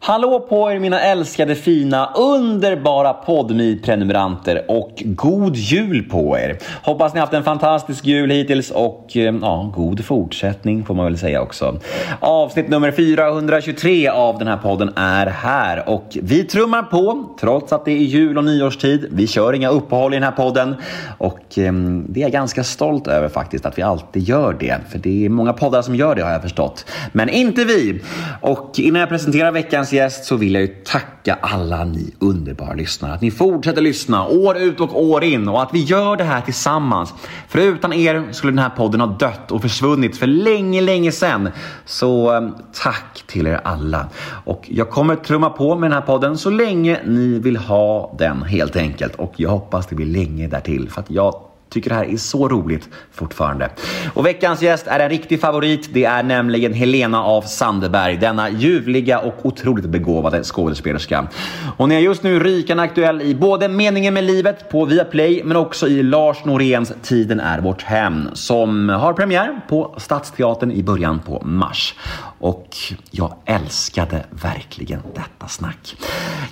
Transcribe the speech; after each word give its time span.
Hallå 0.00 0.40
på 0.40 0.70
er 0.70 0.78
mina 0.78 1.00
älskade 1.00 1.54
fina 1.54 2.10
underbara 2.16 3.12
podmi 3.12 3.80
prenumeranter 3.84 4.64
och 4.68 5.02
god 5.04 5.56
jul 5.56 6.02
på 6.10 6.38
er! 6.38 6.58
Hoppas 6.82 7.14
ni 7.14 7.20
haft 7.20 7.32
en 7.32 7.44
fantastisk 7.44 8.04
jul 8.04 8.30
hittills 8.30 8.70
och 8.70 9.16
eh, 9.16 9.34
ja, 9.42 9.72
god 9.74 10.04
fortsättning 10.04 10.84
får 10.84 10.94
man 10.94 11.04
väl 11.04 11.18
säga 11.18 11.42
också. 11.42 11.80
Avsnitt 12.20 12.68
nummer 12.68 12.92
423 12.92 14.08
av 14.08 14.38
den 14.38 14.48
här 14.48 14.56
podden 14.56 14.92
är 14.96 15.26
här 15.26 15.88
och 15.88 16.18
vi 16.22 16.44
trummar 16.44 16.82
på 16.82 17.36
trots 17.40 17.72
att 17.72 17.84
det 17.84 17.92
är 17.92 17.96
jul 17.96 18.38
och 18.38 18.44
nyårstid. 18.44 19.08
Vi 19.10 19.26
kör 19.26 19.52
inga 19.52 19.68
uppehåll 19.68 20.14
i 20.14 20.16
den 20.16 20.22
här 20.22 20.30
podden 20.30 20.74
och 21.18 21.58
eh, 21.58 21.72
det 22.08 22.20
är 22.20 22.22
jag 22.22 22.32
ganska 22.32 22.64
stolt 22.64 23.06
över 23.06 23.28
faktiskt 23.28 23.66
att 23.66 23.78
vi 23.78 23.82
alltid 23.82 24.22
gör 24.22 24.56
det. 24.60 24.76
För 24.88 24.98
det 24.98 25.24
är 25.24 25.28
många 25.28 25.52
poddar 25.52 25.82
som 25.82 25.96
gör 25.96 26.14
det 26.14 26.22
har 26.22 26.32
jag 26.32 26.42
förstått. 26.42 26.86
Men 27.12 27.28
inte 27.28 27.64
vi! 27.64 28.02
Och 28.40 28.70
innan 28.78 29.00
jag 29.00 29.08
presenterar 29.08 29.52
veckans 29.52 29.85
gäst 29.92 30.24
så 30.24 30.36
vill 30.36 30.54
jag 30.54 30.62
ju 30.62 30.68
tacka 30.68 31.38
alla 31.40 31.84
ni 31.84 32.14
underbara 32.18 32.74
lyssnare. 32.74 33.12
Att 33.12 33.20
ni 33.20 33.30
fortsätter 33.30 33.82
lyssna 33.82 34.26
år 34.26 34.56
ut 34.56 34.80
och 34.80 35.02
år 35.02 35.24
in 35.24 35.48
och 35.48 35.62
att 35.62 35.74
vi 35.74 35.82
gör 35.82 36.16
det 36.16 36.24
här 36.24 36.40
tillsammans. 36.40 37.14
För 37.48 37.58
utan 37.58 37.92
er 37.92 38.28
skulle 38.32 38.52
den 38.52 38.58
här 38.58 38.70
podden 38.70 39.00
ha 39.00 39.06
dött 39.06 39.52
och 39.52 39.62
försvunnit 39.62 40.16
för 40.16 40.26
länge, 40.26 40.80
länge 40.80 41.12
sedan. 41.12 41.48
Så 41.84 42.34
eh, 42.34 42.48
tack 42.82 43.24
till 43.26 43.46
er 43.46 43.60
alla. 43.64 44.06
Och 44.44 44.64
jag 44.68 44.90
kommer 44.90 45.16
trumma 45.16 45.50
på 45.50 45.76
med 45.76 45.90
den 45.90 45.94
här 45.94 46.06
podden 46.06 46.38
så 46.38 46.50
länge 46.50 47.00
ni 47.04 47.38
vill 47.38 47.56
ha 47.56 48.14
den 48.18 48.42
helt 48.42 48.76
enkelt. 48.76 49.14
Och 49.14 49.32
jag 49.36 49.50
hoppas 49.50 49.86
det 49.86 49.94
blir 49.94 50.06
länge 50.06 50.48
därtill 50.48 50.90
för 50.90 51.00
att 51.00 51.10
jag 51.10 51.45
Tycker 51.68 51.90
det 51.90 51.96
här 51.96 52.04
är 52.04 52.16
så 52.16 52.48
roligt 52.48 52.88
fortfarande. 53.12 53.70
Och 54.14 54.26
veckans 54.26 54.62
gäst 54.62 54.86
är 54.86 55.00
en 55.00 55.08
riktig 55.08 55.40
favorit. 55.40 55.88
Det 55.92 56.04
är 56.04 56.22
nämligen 56.22 56.72
Helena 56.72 57.24
af 57.24 57.48
Sandeberg, 57.48 58.16
denna 58.16 58.50
ljuvliga 58.50 59.18
och 59.18 59.46
otroligt 59.46 59.84
begåvade 59.84 60.44
skådespelerska. 60.44 61.28
Hon 61.76 61.92
är 61.92 61.98
just 61.98 62.22
nu 62.22 62.40
rykande 62.40 62.82
aktuell 62.82 63.22
i 63.22 63.34
både 63.34 63.68
Meningen 63.68 64.14
med 64.14 64.24
livet 64.24 64.70
på 64.70 64.84
Viaplay 64.84 65.42
men 65.44 65.56
också 65.56 65.88
i 65.88 66.02
Lars 66.02 66.44
Noréns 66.44 66.92
Tiden 67.02 67.40
är 67.40 67.60
vårt 67.60 67.82
hem 67.82 68.28
som 68.32 68.88
har 68.88 69.12
premiär 69.12 69.60
på 69.68 69.94
Stadsteatern 69.96 70.70
i 70.70 70.82
början 70.82 71.20
på 71.20 71.42
mars. 71.44 71.94
Och 72.38 72.76
jag 73.10 73.34
älskade 73.44 74.24
verkligen 74.30 75.00
detta 75.14 75.48
snack. 75.48 75.96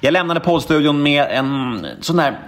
Jag 0.00 0.12
lämnade 0.12 0.40
poddstudion 0.40 1.02
med 1.02 1.26
en 1.30 1.86
sån 2.00 2.16
där 2.16 2.38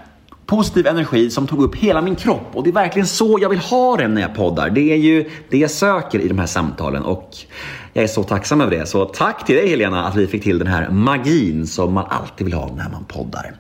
positiv 0.47 0.87
energi 0.87 1.31
som 1.31 1.47
tog 1.47 1.63
upp 1.63 1.77
hela 1.77 2.03
min 2.03 2.17
kropp 2.17 2.51
och 2.53 2.65
det 2.65 2.71
är 2.71 2.75
verkligen 2.75 3.07
så 3.07 3.39
jag 3.41 3.49
vill 3.49 3.59
ha 3.59 3.97
det 3.97 4.09
när 4.09 4.21
jag 4.21 4.35
poddar. 4.35 4.71
Det 4.71 4.93
är 4.93 4.97
ju 4.97 5.31
det 5.51 5.59
jag 5.59 5.71
söker 5.71 6.19
i 6.19 6.29
de 6.29 6.39
här 6.39 6.47
samtalen 6.47 7.03
och 7.03 7.37
jag 7.97 8.05
är 8.05 8.09
så 8.09 8.23
tacksam 8.23 8.61
över 8.61 8.79
det. 8.79 8.87
Så 8.87 9.05
tack 9.05 9.47
till 9.47 9.57
dig 9.57 9.69
Helena 9.69 10.05
att 10.05 10.17
vi 10.17 10.27
fick 10.27 10.43
till 10.43 10.59
den 10.59 10.69
här 10.69 10.89
magin 10.89 11.67
som 11.67 11.93
man 11.93 12.05
alltid 12.09 12.45
vill 12.45 12.55
ha 12.55 12.67
när 12.77 12.89
man 12.89 13.05
poddar. 13.05 13.55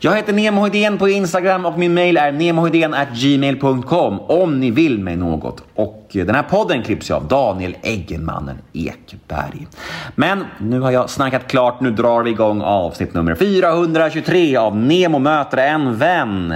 Jag 0.00 0.16
heter 0.16 0.32
Nemohedén 0.32 0.98
på 0.98 1.08
Instagram 1.08 1.66
och 1.66 1.78
min 1.78 1.94
mail 1.94 2.16
är 2.16 3.14
gmail.com 3.14 4.20
om 4.20 4.60
ni 4.60 4.70
vill 4.70 4.98
mig 4.98 5.16
något. 5.16 5.64
Och 5.74 6.08
den 6.12 6.34
här 6.34 6.42
podden 6.42 6.82
klipps 6.82 7.10
av 7.10 7.28
Daniel 7.28 7.76
Eggenmannen 7.82 8.58
Ekberg. 8.72 9.66
Men 10.14 10.44
nu 10.58 10.80
har 10.80 10.90
jag 10.90 11.10
snackat 11.10 11.48
klart, 11.48 11.80
nu 11.80 11.90
drar 11.90 12.22
vi 12.22 12.30
igång 12.30 12.60
avsnitt 12.60 13.14
nummer 13.14 13.34
423 13.34 14.56
av 14.56 14.76
Nemo 14.76 15.18
möter 15.18 15.56
en 15.56 15.98
vän. 15.98 16.54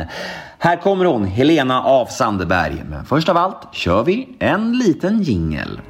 Här 0.59 0.76
kommer 0.76 1.04
hon, 1.04 1.25
Helena 1.25 1.82
af 1.82 2.10
Sandeberg. 2.10 2.82
Men 2.91 3.04
först 3.04 3.28
av 3.28 3.36
allt 3.36 3.69
kör 3.72 4.04
vi 4.04 4.28
en 4.38 4.78
liten 4.78 5.22
jingel. 5.22 5.81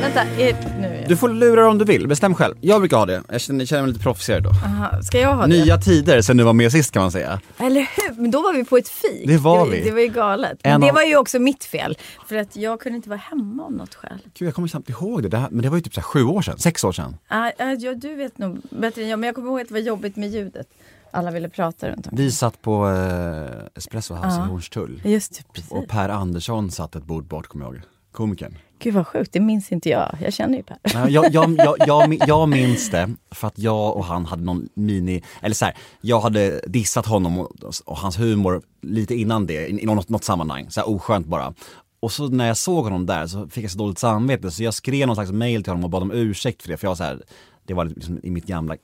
Vänta, 0.00 0.22
är, 0.22 0.36
nu 0.38 0.44
är 0.44 0.48
jag. 0.48 0.69
Du 1.10 1.16
får 1.16 1.28
lura 1.28 1.68
om 1.68 1.78
du 1.78 1.84
vill, 1.84 2.08
bestäm 2.08 2.34
själv. 2.34 2.54
Jag 2.60 2.80
brukar 2.80 2.96
ha 2.96 3.06
det, 3.06 3.22
jag 3.28 3.40
känner, 3.40 3.64
känner 3.64 3.82
mig 3.82 3.92
lite 3.92 4.02
proffsigare 4.02 4.40
då. 4.40 4.50
Aha, 4.50 5.02
ska 5.02 5.18
jag 5.20 5.34
ha 5.34 5.42
det? 5.42 5.48
Nya 5.48 5.78
tider 5.78 6.22
sen 6.22 6.36
du 6.36 6.44
var 6.44 6.52
med 6.52 6.72
sist 6.72 6.92
kan 6.92 7.02
man 7.02 7.12
säga. 7.12 7.40
Eller 7.58 7.80
hur? 7.80 8.20
Men 8.22 8.30
då 8.30 8.42
var 8.42 8.52
vi 8.52 8.64
på 8.64 8.76
ett 8.76 8.88
fik. 8.88 9.26
Det 9.26 9.36
var 9.38 9.66
vi. 9.66 9.80
Det 9.84 9.90
var 9.90 10.00
ju 10.00 10.06
galet. 10.08 10.58
Men 10.64 10.72
En 10.72 10.80
det 10.80 10.88
av- 10.88 10.94
var 10.94 11.02
ju 11.02 11.16
också 11.16 11.38
mitt 11.38 11.64
fel. 11.64 11.98
För 12.28 12.36
att 12.36 12.56
jag 12.56 12.80
kunde 12.80 12.96
inte 12.96 13.08
vara 13.08 13.20
hemma 13.30 13.64
av 13.64 13.72
något 13.72 13.94
skäl. 13.94 14.18
Gud 14.38 14.46
jag 14.48 14.54
kommer 14.54 14.68
knappt 14.68 14.88
ihåg 14.88 15.22
det, 15.22 15.28
det 15.28 15.36
här, 15.38 15.48
men 15.50 15.62
det 15.62 15.68
var 15.68 15.76
ju 15.76 15.82
typ 15.82 15.94
så 15.94 16.00
sju 16.02 16.24
år 16.24 16.42
sedan, 16.42 16.58
sex 16.58 16.84
år 16.84 16.92
sedan. 16.92 17.16
Ah, 17.28 17.50
ah, 17.58 17.72
ja, 17.78 17.94
du 17.94 18.14
vet 18.14 18.38
nog 18.38 18.60
bättre 18.70 19.02
än 19.02 19.08
jag. 19.08 19.18
Men 19.18 19.26
jag 19.26 19.34
kommer 19.34 19.48
ihåg 19.48 19.60
att 19.60 19.68
det 19.68 19.74
var 19.74 19.80
jobbigt 19.80 20.16
med 20.16 20.30
ljudet. 20.30 20.66
Alla 21.10 21.30
ville 21.30 21.48
prata 21.48 21.88
runt 21.90 22.06
om. 22.06 22.12
Vi 22.16 22.30
satt 22.30 22.62
på 22.62 22.88
eh, 22.90 23.66
Espresso 23.78 24.14
House 24.14 24.28
Ja. 24.38 24.46
i 24.46 24.48
Hornstull. 24.48 25.02
Just 25.04 25.34
det, 25.38 25.52
precis. 25.52 25.70
Och 25.70 25.88
Per 25.88 26.08
Andersson 26.08 26.70
satt 26.70 26.96
ett 26.96 27.04
bord 27.04 27.24
bort, 27.24 27.46
kommer 27.46 27.64
jag 27.64 27.74
ihåg. 27.74 27.82
Komikern. 28.12 28.54
Gud 28.82 28.94
vad 28.94 29.06
sjukt, 29.06 29.32
det 29.32 29.40
minns 29.40 29.72
inte 29.72 29.88
jag. 29.88 30.16
Jag 30.22 30.32
känner 30.32 30.56
ju 30.56 30.62
Per. 30.62 30.78
Nej, 30.94 31.12
jag, 31.12 31.32
jag, 31.32 31.56
jag, 31.58 31.76
jag, 31.86 32.18
jag 32.26 32.48
minns 32.48 32.90
det 32.90 33.14
för 33.30 33.46
att 33.46 33.58
jag 33.58 33.96
och 33.96 34.04
han 34.04 34.26
hade 34.26 34.42
någon 34.42 34.68
mini, 34.74 35.22
eller 35.42 35.54
så 35.54 35.64
här, 35.64 35.74
jag 36.00 36.20
hade 36.20 36.60
dissat 36.66 37.06
honom 37.06 37.38
och, 37.38 37.50
och 37.84 37.96
hans 37.96 38.18
humor 38.18 38.62
lite 38.82 39.14
innan 39.14 39.46
det, 39.46 39.66
i, 39.66 39.82
i 39.82 39.86
något, 39.86 40.08
något 40.08 40.24
sammanhang, 40.24 40.70
så 40.70 40.80
här 40.80 40.88
oskönt 40.88 41.26
bara. 41.26 41.54
Och 42.00 42.12
så 42.12 42.28
när 42.28 42.46
jag 42.46 42.56
såg 42.56 42.84
honom 42.84 43.06
där 43.06 43.26
så 43.26 43.48
fick 43.48 43.64
jag 43.64 43.70
så 43.70 43.78
dåligt 43.78 43.98
samvete 43.98 44.50
så 44.50 44.62
jag 44.62 44.74
skrev 44.74 45.06
någon 45.06 45.16
slags 45.16 45.32
mail 45.32 45.62
till 45.62 45.70
honom 45.70 45.84
och 45.84 45.90
bad 45.90 46.02
om 46.02 46.12
ursäkt 46.12 46.62
för 46.62 46.68
det, 46.68 46.76
för 46.76 46.86
jag 46.86 46.90
var 46.90 46.96
så 46.96 47.04
här, 47.04 47.22
det 47.64 47.74
var 47.74 47.84
liksom 47.84 48.20
i 48.22 48.30
mitt 48.30 48.46
gamla 48.46 48.76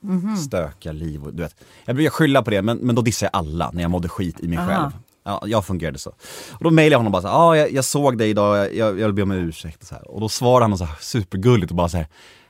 stökiga 0.45 0.93
liv. 0.93 1.23
Och, 1.23 1.33
du 1.33 1.43
vet. 1.43 1.55
Jag 1.85 1.95
brukar 1.95 2.11
skylla 2.11 2.41
på 2.41 2.49
det 2.49 2.61
men, 2.61 2.77
men 2.77 2.95
då 2.95 3.01
dissade 3.01 3.29
jag 3.33 3.39
alla 3.39 3.71
när 3.71 3.81
jag 3.81 3.91
mådde 3.91 4.09
skit 4.09 4.39
i 4.39 4.47
mig 4.47 4.57
Aha. 4.57 4.67
själv. 4.67 4.91
Ja, 5.27 5.41
jag 5.45 5.65
fungerade 5.65 5.99
så. 5.99 6.09
Och 6.51 6.63
då 6.63 6.71
mejlade 6.71 6.93
jag 6.93 6.99
honom 6.99 7.11
bara 7.11 7.21
så 7.21 7.27
här, 7.27 7.35
ah, 7.35 7.55
jag, 7.57 7.71
jag 7.71 7.85
såg 7.85 8.17
dig 8.17 8.29
idag, 8.29 8.57
jag, 8.57 8.75
jag, 8.75 8.99
jag 8.99 9.05
vill 9.05 9.13
be 9.13 9.21
om 9.21 9.31
ursäkt. 9.31 9.81
Och, 9.81 9.87
så 9.87 9.95
här. 9.95 10.11
och 10.11 10.21
då 10.21 10.29
svarade 10.29 10.65
han 10.71 10.77
så 10.77 10.83
här 10.85 10.95
supergulligt 10.99 11.71
och 11.71 11.77
bara 11.77 11.89
så 11.89 11.97
här, 11.97 12.07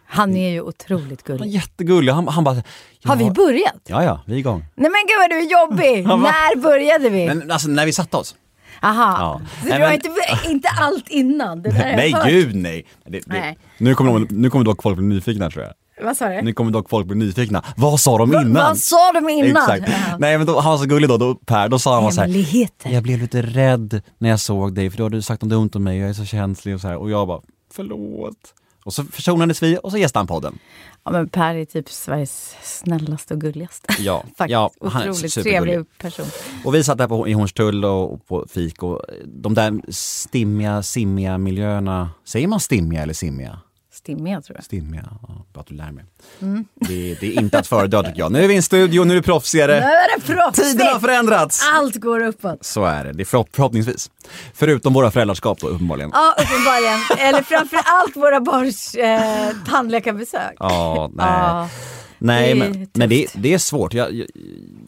Han 0.07 0.35
är 0.35 0.49
ju 0.49 0.61
otroligt 0.61 1.27
han 1.27 1.37
gullig. 1.37 1.51
jättegullig. 1.51 2.11
Han, 2.13 2.27
han 2.27 2.43
bara, 2.43 2.63
Har 3.05 3.15
vi 3.15 3.25
"Ja, 3.25 3.31
börjat? 3.33 3.81
Ja, 3.87 4.03
ja, 4.03 4.21
vi 4.25 4.33
är 4.33 4.37
igång. 4.37 4.65
Nej 4.75 4.91
men 4.91 5.01
gud 5.07 5.17
vad 5.19 5.29
du 5.29 5.37
är 5.37 5.61
jobbig! 5.61 6.07
När 6.23 6.61
började 6.61 7.09
vi? 7.09 7.25
Men 7.27 7.51
alltså 7.51 7.67
när 7.69 7.85
vi 7.85 7.93
satte 7.93 8.17
oss. 8.17 8.35
Aha. 8.81 9.17
Ja. 9.19 9.41
Så 9.61 9.65
du 9.67 9.71
har 9.73 9.79
men- 9.79 9.93
inte, 9.93 10.09
inte 10.49 10.69
allt 10.79 11.09
innan? 11.09 11.61
Det 11.61 11.69
där 11.69 11.95
Nej, 11.95 12.15
gud 12.25 12.55
nej. 12.55 12.85
Det, 13.05 13.11
det, 13.19 13.23
Nej. 13.27 13.57
Nu, 13.77 13.95
kommer 13.95 14.13
de, 14.13 14.27
nu 14.29 14.49
kommer 14.49 14.65
dock 14.65 14.83
folk 14.83 14.97
bli 14.97 15.05
nyfikna 15.07 15.49
tror 15.49 15.63
jag. 15.63 15.73
Vad 16.01 16.17
sa 16.17 16.29
du? 16.29 16.41
Nu 16.41 16.53
kommer 16.53 16.71
dock 16.71 16.89
folk 16.89 17.07
bli 17.07 17.15
nyfikna. 17.15 17.63
Vad 17.77 17.99
sa 17.99 18.17
de 18.17 18.33
innan? 18.33 18.53
Vad 18.53 18.77
sa 18.77 19.11
de 19.13 19.29
innan? 19.29 19.63
Exakt. 19.63 19.83
Ja. 19.87 20.17
Nej 20.19 20.37
men 20.37 20.47
då, 20.47 20.59
han 20.59 20.71
var 20.71 20.77
så 20.77 20.85
gullig 20.85 21.09
då, 21.09 21.17
då 21.17 21.35
Per, 21.35 21.69
då 21.69 21.79
sa 21.79 21.93
han 21.93 22.03
bara 22.03 22.11
så 22.11 22.21
här. 22.21 22.93
Jag 22.93 23.03
blev 23.03 23.19
lite 23.19 23.41
rädd 23.41 24.01
när 24.17 24.29
jag 24.29 24.39
såg 24.39 24.75
dig 24.75 24.89
för 24.89 24.97
då 24.97 25.03
hade 25.03 25.17
du 25.17 25.21
sagt 25.21 25.41
något 25.41 25.49
dumt 25.49 25.69
om 25.73 25.83
mig, 25.83 25.97
jag 25.97 26.09
är 26.09 26.13
så 26.13 26.25
känslig 26.25 26.75
och 26.75 26.81
så 26.81 26.87
här. 26.87 26.97
Och 26.97 27.11
jag 27.11 27.27
bara, 27.27 27.41
förlåt. 27.73 28.53
Och 28.83 28.93
så 28.93 29.03
försonades 29.03 29.63
vi 29.63 29.79
och 29.83 29.91
så 29.91 29.97
gästade 29.97 30.19
han 30.19 30.27
podden. 30.27 30.59
Ja 31.03 31.11
men 31.11 31.29
Per 31.29 31.55
är 31.55 31.65
typ 31.65 31.89
Sveriges 31.89 32.55
snällaste 32.63 33.33
och 33.33 33.41
gulligaste. 33.41 33.87
Ja, 33.99 34.23
Faktiskt. 34.37 34.49
ja, 34.49 34.71
han 34.81 35.01
är 35.01 35.09
Otroligt 35.09 35.33
trevlig 35.33 35.97
person. 35.97 36.25
Och 36.65 36.75
vi 36.75 36.83
satt 36.83 36.97
där 36.97 37.07
på, 37.07 37.27
i 37.27 37.33
Hornstull 37.33 37.85
och 37.85 38.27
på 38.27 38.45
fik 38.49 38.83
och 38.83 39.01
de 39.25 39.53
där 39.53 39.81
stimmiga, 39.91 40.83
simmiga 40.83 41.37
miljöerna, 41.37 42.09
säger 42.25 42.47
man 42.47 42.59
stimmiga 42.59 43.01
eller 43.03 43.13
simmiga? 43.13 43.59
Stimmiga 43.97 44.41
tror 44.41 44.57
jag. 44.57 44.63
Stimmiga, 44.65 45.03
ja, 45.27 45.45
bra 45.53 45.61
att 45.61 45.67
du 45.67 45.75
lär 45.75 45.91
mig. 45.91 46.05
Mm. 46.41 46.65
Det, 46.75 47.15
det 47.19 47.27
är 47.27 47.39
inte 47.41 47.59
att 47.59 47.67
föredra 47.67 48.03
tycker 48.03 48.19
jag. 48.19 48.31
Nu 48.31 48.43
är 48.43 48.47
vi 48.47 48.53
i 48.53 48.57
en 48.57 48.63
studio, 48.63 49.03
nu 49.03 49.11
är 49.13 49.15
det 49.17 49.23
proffsigare. 49.23 49.79
Nu 49.79 49.85
är 49.85 50.15
det 50.19 50.25
proffsigt! 50.25 50.67
Tiden 50.71 50.87
har 50.93 50.99
förändrats! 50.99 51.61
Allt 51.73 51.95
går 51.95 52.23
uppåt. 52.25 52.65
Så 52.65 52.85
är 52.85 53.03
det, 53.05 53.13
det 53.13 53.23
är 53.23 53.25
förhopp- 53.25 53.49
förhoppningsvis. 53.53 54.11
Förutom 54.53 54.93
våra 54.93 55.11
föräldraskap 55.11 55.59
då 55.59 55.67
uppenbarligen. 55.67 56.11
Ja, 56.13 56.35
uppenbarligen. 56.43 57.27
Eller 57.27 57.41
framför 57.43 57.79
allt 57.85 58.15
våra 58.15 58.39
barns 58.41 58.95
eh, 58.95 59.49
tandläkarbesök. 59.69 60.55
Ja, 60.59 61.09
nej. 61.13 61.25
Ja, 61.27 61.69
nej 62.19 62.49
det 62.53 62.59
men, 62.59 62.87
men 62.93 63.09
det, 63.09 63.27
det 63.35 63.53
är 63.53 63.57
svårt. 63.57 63.93
Jag, 63.93 64.13
jag, 64.13 64.27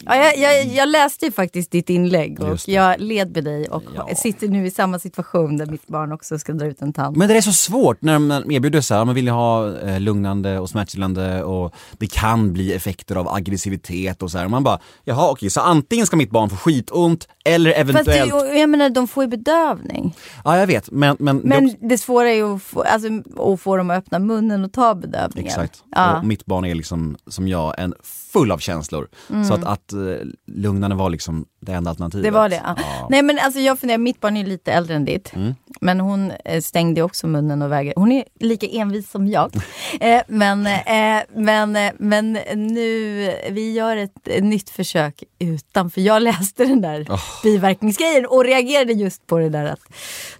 Ja, 0.05 0.15
jag, 0.15 0.37
jag, 0.37 0.65
jag 0.65 0.89
läste 0.89 1.25
ju 1.25 1.31
faktiskt 1.31 1.71
ditt 1.71 1.89
inlägg 1.89 2.39
och 2.39 2.49
det. 2.65 2.71
jag 2.71 2.99
led 3.01 3.35
med 3.35 3.43
dig 3.43 3.67
och 3.67 3.83
Ja. 3.95 4.15
sitter 4.15 4.47
nu 4.47 4.65
i 4.67 4.71
samma 4.71 4.99
situation 4.99 5.57
där 5.57 5.65
mitt 5.65 5.87
barn 5.87 6.11
också 6.11 6.39
ska 6.39 6.53
dra 6.53 6.65
ut 6.65 6.81
en 6.81 6.93
tand. 6.93 7.17
Men 7.17 7.27
det 7.27 7.37
är 7.37 7.41
så 7.41 7.51
svårt 7.51 8.01
när 8.01 8.19
man 8.19 8.51
erbjuder 8.51 8.81
så 8.81 8.95
här, 8.95 9.05
man 9.05 9.15
vill 9.15 9.25
ju 9.25 9.31
ha 9.31 9.79
eh, 9.79 9.99
lugnande 9.99 10.59
och 10.59 10.69
smärtstillande 10.69 11.43
och 11.43 11.73
det 11.97 12.07
kan 12.11 12.53
bli 12.53 12.73
effekter 12.73 13.15
av 13.15 13.27
aggressivitet 13.29 14.23
och 14.23 14.31
så 14.31 14.37
här. 14.37 14.45
Och 14.45 14.51
man 14.51 14.63
bara, 14.63 14.79
jaha 15.03 15.31
okej, 15.31 15.49
så 15.49 15.61
antingen 15.61 16.05
ska 16.05 16.17
mitt 16.17 16.31
barn 16.31 16.49
få 16.49 16.55
skitont 16.55 17.27
eller 17.45 17.69
Fast 17.71 17.79
eventuellt... 17.89 18.31
det, 18.31 18.59
jag 18.59 18.69
menar, 18.69 18.89
de 18.89 19.07
får 19.07 19.23
ju 19.23 19.27
bedövning. 19.29 20.15
Ja 20.43 20.57
jag 20.57 20.67
vet, 20.67 20.91
men... 20.91 21.15
Men, 21.19 21.37
det 21.41 21.47
Men 21.47 21.65
också- 21.65 21.77
det 21.81 21.97
svåra 21.97 22.29
är 22.31 22.35
ju 22.35 22.55
att 22.55 22.63
få, 22.63 22.81
alltså, 22.81 23.09
att 23.53 23.61
få 23.61 23.77
dem 23.77 23.89
att 23.89 23.97
öppna 23.97 24.19
munnen 24.19 24.63
och 24.63 24.71
ta 24.73 24.95
bedövningen. 24.95 25.47
Exakt. 25.47 25.83
Ja. 25.95 26.17
Och 26.19 26.25
mitt 26.25 26.45
barn 26.45 26.65
är 26.65 26.75
liksom, 26.75 27.17
som 27.31 27.47
jag, 27.47 27.73
en 27.77 27.93
full 28.33 28.51
av 28.51 28.57
känslor. 28.57 29.07
Så 29.47 29.53
att, 29.53 29.63
att 29.63 29.93
eh, 29.93 29.99
lugnande 30.45 30.95
var 30.95 31.09
liksom 31.09 31.45
det 31.59 31.71
enda 31.71 31.89
alternativet. 31.89 32.23
Mm. 32.23 32.33
Det 32.33 32.39
var 32.39 32.49
det. 32.49 32.61
Ja. 32.65 32.75
Ja. 32.77 33.07
Nej 33.09 33.21
men 33.21 33.39
alltså 33.39 33.59
jag 33.59 33.79
funderar, 33.79 33.97
mitt 33.97 34.21
barn 34.21 34.37
är 34.37 34.45
lite 34.45 34.71
äldre 34.71 34.95
än 34.95 35.05
ditt. 35.05 35.35
Mm. 35.35 35.55
Men 35.81 35.99
hon 35.99 36.31
eh, 36.45 36.61
stängde 36.61 37.01
också 37.01 37.27
munnen 37.27 37.61
och 37.61 37.71
vägrade. 37.71 37.93
Hon 37.95 38.11
är 38.11 38.23
lika 38.39 38.67
envis 38.67 39.11
som 39.11 39.27
jag. 39.27 39.55
eh, 39.99 40.21
men, 40.27 40.67
eh, 40.67 41.23
men, 41.35 41.75
eh, 41.75 41.91
men 41.99 42.33
nu, 42.55 43.33
vi 43.49 43.73
gör 43.73 43.97
ett, 43.97 44.11
eh, 44.23 44.43
nytt 44.43 44.69
försök 44.69 45.23
utan. 45.39 45.89
För 45.89 46.01
jag 46.01 46.21
läste 46.21 46.65
den 46.65 46.81
där 46.81 47.07
biverkningsgrejen 47.43 48.25
och 48.25 48.43
reagerade 48.43 48.93
just 48.93 49.27
på 49.27 49.37
det 49.37 49.49
där 49.49 49.65
att 49.65 49.81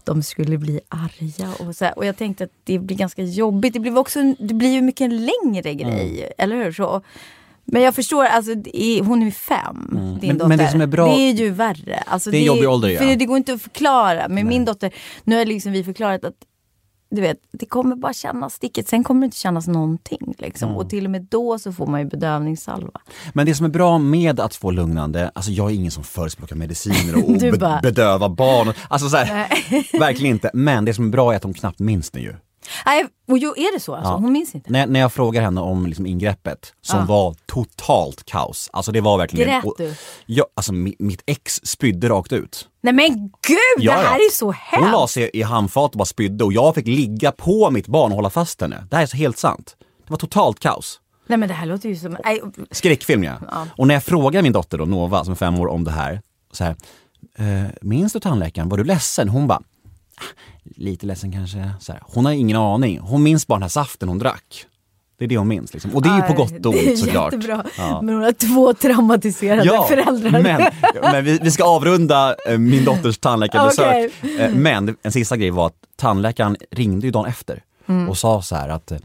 de 0.04 0.24
skulle 0.24 0.58
bli 0.58 0.80
arga. 0.90 1.54
Och, 1.60 1.76
så 1.76 1.86
här. 1.86 1.98
och 1.98 2.06
jag 2.06 2.18
tänkte 2.18 2.44
att 2.44 2.54
det 2.64 2.80
blir 2.80 2.98
ganska 2.98 3.22
jobbigt. 3.22 3.74
Det 3.74 3.80
blir, 3.80 3.98
också, 3.98 4.20
det 4.40 4.54
blir 4.54 4.70
ju 4.70 4.82
mycket 4.82 5.02
en 5.02 5.26
längre 5.26 5.74
grej. 5.74 6.20
Mm. 6.20 6.32
Eller 6.38 6.56
hur? 6.56 6.72
Så, 6.72 7.02
men 7.72 7.82
jag 7.82 7.96
förstår, 7.96 8.26
alltså, 8.26 8.52
är, 8.74 9.04
hon 9.04 9.24
är 9.24 9.32
fem, 9.32 9.88
din 9.92 10.00
Mm. 10.00 10.18
Men- 10.22 10.38
dotter. 10.38 10.48
men 10.48 10.58
det 10.58 10.68
som 10.72 10.82
är 10.82 10.88
bra- 10.88 11.16
det 11.16 11.22
är 11.22 11.34
ju 11.34 11.50
värre. 11.50 12.04
Alltså, 12.08 12.32
Det 12.32 12.38
är 12.38 12.40
en 12.40 12.46
jobbig 12.46 12.70
ålder, 12.70 12.90
ja. 12.90 13.00
För 13.00 13.16
det 13.16 13.26
går 13.26 13.38
inte 13.38 13.54
att 13.54 13.62
förklara. 13.62 14.28
Men 14.30 14.48
min 14.48 14.66
dotter, 14.66 14.92
nu 15.24 15.38
har 15.38 15.46
liksom 15.46 15.72
vi 15.72 15.84
förklarat 15.84 16.26
att 16.26 16.34
du 17.12 17.22
vet, 17.22 17.38
det 17.52 17.66
kommer 17.66 17.96
bara 17.96 18.14
kännas 18.14 18.54
sticket. 18.54 18.88
Sen 18.88 19.04
kommer 19.04 19.22
det 19.22 19.26
inte 19.26 19.38
kännas 19.38 19.68
någonting. 19.68 20.34
Liksom. 20.38 20.70
Mm. 20.70 20.78
Och 20.82 20.90
till 20.90 21.06
och 21.06 21.12
med 21.12 21.22
då 21.30 21.60
så 21.60 21.74
får 21.74 21.88
man 21.88 22.00
ju 22.00 22.06
bedövningssalva. 22.08 23.02
Men 23.34 23.46
det 23.46 23.56
som 23.56 23.66
är 23.66 23.70
bra 23.70 23.98
med 23.98 24.40
att 24.40 24.56
få 24.56 24.72
lugnande, 24.72 25.32
alltså 25.36 25.52
jag 25.52 25.72
är 25.72 25.76
ingen 25.76 25.92
som 25.92 26.04
förespråkar 26.04 26.56
mediciner 26.56 27.16
och, 27.54 27.60
bara- 27.60 27.80
bedöva 27.82 28.30
barn. 28.30 28.74
Alltså 28.88 29.10
så 29.10 29.18
här, 29.18 29.48
verkligen 30.00 30.36
inte. 30.36 30.50
Men 30.54 30.86
det 30.86 30.94
som 30.94 31.06
är 31.06 31.10
bra 31.10 31.32
är 31.32 31.36
att 31.36 31.42
de 31.42 31.54
knappt 31.54 31.80
minns 31.80 32.10
det 32.12 32.20
ju. 32.20 32.34
Nej, 32.86 33.06
och 33.28 33.38
jo, 33.38 33.50
är 33.58 33.74
det 33.74 33.80
så? 33.80 33.96
Alltså? 33.96 34.12
Ja. 34.12 34.16
Hon 34.18 34.32
minns 34.32 34.56
inte. 34.56 34.72
När, 34.72 34.88
när 34.88 35.00
jag 35.00 35.14
frågar 35.14 35.42
henne 35.42 35.62
om 35.62 35.86
liksom 35.88 36.06
ingreppet 36.06 36.74
som 36.82 37.00
Ja. 37.00 37.06
var 37.06 37.36
totalt 37.46 38.26
kaos. 38.26 38.70
Alltså 38.74 38.92
det 38.92 39.02
var 39.02 39.18
verkligen... 39.18 39.48
Grät 39.50 39.64
och- 39.66 39.76
du? 39.78 39.96
Ja, 40.26 40.46
alltså 40.56 40.74
mi, 40.74 40.96
mitt 41.00 41.24
ex 41.26 41.54
spydde 41.64 42.10
rakt 42.10 42.32
ut. 42.34 42.68
Nej 42.82 42.94
men 42.94 43.08
gud, 43.48 43.58
Ja, 43.78 43.94
det 43.98 44.04
ja. 44.04 44.10
här 44.10 44.16
är 44.16 44.32
så 44.32 44.46
Hon 44.46 44.92
la 44.92 44.98
hemskt! 45.00 45.14
sig 45.14 45.30
i 45.34 45.42
handfat 45.42 45.92
och 45.92 45.98
bara 45.98 46.06
spydde 46.06 46.44
och 46.44 46.54
jag 46.54 46.76
fick 46.76 46.88
ligga 46.88 47.32
på 47.32 47.72
mitt 47.72 47.88
barn 47.88 48.12
och 48.12 48.16
hålla 48.16 48.30
fast 48.30 48.62
henne. 48.62 48.84
Det 48.90 48.96
här 48.96 49.04
är 49.04 49.08
så 49.08 49.18
helt 49.18 49.38
sant. 49.38 49.76
Det 50.06 50.12
var 50.12 50.18
totalt 50.18 50.60
kaos. 50.60 51.00
Nej 51.28 51.38
men 51.38 51.48
det 51.50 51.56
här 51.56 51.66
låter 51.66 51.90
ju 51.90 51.96
som... 51.96 52.18
Nej, 52.26 52.42
Skräckfilm 52.72 53.24
ja. 53.24 53.34
Och 53.78 53.88
när 53.88 53.94
jag 53.96 54.04
frågar 54.04 54.42
min 54.42 54.52
dotter 54.52 54.78
då, 54.78 54.86
Nova, 54.86 55.24
som 55.24 55.32
är 55.32 55.36
fem 55.36 55.60
år, 55.60 55.68
om 55.68 55.84
det 55.84 55.92
här. 55.92 56.22
Så 56.52 56.64
här 56.64 56.76
eh, 57.38 57.70
minns 57.82 58.14
du 58.14 58.20
tandläkaren, 58.20 58.70
var 58.70 58.78
du 58.78 58.84
ledsen? 58.84 59.30
Hon 59.30 59.48
bara, 59.48 59.58
"Ah, 59.58 59.64
lite 60.76 61.06
ledsen 61.06 61.32
kanske. 61.32 61.72
Så 61.80 61.92
här, 61.92 62.02
hon 62.06 62.26
har 62.26 62.32
ingen 62.32 62.58
aning. 62.58 63.00
Hon 63.00 63.24
minns 63.24 63.48
bara 63.48 63.56
den 63.56 63.62
här 63.62 63.70
saften 63.70 64.10
hon 64.10 64.20
drack. 64.20 64.66
Det 65.18 65.26
är 65.26 65.30
det 65.30 65.38
hon 65.38 65.48
minns. 65.48 65.74
Liksom. 65.74 65.96
Och 65.96 66.02
det 66.02 66.10
är 66.10 66.16
ju 66.16 66.22
på 66.22 66.34
gott 66.34 66.66
och 66.66 66.74
ont 66.74 67.00
såklart. 67.00 67.34
Ja. 67.78 68.02
Men 68.02 68.16
hon 68.16 68.24
har 68.24 68.32
två 68.32 68.74
traumatiserade 68.74 69.82
föräldrar. 69.88 70.32
Men, 70.44 70.62
men 71.02 71.26
vi, 71.26 71.40
vi 71.42 71.52
ska 71.52 71.64
avrunda 71.64 72.36
eh, 72.48 72.58
min 72.58 72.86
dotters 72.86 73.18
tandläkarbesök. 73.22 74.12
Eh, 74.40 74.52
Men 74.56 74.96
en 75.02 75.12
sista 75.12 75.38
grej 75.38 75.50
var 75.50 75.68
att 75.68 75.76
tandläkaren 75.96 76.58
ringde 76.72 77.06
ju 77.08 77.12
dagen 77.12 77.26
efter 77.26 77.64
Mm. 77.88 78.10
och 78.10 78.18
sa 78.18 78.42
så 78.42 78.56
här 78.56 78.70
att 78.70 78.92
eh, 78.92 78.98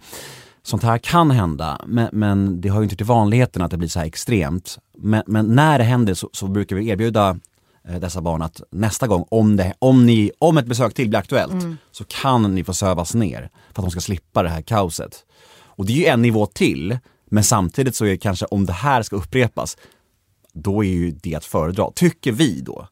sånt 0.62 0.82
här 0.82 0.98
kan 0.98 1.30
hända 1.30 1.80
men, 1.86 2.08
men 2.12 2.60
det 2.60 2.68
har 2.68 2.78
ju 2.80 2.82
inte 2.84 2.96
till 2.96 3.06
vanligheten 3.06 3.62
att 3.62 3.70
det 3.70 3.76
blir 3.76 3.88
så 3.88 3.98
här 3.98 4.06
extremt. 4.06 4.78
Men, 4.98 5.22
men 5.26 5.46
när 5.46 5.78
det 5.78 5.84
händer 5.84 6.14
så, 6.14 6.30
så 6.32 6.46
brukar 6.46 6.76
vi 6.76 6.88
erbjuda 6.88 7.36
dessa 7.88 8.20
barn 8.20 8.42
att 8.42 8.60
nästa 8.70 9.06
gång 9.06 9.24
om, 9.30 9.56
det, 9.56 9.74
om, 9.78 10.06
ni, 10.06 10.30
om 10.38 10.58
ett 10.58 10.66
besök 10.66 10.94
till 10.94 11.08
blir 11.08 11.18
aktuellt 11.18 11.52
Mm. 11.52 11.76
så 11.92 12.04
kan 12.04 12.54
ni 12.54 12.64
få 12.64 12.74
sövas 12.74 13.14
ner 13.14 13.50
för 13.72 13.82
att 13.82 13.86
de 13.86 13.90
ska 13.90 14.00
slippa 14.00 14.42
det 14.42 14.48
här 14.48 14.62
kaoset. 14.62 15.24
Och 15.64 15.86
det 15.86 15.92
är 15.92 15.96
ju 15.96 16.04
en 16.06 16.22
nivå 16.22 16.46
till 16.46 16.98
men 17.30 17.44
samtidigt 17.44 17.96
så 17.96 18.04
är 18.04 18.08
det 18.08 18.16
kanske 18.18 18.46
om 18.46 18.66
det 18.66 18.72
här 18.72 19.02
ska 19.02 19.16
upprepas 19.16 19.76
då 20.52 20.84
är 20.84 20.88
ju 20.88 21.10
det 21.10 21.34
att 21.34 21.44
föredra, 21.44 21.90
tycker 21.94 22.32
vi 22.32 22.60
då. 22.60 22.88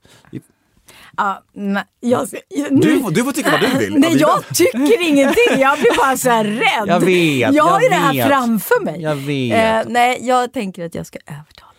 Ja, 1.17 1.43
nej, 1.53 1.85
jag, 2.01 2.29
Du, 2.51 2.69
nu- 2.71 3.01
får- 3.03 3.11
du 3.11 3.25
får 3.25 3.33
tycka 3.33 3.51
vad 3.51 3.61
du 3.61 3.79
vill. 3.79 3.95
Nej, 3.99 4.17
jag 4.17 4.45
tycker 4.55 5.09
ingenting. 5.09 5.59
Jag 5.61 5.79
blir 5.79 5.97
bara 5.99 6.17
så 6.17 6.31
här 6.31 6.45
rädd. 6.45 6.85
Jag 6.87 7.01
vet, 7.01 7.55
Jag 7.55 7.65
har 7.65 7.81
ju 7.81 7.89
det 7.89 7.95
här 7.95 8.13
vet. 8.13 8.27
framför 8.29 8.85
mig. 8.85 9.01
Jag 9.03 9.17
vet. 9.17 9.87
Eh, 9.87 9.93
nej, 9.93 10.19
jag 10.27 10.53
tänker 10.53 10.85
att 10.87 10.95
jag 10.95 11.07
ska 11.07 11.19
övertala 11.27 11.72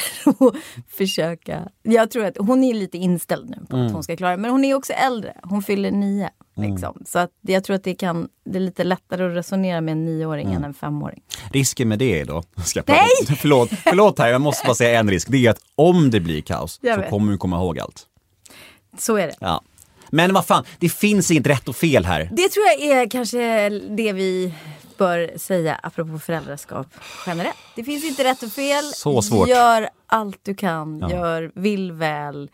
och 0.38 0.54
försöka. 0.96 1.68
Jag 1.82 2.10
tror 2.10 2.24
att 2.24 2.36
hon 2.38 2.64
är 2.64 2.74
lite 2.74 2.98
inställd 2.98 3.50
nu 3.50 3.56
på 3.68 3.76
Mm. 3.76 3.86
att 3.86 3.92
hon 3.92 4.02
ska 4.02 4.16
klara 4.16 4.30
det. 4.30 4.36
Men 4.42 4.50
hon 4.50 4.64
är 4.64 4.74
också 4.74 4.92
äldre. 4.92 5.32
Hon 5.42 5.62
fyller 5.62 5.90
nio. 5.90 6.30
Mm. 6.56 6.70
Liksom. 6.72 7.02
Så 7.06 7.18
att 7.18 7.30
jag 7.40 7.64
tror 7.64 7.76
att 7.76 7.84
det, 7.84 7.94
kan, 7.94 8.28
det 8.44 8.58
är 8.58 8.60
lite 8.60 8.84
lättare 8.84 9.24
att 9.26 9.36
resonera 9.36 9.80
med 9.80 9.92
en 9.92 10.04
nioåring 10.04 10.46
Mm. 10.46 10.56
än 10.58 10.64
en 10.64 10.74
femåring. 10.74 11.22
Risken 11.52 11.88
med 11.88 11.98
det 11.98 12.20
är 12.20 12.24
då, 12.24 12.42
ska 12.64 12.78
jag 12.78 12.86
prata, 12.86 13.00
förlåt, 13.38 13.70
förlåt 13.84 14.18
här, 14.18 14.28
jag 14.28 14.40
måste 14.40 14.66
bara 14.66 14.74
säga 14.74 15.00
en 15.00 15.10
risk. 15.10 15.28
Det 15.30 15.46
är 15.46 15.50
att 15.50 15.60
om 15.74 16.10
det 16.10 16.20
blir 16.20 16.40
kaos 16.40 16.80
så 16.96 17.02
kommer 17.10 17.32
du 17.32 17.38
komma 17.38 17.56
ihåg 17.56 17.78
allt. 17.80 18.06
Så 18.98 19.16
är 19.16 19.26
det. 19.26 19.34
Ja. 19.40 19.62
Men 20.10 20.34
vad 20.34 20.46
fan, 20.46 20.64
det 20.78 20.88
finns 20.88 21.30
inget 21.30 21.46
rätt 21.46 21.68
och 21.68 21.76
fel 21.76 22.04
här. 22.04 22.28
Det 22.32 22.48
tror 22.48 22.64
jag 22.66 22.80
är 22.98 23.10
kanske 23.10 23.68
det 23.70 24.12
vi 24.12 24.54
bör 25.02 25.38
säga 25.38 25.74
apropå 25.82 26.18
föräldraskap 26.18 26.86
generellt. 27.26 27.56
Det 27.76 27.84
finns 27.84 28.04
inte 28.04 28.24
rätt 28.24 28.42
och 28.42 28.52
fel. 28.52 28.84
Så 28.84 29.22
svårt. 29.22 29.48
Gör 29.48 29.88
allt 30.06 30.38
du 30.42 30.54
kan, 30.54 30.98
Ja. 31.00 31.10
gör, 31.10 31.50
vill 31.54 31.92
väl. 31.92 32.50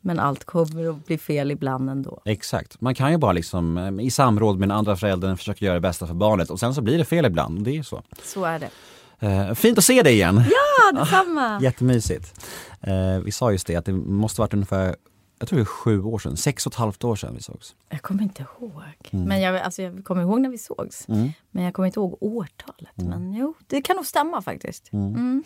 Men 0.00 0.18
allt 0.18 0.44
kommer 0.44 0.90
att 0.90 1.06
bli 1.06 1.18
fel 1.18 1.50
ibland 1.50 1.90
ändå. 1.90 2.20
Exakt, 2.24 2.80
man 2.80 2.94
kan 2.94 3.10
ju 3.12 3.16
bara 3.18 3.32
liksom 3.32 3.78
eh, 3.78 4.04
i 4.06 4.10
samråd 4.10 4.58
med 4.58 4.68
den 4.68 4.76
andra 4.78 4.96
föräldern 4.96 5.36
försöka 5.36 5.64
göra 5.64 5.74
det 5.74 5.80
bästa 5.80 6.06
för 6.06 6.14
barnet 6.14 6.50
och 6.50 6.60
sen 6.60 6.74
så 6.74 6.80
blir 6.82 6.98
det 6.98 7.04
fel 7.04 7.24
ibland, 7.26 7.64
det 7.64 7.70
är 7.70 7.74
ju 7.74 7.84
så. 7.84 8.02
Så 8.24 8.44
är 8.44 8.58
det. 8.58 8.70
Eh, 9.26 9.54
fint 9.54 9.78
att 9.78 9.84
se 9.84 10.02
dig 10.02 10.12
igen. 10.12 10.42
Ja, 10.50 10.98
detsamma! 11.00 11.58
Jättemysigt. 11.62 12.40
Eh, 12.80 13.18
vi 13.24 13.32
sa 13.32 13.52
just 13.52 13.66
det 13.66 13.76
att 13.76 13.84
det 13.84 13.92
måste 13.92 14.40
varit 14.40 14.54
ungefär, 14.54 14.96
jag 15.38 15.48
tror 15.48 15.56
det 15.56 15.62
är 15.62 15.64
sju 15.64 16.02
år 16.02 16.18
sedan, 16.18 16.36
sex 16.36 16.66
och 16.66 16.72
ett 16.72 16.78
halvt 16.78 17.04
år 17.04 17.16
sedan 17.16 17.34
vi 17.34 17.42
sågs. 17.42 17.74
Jag 17.88 18.02
kommer 18.02 18.22
inte 18.22 18.42
ihåg. 18.42 18.72
Mm. 19.10 19.24
Men 19.28 19.40
jag, 19.40 19.56
alltså, 19.60 19.82
jag 19.82 20.04
kommer 20.04 20.22
ihåg 20.22 20.40
när 20.40 20.48
vi 20.48 20.58
sågs. 20.58 21.04
Men 21.50 21.64
jag 21.64 21.74
kommer 21.74 21.86
inte 21.86 22.00
ihåg 22.00 22.18
årtalet. 22.20 22.98
Mm. 22.98 23.10
Men 23.10 23.32
jo, 23.34 23.54
det 23.66 23.82
kan 23.82 23.96
nog 23.96 24.06
stämma 24.06 24.42
faktiskt. 24.42 24.92
Mm. 24.92 25.42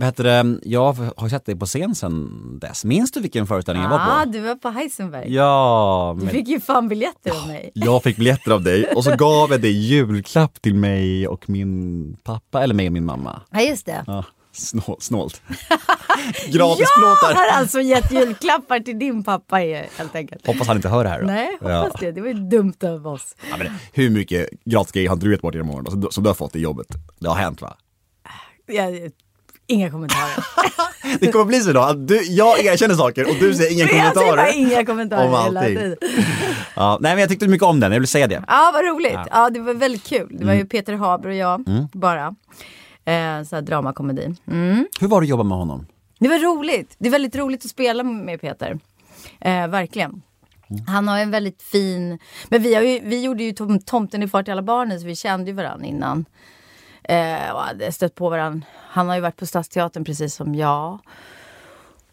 Heter 0.00 0.24
det, 0.24 0.58
jag 0.62 0.92
har 1.16 1.28
sett 1.28 1.46
dig 1.46 1.56
på 1.56 1.66
scen 1.66 1.94
sedan 1.94 2.58
dess. 2.60 2.84
Minns 2.84 3.12
du 3.12 3.20
vilken 3.20 3.46
föreställning 3.46 3.82
jag 3.82 3.90
var 3.90 3.98
Ah, 4.00 4.24
på? 4.24 4.30
du 4.30 4.40
var 4.40 4.54
på 4.54 4.68
Heisenberg. 4.68 5.34
Ja, 5.34 6.14
Du 6.18 6.24
men 6.24 6.34
fick 6.34 6.48
ju 6.48 6.60
fan 6.60 6.88
biljetter 6.88 7.30
av 7.42 7.48
mig. 7.48 7.70
jag 7.74 8.02
fick 8.02 8.16
biljetter 8.16 8.50
av 8.50 8.62
dig 8.62 8.84
och 8.96 9.04
så 9.04 9.16
gav 9.18 9.50
jag 9.50 9.60
dig 9.62 9.70
julklapp 9.72 10.62
till 10.62 10.74
mig 10.74 11.28
och 11.28 11.50
min 11.50 12.16
pappa, 12.22 12.62
eller 12.62 12.74
mig 12.74 12.86
och 12.86 12.92
min 12.92 13.04
mamma. 13.04 13.40
Ja, 13.50 13.60
just 13.60 13.86
det. 13.86 14.04
Ja, 14.06 14.24
snå, 14.54 14.96
snålt. 15.00 15.42
Jag 15.48 16.52
Gratisplåtar! 16.52 17.34
har 17.34 17.46
alltså 17.58 17.80
gett 17.80 18.12
julklappar 18.12 18.80
till 18.80 18.98
din 18.98 19.24
pappa 19.24 19.56
helt 19.56 20.14
enkelt. 20.14 20.46
Hoppas 20.46 20.66
han 20.66 20.76
inte 20.76 20.88
hör 20.88 21.04
det 21.04 21.10
här 21.10 21.20
då. 21.20 21.26
Nej, 21.26 21.48
hoppas 21.60 21.92
ja. 21.94 21.98
det. 22.00 22.12
Det 22.12 22.20
var 22.20 22.28
ju 22.28 22.34
dumt 22.34 22.74
av 22.84 23.06
oss. 23.06 23.36
Ja, 23.50 23.56
men 23.56 23.66
hur 23.92 24.10
mycket 24.10 24.48
gratisgrejer 24.64 25.08
har 25.08 25.16
du 25.16 25.30
gett 25.32 25.40
bort 25.42 25.54
genom 25.54 25.70
åren 25.70 25.86
som 25.90 26.00
du- 26.00 26.08
som 26.10 26.22
du 26.24 26.30
har 26.30 26.34
fått 26.34 26.56
i 26.56 26.60
jobbet? 26.60 26.86
Det 27.20 27.28
har 27.28 27.36
hänt 27.36 27.62
va? 27.62 27.76
Jag, 28.66 29.10
inga 29.66 29.90
kommentarer. 29.90 30.44
Det 31.20 31.32
kommer 31.32 31.44
bli 31.44 31.60
så 31.60 31.72
då 31.72 31.80
att 31.80 32.08
du, 32.08 32.22
jag 32.22 32.64
erkänner 32.64 32.94
saker 32.94 33.28
och 33.28 33.34
du 33.40 33.54
säger 33.54 33.72
inga 33.72 33.80
Jag 33.82 33.90
säger 33.90 34.12
kommentarer. 34.12 34.52
inga 34.54 34.86
kommentarer 34.86 35.26
Om 35.26 35.44
hela 35.44 35.60
allting. 35.60 35.76
tiden. 35.76 35.96
Ja, 36.76 36.98
nej 37.00 37.12
men 37.12 37.20
jag 37.20 37.28
tyckte 37.28 37.48
mycket 37.48 37.66
om 37.66 37.80
den, 37.80 37.92
jag 37.92 38.00
vill 38.00 38.08
säga 38.08 38.26
det. 38.26 38.44
Ja, 38.48 38.70
vad 38.74 38.84
roligt. 38.84 39.12
Ja. 39.14 39.26
Ja. 39.30 39.50
det 39.50 39.60
var 39.60 39.74
väldigt 39.74 40.04
kul. 40.04 40.28
Det 40.30 40.44
var 40.44 40.52
Mm. 40.52 40.58
ju 40.58 40.64
Peter 40.66 40.92
Haber 40.92 41.28
och 41.28 41.34
jag 41.34 41.64
bara. 41.92 42.34
Eh, 43.04 43.42
så 43.42 43.56
här 43.56 43.62
dramakomedi. 43.62 44.34
Mm. 44.46 44.86
Hur 45.00 45.08
var 45.08 45.20
det 45.20 45.24
att 45.24 45.28
jobba 45.28 45.42
med 45.42 45.58
honom? 45.58 45.86
Det 46.18 46.28
var 46.28 46.38
roligt. 46.38 46.94
Det 46.98 47.08
är 47.08 47.12
väldigt 47.12 47.36
roligt 47.36 47.64
att 47.64 47.70
spela 47.70 48.02
med 48.02 48.40
Peter. 48.40 48.78
Eh, 49.40 49.66
verkligen. 49.68 50.22
Han 50.86 51.08
har 51.08 51.18
en 51.18 51.30
väldigt 51.30 51.62
fin... 51.62 52.18
Men 52.48 52.62
vi, 52.62 52.74
har 52.74 52.82
ju, 52.82 53.00
vi 53.04 53.22
gjorde 53.22 53.44
ju 53.44 53.52
tom, 53.52 53.80
Tomten 53.80 54.22
i 54.22 54.28
far 54.28 54.42
till 54.42 54.52
alla 54.52 54.62
barnen 54.62 55.00
så 55.00 55.06
vi 55.06 55.16
kände 55.16 55.50
ju 55.50 55.56
varandra 55.56 55.86
innan. 55.86 56.24
Eh, 57.02 57.50
och 57.54 57.60
hade 57.60 57.92
stött 57.92 58.14
på 58.14 58.30
varandra. 58.30 58.66
Han 58.88 59.08
har 59.08 59.14
ju 59.14 59.20
varit 59.20 59.36
på 59.36 59.46
Stadsteatern 59.46 60.04
precis 60.04 60.34
som 60.34 60.54
jag. 60.54 60.98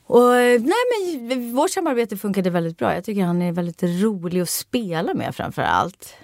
Och, 0.05 0.31
nej, 0.59 1.19
men 1.21 1.55
vårt 1.55 1.71
samarbete 1.71 2.17
funkade 2.17 2.49
väldigt 2.49 2.77
bra. 2.77 2.95
Jag 2.95 3.03
tycker 3.03 3.23
han 3.23 3.41
är 3.41 3.51
väldigt 3.51 3.83
rolig 3.83 4.41
att 4.41 4.49
spela 4.49 5.13
med 5.13 5.35
framför 5.35 5.61
allt. 5.61 6.15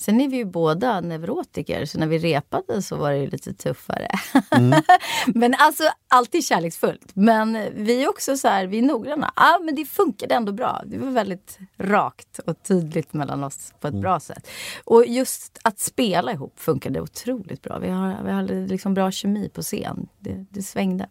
Sen 0.00 0.20
är 0.20 0.28
vi 0.28 0.36
ju 0.36 0.44
båda 0.44 1.00
neurotiker, 1.00 1.84
så 1.84 1.98
när 1.98 2.06
vi 2.06 2.18
repade 2.18 2.82
så 2.82 2.96
var 2.96 3.12
det 3.12 3.26
lite 3.26 3.54
tuffare. 3.54 4.08
men 5.26 5.54
alltså, 5.58 5.82
alltid 6.08 6.44
kärleksfullt. 6.44 7.10
Men 7.14 7.58
vi 7.74 8.04
är 8.04 8.08
också 8.08 8.36
så 8.36 8.48
här, 8.48 8.66
vi 8.66 8.78
är 8.78 8.82
noggranna. 8.82 9.32
ah, 9.36 9.58
men 9.58 9.74
det 9.74 9.84
funkade 9.84 10.34
ändå 10.34 10.52
bra. 10.52 10.82
Det 10.86 10.98
var 10.98 11.10
väldigt 11.10 11.58
rakt 11.78 12.38
och 12.38 12.62
tydligt 12.62 13.12
mellan 13.12 13.44
oss 13.44 13.72
på 13.80 13.88
ett 13.88 13.94
bra 13.94 14.20
sätt. 14.20 14.48
Och 14.84 15.06
just 15.06 15.58
att 15.62 15.78
spela 15.78 16.32
ihop 16.32 16.60
funkade 16.60 17.00
otroligt 17.00 17.62
bra. 17.62 17.78
Vi 17.78 17.88
har, 17.88 18.22
vi 18.24 18.30
har 18.30 18.66
liksom 18.66 18.94
bra 18.94 19.10
kemi 19.10 19.48
på 19.48 19.62
scen. 19.62 20.08
Det, 20.18 20.46
det 20.50 20.62
svängde. 20.62 21.08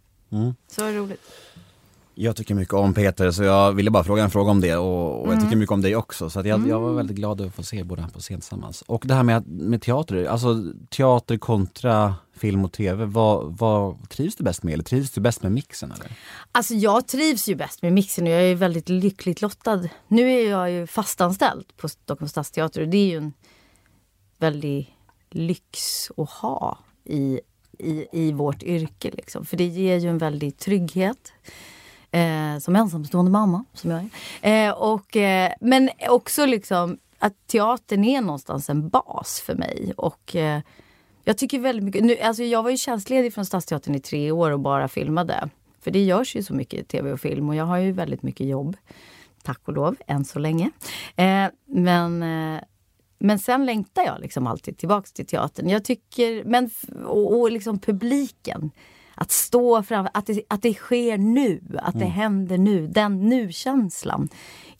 Så 0.68 0.84
var 0.84 0.92
det 0.92 0.98
roligt. 0.98 1.22
Jag 2.20 2.36
tycker 2.36 2.56
mycket 2.56 2.74
om 2.74 2.94
Peter 2.94 3.32
så 3.32 3.44
jag 3.44 3.74
ville 3.74 3.92
bara 3.92 4.04
fråga 4.04 4.24
en 4.24 4.30
fråga 4.30 4.52
om 4.52 4.62
det 4.62 4.76
och, 4.76 5.22
och 5.22 5.34
jag 5.34 5.42
tycker 5.42 5.56
mycket 5.56 5.74
om 5.74 5.82
dig 5.82 5.96
också 5.96 6.30
så 6.30 6.40
att 6.40 6.46
jag, 6.46 6.68
jag 6.68 6.80
var 6.80 6.94
väldigt 6.94 7.18
glad 7.18 7.42
att 7.42 7.56
få 7.56 7.64
se 7.64 7.84
båda 7.84 8.08
på 8.08 8.20
scen 8.20 8.40
tillsammans. 8.40 8.82
Och 8.82 9.04
det 9.06 9.14
här 9.14 9.24
med, 9.24 9.48
med 9.48 9.82
teater, 9.82 10.26
alltså 10.26 10.64
teater 10.90 11.38
kontra 11.38 12.16
film 12.36 12.66
och 12.66 12.72
tv, 12.72 13.06
vad, 13.06 13.58
vad 13.58 14.10
trivs 14.10 14.36
du 14.36 14.44
bäst 14.44 14.64
med? 14.64 14.74
Eller 14.74 14.84
trivs 14.84 15.12
du 15.12 15.22
bäst 15.22 15.44
med 15.44 15.52
mixen? 15.52 15.92
Eller? 15.92 16.18
Alltså 16.52 16.74
jag 16.74 17.08
trivs 17.08 17.50
ju 17.50 17.56
bäst 17.56 17.82
med 17.82 17.94
mixen 17.94 18.24
och 18.24 18.30
jag 18.34 18.42
är 18.44 18.56
väldigt 18.56 18.90
lyckligt 18.90 19.42
lottad. 19.42 19.90
Nu 20.08 20.32
är 20.32 20.50
jag 20.50 20.72
ju 20.72 20.88
fastanställd 20.88 21.66
på 21.78 21.90
Stockholms 21.90 22.32
stadsteater 22.32 22.82
och 22.82 22.88
det 22.88 22.98
är 22.98 23.08
ju 23.08 23.18
en 23.18 23.34
väldig 24.38 24.98
lyx 25.30 26.12
att 26.18 26.30
ha 26.30 26.78
i, 27.04 27.40
i, 27.80 28.06
i 28.12 28.32
vårt 28.32 28.64
yrke. 28.64 29.12
Liksom. 29.12 29.46
För 29.46 29.58
det 29.58 29.66
ger 29.66 29.98
ju 29.98 30.10
en 30.10 30.18
väldig 30.18 30.58
trygghet. 30.58 31.34
Eh, 32.18 32.60
som 32.60 32.76
ensamstående 32.76 33.32
mamma, 33.32 33.66
som 33.74 33.92
jag 33.92 34.10
är. 34.42 34.68
Eh, 34.68 34.74
och, 34.74 35.16
eh, 35.16 35.52
men 35.62 35.90
också 36.10 36.46
liksom 36.46 36.98
att 37.20 37.48
teatern 37.48 38.04
är 38.04 38.22
någonstans 38.22 38.70
en 38.70 38.90
bas 38.90 39.42
för 39.46 39.56
mig. 39.56 39.94
Och 39.98 40.36
eh, 40.36 40.62
jag 41.24 41.38
tycker 41.38 41.60
väldigt 41.60 41.84
mycket... 41.84 42.04
Nu, 42.04 42.18
alltså 42.18 42.44
jag 42.44 42.64
var 42.64 42.70
ju 42.70 42.78
tjänstledig 42.78 43.34
från 43.34 43.46
Stadsteatern 43.46 43.96
i 43.96 44.00
tre 44.00 44.32
år 44.32 44.52
och 44.52 44.60
bara 44.60 44.88
filmade. 44.88 45.50
För 45.82 45.92
det 45.92 46.04
görs 46.04 46.36
ju 46.36 46.44
så 46.44 46.54
mycket 46.54 46.88
tv 46.88 47.12
och 47.12 47.20
film 47.20 47.50
och 47.50 47.56
jag 47.56 47.66
har 47.66 47.78
ju 47.78 47.92
väldigt 47.92 48.24
mycket 48.24 48.48
jobb. 48.48 48.78
Tack 49.44 49.62
och 49.66 49.74
lov, 49.74 49.96
än 50.08 50.26
så 50.26 50.40
länge. 50.40 50.70
Eh, 51.16 51.48
men, 51.66 52.24
eh, 52.24 52.62
men 53.20 53.40
sen 53.40 53.66
längtar 53.66 54.04
jag 54.04 54.22
liksom 54.22 54.48
alltid 54.48 54.78
tillbaks 54.78 55.12
till 55.12 55.26
teatern. 55.26 55.70
Jag 55.70 55.84
tycker, 55.84 56.44
men, 56.44 56.70
och, 57.06 57.40
och 57.40 57.52
liksom 57.52 57.80
publiken. 57.80 58.72
Att 59.20 59.32
stå 59.32 59.84
framför, 59.84 60.12
att 60.14 60.26
det, 60.26 60.42
att 60.48 60.62
det 60.62 60.74
sker 60.74 61.18
nu, 61.18 61.62
att 61.78 62.00
det 62.00 62.06
händer 62.06 62.58
nu. 62.58 62.88
Den 62.88 63.30
nu-känslan 63.30 64.30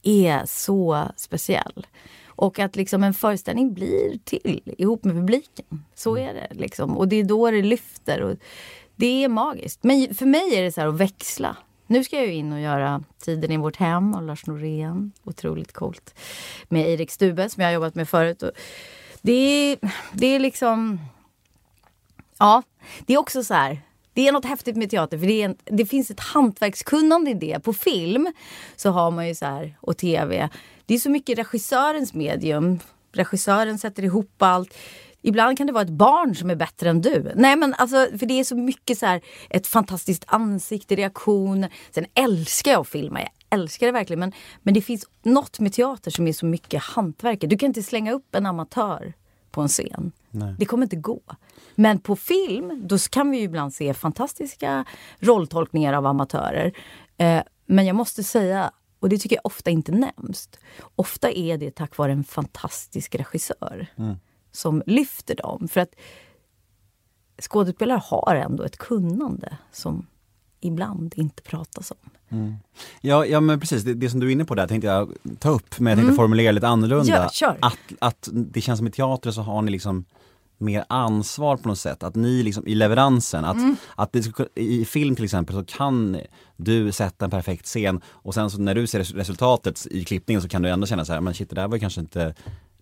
är 0.04 0.46
så 0.46 1.08
speciell. 1.16 1.88
Och 2.26 2.60
att 2.60 2.76
liksom 2.76 3.04
en 3.04 3.14
föreställning 3.14 3.74
blir 3.74 4.20
till 4.24 4.62
ihop 4.78 5.04
med 5.04 5.16
publiken. 5.16 5.86
Så 5.96 6.18
är 6.18 6.34
det. 6.34 6.48
Liksom. 6.52 6.98
Och 6.98 7.08
det 7.08 7.16
är 7.16 7.24
då 7.24 7.52
det 7.52 7.62
lyfter. 7.62 8.22
Och 8.22 8.36
det 8.96 9.24
är 9.24 9.30
magiskt. 9.30 9.84
Men 9.84 10.16
för 10.16 10.26
mig 10.26 10.56
är 10.56 10.64
det 10.64 10.72
så 10.72 10.82
här 10.82 10.88
att 10.88 10.98
växla. 10.98 11.58
Nu 11.88 12.04
ska 12.04 12.16
jag 12.16 12.26
ju 12.26 12.34
in 12.34 12.54
och 12.54 12.60
göra 12.60 13.04
Tiden 13.20 13.52
i 13.52 13.58
vårt 13.58 13.76
hem 13.76 14.14
av 14.14 14.24
Lars 14.24 14.46
Norén. 14.46 15.12
Otroligt 15.24 15.74
coolt. 15.74 16.20
Med 16.70 16.90
Erik 16.90 17.12
Stube 17.12 17.50
som 17.50 17.62
jag 17.62 17.68
har 17.68 17.74
jobbat 17.74 17.96
med 17.96 18.10
förut. 18.10 18.44
Och 18.44 18.52
det, 19.22 19.32
är, 19.32 19.78
det 20.12 20.28
är 20.28 20.40
liksom... 20.40 21.00
Ja, 22.40 22.64
det 23.06 23.14
är 23.14 23.18
också 23.18 23.44
så 23.44 23.54
här. 23.54 23.82
Det 24.18 24.28
är 24.28 24.32
något 24.32 24.46
häftigt 24.46 24.76
med 24.76 24.90
teater, 24.90 25.18
för 25.18 25.28
det, 25.28 25.42
en, 25.42 25.56
det 25.66 25.86
finns 25.86 26.12
ett 26.12 26.20
hantverkskunnande 26.20 27.32
i 27.32 27.34
det. 27.34 27.60
På 27.60 27.74
film 27.74 28.34
så 28.76 28.90
har 28.90 29.12
man 29.12 29.28
ju 29.28 29.36
så 29.36 29.46
här, 29.46 29.78
och 29.82 29.98
tv, 29.98 30.50
det 30.86 30.94
är 30.94 31.00
så 31.00 31.10
mycket 31.10 31.38
regissörens 31.38 32.14
medium. 32.14 32.80
Regissören 33.14 33.78
sätter 33.78 34.04
ihop 34.04 34.42
allt. 34.42 34.78
Ibland 35.22 35.58
kan 35.58 35.68
det 35.68 35.74
vara 35.74 35.84
ett 35.84 35.90
barn 35.90 36.36
som 36.36 36.50
är 36.50 36.56
bättre 36.56 36.90
än 36.90 37.02
du. 37.02 37.32
Nej 37.36 37.56
men 37.56 37.74
alltså, 37.74 38.08
för 38.20 38.26
det 38.26 38.40
är 38.40 38.44
så 38.44 38.56
mycket 38.56 38.98
så 38.98 39.06
här, 39.06 39.22
ett 39.50 39.68
fantastiskt 39.68 40.24
ansikte, 40.28 40.96
reaktioner. 40.96 41.70
Sen 41.92 42.06
älskar 42.14 42.72
jag 42.72 42.82
att 42.82 42.88
filma, 42.88 43.20
jag 43.20 43.60
älskar 43.60 43.88
det 43.88 43.94
verkligen. 43.94 44.20
Men, 44.20 44.32
men 44.64 44.74
det 44.74 44.82
finns 44.82 45.06
något 45.24 45.60
med 45.60 45.74
teater 45.74 46.12
som 46.12 46.28
är 46.28 46.34
så 46.34 46.46
mycket 46.46 46.84
hantverket. 46.84 47.50
Du 47.50 47.58
kan 47.58 47.68
inte 47.68 47.84
slänga 47.84 48.12
upp 48.12 48.36
en 48.36 48.46
amatör 48.46 49.14
på 49.58 49.62
en 49.62 49.68
scen. 49.68 50.12
Det 50.60 50.66
kommer 50.66 50.84
inte 50.84 50.96
gå. 50.96 51.22
Men 51.76 52.00
på 52.00 52.16
film, 52.16 52.88
då 52.88 52.98
kan 52.98 53.32
vi 53.32 53.38
ju 53.38 53.44
ibland 53.44 53.74
se 53.74 53.94
fantastiska 53.94 54.86
rolltolkningar 55.20 55.94
av 55.94 56.06
amatörer. 56.06 56.74
Eh, 57.18 57.42
men 57.66 57.86
jag 57.86 57.96
måste 57.96 58.24
säga, 58.24 58.72
och 59.00 59.10
det 59.10 59.18
tycker 59.18 59.36
jag 59.36 59.46
ofta 59.46 59.70
inte 59.70 59.92
nämns. 59.92 60.50
Ofta 60.96 61.32
är 61.32 61.58
det 61.58 61.76
tack 61.76 61.98
vare 61.98 62.12
en 62.12 62.24
fantastisk 62.24 63.16
regissör 63.16 63.88
som 64.52 64.84
lyfter 64.86 65.36
dem. 65.36 65.68
För 65.68 65.82
att 65.82 65.94
skådespelare 67.42 68.02
har 68.04 68.36
ändå 68.36 68.64
ett 68.64 68.78
kunnande 68.78 69.58
som 69.72 70.08
ibland 70.68 71.14
inte 71.18 71.44
pratas 71.44 71.92
om. 71.92 72.58
Ja, 73.02 73.26
ja 73.26 73.40
men 73.40 73.60
precis, 73.60 73.84
det, 73.84 73.94
det 73.94 74.10
som 74.10 74.20
du 74.20 74.28
är 74.28 74.32
inne 74.32 74.46
på 74.46 74.56
där 74.56 74.68
tänkte 74.68 74.88
jag 74.88 75.14
ta 75.40 75.50
upp 75.50 75.80
men 75.80 75.92
jag 75.92 75.98
tänkte 75.98 76.16
formulera 76.16 76.52
lite 76.52 76.68
annorlunda. 76.68 77.30
Ja. 77.42 77.56
Att, 77.60 77.78
att 78.00 78.30
det 78.32 78.62
känns 78.62 78.78
som 78.78 78.88
i 78.88 78.92
teater 78.92 79.32
så 79.32 79.42
har 79.42 79.62
ni 79.62 79.72
liksom 79.72 80.06
mer 80.58 80.86
ansvar 80.90 81.58
på 81.58 81.68
något 81.68 81.80
sätt, 81.80 82.04
att 82.04 82.16
ni 82.16 82.44
liksom 82.44 82.68
i 82.68 82.76
leveransen, 82.76 83.46
att, 83.46 83.58
att 83.96 84.12
det, 84.12 84.48
i 84.56 84.86
film 84.86 85.16
till 85.16 85.26
exempel 85.26 85.56
så 85.56 85.78
kan 85.78 86.18
du 86.56 86.92
sätta 86.92 87.26
en 87.26 87.32
perfekt 87.32 87.66
scen 87.66 88.02
och 88.08 88.34
sen 88.34 88.50
så 88.50 88.62
när 88.62 88.76
du 88.76 88.88
ser 88.88 89.00
res- 89.00 89.14
resultatet 89.14 89.88
i 89.92 90.04
klippningen 90.04 90.42
så 90.42 90.50
kan 90.50 90.62
du 90.62 90.70
ändå 90.70 90.88
känna 90.88 91.06
så 91.06 91.14
här, 91.14 91.22
men 91.22 91.34
shit 91.34 91.50
det 91.50 91.56
där 91.56 91.68
var 91.68 91.78
kanske 91.78 92.02
inte 92.02 92.36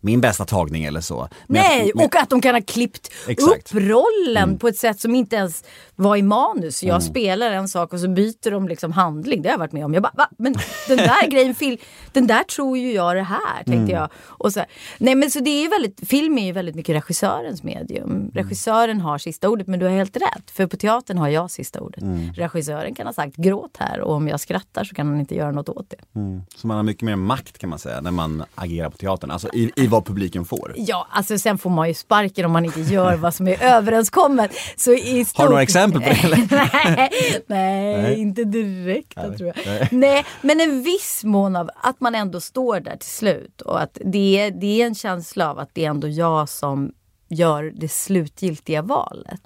min 0.05 0.21
bästa 0.21 0.45
tagning 0.45 0.83
eller 0.85 1.01
så. 1.01 1.27
Men 1.47 1.61
Nej, 1.61 1.91
men- 1.95 2.05
och 2.05 2.15
att 2.15 2.29
de 2.29 2.41
kan 2.41 2.55
ha 2.55 2.61
klippt 2.61 3.11
Exakt. 3.27 3.73
upp 3.75 3.81
rollen 3.81 4.57
på 4.57 4.67
ett 4.67 4.77
sätt 4.77 4.99
som 4.99 5.15
inte 5.15 5.35
ens 5.35 5.63
var 5.95 6.15
i 6.15 6.21
manus. 6.21 6.83
Jag 6.83 6.89
Mm. 6.95 7.01
spelar 7.01 7.51
en 7.51 7.67
sak 7.67 7.93
och 7.93 7.99
så 7.99 8.07
byter 8.09 8.51
de 8.51 8.67
liksom 8.67 8.91
handling. 8.91 9.41
Det 9.41 9.49
har 9.49 9.53
jag 9.53 9.59
varit 9.59 9.71
med 9.71 9.85
om. 9.85 9.93
Jag 9.93 10.03
bara, 10.03 10.13
va? 10.17 10.27
Men 10.37 10.53
den 10.87 10.97
där 10.97 11.27
grejen, 11.31 11.55
fil- 11.55 11.77
den 12.13 12.27
där 12.27 12.43
tror 12.43 12.77
ju 12.77 12.91
jag 12.93 13.15
det 13.15 13.21
här, 13.23 13.55
tänkte 13.55 13.73
Mm. 13.73 13.89
jag. 13.89 14.09
Och 14.25 14.53
så, 14.53 14.61
nej 14.97 15.15
men 15.15 15.31
så 15.31 15.39
det 15.39 15.49
är 15.65 15.69
väldigt, 15.69 16.07
film 16.09 16.37
är 16.37 16.45
ju 16.45 16.51
väldigt 16.51 16.75
mycket 16.75 16.95
regissörens 16.95 17.63
medium. 17.63 18.11
Mm. 18.11 18.31
Regissören 18.33 19.01
har 19.01 19.17
sista 19.17 19.49
ordet, 19.49 19.67
men 19.67 19.79
du 19.79 19.85
har 19.85 19.91
helt 19.93 20.15
rätt. 20.17 20.51
För 20.51 20.67
på 20.67 20.77
teatern 20.77 21.17
har 21.17 21.27
jag 21.29 21.51
sista 21.51 21.81
ordet. 21.81 22.01
Mm. 22.01 22.33
Regissören 22.33 22.95
kan 22.95 23.05
ha 23.07 23.13
sagt 23.13 23.35
gråt 23.35 23.77
här 23.79 23.99
och 24.01 24.13
om 24.15 24.27
jag 24.27 24.39
skrattar 24.39 24.83
så 24.83 24.95
kan 24.95 25.07
han 25.07 25.19
inte 25.19 25.35
göra 25.35 25.51
något 25.51 25.69
åt 25.69 25.89
det. 25.89 26.19
Mm. 26.19 26.41
Så 26.55 26.67
man 26.67 26.77
har 26.77 26.83
mycket 26.83 27.03
mer 27.03 27.15
makt 27.15 27.57
kan 27.57 27.69
man 27.69 27.79
säga 27.79 28.01
när 28.01 28.11
man 28.11 28.43
agerar 28.55 28.89
på 28.89 28.97
teatern, 28.97 29.31
alltså 29.31 29.49
i, 29.53 29.71
i 29.75 29.87
vad 29.95 30.05
publiken 30.05 30.45
får. 30.45 30.73
Ja, 30.77 31.07
alltså 31.09 31.37
sen 31.37 31.57
får 31.57 31.69
man 31.69 31.87
ju 31.87 31.93
sparken 31.93 32.45
om 32.45 32.51
man 32.51 32.65
inte 32.65 32.81
gör 32.81 33.15
vad 33.15 33.33
som 33.33 33.47
är 33.47 33.63
överenskommet. 33.63 34.51
Så 34.77 34.93
i 34.93 35.25
stort... 35.25 35.37
Har 35.37 35.45
du 35.45 35.49
några 35.49 35.63
exempel 35.63 36.01
på 36.01 36.09
det, 36.09 36.23
eller? 36.23 36.37
nej, 36.51 37.09
nej, 37.47 38.01
Nej. 38.01 38.19
inte 38.19 38.43
direkt 38.43 39.13
Nej, 39.15 39.37
tror 39.37 39.53
jag. 39.55 39.65
nej. 39.65 39.87
Nej. 39.91 40.25
men 40.41 40.61
en 40.61 40.83
viss 40.83 41.23
mån 41.23 41.55
av 41.55 41.69
att 41.75 42.01
man 42.01 42.15
ändå 42.15 42.41
står 42.41 42.79
där 42.79 42.97
till 42.97 43.09
slut. 43.09 43.61
Och 43.61 43.81
att 43.81 43.97
det 44.05 44.39
är, 44.39 44.51
det 44.51 44.81
är 44.81 44.85
en 44.85 44.95
känsla 44.95 45.51
av 45.51 45.59
att 45.59 45.69
det 45.73 45.85
är 45.85 45.89
ändå 45.89 46.07
jag 46.07 46.49
som 46.49 46.91
gör 47.29 47.73
det 47.75 47.91
slutgiltiga 47.91 48.81
valet. 48.81 49.41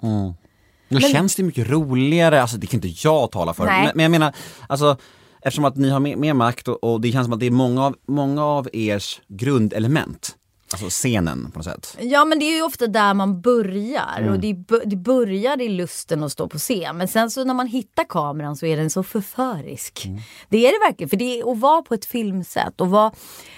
Då 0.88 1.00
känns 1.00 1.36
det 1.36 1.42
mycket 1.42 1.70
roligare, 1.70 2.42
alltså 2.42 2.56
det 2.56 2.66
kan 2.66 2.78
inte 2.78 3.06
jag 3.08 3.30
tala 3.30 3.54
för, 3.54 3.64
men, 3.64 3.90
men 3.94 4.02
jag 4.02 4.10
menar, 4.10 4.32
alltså 4.68 4.96
eftersom 5.42 5.64
att 5.64 5.76
ni 5.76 5.90
har 5.90 6.00
mer, 6.00 6.16
mer 6.16 6.34
makt 6.34 6.68
och, 6.68 6.84
och 6.84 7.00
det 7.00 7.12
känns 7.12 7.24
som 7.24 7.32
att 7.32 7.40
det 7.40 7.46
är 7.46 7.50
många 7.50 7.86
av, 7.86 7.96
många 8.08 8.44
av 8.44 8.68
ers 8.72 9.20
grundelement, 9.28 10.36
alltså 10.72 10.88
scenen 10.88 11.50
på 11.50 11.58
något 11.58 11.64
sätt. 11.64 11.96
Ja 12.00 12.24
men 12.24 12.38
det 12.38 12.44
är 12.44 12.56
ju 12.56 12.62
ofta 12.62 12.86
där 12.86 13.14
man 13.14 13.40
börjar 13.40 14.16
Mm. 14.18 14.32
och 14.32 14.40
det, 14.40 14.52
det 14.84 14.96
börjar 14.96 15.60
i 15.60 15.68
lusten 15.68 16.22
att 16.24 16.32
stå 16.32 16.48
på 16.48 16.58
scen. 16.58 16.96
Men 16.96 17.08
sen 17.08 17.30
så 17.30 17.44
när 17.44 17.54
man 17.54 17.66
hittar 17.66 18.04
kameran 18.04 18.56
så 18.56 18.66
är 18.66 18.76
den 18.76 18.90
så 18.90 19.02
förförisk. 19.02 20.06
Mm. 20.06 20.20
Det 20.48 20.66
är 20.66 20.72
det 20.72 20.86
verkligen. 20.88 21.08
För 21.10 21.16
det 21.16 21.40
är 21.40 21.52
att 21.52 21.58
vara 21.58 21.82
på 21.82 21.94
ett 21.94 22.04
filmset 22.04 22.80
och 22.80 22.90
vara, 22.90 23.12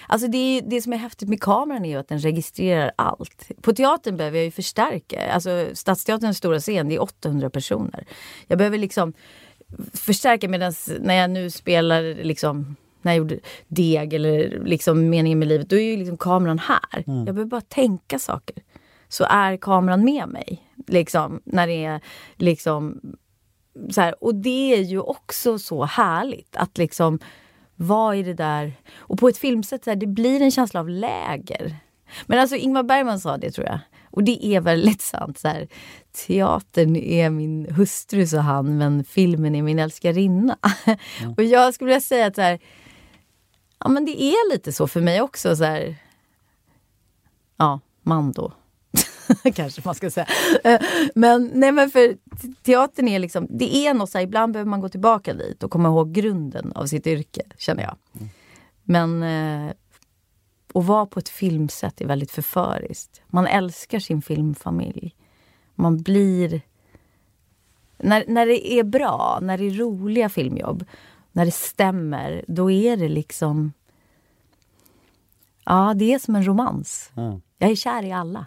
alltså 0.07 0.27
det, 0.27 0.37
är, 0.37 0.61
det 0.61 0.81
som 0.81 0.93
är 0.93 0.97
häftigt 0.97 1.29
med 1.29 1.41
kameran 1.41 1.85
är 1.85 1.89
ju 1.89 1.95
att 1.95 2.07
den 2.07 2.19
registrerar 2.19 2.91
allt. 2.95 3.51
På 3.61 3.73
teatern 3.73 4.17
behöver 4.17 4.37
jag 4.37 4.45
ju 4.45 4.51
förstärka. 4.51 5.31
Alltså 5.31 5.67
Stadsteaterns 5.73 6.37
stora 6.37 6.59
scen 6.59 6.89
det 6.89 6.95
är 6.95 7.01
800 7.01 7.49
personer. 7.49 8.05
Jag 8.47 8.57
behöver 8.57 8.77
liksom 8.77 9.13
förstärka 9.93 10.47
medan 10.49 10.73
när 10.99 11.15
jag 11.15 11.29
nu 11.29 11.49
spelar 11.49 12.23
liksom 12.23 12.75
när 13.03 13.11
jag 13.11 13.17
gjorde 13.17 13.39
deg 13.67 14.13
eller 14.13 14.61
liksom 14.65 15.09
meningen 15.09 15.39
med 15.39 15.47
livet, 15.47 15.69
då 15.69 15.75
är 15.75 15.91
ju 15.91 15.97
liksom 15.97 16.17
kameran 16.17 16.59
här. 16.59 17.03
Jag 17.05 17.25
behöver 17.25 17.45
bara 17.45 17.61
tänka 17.61 18.19
saker. 18.19 18.55
Så 19.07 19.25
är 19.29 19.57
kameran 19.57 20.05
med 20.05 20.29
mig. 20.29 20.69
Liksom, 20.87 21.41
när 21.43 21.67
det 21.67 21.85
är 21.85 22.01
liksom 22.35 23.01
så 23.89 24.01
här, 24.01 24.23
och 24.23 24.35
det 24.35 24.73
är 24.73 24.81
ju 24.81 24.99
också 24.99 25.59
så 25.59 25.83
härligt 25.83 26.55
att 26.55 26.77
liksom 26.77 27.19
vad 27.75 28.15
är 28.15 28.23
det 28.23 28.33
där? 28.33 28.73
Och 28.95 29.19
på 29.19 29.27
ett 29.27 29.37
filmsätt, 29.37 29.83
så 29.83 29.89
här, 29.89 29.95
det 29.95 30.07
blir 30.07 30.41
en 30.41 30.51
känsla 30.51 30.79
av 30.79 30.89
läger. 30.89 31.75
Men 32.25 32.39
alltså 32.39 32.55
Ingmar 32.55 32.83
Bergman 32.83 33.19
sa 33.19 33.37
det 33.37 33.51
tror 33.51 33.67
jag. 33.67 33.79
Och 34.11 34.23
det 34.23 34.45
är 34.45 34.61
väldigt 34.61 35.01
sant. 35.01 35.37
Så 35.37 35.47
här, 35.47 35.67
Teatern 36.27 36.95
är 36.95 37.29
min 37.29 37.65
hustru, 37.65 38.27
sa 38.27 38.39
han, 38.39 38.77
men 38.77 39.03
filmen 39.03 39.55
är 39.55 39.61
min 39.61 39.79
älskarinna. 39.79 40.57
och 41.37 41.43
jag 41.43 41.73
skulle 41.73 41.87
vilja 41.87 42.01
säga 42.01 42.25
att 42.25 42.35
så 42.35 42.41
här, 42.41 42.59
ja, 43.83 43.89
men 43.89 44.05
det 44.05 44.21
är 44.21 44.51
lite 44.51 44.71
så 44.71 44.87
för 44.87 45.01
mig 45.01 45.21
också. 45.21 45.55
Så 45.55 45.63
här, 45.63 45.95
ja, 47.57 47.79
man 48.01 48.31
då. 48.31 48.53
Kanske 49.53 49.81
man 49.85 49.95
ska 49.95 50.09
säga. 50.09 50.27
Eh, 50.63 50.81
men, 51.15 51.51
nej, 51.53 51.71
men 51.71 51.91
för 51.91 52.17
teatern 52.63 53.07
är 53.07 53.19
liksom, 53.19 53.47
det 53.49 53.75
är 53.75 53.93
något 53.93 54.09
så 54.09 54.17
här, 54.17 54.25
ibland 54.25 54.53
behöver 54.53 54.69
man 54.69 54.81
gå 54.81 54.89
tillbaka 54.89 55.33
dit 55.33 55.63
och 55.63 55.71
komma 55.71 55.89
ihåg 55.89 56.13
grunden 56.13 56.71
av 56.71 56.85
sitt 56.85 57.07
yrke, 57.07 57.41
känner 57.57 57.83
jag. 57.83 57.95
Men 58.83 59.23
eh, 59.23 59.73
att 60.73 60.85
vara 60.85 61.05
på 61.05 61.19
ett 61.19 61.29
filmsätt 61.29 62.01
är 62.01 62.05
väldigt 62.05 62.31
förföriskt. 62.31 63.21
Man 63.27 63.47
älskar 63.47 63.99
sin 63.99 64.21
filmfamilj. 64.21 65.15
Man 65.75 66.01
blir... 66.01 66.61
När, 67.97 68.23
när 68.27 68.45
det 68.45 68.73
är 68.73 68.83
bra, 68.83 69.39
när 69.41 69.57
det 69.57 69.65
är 69.65 69.71
roliga 69.71 70.29
filmjobb, 70.29 70.85
när 71.35 71.45
det 71.45 71.51
stämmer, 71.51 72.45
då 72.47 72.71
är 72.71 72.97
det 72.97 73.09
liksom... 73.09 73.73
Ja, 75.65 75.93
det 75.95 76.13
är 76.13 76.19
som 76.19 76.35
en 76.35 76.45
romans. 76.47 77.11
Mm. 77.17 77.41
Jag 77.57 77.71
är 77.71 77.75
kär 77.75 78.03
i 78.03 78.11
alla. 78.11 78.45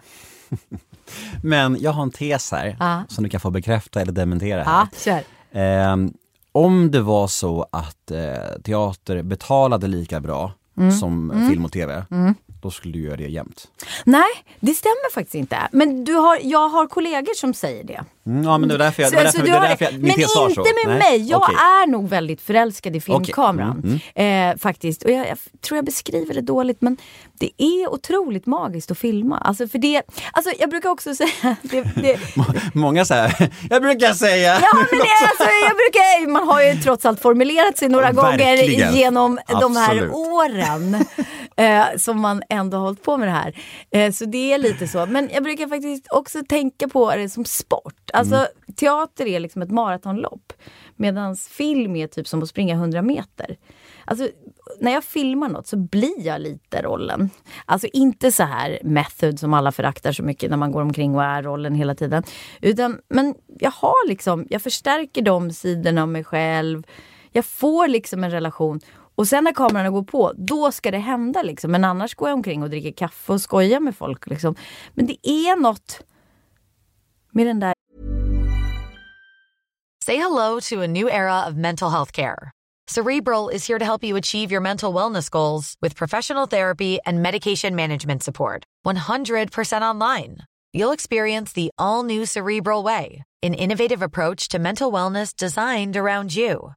Men 1.43 1.77
jag 1.79 1.91
har 1.91 2.03
en 2.03 2.11
tes 2.11 2.51
här 2.51 2.77
Ja. 2.79 3.03
som 3.09 3.23
du 3.23 3.29
kan 3.29 3.39
få 3.39 3.49
bekräfta 3.51 4.01
eller 4.01 4.11
dementera. 4.11 4.63
Här. 4.63 4.79
Ja, 4.79 4.87
kör. 4.97 5.23
Ehm, 5.61 6.13
om 6.51 6.91
det 6.91 7.01
var 7.01 7.27
så 7.27 7.67
att 7.71 8.11
eh, 8.11 8.61
teater 8.63 9.21
betalade 9.23 9.87
lika 9.87 10.19
bra 10.19 10.51
Mm. 10.77 10.91
som 10.91 11.45
film 11.49 11.65
och 11.65 11.71
tv, 11.71 12.05
då 12.67 12.71
skulle 12.71 12.93
du 12.93 12.99
göra 13.03 13.15
det 13.17 13.27
jämt. 13.27 13.67
Nej, 14.03 14.23
det 14.59 14.73
stämmer 14.73 15.11
faktiskt 15.13 15.35
inte. 15.35 15.57
Men 15.71 16.03
du 16.03 16.13
har, 16.13 16.39
jag 16.41 16.69
har 16.69 16.87
kollegor 16.87 17.33
som 17.35 17.53
säger 17.53 17.83
det. 17.83 18.03
Mm, 18.25 18.43
ja 18.43 18.57
men 18.57 18.69
det 18.69 18.77
var 18.77 18.85
därför 18.85 19.01
jag, 19.03 19.11
Så- 19.11 19.17
därför, 19.17 19.41
det 19.45 19.51
har 19.51 19.61
därför 19.61 19.85
jag, 19.85 19.93
Men 19.93 20.11
inte 20.11 20.27
så. 20.27 20.45
med 20.47 20.65
Nej, 20.87 20.97
mig. 20.97 21.29
Jag 21.29 21.41
okej. 21.41 21.55
är 21.55 21.87
nog 21.87 22.09
väldigt 22.09 22.41
förälskad 22.41 22.95
i 22.95 23.01
filmkameran. 23.01 23.81
Mm, 23.83 23.99
mm. 24.15 24.51
Eh, 24.53 24.57
faktiskt. 24.59 25.03
Och 25.03 25.11
jag, 25.11 25.27
jag 25.27 25.37
tror 25.61 25.75
jag 25.77 25.85
beskriver 25.85 26.33
det 26.33 26.41
dåligt 26.41 26.81
men 26.81 26.97
det 27.39 27.51
är 27.57 27.89
otroligt 27.93 28.45
magiskt 28.45 28.91
att 28.91 28.97
filma. 28.97 29.37
Alltså 29.37 29.67
för 29.67 29.77
det, 29.79 30.01
alltså 30.31 30.51
jag 30.59 30.69
brukar 30.69 30.89
också 30.89 31.15
säga... 31.15 31.29
Det, 31.61 31.81
det, 31.81 32.19
Många 32.73 33.05
säger 33.05 33.49
jag 33.69 33.81
brukar 33.81 34.13
säga. 34.13 34.53
Ja, 34.61 34.69
men 34.73 34.99
det, 34.99 35.05
alltså, 35.29 35.43
jag 35.63 35.75
brukar, 35.75 36.27
man 36.29 36.47
har 36.47 36.61
ju 36.61 36.73
trots 36.81 37.05
allt 37.05 37.21
formulerat 37.21 37.77
sig 37.77 37.89
några 37.89 38.05
Ja, 38.07 38.11
gånger 38.11 38.37
verkligen. 38.37 38.95
genom 38.95 39.39
de 39.47 39.75
här 39.75 39.91
Absolut. 39.91 40.11
åren 40.13 41.05
eh, 41.57 41.85
som 41.97 42.21
man 42.21 42.41
ändå 42.49 42.77
har 42.77 42.83
hållit 42.83 43.03
på 43.03 43.17
med 43.17 43.27
det 43.27 43.31
här. 43.31 43.59
Eh, 43.91 44.11
så 44.11 44.25
det 44.25 44.53
är 44.53 44.57
lite 44.57 44.87
så. 44.87 45.05
Men 45.05 45.29
jag 45.33 45.43
brukar 45.43 45.67
faktiskt 45.67 46.07
också 46.11 46.43
tänka 46.49 46.87
på 46.87 47.15
det 47.15 47.29
som 47.29 47.45
sport. 47.45 48.09
Alltså 48.13 48.35
Mm. 48.35 48.47
teater 48.75 49.25
är 49.27 49.39
liksom 49.39 49.61
ett 49.61 49.71
maratonlopp 49.71 50.53
medan 50.95 51.35
film 51.35 51.95
är 51.95 52.07
typ 52.07 52.27
som 52.27 52.43
att 52.43 52.49
springa 52.49 52.75
100 52.75 53.01
meter. 53.01 53.57
Alltså, 54.05 54.29
när 54.79 54.91
jag 54.91 55.03
filmar 55.03 55.49
något 55.49 55.67
så 55.67 55.77
blir 55.77 56.25
jag 56.25 56.41
lite 56.41 56.81
rollen. 56.81 57.29
Alltså 57.65 57.87
inte 57.93 58.31
så 58.31 58.43
här 58.43 58.79
method 58.83 59.39
som 59.39 59.53
alla 59.53 59.71
föraktar 59.71 60.11
så 60.11 60.23
mycket 60.23 60.49
när 60.49 60.57
man 60.57 60.71
går 60.71 60.81
omkring 60.81 61.15
och 61.15 61.23
är 61.23 61.43
rollen 61.43 61.75
hela 61.75 61.95
tiden. 61.95 62.23
Utan, 62.61 62.99
men 63.09 63.35
jag 63.59 63.71
har 63.71 64.07
liksom, 64.07 64.47
jag 64.49 64.61
förstärker 64.61 65.21
de 65.21 65.51
sidorna 65.51 66.01
av 66.01 66.07
mig 66.07 66.23
själv. 66.23 66.83
Jag 67.31 67.45
får 67.45 67.87
liksom 67.87 68.23
en 68.23 68.31
relation. 68.31 68.79
Och 69.17 69.27
sen 69.27 69.43
när 69.43 69.53
kamerorna 69.53 69.89
går 69.89 70.03
på, 70.03 70.33
då 70.37 70.71
ska 70.71 70.91
det 70.91 70.97
hända 70.97 71.41
liksom. 71.41 71.71
Men 71.71 71.83
annars 71.83 72.15
går 72.15 72.29
jag 72.29 72.35
omkring 72.35 72.63
och 72.63 72.69
dricker 72.69 72.91
kaffe 72.91 73.33
och 73.33 73.41
skojar 73.41 73.79
med 73.79 73.95
folk 73.95 74.27
liksom. 74.27 74.55
Men 74.93 75.05
det 75.07 75.29
är 75.29 75.61
något 75.61 75.99
med 77.31 77.47
den 77.47 77.59
där 77.59 77.73
Say 80.05 80.15
hello 80.15 80.59
to 80.61 80.83
a 80.83 80.87
new 80.87 81.09
era 81.09 81.47
of 81.47 81.55
mental 81.55 81.91
health 81.91 82.11
care. 82.11 82.51
Cerebral 82.87 83.49
is 83.49 83.67
here 83.67 83.79
to 83.79 83.85
help 83.85 84.03
you 84.03 84.17
achieve 84.17 84.53
your 84.53 84.61
mental 84.61 84.93
wellness 84.93 85.29
goals 85.29 85.75
with 85.81 85.97
professional 85.97 86.47
therapy 86.47 86.99
and 87.05 87.21
medication 87.21 87.75
management 87.75 88.23
support. 88.23 88.63
100% 88.85 89.81
online. 89.81 90.37
You'll 90.73 90.93
experience 90.93 91.51
the 91.51 91.69
all 91.77 92.03
new 92.03 92.25
Cerebral 92.25 92.83
Way, 92.83 93.23
an 93.43 93.53
innovative 93.53 94.01
approach 94.01 94.47
to 94.49 94.59
mental 94.59 94.91
wellness 94.91 95.35
designed 95.35 95.97
around 95.97 96.33
you. 96.33 96.76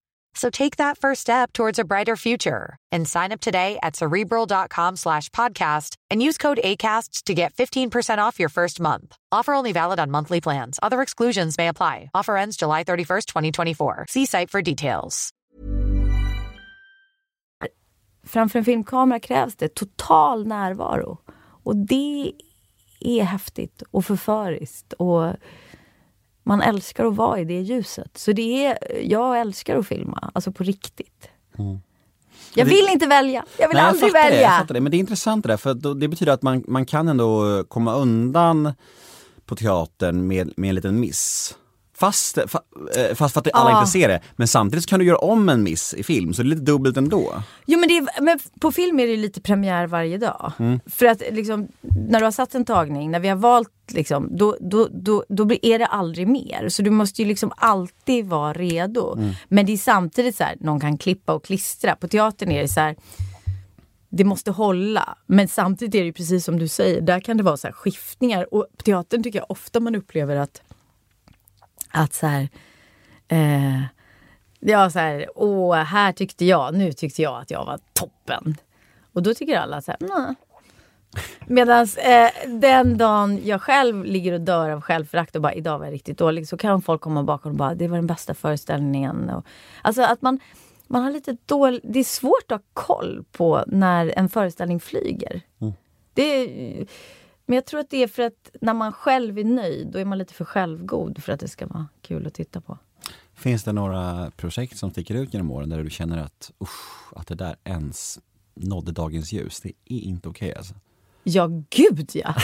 So 0.33 0.49
take 0.49 0.77
that 0.77 0.97
first 0.97 1.21
step 1.21 1.53
towards 1.53 1.79
a 1.79 1.83
brighter 1.83 2.15
future 2.15 2.77
and 2.91 3.07
sign 3.07 3.31
up 3.31 3.41
today 3.41 3.77
at 3.83 3.95
cerebral.com 3.95 4.95
slash 4.95 5.29
podcast 5.29 5.95
and 6.09 6.23
use 6.23 6.37
code 6.37 6.59
ACAST 6.63 7.23
to 7.23 7.33
get 7.33 7.53
15% 7.53 8.19
off 8.19 8.39
your 8.39 8.49
first 8.49 8.79
month. 8.79 9.15
Offer 9.31 9.53
only 9.53 9.73
valid 9.73 9.99
on 9.99 10.09
monthly 10.09 10.39
plans. 10.39 10.79
Other 10.81 11.01
exclusions 11.01 11.57
may 11.57 11.67
apply. 11.67 12.09
Offer 12.13 12.37
ends 12.37 12.57
July 12.57 12.83
31st, 12.83 13.25
2024. 13.25 14.05
See 14.09 14.25
site 14.25 14.49
for 14.49 14.61
details. 14.61 15.33
framför 18.23 18.59
en 18.59 18.65
filmkamera 18.65 19.19
krävs 19.19 19.55
det 19.55 19.75
total 19.75 20.47
närvaro. 20.47 21.17
Och 21.63 21.75
det 21.75 22.33
är 22.99 23.23
häftigt 23.23 23.83
och 23.91 24.05
förföriskt. 24.05 24.93
Och 24.93 25.33
man 26.51 26.61
älskar 26.61 27.05
att 27.05 27.15
vara 27.15 27.39
i 27.39 27.45
det 27.45 27.61
ljuset. 27.61 28.17
Så 28.17 28.31
det 28.31 28.65
är, 28.65 28.77
jag 29.03 29.39
älskar 29.39 29.75
att 29.77 29.87
filma, 29.87 30.31
alltså 30.33 30.51
på 30.51 30.63
riktigt. 30.63 31.29
Jag 32.55 32.65
vill 32.65 32.87
inte 32.91 33.07
välja, 33.07 33.45
jag 33.57 33.67
vill 33.67 33.77
Nej, 33.77 33.85
aldrig 33.85 34.03
jag 34.03 34.11
fattar 34.11 34.29
Det, 34.29 34.35
jag 34.35 34.41
välja. 34.41 34.57
fattar 34.59 34.73
det. 34.73 34.81
Men 34.81 34.91
det 34.91 34.97
är 34.97 34.99
intressant 34.99 35.43
det 35.43 35.49
där, 35.49 35.57
för 35.57 35.93
det 35.95 36.07
betyder 36.07 36.33
att 36.33 36.41
man, 36.41 36.63
man 36.67 36.85
kan 36.85 37.07
ändå 37.07 37.63
komma 37.67 37.95
undan 37.95 38.73
på 39.45 39.55
teatern 39.55 40.27
med, 40.27 40.53
med 40.57 40.69
en 40.69 40.75
liten 40.75 40.99
miss. 40.99 41.55
Fast, 42.01 42.37
fa, 42.47 42.59
eh, 42.97 43.15
fast 43.15 43.33
för 43.33 43.41
att 43.41 43.47
alla 43.53 43.69
Ja. 43.69 43.79
inte 43.79 43.91
ser 43.91 44.07
det. 44.07 44.19
Men 44.35 44.47
samtidigt 44.47 44.85
kan 44.85 44.99
du 44.99 45.05
göra 45.05 45.17
om 45.17 45.49
en 45.49 45.63
miss 45.63 45.93
i 45.93 46.03
film, 46.03 46.33
så 46.33 46.41
det 46.43 46.47
är 46.47 46.49
lite 46.49 46.61
dubbelt 46.61 46.97
ändå. 46.97 47.33
Jo 47.65 47.79
men, 47.79 47.89
är, 47.91 48.21
men 48.21 48.39
på 48.59 48.71
film 48.71 48.99
är 48.99 49.07
det 49.07 49.17
lite 49.17 49.41
premiär 49.41 49.87
varje 49.87 50.17
dag. 50.17 50.51
För 50.85 51.05
att 51.05 51.21
liksom, 51.31 51.67
när 52.09 52.19
du 52.19 52.25
har 52.25 52.31
satt 52.31 52.55
en 52.55 52.65
tagning, 52.65 53.11
när 53.11 53.19
vi 53.19 53.27
har 53.27 53.35
valt, 53.35 53.69
liksom, 53.91 54.37
då, 54.37 54.57
då, 54.59 54.87
då, 54.91 55.23
då 55.29 55.49
är 55.61 55.79
det 55.79 55.85
aldrig 55.85 56.27
mer. 56.27 56.69
Så 56.69 56.81
du 56.81 56.89
måste 56.89 57.21
ju 57.21 57.27
liksom 57.27 57.51
alltid 57.57 58.25
vara 58.25 58.53
redo. 58.53 59.17
Men 59.47 59.65
det 59.65 59.73
är 59.73 59.77
samtidigt 59.77 60.35
så 60.35 60.43
här, 60.43 60.55
någon 60.59 60.79
kan 60.79 60.97
klippa 60.97 61.33
och 61.33 61.43
klistra. 61.45 61.95
På 61.95 62.07
teatern 62.07 62.51
är 62.51 62.61
det 62.61 62.67
så 62.67 62.79
här, 62.79 62.95
det 64.09 64.23
måste 64.23 64.51
hålla. 64.51 65.17
Men 65.25 65.47
samtidigt 65.47 65.95
är 65.95 66.03
det 66.03 66.13
precis 66.13 66.45
som 66.45 66.59
du 66.59 66.67
säger, 66.67 67.01
där 67.01 67.19
kan 67.19 67.37
det 67.37 67.43
vara 67.43 67.57
så 67.57 67.67
här 67.67 67.73
skiftningar. 67.73 68.53
Och 68.53 68.65
på 68.77 68.83
teatern 68.83 69.23
tycker 69.23 69.39
jag 69.39 69.51
ofta 69.51 69.79
man 69.79 69.95
upplever 69.95 70.35
att, 70.35 70.61
att 71.91 72.13
så 72.13 72.27
här, 72.27 72.49
eh, 73.27 73.81
Ja, 74.63 74.89
så 74.89 74.99
här, 74.99 75.29
åh, 75.35 75.75
här 75.75 76.11
tyckte 76.11 76.45
jag, 76.45 76.73
nu 76.75 76.93
tyckte 76.93 77.21
jag 77.21 77.41
att 77.41 77.51
jag 77.51 77.65
var 77.65 77.79
toppen. 77.93 78.55
Och 79.13 79.23
då 79.23 79.33
tycker 79.33 79.57
alla 79.57 79.81
så 79.81 79.91
här, 79.91 79.97
nej. 79.99 80.35
Medan 81.47 81.87
eh, 81.97 82.49
den 82.59 82.97
dagen 82.97 83.39
jag 83.43 83.61
själv 83.61 84.05
ligger 84.05 84.33
och 84.33 84.41
dör 84.41 84.69
av 84.69 84.81
självförakt 84.81 85.35
och 85.35 85.41
bara 85.41 85.53
idag 85.53 85.79
var 85.79 85.85
jag 85.85 85.93
riktigt 85.93 86.17
dålig 86.17 86.47
så 86.47 86.57
kan 86.57 86.81
folk 86.81 87.01
komma 87.01 87.23
bakom 87.23 87.51
och 87.51 87.57
bara 87.57 87.75
det 87.75 87.87
var 87.87 87.97
den 87.97 88.07
bästa 88.07 88.33
föreställningen. 88.33 89.29
Och, 89.29 89.45
alltså 89.81 90.01
att 90.01 90.21
man, 90.21 90.39
man 90.87 91.03
har 91.03 91.11
lite 91.11 91.37
dålig, 91.45 91.81
det 91.83 91.99
är 91.99 92.03
svårt 92.03 92.51
att 92.51 92.61
ha 92.61 92.67
koll 92.73 93.23
på 93.31 93.63
när 93.67 94.13
en 94.17 94.29
föreställning 94.29 94.79
flyger. 94.79 95.41
Det 96.13 96.21
är, 96.21 96.85
men 97.51 97.55
jag 97.55 97.65
tror 97.65 97.79
att 97.79 97.89
det 97.89 98.03
är 98.03 98.07
för 98.07 98.23
att 98.23 98.49
när 98.61 98.73
man 98.73 98.93
själv 98.93 99.39
är 99.39 99.43
nöjd 99.43 99.87
då 99.87 99.99
är 99.99 100.05
man 100.05 100.17
lite 100.17 100.33
för 100.33 100.45
självgod 100.45 101.23
för 101.23 101.33
att 101.33 101.39
det 101.39 101.47
ska 101.47 101.67
vara 101.67 101.87
kul 102.01 102.27
att 102.27 102.33
titta 102.33 102.61
på. 102.61 102.77
Finns 103.35 103.63
det 103.63 103.73
några 103.73 104.31
projekt 104.37 104.77
som 104.77 104.91
sticker 104.91 105.15
ut 105.15 105.33
genom 105.33 105.51
åren 105.51 105.69
där 105.69 105.83
du 105.83 105.89
känner 105.89 106.17
att, 106.17 106.51
usch, 106.63 107.13
att 107.15 107.27
det 107.27 107.35
där 107.35 107.55
ens 107.63 108.19
nådde 108.55 108.91
dagens 108.91 109.31
ljus? 109.33 109.61
Det 109.61 109.69
är 109.85 109.99
inte 109.99 110.29
okej 110.29 110.55
alltså. 110.55 110.73
Ja, 111.23 111.47
gud 111.69 112.09
ja! 112.13 112.35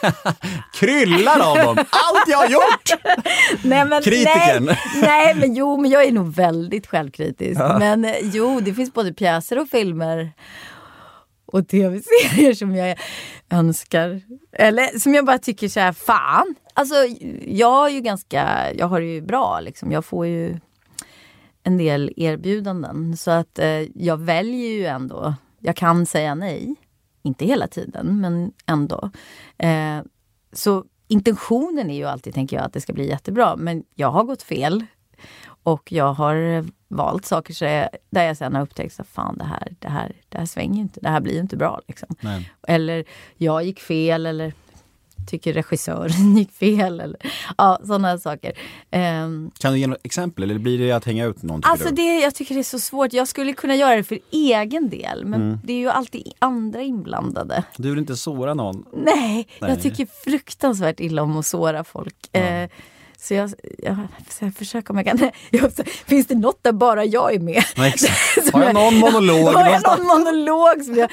Kryllar 0.74 1.40
av 1.40 1.56
dem! 1.56 1.78
Allt 1.78 2.28
jag 2.28 2.38
har 2.38 2.48
gjort! 2.48 3.02
Nej, 3.64 3.84
men, 3.84 4.02
Kritiken. 4.02 4.64
Nej, 4.64 4.78
nej, 5.00 5.34
men 5.34 5.54
jo, 5.54 5.76
men 5.76 5.90
jag 5.90 6.04
är 6.04 6.12
nog 6.12 6.34
väldigt 6.34 6.86
självkritisk. 6.86 7.60
Men 7.60 8.04
eh, 8.04 8.14
jo, 8.22 8.60
det 8.60 8.74
finns 8.74 8.92
både 8.92 9.12
pjäser 9.12 9.58
och 9.58 9.68
filmer 9.68 10.32
och 11.46 11.68
tv-serier 11.68 12.54
som 12.54 12.74
jag 12.74 12.98
önskar. 13.50 14.20
Eller 14.52 14.98
som 14.98 15.14
jag 15.14 15.26
bara 15.26 15.38
tycker 15.38 15.68
så 15.68 15.80
här, 15.80 15.92
fan. 15.92 16.54
Alltså, 16.74 16.94
jag 17.46 17.86
är 17.86 17.90
ju 17.90 18.00
ganska, 18.00 18.72
jag 18.74 18.86
har 18.86 19.00
det 19.00 19.06
ju 19.06 19.20
bra 19.20 19.60
liksom. 19.60 19.92
Jag 19.92 20.04
får 20.04 20.26
ju 20.26 20.58
en 21.62 21.76
del 21.76 22.12
erbjudanden. 22.16 23.16
Så 23.16 23.30
att 23.30 23.58
eh, 23.58 24.02
jag 24.02 24.16
väljer 24.16 24.70
ju 24.70 24.86
ändå, 24.86 25.34
jag 25.60 25.76
kan 25.76 26.06
säga 26.06 26.34
nej. 26.34 26.74
Inte 27.22 27.46
hela 27.46 27.66
tiden, 27.68 28.20
men 28.20 28.52
ändå. 28.66 29.10
Eh, 29.58 30.00
så 30.52 30.84
intentionen 31.08 31.90
är 31.90 31.96
ju 31.96 32.04
alltid, 32.04 32.34
tänker 32.34 32.56
jag, 32.56 32.64
att 32.64 32.72
det 32.72 32.80
ska 32.80 32.92
bli 32.92 33.08
jättebra. 33.08 33.56
Men 33.56 33.84
jag 33.94 34.10
har 34.10 34.24
gått 34.24 34.42
fel. 34.42 34.84
Och 35.62 35.92
jag 35.92 36.12
har 36.12 36.64
valt 36.88 37.26
saker 37.26 37.54
så 37.54 37.64
jag, 37.64 37.88
där 38.10 38.24
jag 38.24 38.36
sen 38.36 38.54
har 38.54 38.62
upptäckt 38.62 39.00
att 39.00 39.08
fan 39.08 39.38
det 39.38 39.44
här, 39.44 39.74
det 39.78 39.88
här, 39.88 40.12
det 40.28 40.38
här 40.38 40.46
svänger 40.46 40.80
inte, 40.80 41.00
det 41.00 41.08
här 41.08 41.20
blir 41.20 41.40
inte 41.40 41.56
bra. 41.56 41.80
Liksom. 41.88 42.08
Nej. 42.20 42.50
Eller 42.68 43.04
jag 43.36 43.64
gick 43.64 43.80
fel 43.80 44.26
eller 44.26 44.52
tycker 45.26 45.52
regissören 45.52 46.36
gick 46.36 46.52
fel. 46.52 47.00
Eller, 47.00 47.16
ja, 47.58 47.80
sådana 47.84 48.18
saker. 48.18 48.52
Um, 48.92 49.50
kan 49.58 49.72
du 49.72 49.78
ge 49.78 49.86
något 49.86 49.98
exempel 50.02 50.44
eller 50.44 50.58
blir 50.58 50.78
det 50.78 50.92
att 50.92 51.04
hänga 51.04 51.24
ut 51.24 51.42
någon? 51.42 51.60
Alltså 51.64 51.90
det, 51.90 52.20
jag 52.20 52.34
tycker 52.34 52.54
det 52.54 52.60
är 52.60 52.62
så 52.62 52.78
svårt. 52.78 53.12
Jag 53.12 53.28
skulle 53.28 53.52
kunna 53.52 53.74
göra 53.74 53.96
det 53.96 54.04
för 54.04 54.18
egen 54.30 54.88
del 54.88 55.24
men 55.24 55.42
mm. 55.42 55.60
det 55.64 55.72
är 55.72 55.78
ju 55.78 55.88
alltid 55.88 56.32
andra 56.38 56.82
inblandade. 56.82 57.64
Du 57.76 57.90
vill 57.90 57.98
inte 57.98 58.16
såra 58.16 58.54
någon? 58.54 58.84
Nej, 58.92 59.48
Nej. 59.60 59.70
jag 59.70 59.82
tycker 59.82 60.06
fruktansvärt 60.24 61.00
illa 61.00 61.22
om 61.22 61.36
att 61.36 61.46
såra 61.46 61.84
folk. 61.84 62.28
Ja. 62.32 62.62
Uh, 62.62 62.68
så 63.26 63.34
jag, 63.34 63.50
jag, 63.78 63.96
jag 64.40 64.54
försöker 64.54 64.90
om 64.90 64.96
jag 64.96 65.06
kan... 65.06 65.30
Jag, 65.50 65.72
finns 66.06 66.26
det 66.26 66.34
något 66.34 66.62
där 66.62 66.72
bara 66.72 67.04
jag 67.04 67.34
är 67.34 67.38
med? 67.38 67.64
Exakt. 67.76 68.52
Har 68.52 68.64
jag 68.64 68.74
någon 68.74 68.94
monolog? 68.98 69.54
Har 69.54 69.70
jag 69.70 69.82
någon 69.82 70.06
monolog 70.06 70.84
som 70.84 70.96
jag 70.96 71.10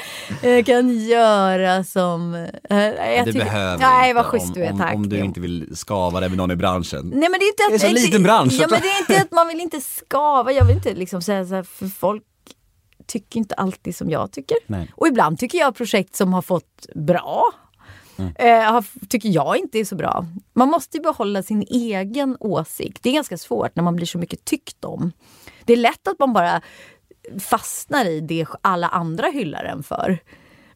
eh, 0.58 0.64
kan 0.64 1.00
göra 1.00 1.84
som... 1.84 2.36
Eh, 2.36 2.48
det 2.70 3.24
tycker, 3.26 3.40
behöver 3.40 3.78
Nej, 3.78 4.14
vad 4.14 4.26
schysst 4.26 4.54
du 4.54 4.64
är, 4.64 4.78
tack. 4.78 4.96
Om, 4.96 5.10
du 5.10 5.18
inte 5.18 5.40
vill 5.40 5.76
skava 5.76 6.20
dig 6.20 6.30
med 6.30 6.38
någon 6.38 6.52
i 6.52 6.56
branschen. 6.56 7.12
Nej, 7.16 7.30
men 7.30 7.40
det 7.40 7.46
är, 7.46 7.50
inte 7.50 7.64
att, 7.64 7.82
det 7.82 7.88
är 7.88 7.90
så 7.90 8.06
liten 8.06 8.24
bransch. 8.24 8.54
Ja, 8.54 8.68
men 8.70 8.82
det 8.82 8.88
är 8.88 9.00
inte 9.00 9.22
att 9.22 9.32
man 9.32 9.48
vill 9.48 9.60
inte 9.60 9.82
skava. 9.82 10.52
Jag 10.52 10.66
vill 10.66 10.76
inte 10.76 10.94
liksom 10.94 11.22
säga 11.22 11.46
så 11.46 11.56
här, 11.56 11.64
för 11.64 11.88
folk 11.88 12.24
tycker 13.08 13.38
inte 13.38 13.56
alltid 13.56 13.96
som 13.96 14.10
jag 14.10 14.32
tycker. 14.32 14.58
Nej. 14.68 14.92
Och 14.96 15.08
ibland 15.08 15.40
tycker 15.40 15.58
jag 15.58 15.76
projekt 15.76 16.16
som 16.16 16.34
har 16.34 16.42
fått 16.42 16.86
bra 16.96 17.54
Mm. 18.18 18.34
Eh, 18.36 18.82
tycker 19.10 19.30
jag 19.30 19.58
inte 19.58 19.80
är 19.80 19.86
så 19.86 19.96
bra. 19.96 20.26
Man 20.54 20.70
måste 20.70 21.00
behålla 21.00 21.44
sin 21.44 21.62
egen 21.70 22.38
åsikt. 22.40 23.04
Det 23.04 23.10
är 23.10 23.14
ganska 23.14 23.38
svårt 23.38 23.76
när 23.76 23.84
man 23.84 23.96
blir 23.96 24.06
så 24.06 24.18
mycket 24.18 24.46
tyckt 24.46 24.86
om. 24.86 25.12
Det 25.66 25.74
är 25.74 25.78
lätt 25.78 26.08
att 26.08 26.20
man 26.20 26.34
bara 26.34 26.62
fastnar 27.40 28.06
i 28.06 28.20
det 28.22 28.48
alla 28.62 28.88
andra 28.88 29.28
hyllar 29.28 29.64
en 29.64 29.84
för. 29.84 30.20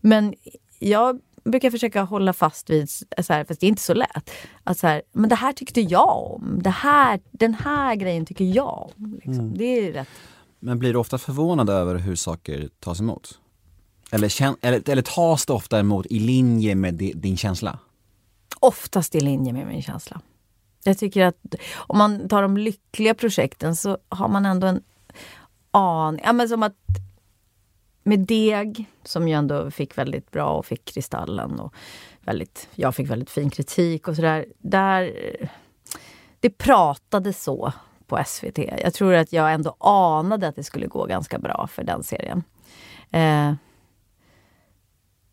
Men 0.02 0.34
jag 0.80 1.19
brukar 1.43 1.71
försöka 1.71 2.02
hålla 2.02 2.34
fast 2.34 2.69
vid, 2.69 2.89
så 2.89 3.34
här, 3.34 3.43
fast 3.43 3.60
det 3.60 3.65
är 3.65 3.69
inte 3.69 3.82
så 3.82 3.93
lätt, 3.93 4.32
att 4.63 4.78
så 4.78 4.88
här, 4.88 5.02
men 5.12 5.30
det 5.30 5.36
här 5.36 5.54
tyckte 5.54 5.82
jag 5.82 6.34
om. 6.34 6.60
Det 6.63 6.69
här, 6.69 7.19
den 7.32 7.54
här 7.54 7.95
grejen 7.95 8.26
tycker 8.26 8.45
jag 8.45 8.91
om. 8.95 9.13
Liksom. 9.15 9.45
Mm. 9.45 9.58
Det 9.58 9.65
är 9.65 9.91
rätt. 9.93 10.08
Men 10.60 10.80
blir 10.80 10.93
du 10.93 11.00
ofta 11.00 11.17
förvånad 11.17 11.69
över 11.69 11.95
hur 11.95 12.15
saker 12.15 12.69
tas 12.80 13.00
emot? 13.00 13.39
Eller, 14.12 14.56
eller, 14.62 14.89
eller 14.89 15.02
tas 15.02 15.46
det 15.46 15.54
ofta 15.54 15.80
emot 15.80 16.06
i 16.06 16.20
linje 16.20 16.76
med 16.76 16.93
din 16.93 17.38
känsla? 17.38 17.80
Oftast 18.60 19.15
i 19.15 19.20
linje 19.20 19.54
med 19.54 19.67
min 19.67 19.82
känsla. 19.82 20.22
Jag 20.84 20.98
tycker 20.98 21.26
att 21.26 21.56
om 21.76 21.98
man 21.98 22.30
tar 22.30 22.41
de 22.41 22.58
lyckliga 22.58 23.13
projekten 23.13 23.76
så 23.76 23.98
har 24.10 24.28
man 24.28 24.46
ändå 24.46 24.67
en 24.67 24.84
aning. 25.72 26.22
Ja, 26.26 26.34
men 26.34 26.50
som 26.50 26.63
att 26.63 26.76
med 28.04 28.20
Deg, 28.20 28.86
som 29.04 29.28
ju 29.28 29.34
ändå 29.34 29.72
fick 29.72 29.98
väldigt 29.98 30.32
bra 30.32 30.50
och 30.50 30.65
fick 30.65 30.86
Kristallen 30.86 31.60
och 31.60 31.74
väldigt, 32.22 32.70
jag 32.76 32.96
fick 32.96 33.10
väldigt 33.10 33.30
fin 33.30 33.50
kritik 33.50 34.08
och 34.08 34.15
sådär. 34.15 34.46
Där, 34.58 35.13
det 36.39 36.50
pratade 36.50 37.34
så 37.34 37.74
på 38.08 38.24
SVT. 38.26 38.58
Jag 38.58 38.93
tror 38.93 39.13
att 39.13 39.34
jag 39.34 39.54
ändå 39.54 39.76
anade 39.80 40.48
att 40.48 40.56
det 40.56 40.63
skulle 40.63 40.88
gå 40.88 41.06
ganska 41.06 41.39
bra 41.39 41.67
för 41.72 41.84
den 41.84 42.04
serien. 42.04 42.43
Eh, 43.12 43.54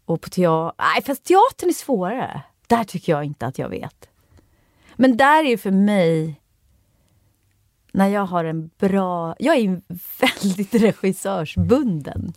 och 0.05 0.21
på 0.21 0.29
teater... 0.29 0.75
Nej, 0.79 1.03
fast 1.03 1.25
teatern 1.25 1.69
är 1.69 1.73
svårare. 1.73 2.43
Där 2.67 2.85
tycker 2.85 3.12
jag 3.12 3.25
inte 3.25 3.47
att 3.47 3.59
jag 3.59 3.69
vet. 3.69 4.09
Men 4.97 5.17
där 5.17 5.45
är 5.45 5.57
för 5.57 5.71
mig... 5.71 6.40
När 7.93 8.09
jag 8.09 8.27
har 8.27 8.45
en 8.45 8.71
bra... 8.79 9.37
Jag 9.38 9.57
är 9.57 9.83
väldigt 10.21 10.75
regissörsbunden. 10.75 12.33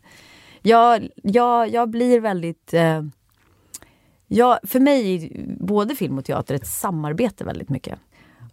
Jag, 0.62 1.08
jag, 1.23 1.69
jag 1.69 1.89
blir 1.89 2.19
väldigt... 2.19 2.73
Eh, 2.73 3.03
jag, 4.27 4.60
för 4.63 4.80
mig 4.80 5.15
är 5.15 5.45
både 5.60 5.95
film 5.95 6.17
och 6.17 6.25
teater 6.25 6.56
ett 6.56 6.67
samarbete 6.67 7.43
väldigt 7.43 7.69
mycket. 7.69 7.99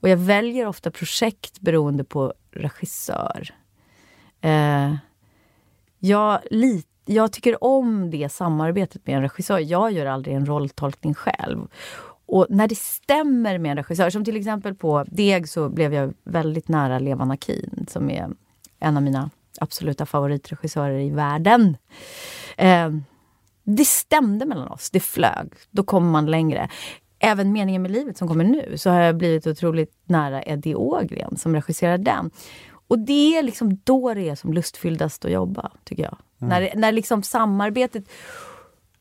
Och 0.01 0.09
jag 0.09 0.17
väljer 0.17 0.67
ofta 0.67 0.91
projekt 0.91 1.61
beroende 1.61 2.05
på 2.05 2.35
regissör. 2.51 3.55
Eh, 4.41 4.95
jag 5.99 6.41
litar 6.51 6.94
jag 7.05 7.33
tycker 7.33 7.65
om 7.65 8.11
det 8.11 8.29
samarbetet 8.29 9.07
med 9.07 9.17
en 9.17 9.23
regissör. 9.23 9.59
Jag 9.59 9.93
gör 9.93 10.07
aldrig 10.07 10.37
en 10.37 10.47
rolltolkning 10.47 11.15
själv. 11.15 11.69
Och 12.27 12.47
när 12.51 12.69
det 12.69 12.79
stämmer 12.79 13.59
med 13.59 13.71
en 13.71 13.77
regissör, 13.77 14.11
som 14.11 14.25
till 14.25 14.37
exempel 14.37 14.75
på 14.75 15.05
Deg 15.07 15.49
så 15.49 15.69
blev 15.69 15.95
jag 15.95 16.15
väldigt 16.25 16.69
nära 16.69 16.99
Levan 16.99 17.31
Akin 17.31 17.87
som 17.89 18.11
är 18.11 18.31
en 18.81 18.97
av 18.97 19.03
mina 19.03 19.31
absoluta 19.59 20.07
favoritregissörer 20.07 20.99
i 20.99 21.11
världen. 21.11 21.77
Eh, 22.57 22.91
det 23.65 23.85
stämde 23.85 24.47
mellan 24.47 24.69
oss, 24.69 24.91
det 24.91 25.01
flög. 25.01 25.53
Då 25.71 25.83
kommer 25.83 26.11
man 26.11 26.27
längre. 26.27 26.69
Även 27.19 27.53
Meningen 27.53 27.83
med 27.83 27.91
livet 27.91 28.17
som 28.17 28.29
kommer 28.29 28.45
nu 28.45 28.79
så 28.79 28.91
har 28.91 29.01
jag 29.01 29.17
blivit 29.17 29.47
otroligt 29.47 29.93
nära 30.05 30.43
Eddie 30.43 30.75
Ågren 30.75 31.37
som 31.37 31.55
regisserar 31.55 31.99
den. 31.99 32.31
Och 32.89 32.99
det 32.99 33.39
är 33.39 33.43
liksom 33.43 33.81
då 33.85 34.15
det 34.15 34.29
är 34.29 34.35
som 34.35 34.53
lustfylldast 34.53 35.25
att 35.25 35.31
jobba, 35.31 35.71
tycker 35.85 36.03
jag. 36.03 36.19
Mm. 36.45 36.49
När, 36.49 36.77
när 36.77 36.93
liksom 36.93 37.23
samarbetet... 37.23 38.05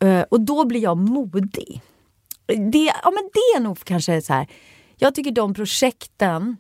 Uh, 0.03 0.21
och 0.21 0.41
då 0.41 0.65
blir 0.65 0.79
jag 0.79 0.97
modig. 0.97 1.82
Det, 2.45 2.93
ja, 3.03 3.12
men 3.12 3.29
det 3.34 3.58
är 3.58 3.60
nog 3.60 3.79
kanske 3.84 4.21
så 4.21 4.34
här. 4.34 4.47
Jag 4.95 5.15
tycker 5.15 5.32
de 5.32 5.53
projekten 5.53 6.58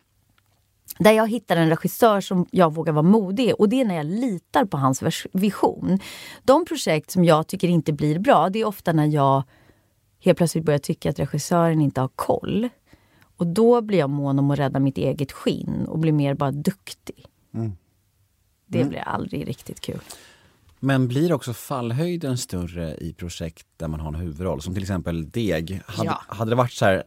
där 0.99 1.11
jag 1.11 1.29
hittar 1.29 1.57
en 1.57 1.69
regissör 1.69 2.21
som 2.21 2.45
jag 2.51 2.73
vågar 2.73 2.93
vara 2.93 3.03
modig 3.03 3.53
och 3.59 3.69
det 3.69 3.81
är 3.81 3.85
när 3.85 3.95
jag 3.95 4.05
litar 4.05 4.65
på 4.65 4.77
hans 4.77 5.03
vision. 5.33 5.99
De 6.43 6.65
projekt 6.65 7.11
som 7.11 7.25
jag 7.25 7.47
tycker 7.47 7.67
inte 7.67 7.93
blir 7.93 8.19
bra, 8.19 8.49
det 8.49 8.59
är 8.59 8.65
ofta 8.65 8.93
när 8.93 9.05
jag 9.05 9.43
helt 10.19 10.37
plötsligt 10.37 10.63
börjar 10.63 10.79
tycka 10.79 11.09
att 11.09 11.19
regissören 11.19 11.81
inte 11.81 12.01
har 12.01 12.09
koll. 12.15 12.69
Och 13.37 13.47
då 13.47 13.81
blir 13.81 13.99
jag 13.99 14.09
mån 14.09 14.39
om 14.39 14.51
att 14.51 14.59
rädda 14.59 14.79
mitt 14.79 14.97
eget 14.97 15.31
skinn 15.31 15.85
och 15.87 15.99
blir 15.99 16.11
mer 16.11 16.33
bara 16.33 16.51
duktig. 16.51 17.25
Mm. 17.53 17.71
Det 18.65 18.77
mm. 18.77 18.89
blir 18.89 18.99
aldrig 18.99 19.47
riktigt 19.47 19.79
kul. 19.79 19.99
Men 20.83 21.07
blir 21.07 21.33
också 21.33 21.53
fallhöjden 21.53 22.37
större 22.37 22.95
i 22.95 23.13
projekt 23.13 23.67
där 23.77 23.87
man 23.87 23.99
har 23.99 24.07
en 24.07 24.15
huvudroll? 24.15 24.61
Som 24.61 24.73
till 24.73 24.83
exempel 24.83 25.31
Deg. 25.31 25.81
Hade, 25.85 26.09
ja. 26.09 26.21
hade 26.27 26.51
det 26.51 26.55
varit 26.55 26.71
så 26.71 26.85
här, 26.85 27.03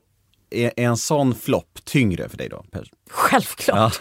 är, 0.50 0.72
är 0.76 0.84
en 0.86 0.96
sån 0.96 1.34
flopp 1.34 1.84
tyngre 1.84 2.28
för 2.28 2.36
dig 2.36 2.48
då? 2.48 2.64
Självklart. 3.10 4.00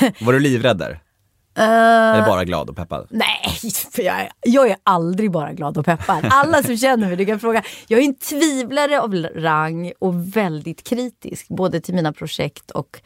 Ja. 0.00 0.10
Var 0.20 0.32
du 0.32 0.40
livrädd 0.40 0.78
där? 0.78 0.90
Uh, 0.90 1.64
Eller 1.64 2.26
bara 2.26 2.44
glad 2.44 2.70
och 2.70 2.76
peppad? 2.76 3.06
Nej, 3.10 3.60
för 3.92 4.02
jag, 4.02 4.20
är, 4.20 4.28
jag 4.40 4.70
är 4.70 4.76
aldrig 4.82 5.30
bara 5.30 5.52
glad 5.52 5.78
och 5.78 5.84
peppad. 5.84 6.24
Alla 6.30 6.62
som 6.62 6.76
känner 6.76 7.08
mig, 7.08 7.16
du 7.16 7.26
kan 7.26 7.40
fråga. 7.40 7.62
Jag 7.88 8.00
är 8.00 8.04
en 8.04 8.16
tvivlare 8.16 9.00
av 9.00 9.14
rang 9.14 9.92
och 9.98 10.36
väldigt 10.36 10.84
kritisk, 10.84 11.48
både 11.48 11.80
till 11.80 11.94
mina 11.94 12.12
projekt 12.12 12.70
och 12.70 13.00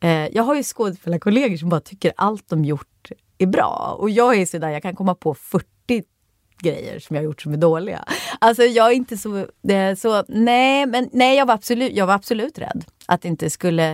eh, 0.00 0.10
jag 0.10 0.42
har 0.42 0.54
ju 0.54 0.62
skådespelarkollegor 0.62 1.56
som 1.56 1.68
bara 1.68 1.80
tycker 1.80 2.12
allt 2.16 2.48
de 2.48 2.64
gjort 2.64 2.88
är 3.38 3.46
bra. 3.46 3.96
Och 3.98 4.10
jag 4.10 4.36
är 4.36 4.46
sådär, 4.46 4.70
jag 4.70 4.82
kan 4.82 4.96
komma 4.96 5.14
på 5.14 5.34
40 5.34 5.66
grejer 6.60 6.98
som 6.98 7.16
jag 7.16 7.22
har 7.22 7.24
gjort 7.24 7.42
som 7.42 7.52
är 7.52 7.56
dåliga. 7.56 8.04
Alltså 8.38 8.62
jag 8.62 8.90
är 8.90 8.94
inte 8.94 9.16
så... 9.16 9.46
Det, 9.62 10.00
så 10.00 10.24
nej, 10.28 10.86
men 10.86 11.08
nej, 11.12 11.36
jag 11.36 11.46
var 11.46 11.54
absolut, 11.54 11.92
jag 11.92 12.06
var 12.06 12.14
absolut 12.14 12.58
rädd 12.58 12.84
att 13.06 13.22
det 13.22 13.28
inte 13.28 13.50
skulle... 13.50 13.90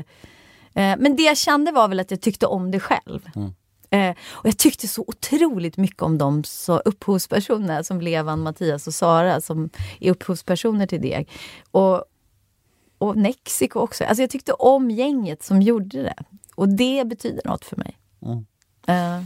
Eh, 0.74 0.96
men 0.98 1.16
det 1.16 1.22
jag 1.22 1.37
kände 1.37 1.72
var 1.72 1.88
väl 1.88 2.00
att 2.00 2.11
jag 2.11 2.20
tyckte 2.20 2.46
om 2.46 2.70
det 2.70 2.81
själv. 2.81 3.29
Mm. 3.37 3.53
Eh, 3.90 4.16
och 4.31 4.46
jag 4.46 4.59
tyckte 4.59 4.88
så 4.88 5.05
otroligt 5.07 5.76
mycket 5.76 6.03
om 6.03 6.18
de 6.18 6.44
så 6.44 6.79
upphovspersonerna 6.79 7.85
som 7.85 8.00
Levan, 8.00 8.40
Mattias 8.42 8.87
och 8.87 8.94
Sara 8.94 9.40
som 9.40 9.70
är 10.00 10.11
upphovspersoner 10.11 10.87
till 10.87 11.00
Deg. 11.00 11.29
Och, 11.70 12.05
och 12.98 13.16
Nexiko 13.16 13.81
också. 13.81 14.05
Alltså 14.05 14.22
jag 14.22 14.31
tyckte 14.31 14.53
om 14.53 14.90
gänget 14.90 15.42
som 15.42 15.62
gjorde 15.62 16.03
det. 16.03 16.14
Och 16.55 16.68
det 16.68 17.07
betyder 17.07 17.42
något 17.44 17.64
för 17.64 17.76
mig. 17.76 17.98
Mm. 18.22 18.46
Uh. 18.90 19.24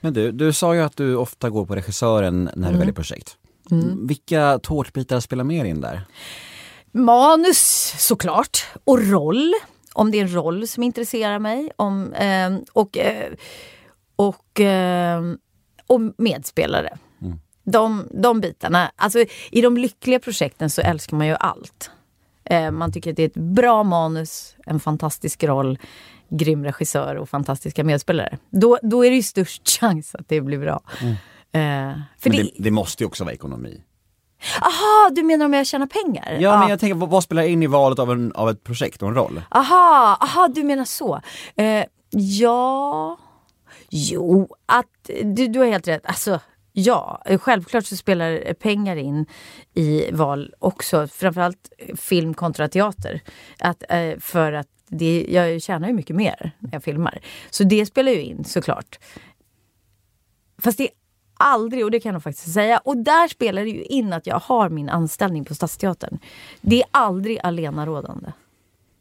Men 0.00 0.12
du, 0.12 0.32
du 0.32 0.52
sa 0.52 0.74
ju 0.74 0.80
att 0.80 0.96
du 0.96 1.16
ofta 1.16 1.50
går 1.50 1.66
på 1.66 1.74
regissören 1.74 2.44
när 2.44 2.52
mm. 2.52 2.72
du 2.72 2.78
väljer 2.78 2.94
projekt. 2.94 3.36
Mm. 3.70 4.06
Vilka 4.06 4.58
tårtbitar 4.58 5.20
spelar 5.20 5.44
mer 5.44 5.64
in 5.64 5.80
där? 5.80 6.02
Manus 6.92 7.94
såklart, 7.98 8.66
och 8.84 9.08
roll. 9.08 9.54
Om 9.92 10.10
det 10.10 10.18
är 10.18 10.22
en 10.22 10.34
roll 10.34 10.68
som 10.68 10.82
intresserar 10.82 11.38
mig. 11.38 11.70
Om, 11.76 12.12
eh, 12.12 12.56
och, 12.72 12.98
eh, 12.98 13.32
och, 14.16 14.60
eh, 14.60 15.22
och 15.86 16.00
medspelare. 16.18 16.98
Mm. 17.22 17.40
De, 17.64 18.08
de 18.10 18.40
bitarna. 18.40 18.92
Alltså, 18.96 19.24
I 19.50 19.60
de 19.60 19.76
lyckliga 19.76 20.18
projekten 20.18 20.70
så 20.70 20.80
älskar 20.80 21.16
man 21.16 21.26
ju 21.26 21.34
allt. 21.34 21.90
Eh, 22.44 22.70
man 22.70 22.92
tycker 22.92 23.10
att 23.10 23.16
det 23.16 23.22
är 23.22 23.26
ett 23.26 23.34
bra 23.34 23.82
manus, 23.82 24.54
en 24.66 24.80
fantastisk 24.80 25.44
roll 25.44 25.78
grym 26.30 26.64
regissör 26.64 27.16
och 27.16 27.28
fantastiska 27.28 27.84
medspelare. 27.84 28.38
Då, 28.50 28.78
då 28.82 29.04
är 29.04 29.10
det 29.10 29.16
ju 29.16 29.22
störst 29.22 29.68
chans 29.80 30.14
att 30.14 30.28
det 30.28 30.40
blir 30.40 30.58
bra. 30.58 30.82
Mm. 31.00 31.12
Uh, 31.12 32.00
för 32.18 32.30
men 32.30 32.38
det, 32.38 32.50
det, 32.58 32.70
måste 32.70 33.02
ju 33.02 33.06
också 33.06 33.24
vara 33.24 33.34
ekonomi. 33.34 33.82
Aha, 34.60 35.10
du 35.12 35.22
menar 35.22 35.46
om 35.46 35.52
jag 35.52 35.66
tjänar 35.66 35.86
pengar? 35.86 36.38
Ja, 36.40 36.54
ah. 36.54 36.60
men 36.60 36.68
jag 36.68 36.80
tänker, 36.80 37.06
vad, 37.06 37.24
spelar 37.24 37.42
in 37.42 37.62
i 37.62 37.66
valet 37.66 37.98
av, 37.98 38.10
en, 38.12 38.32
av 38.32 38.50
ett 38.50 38.64
projekt 38.64 39.02
och 39.02 39.08
en 39.08 39.14
roll? 39.14 39.42
Aha, 39.50 40.18
aha 40.20 40.48
du 40.48 40.64
menar 40.64 40.84
så. 40.84 41.20
Uh, 41.60 41.84
ja... 42.10 43.18
Jo, 43.90 44.54
att 44.66 45.10
du, 45.24 45.48
du 45.48 45.58
har 45.58 45.66
helt 45.66 45.88
rätt. 45.88 46.06
Alltså, 46.06 46.40
ja, 46.72 47.22
självklart 47.40 47.86
så 47.86 47.96
spelar 47.96 48.54
pengar 48.54 48.96
in 48.96 49.26
i 49.74 50.12
val 50.12 50.54
också. 50.58 51.08
Framförallt 51.08 51.72
film 51.96 52.34
kontra 52.34 52.68
teater. 52.68 53.20
Att, 53.58 53.82
eh, 53.88 54.18
för 54.18 54.52
att 54.52 54.79
det, 54.90 55.26
jag 55.28 55.62
tjänar 55.62 55.88
ju 55.88 55.94
mycket 55.94 56.16
mer 56.16 56.52
när 56.58 56.72
jag 56.72 56.84
filmar. 56.84 57.18
Så 57.50 57.64
det 57.64 57.86
spelar 57.86 58.12
ju 58.12 58.22
in 58.22 58.44
såklart. 58.44 58.98
Fast 60.58 60.78
det 60.78 60.84
är 60.84 60.90
aldrig, 61.34 61.84
och 61.84 61.90
det 61.90 62.00
kan 62.00 62.12
jag 62.12 62.22
faktiskt 62.22 62.52
säga, 62.52 62.78
och 62.78 62.96
där 62.96 63.28
spelar 63.28 63.62
det 63.62 63.70
ju 63.70 63.82
in 63.82 64.12
att 64.12 64.26
jag 64.26 64.40
har 64.40 64.68
min 64.68 64.88
anställning 64.88 65.44
på 65.44 65.54
Stadsteatern. 65.54 66.18
Det 66.60 66.82
är 66.82 66.88
aldrig 66.90 67.38
alenarådande. 67.42 68.32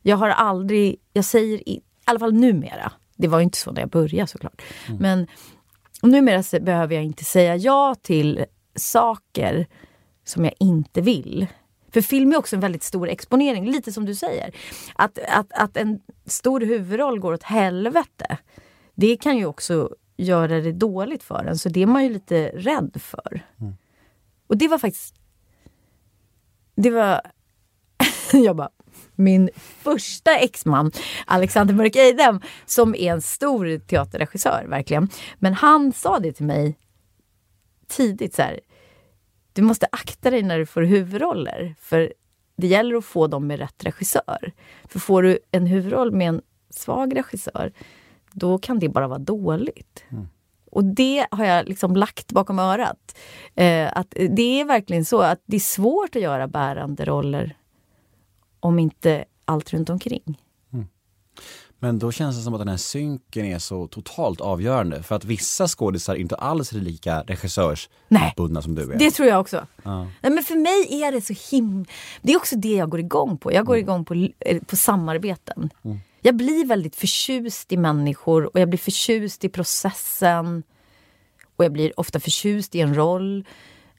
Jag 0.01 0.17
har 0.17 0.29
aldrig, 0.29 0.95
jag 1.13 1.25
säger, 1.25 1.69
i, 1.69 1.71
i 1.71 1.81
alla 2.03 2.19
fall 2.19 2.33
numera, 2.33 2.91
det 3.15 3.27
var 3.27 3.39
ju 3.39 3.43
inte 3.43 3.57
så 3.57 3.71
när 3.71 3.81
jag 3.81 3.89
började 3.89 4.27
såklart. 4.27 4.61
Mm. 4.87 5.01
Men 5.01 5.27
numera 6.11 6.59
behöver 6.59 6.95
jag 6.95 7.03
inte 7.03 7.23
säga 7.23 7.55
ja 7.55 7.95
till 8.01 8.45
saker 8.75 9.67
som 10.23 10.45
jag 10.45 10.53
inte 10.59 11.01
vill. 11.01 11.47
För 11.91 12.01
film 12.01 12.31
är 12.31 12.37
också 12.37 12.55
en 12.55 12.59
väldigt 12.59 12.83
stor 12.83 13.09
exponering, 13.09 13.71
lite 13.71 13.91
som 13.91 14.05
du 14.05 14.15
säger. 14.15 14.55
Att, 14.95 15.19
att, 15.27 15.51
att 15.53 15.77
en 15.77 15.99
stor 16.25 16.61
huvudroll 16.61 17.19
går 17.19 17.33
åt 17.33 17.43
helvete, 17.43 18.37
det 18.95 19.17
kan 19.17 19.37
ju 19.37 19.45
också 19.45 19.89
göra 20.17 20.61
det 20.61 20.71
dåligt 20.71 21.23
för 21.23 21.45
en. 21.45 21.57
Så 21.57 21.69
det 21.69 21.81
är 21.81 21.85
man 21.85 22.03
ju 22.03 22.09
lite 22.09 22.47
rädd 22.47 23.01
för. 23.01 23.41
Mm. 23.59 23.73
Och 24.47 24.57
det 24.57 24.67
var 24.67 24.77
faktiskt... 24.77 25.15
Det 26.75 26.89
var... 26.89 27.21
jag 28.33 28.55
bara... 28.55 28.69
Min 29.15 29.49
första 29.55 30.37
exman, 30.37 30.91
Alexander 31.25 31.73
Mörk 31.73 31.95
Eidem, 31.95 32.41
som 32.65 32.95
är 32.95 33.11
en 33.13 33.21
stor 33.21 33.79
teaterregissör, 33.79 34.65
verkligen. 34.67 35.09
Men 35.39 35.53
han 35.53 35.93
sa 35.93 36.19
det 36.19 36.33
till 36.33 36.45
mig 36.45 36.77
tidigt 37.87 38.35
så 38.35 38.41
här, 38.41 38.59
Du 39.59 39.63
måste 39.63 39.87
akta 39.91 40.29
dig 40.29 40.43
när 40.43 40.59
du 40.59 40.65
får 40.65 40.81
huvudroller. 40.81 41.75
För 41.79 42.13
det 42.55 42.67
gäller 42.67 42.95
att 42.95 43.05
få 43.05 43.27
dem 43.27 43.47
med 43.47 43.59
rätt 43.59 43.83
regissör. 43.83 44.51
För 44.87 44.99
får 44.99 45.23
du 45.23 45.39
en 45.51 45.65
huvudroll 45.65 46.11
med 46.11 46.27
en 46.29 46.41
svag 46.69 47.15
regissör, 47.15 47.73
då 48.31 48.57
kan 48.57 48.79
det 48.79 48.89
bara 48.89 49.07
vara 49.07 49.19
dåligt. 49.19 50.03
Mm. 50.09 50.27
Och 50.71 50.83
det 50.83 51.27
har 51.31 51.45
jag 51.45 51.67
liksom 51.67 51.95
lagt 51.95 52.31
bakom 52.31 52.59
örat. 52.59 53.17
Eh, 53.55 53.97
att 53.97 54.09
det 54.29 54.61
är 54.61 54.65
verkligen 54.65 55.05
så 55.05 55.21
att 55.21 55.41
det 55.45 55.55
är 55.55 55.59
svårt 55.59 56.15
att 56.15 56.21
göra 56.21 56.47
bärande 56.47 57.05
roller 57.05 57.57
om 58.59 58.79
inte 58.79 59.25
allt 59.45 59.73
runt 59.73 59.89
omkring. 59.89 60.41
Men 61.79 61.99
då 61.99 62.11
känns 62.11 62.37
det 62.37 62.41
som 62.41 62.53
att 62.53 62.59
den 62.59 62.67
här 62.67 62.77
synken 62.77 63.45
är 63.45 63.59
så 63.59 63.87
totalt 63.87 64.41
avgörande. 64.41 65.03
För 65.03 65.15
att 65.15 65.25
vissa 65.25 65.67
skådisar 65.67 66.15
inte 66.15 66.35
alls 66.35 66.73
är 66.73 66.79
lika 66.79 67.21
regissörsbundna 67.21 68.61
som 68.61 68.75
du 68.75 68.91
är. 68.91 68.97
Det 68.97 69.11
tror 69.11 69.27
jag 69.27 69.39
också. 69.39 69.67
Ja. 69.83 70.07
Nej, 70.21 70.31
men 70.31 70.43
för 70.43 70.55
mig 70.55 71.03
är 71.03 71.11
det 71.11 71.21
så 71.21 71.55
himla... 71.55 71.85
Det 72.21 72.33
är 72.33 72.37
också 72.37 72.55
det 72.55 72.75
jag 72.75 72.89
går 72.89 72.99
igång 72.99 73.37
på. 73.37 73.53
Jag 73.53 73.65
går 73.65 73.75
mm. 73.75 73.83
igång 73.83 74.05
på, 74.05 74.13
eh, 74.39 74.61
på 74.63 74.75
samarbeten. 74.75 75.69
Mm. 75.83 75.99
Jag 76.21 76.35
blir 76.35 76.65
väldigt 76.65 76.95
förtjust 76.95 77.71
i 77.71 77.77
människor 77.77 78.45
och 78.45 78.59
jag 78.59 78.69
blir 78.69 78.79
förtjust 78.79 79.43
i 79.43 79.49
processen. 79.49 80.63
Och 81.55 81.65
jag 81.65 81.71
blir 81.71 81.99
ofta 81.99 82.19
förtjust 82.19 82.75
i 82.75 82.81
en 82.81 82.95
roll. 82.95 83.45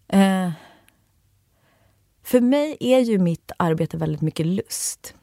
Eh, 0.08 0.50
för 2.22 2.40
mig 2.40 2.76
är 2.80 2.98
ju 2.98 3.18
mitt 3.18 3.52
arbete 3.56 3.96
väldigt 3.96 4.20
mycket 4.20 4.46
lust. 4.46 5.14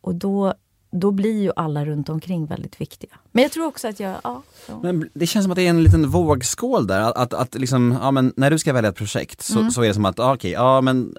Och 0.00 0.14
då, 0.14 0.54
då 0.90 1.10
blir 1.10 1.42
ju 1.42 1.52
alla 1.56 1.84
runt 1.84 2.08
omkring 2.08 2.46
väldigt 2.46 2.80
viktiga. 2.80 3.10
Men 3.32 3.42
jag 3.42 3.52
tror 3.52 3.66
också 3.66 3.88
att 3.88 4.00
jag... 4.00 4.16
Ja, 4.24 4.42
Men 4.82 5.10
det 5.14 5.26
känns 5.26 5.44
som 5.44 5.52
att 5.52 5.56
det 5.56 5.66
är 5.66 5.70
en 5.70 5.82
liten 5.82 6.10
vågskål 6.10 6.86
där. 6.86 7.00
Att, 7.00 7.16
att, 7.16 7.34
att 7.34 7.54
liksom, 7.54 7.98
ja, 8.02 8.10
men 8.10 8.32
när 8.36 8.50
du 8.50 8.58
ska 8.58 8.72
välja 8.72 8.90
ett 8.90 8.96
projekt 8.96 9.42
så, 9.42 9.58
mm. 9.58 9.70
så 9.70 9.82
är 9.82 9.88
det 9.88 9.94
som 9.94 10.04
att, 10.04 10.18
okej, 10.18 10.32
okay, 10.32 10.50
ja 10.50 10.80
men 10.80 11.14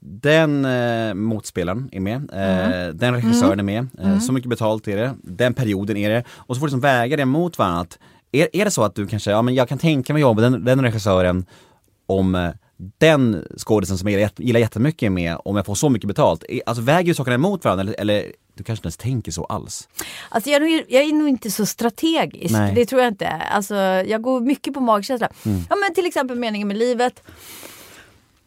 den 0.00 0.64
eh, 0.64 1.14
motspelaren 1.14 1.88
är 1.92 2.00
med, 2.00 2.30
eh, 2.32 2.66
mm. 2.66 2.96
den 2.96 3.14
regissören 3.14 3.60
mm. 3.60 3.68
är 3.68 3.82
med, 3.82 4.00
eh, 4.00 4.08
mm. 4.08 4.20
så 4.20 4.32
mycket 4.32 4.50
betalt 4.50 4.88
är 4.88 4.96
det, 4.96 5.14
den 5.22 5.54
perioden 5.54 5.96
är 5.96 6.10
det. 6.10 6.24
Och 6.30 6.56
så 6.56 6.60
får 6.60 6.66
du 6.66 6.70
liksom 6.70 6.80
väga 6.80 7.16
det 7.16 7.24
mot 7.24 7.58
varandra. 7.58 7.86
Är, 8.32 8.48
är 8.52 8.64
det 8.64 8.70
så 8.70 8.82
att 8.82 8.94
du 8.94 9.06
kanske, 9.06 9.30
ja 9.30 9.42
men 9.42 9.54
jag 9.54 9.68
kan 9.68 9.78
tänka 9.78 10.12
mig 10.12 10.22
jobba 10.22 10.42
med 10.42 10.52
den, 10.52 10.64
den 10.64 10.82
regissören 10.82 11.46
om 12.06 12.34
eh, 12.34 12.50
den 12.98 13.44
skådisen 13.56 13.98
som 13.98 14.08
jag 14.08 14.30
gillar 14.36 14.60
jättemycket 14.60 15.12
med, 15.12 15.36
om 15.44 15.56
jag 15.56 15.66
får 15.66 15.74
så 15.74 15.88
mycket 15.88 16.08
betalt. 16.08 16.44
Alltså 16.66 16.82
väger 16.82 17.14
sakerna 17.14 17.34
emot 17.34 17.64
varandra 17.64 17.82
eller, 17.82 18.00
eller 18.00 18.32
du 18.58 18.64
kanske 18.64 18.80
inte 18.80 18.86
ens 18.86 18.96
tänker 18.96 19.32
så 19.32 19.44
alls? 19.44 19.88
Alltså 20.28 20.50
jag, 20.50 20.56
är 20.56 20.60
nog, 20.60 20.84
jag 20.88 21.02
är 21.02 21.12
nog 21.12 21.28
inte 21.28 21.50
så 21.50 21.66
strategisk, 21.66 22.54
Nej. 22.54 22.74
det 22.74 22.86
tror 22.86 23.00
jag 23.02 23.10
inte. 23.10 23.28
Alltså, 23.28 23.74
jag 23.74 24.22
går 24.22 24.40
mycket 24.40 24.74
på 24.74 24.80
magkänsla. 24.80 25.28
Mm. 25.44 25.60
Ja 25.70 25.76
men 25.76 25.94
till 25.94 26.06
exempel 26.06 26.38
meningen 26.38 26.68
med 26.68 26.76
livet. 26.76 27.22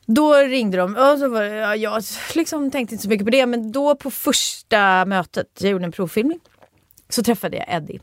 Då 0.06 0.36
ringde 0.36 0.78
de 0.78 0.95
och 0.95 1.19
så 1.19 1.28
var, 1.30 1.43
ja, 1.43 1.76
jag 1.76 2.04
liksom 2.36 2.71
tänkte 2.71 2.95
inte 2.95 3.04
så 3.04 3.10
mycket 3.10 3.26
på 3.26 3.32
det 3.32 3.45
men 3.45 3.71
då 3.71 3.95
på 3.95 4.12
första 4.12 5.06
mötet, 5.06 5.47
jag 5.60 5.71
gjorde 5.71 5.86
en 5.86 5.91
provfilmning, 5.91 6.39
så 7.10 7.24
träffade 7.24 7.58
jag 7.58 7.65
Eddie. 7.69 8.00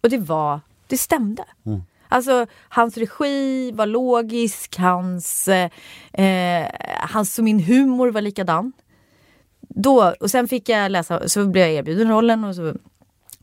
Och 0.00 0.10
det 0.10 0.18
var, 0.18 0.60
det 0.86 0.98
stämde. 0.98 1.44
Mm. 1.66 1.82
Alltså 2.08 2.46
hans 2.68 2.96
regi 2.96 3.72
var 3.72 3.86
logisk, 3.86 4.78
hans, 4.78 5.48
eh, 5.48 6.66
hans 7.00 7.38
och 7.38 7.44
min 7.44 7.60
humor 7.60 8.08
var 8.10 8.20
likadan. 8.20 8.72
Då, 9.82 10.14
och 10.20 10.30
sen 10.30 10.48
fick 10.48 10.68
jag 10.68 10.90
läsa, 10.90 11.28
så 11.28 11.46
blev 11.46 11.66
jag 11.66 11.74
erbjuden 11.74 12.08
rollen 12.08 12.44
och 12.44 12.54
så 12.54 12.74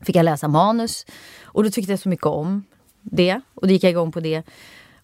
fick 0.02 0.16
jag 0.16 0.24
läsa 0.24 0.48
manus. 0.48 1.06
Och 1.42 1.64
då 1.64 1.70
tyckte 1.70 1.92
jag 1.92 1.98
så 1.98 2.08
mycket 2.08 2.26
om 2.26 2.64
det 3.02 3.40
och 3.54 3.66
då 3.66 3.72
gick 3.72 3.84
jag 3.84 3.90
igång 3.90 4.12
på 4.12 4.20
det. 4.20 4.42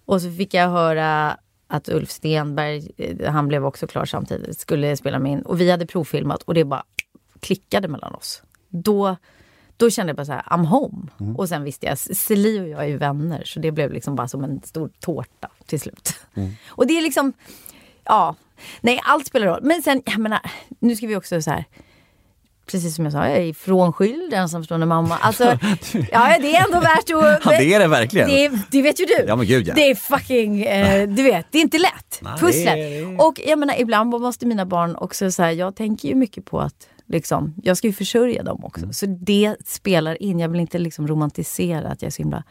Och 0.05 0.23
så 0.23 0.31
fick 0.31 0.55
jag 0.55 0.69
höra 0.69 1.37
att 1.67 1.89
Ulf 1.89 2.11
Stenberg, 2.11 2.91
eh, 2.97 3.33
han 3.33 3.49
blev 3.49 3.67
också 3.67 3.87
klar 3.87 4.05
samtidigt, 4.05 4.59
skulle 4.59 4.97
spela 4.97 5.19
med 5.19 5.33
in. 5.33 5.43
Och 5.43 5.61
vi 5.61 5.71
hade 5.71 5.87
provfilmat 5.87 6.43
och 6.43 6.55
det 6.55 6.65
bara 6.65 6.85
klickade 7.41 7.89
mellan 7.89 8.15
oss. 8.15 8.43
Då, 8.69 9.17
då 9.77 9.91
kände 9.91 10.11
jag 10.11 10.17
bara 10.17 10.27
så 10.27 10.33
här, 10.33 10.43
I'm 10.43 10.65
home. 10.65 11.09
Mm. 11.21 11.37
Och 11.37 11.49
sen 11.49 11.65
visste 11.65 11.87
jag, 11.87 11.99
Celie 11.99 12.61
och 12.61 12.69
jag 12.69 12.81
är 12.81 12.89
ju 12.89 12.97
vänner 12.97 13.43
så 13.45 13.61
det 13.61 13.73
blev 13.73 13.93
liksom 13.93 14.17
bara 14.17 14.29
som 14.29 14.45
en 14.45 14.63
stor 14.63 14.91
tårta 15.01 15.49
till 15.67 15.81
slut. 15.81 16.15
Mm. 16.35 16.51
Och 16.69 16.87
det 16.87 16.99
är 16.99 17.03
liksom, 17.03 17.33
ja, 18.05 18.37
nej 18.81 19.01
allt 19.05 19.27
spelar 19.27 19.47
roll. 19.47 19.61
Men 19.63 19.83
sen, 19.83 20.03
jag 20.07 20.19
menar, 20.19 20.41
nu 20.79 20.97
ska 20.97 21.07
vi 21.07 21.17
också 21.17 21.43
så 21.43 21.51
här, 21.51 21.65
precis 22.67 22.95
som 22.97 23.05
jag 23.05 23.13
sa, 23.13 23.29
jag 23.29 23.39
är 23.39 23.55
frånskild, 23.55 24.35
ensamstående 24.35 24.87
mamma. 24.87 25.17
Alltså, 25.17 25.45
ja, 26.13 26.37
det 26.41 26.57
är 26.57 26.65
ändå 26.65 26.81
värt 26.81 26.99
att... 26.99 27.45
Ja, 27.53 27.59
det 27.59 27.75
är 27.75 27.79
det 27.79 27.89
verkligen. 27.89 28.29
Det, 28.29 28.51
det 28.71 28.83
vet 28.83 29.01
ju 29.01 29.05
du. 29.05 29.25
Ja, 29.29 29.37
men 29.37 29.47
gud, 29.47 29.69
ja. 29.69 29.75
Det 29.75 29.91
är 29.91 29.95
fucking, 29.95 30.63
eh, 30.63 31.09
du 31.09 31.23
vet, 31.23 31.47
det 31.51 31.59
är 31.59 31.63
inte 31.63 31.79
lätt. 31.79 32.19
Nej, 32.21 32.39
Pusslet. 32.39 32.77
Är... 32.77 33.27
Och 33.27 33.41
jag 33.47 33.59
menar, 33.59 33.81
ibland 33.81 34.11
måste 34.11 34.47
mina 34.47 34.67
barn 34.67 34.97
också 34.97 35.31
så 35.31 35.43
här, 35.43 35.51
jag 35.51 35.77
tänker 35.77 36.09
ju 36.09 36.15
mycket 36.15 36.45
på 36.45 36.61
att 36.61 36.89
liksom, 37.07 37.55
jag 37.63 37.77
ska 37.77 37.87
ju 37.87 37.93
försörja 37.93 38.43
dem 38.43 38.65
också. 38.65 38.83
Mm. 38.83 38.93
Så 38.93 39.07
det 39.07 39.57
spelar 39.65 40.23
in. 40.23 40.39
Jag 40.39 40.49
vill 40.49 40.61
inte 40.61 40.79
liksom 40.79 41.09
romantisera 41.09 41.89
att 41.89 42.03
jag 42.03 42.07
är 42.07 42.11
så 42.11 42.23
himla... 42.23 42.45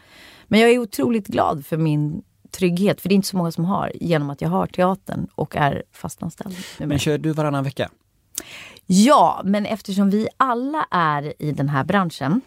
Men 0.47 0.59
jag 0.59 0.69
är 0.69 0.79
otroligt 0.79 1.27
glad 1.27 1.65
för 1.65 1.77
min 1.77 2.23
trygghet, 2.53 3.01
för 3.01 3.09
det 3.09 3.13
är 3.13 3.15
inte 3.15 3.27
så 3.27 3.37
många 3.37 3.51
som 3.51 3.65
har, 3.65 3.91
genom 3.95 4.29
att 4.29 4.41
jag 4.41 4.49
har 4.49 4.67
teatern 4.67 5.27
och 5.35 5.55
är 5.55 5.83
fastanställd. 5.91 6.55
Men 6.77 6.99
kör 6.99 7.17
du 7.17 7.31
varannan 7.31 7.63
vecka? 7.63 7.89
Ja, 8.85 9.41
men 9.43 9.65
eftersom 9.65 10.09
vi 10.09 10.27
alla 10.37 10.87
är 10.91 11.33
i 11.39 11.51
den 11.51 11.69
här 11.69 11.83
branschen 11.83 12.41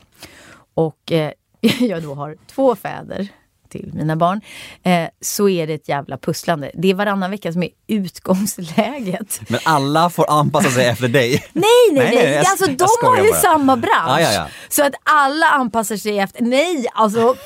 och 0.75 1.13
eh, 1.13 1.33
jag 1.81 2.03
då 2.03 2.15
har 2.15 2.37
två 2.47 2.77
fäder 2.77 3.29
till 3.67 3.91
mina 3.95 4.17
barn, 4.17 4.41
eh, 4.83 5.09
så 5.21 5.49
är 5.49 5.67
det 5.67 5.75
ett 5.75 5.89
jävla 5.89 6.19
pusslande. 6.19 6.71
Det 6.75 6.91
är 6.91 6.95
varannan 6.95 7.31
vecka 7.31 7.53
som 7.53 7.63
är 7.63 7.71
utgångsläget. 7.87 9.41
Men 9.49 9.61
alla 9.65 10.11
får 10.11 10.31
anpassa 10.31 10.71
sig 10.71 10.87
efter 10.87 11.09
dig? 11.09 11.31
Nej, 11.53 11.65
nej, 11.93 12.05
nej. 12.05 12.15
nej. 12.15 12.33
Jag, 12.33 12.47
alltså, 12.47 12.67
de 12.67 13.09
har 13.09 13.25
ju 13.25 13.31
bara. 13.31 13.41
samma 13.41 13.77
bransch. 13.77 14.09
Ah, 14.09 14.21
ja, 14.21 14.33
ja. 14.33 14.47
Så 14.69 14.85
att 14.85 14.95
alla 15.03 15.47
anpassar 15.47 15.97
sig 15.97 16.19
efter... 16.19 16.43
Nej, 16.43 16.87
alltså. 16.95 17.37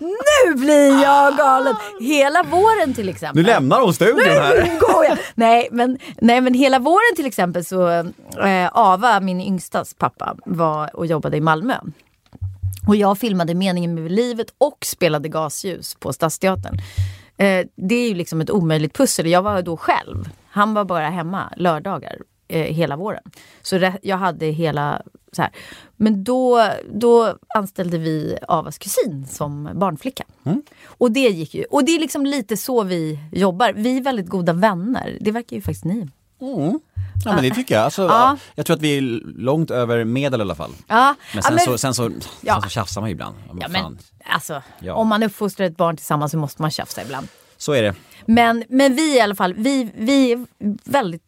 nu 0.00 0.54
blir 0.54 1.02
jag 1.02 1.36
galen! 1.36 1.76
Hela 2.00 2.42
våren 2.42 2.94
till 2.94 3.08
exempel. 3.08 3.42
Nu 3.42 3.48
lämnar 3.48 3.80
hon 3.80 3.94
studion 3.94 4.20
här. 4.20 4.62
Nu 4.64 4.78
går 4.80 5.04
jag. 5.04 5.18
Nej, 5.34 5.68
men, 5.70 5.98
nej, 6.20 6.40
men 6.40 6.54
hela 6.54 6.78
våren 6.78 7.16
till 7.16 7.26
exempel 7.26 7.64
så 7.64 7.88
eh, 7.88 8.68
Ava, 8.72 9.20
min 9.20 9.40
yngstas 9.40 9.94
pappa, 9.94 10.36
var 10.44 10.96
och 10.96 11.06
jobbade 11.06 11.36
i 11.36 11.40
Malmö. 11.40 11.74
Och 12.88 12.96
jag 12.96 13.18
filmade 13.18 13.54
Meningen 13.54 13.94
med 13.94 14.12
livet 14.12 14.54
och 14.58 14.78
spelade 14.84 15.28
gasljus 15.28 15.94
på 15.94 16.12
Stadsteatern. 16.12 16.78
Eh, 17.36 17.66
det 17.76 17.94
är 17.94 18.08
ju 18.08 18.14
liksom 18.14 18.40
ett 18.40 18.50
omöjligt 18.50 18.94
pussel. 18.94 19.26
Jag 19.26 19.42
var 19.42 19.62
då 19.62 19.76
själv. 19.76 20.28
Han 20.46 20.74
var 20.74 20.84
bara 20.84 21.08
hemma 21.08 21.52
lördagar 21.56 22.18
eh, 22.48 22.62
hela 22.62 22.96
våren. 22.96 23.22
Så 23.62 23.92
jag 24.02 24.16
hade 24.16 24.46
hela 24.46 25.02
så 25.32 25.42
här. 25.42 25.50
Men 25.96 26.24
då, 26.24 26.70
då 26.92 27.38
anställde 27.54 27.98
vi 27.98 28.38
Avas 28.48 28.78
kusin 28.78 29.26
som 29.26 29.70
barnflicka. 29.74 30.24
Mm. 30.44 30.62
Och 30.86 31.12
det 31.12 31.28
gick 31.28 31.54
ju. 31.54 31.64
Och 31.64 31.84
det 31.84 31.92
är 31.92 32.00
liksom 32.00 32.26
lite 32.26 32.56
så 32.56 32.82
vi 32.82 33.18
jobbar. 33.32 33.72
Vi 33.72 33.96
är 33.96 34.02
väldigt 34.02 34.28
goda 34.28 34.52
vänner. 34.52 35.18
Det 35.20 35.30
verkar 35.30 35.56
ju 35.56 35.62
faktiskt 35.62 35.84
ni 35.84 36.08
Mm. 36.40 36.80
Ja 37.24 37.32
men 37.34 37.42
det 37.42 37.50
tycker 37.50 37.74
jag. 37.74 37.84
Alltså, 37.84 38.02
Ja. 38.02 38.36
Jag 38.54 38.66
tror 38.66 38.76
att 38.76 38.82
vi 38.82 38.96
är 38.98 39.00
långt 39.38 39.70
över 39.70 40.04
medel 40.04 40.40
i 40.40 40.42
alla 40.42 40.54
fall. 40.54 40.70
Ja, 40.88 41.14
Men 41.34 41.42
sen, 41.42 41.52
ja, 41.52 41.56
men- 41.56 41.64
Så, 41.64 41.78
sen, 41.78 41.94
så, 41.94 42.10
Ja. 42.40 42.52
sen 42.54 42.62
så 42.62 42.68
tjafsar 42.68 43.00
man 43.00 43.10
ju 43.10 43.12
ibland. 43.12 43.36
Ja, 43.60 43.68
men 43.68 43.82
fan. 43.82 43.98
alltså, 44.24 44.62
om 44.94 45.08
man 45.08 45.22
uppfostrar 45.22 45.66
ett 45.66 45.76
barn 45.76 45.96
tillsammans 45.96 46.32
så 46.32 46.38
måste 46.38 46.62
man 46.62 46.70
tjafsa 46.70 47.02
ibland. 47.02 47.28
Så 47.56 47.72
är 47.72 47.82
det. 47.82 47.94
Men, 48.26 48.64
men 48.68 48.94
vi 48.94 49.16
i 49.16 49.20
alla 49.20 49.34
fall, 49.34 49.54
vi, 49.54 49.90
vi 49.96 50.32
är 50.32 50.46
väldigt, 50.90 51.22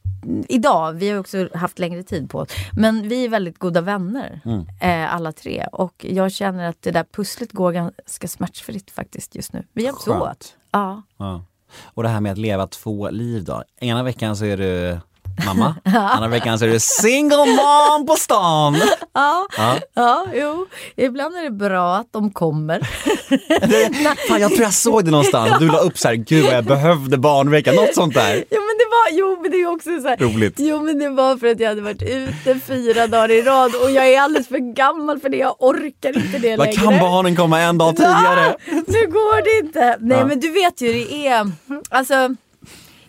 idag, 0.49 0.92
vi 0.92 1.11
har 1.11 1.18
också 1.18 1.49
haft 1.55 1.79
längre 1.79 2.03
tid 2.03 2.31
på 2.31 2.38
oss, 2.38 2.49
men 2.73 3.09
vi 3.09 3.25
är 3.25 3.29
väldigt 3.29 3.59
goda 3.59 3.81
vänner 3.81 4.40
Mm. 4.44 4.66
eh, 4.81 5.14
alla 5.14 5.33
tre. 5.33 5.66
Och 5.73 6.07
jag 6.09 6.33
känner 6.33 6.68
att 6.68 6.83
det 6.83 6.90
där 6.90 7.05
pusslet 7.12 7.53
går 7.53 7.73
ganska 7.73 8.29
smärtfritt 8.29 8.90
faktiskt 8.90 9.35
just 9.35 9.53
nu. 9.53 9.66
Vi 9.73 9.83
hjälps 9.85 10.09
åt. 10.09 10.55
Ja. 10.73 11.03
Ja. 11.18 11.44
Och 11.85 12.02
det 12.02 12.09
här 12.09 12.20
med 12.20 12.33
att 12.33 12.38
leva 12.38 12.66
två 12.66 13.11
liv 13.11 13.44
då. 13.44 13.62
Ena 13.80 14.02
veckan 14.02 14.37
så 14.37 14.44
är 14.44 14.56
du 14.56 14.98
mamma, 15.46 15.74
andra 16.11 16.29
veckan 16.29 16.59
så 16.59 16.64
är 16.64 16.68
du 16.68 16.81
single 16.81 17.37
mom 17.46 18.07
på 18.07 18.14
stan. 18.16 18.76
Ja, 19.14 19.46
Ja. 19.57 19.76
ja, 19.94 20.26
jo. 20.35 20.66
Ibland 20.96 21.37
är 21.37 21.42
det 21.42 21.50
bra 21.50 21.96
att 21.96 22.09
de 22.12 22.31
kommer. 22.33 22.81
Fan, 24.29 24.40
jag 24.40 24.50
tror 24.50 24.62
jag 24.62 24.74
såg 24.74 25.05
det 25.05 25.11
någonstans. 25.11 25.53
Du 25.59 25.66
la 25.66 25.79
upp 25.79 25.98
så 25.98 26.09
här, 26.09 26.14
gud 26.14 26.44
vad 26.44 26.55
jag 26.55 26.64
behövde 26.64 27.18
barnvecka, 27.18 27.72
något 27.72 27.94
sånt 27.94 28.14
där. 28.14 28.35
Jo 28.50 28.61
men 28.61 28.76
det 28.79 28.85
var, 28.90 29.18
jo 29.18 29.38
men 29.42 29.50
det 29.50 29.57
är 29.57 29.66
också 29.72 29.90
så 30.03 30.09
här, 30.09 30.16
Roligt. 30.16 30.55
Jo 30.59 30.81
men 30.83 30.98
det 30.98 31.09
var 31.09 31.37
för 31.37 31.46
att 31.46 31.61
jag 31.61 31.68
hade 31.68 31.81
varit 31.83 32.03
ute 32.03 32.61
fyra 32.66 33.07
dagar 33.07 33.31
i 33.31 33.42
rad 33.42 33.74
och 33.83 33.90
jag 33.90 34.09
är 34.09 34.20
alldeles 34.20 34.48
för 34.48 34.74
gammal 34.74 35.20
för 35.20 35.29
det, 35.29 35.37
jag 35.37 35.55
orkar 35.59 36.16
inte 36.16 36.38
det 36.38 36.57
längre. 36.57 36.72
kan 36.72 36.98
barnen 36.98 37.37
komma 37.37 37.61
en 37.61 37.79
dag 37.79 37.96
tidigare? 37.96 38.44
Va? 38.46 38.55
Nu 38.87 39.07
går 39.07 39.42
det 39.61 39.66
inte. 39.66 39.96
Nej 40.00 40.18
Ja. 40.18 40.26
men 40.26 40.40
du 40.40 40.50
vet 40.50 40.81
ju 40.81 40.92
det 40.92 41.26
är, 41.26 41.50
alltså 41.90 42.14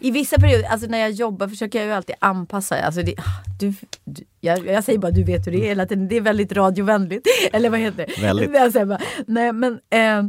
i 0.01 0.11
vissa 0.11 0.39
perioder, 0.39 0.67
alltså 0.69 0.87
när 0.87 0.97
jag 0.97 1.11
jobbar 1.11 1.47
försöker 1.47 1.79
jag 1.79 1.85
ju 1.87 1.93
alltid 1.93 2.15
anpassa. 2.19 2.81
Alltså 2.81 3.01
det, 3.03 3.15
du, 3.59 3.73
du, 4.03 4.23
jag, 4.39 4.65
jag 4.65 4.83
säger 4.83 4.99
bara 4.99 5.11
du 5.11 5.23
vet 5.23 5.47
hur 5.47 5.51
det 5.51 5.57
är 5.57 5.67
hela 5.67 5.85
tiden. 5.85 6.07
Det 6.07 6.15
är 6.15 6.21
väldigt 6.21 6.51
radiovänligt. 6.51 7.27
Eller 7.53 7.69
vad 7.69 7.79
heter 7.79 8.07
det? 8.07 8.21
Väldigt. 8.21 8.53
Jag 8.53 8.71
säger 8.71 8.85
bara, 8.85 9.01
nej 9.27 9.53
men, 9.53 9.79
eh, 9.89 10.23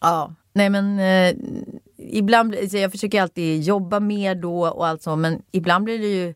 ja, 0.00 0.34
nej 0.52 0.70
men 0.70 0.98
eh, 0.98 1.34
ibland, 1.98 2.56
så 2.70 2.76
jag 2.76 2.92
försöker 2.92 3.22
alltid 3.22 3.62
jobba 3.62 4.00
mer 4.00 4.34
då 4.34 4.66
och 4.66 4.86
allt 4.86 5.02
så 5.02 5.16
men 5.16 5.42
ibland 5.52 5.84
blir 5.84 5.98
det 5.98 6.08
ju 6.08 6.34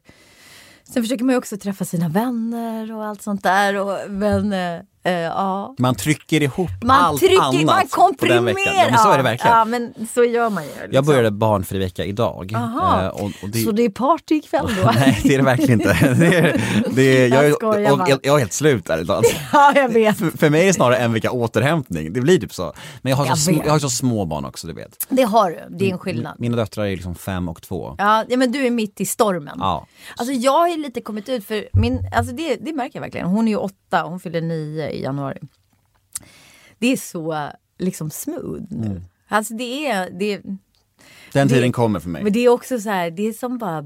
Sen 0.89 1.03
försöker 1.03 1.25
man 1.25 1.33
ju 1.33 1.39
också 1.39 1.57
träffa 1.57 1.85
sina 1.85 2.09
vänner 2.09 2.93
och 2.93 3.05
allt 3.05 3.23
sånt 3.23 3.43
där. 3.43 3.77
Och, 3.77 4.11
men 4.11 4.53
eh, 4.53 4.81
eh, 5.07 5.13
ja. 5.21 5.75
Man 5.79 5.95
trycker 5.95 6.43
ihop 6.43 6.71
Man 6.85 7.05
allt 7.05 7.21
trycker, 7.21 7.41
annat 7.43 7.65
man 7.65 7.83
på 7.83 7.89
komprimerar. 7.89 8.37
den 8.37 8.45
veckan. 8.45 8.75
Ja, 8.77 8.87
men 8.91 8.99
så 8.99 9.11
är 9.11 9.17
det 9.17 9.23
verkligen. 9.23 9.57
Ja, 9.57 9.65
men 9.65 9.95
så 10.15 10.25
gör 10.25 10.51
man 10.51 10.63
ju. 10.65 10.69
Liksom. 10.71 10.89
Jag 10.93 11.05
började 11.05 11.31
barnfri 11.31 11.79
vecka 11.79 12.05
idag. 12.05 12.53
Eh, 12.53 13.07
och, 13.09 13.23
och 13.43 13.49
det, 13.53 13.59
Så 13.59 13.73
det 13.73 13.83
är 13.83 13.89
party 13.91 14.35
ikväll 14.35 14.67
då? 14.83 14.91
Nej 14.95 15.21
det 15.23 15.35
är 15.35 15.39
det 15.39 15.45
verkligen 15.45 15.81
inte. 15.81 15.97
Det 16.19 16.27
är, 16.37 16.61
det 16.91 17.03
är, 17.25 17.29
jag, 17.29 17.45
Jag 17.45 17.55
skojar 17.55 17.93
och, 17.93 18.09
jag, 18.09 18.19
jag 18.23 18.35
är 18.35 18.39
helt 18.39 18.53
slut 18.53 18.91
ärligt 18.91 19.07
talat. 19.09 19.25
ja, 19.53 19.73
jag 19.77 19.89
vet. 19.89 20.19
För, 20.19 20.31
för 20.39 20.51
mig 20.51 20.63
är 20.63 20.67
det 20.67 20.73
snarare 20.75 20.97
en 20.97 21.13
vecka 21.13 21.31
återhämtning. 21.31 22.13
Det 22.13 22.21
blir 22.21 22.39
typ 22.39 22.55
så. 22.55 22.73
Men 23.03 23.11
jag 23.11 23.17
har, 23.17 23.27
Jag 23.27 23.39
så, 23.39 23.51
sm- 23.51 23.57
vet. 23.57 23.67
jag 23.67 23.73
har 23.73 23.79
så 23.79 23.91
små 23.91 24.25
barn 24.25 24.45
också, 24.45 24.67
du 24.67 24.73
vet. 24.73 25.07
Det 25.09 25.23
har 25.23 25.51
du, 25.51 25.77
det 25.77 25.89
är 25.89 25.93
en 25.93 25.99
skillnad. 25.99 26.35
Mina 26.39 26.57
döttrar 26.57 26.85
är 26.85 26.91
liksom 26.91 27.15
fem 27.15 27.49
och 27.49 27.63
två. 27.63 27.95
Ja, 27.99 28.25
men 28.29 28.53
du 28.53 28.67
är 28.67 28.71
mitt 28.71 29.01
i 29.01 29.07
stormen. 29.07 29.57
Ja. 29.61 29.87
Alltså 30.17 30.33
jag 30.35 30.53
har 30.53 30.69
ju 30.69 30.77
lite 30.77 31.01
kommit 31.01 31.29
ut 31.29 31.47
för 31.47 31.69
min, 31.73 32.09
alltså 32.17 32.33
det, 32.35 32.57
det 32.57 32.73
märker 32.73 32.97
jag 32.97 33.01
verkligen. 33.03 33.27
Hon 33.27 33.47
är 33.49 33.53
ju 33.53 33.57
åtta, 33.59 34.03
hon 34.03 34.21
fyller 34.21 34.41
nio 34.41 34.91
i 34.97 35.03
januari. 35.03 35.39
Det 36.79 36.93
är 36.93 36.97
så 36.97 37.51
liksom 37.79 38.11
smooth 38.11 38.63
nu. 38.71 38.87
Mm. 38.87 39.03
Alltså 39.29 39.55
det 39.55 39.87
är, 39.87 40.11
det, 40.19 40.37
Den 41.33 41.49
Det- 41.49 41.55
tiden 41.55 41.73
kommer 41.73 42.01
för 42.01 42.09
mig. 42.09 42.23
men 42.23 42.33
det 42.33 42.39
är 42.45 42.49
också 42.49 42.81
så 42.81 42.91
här, 42.91 43.11
det 43.11 43.23
är 43.29 43.33
som 43.33 43.59
bara 43.59 43.85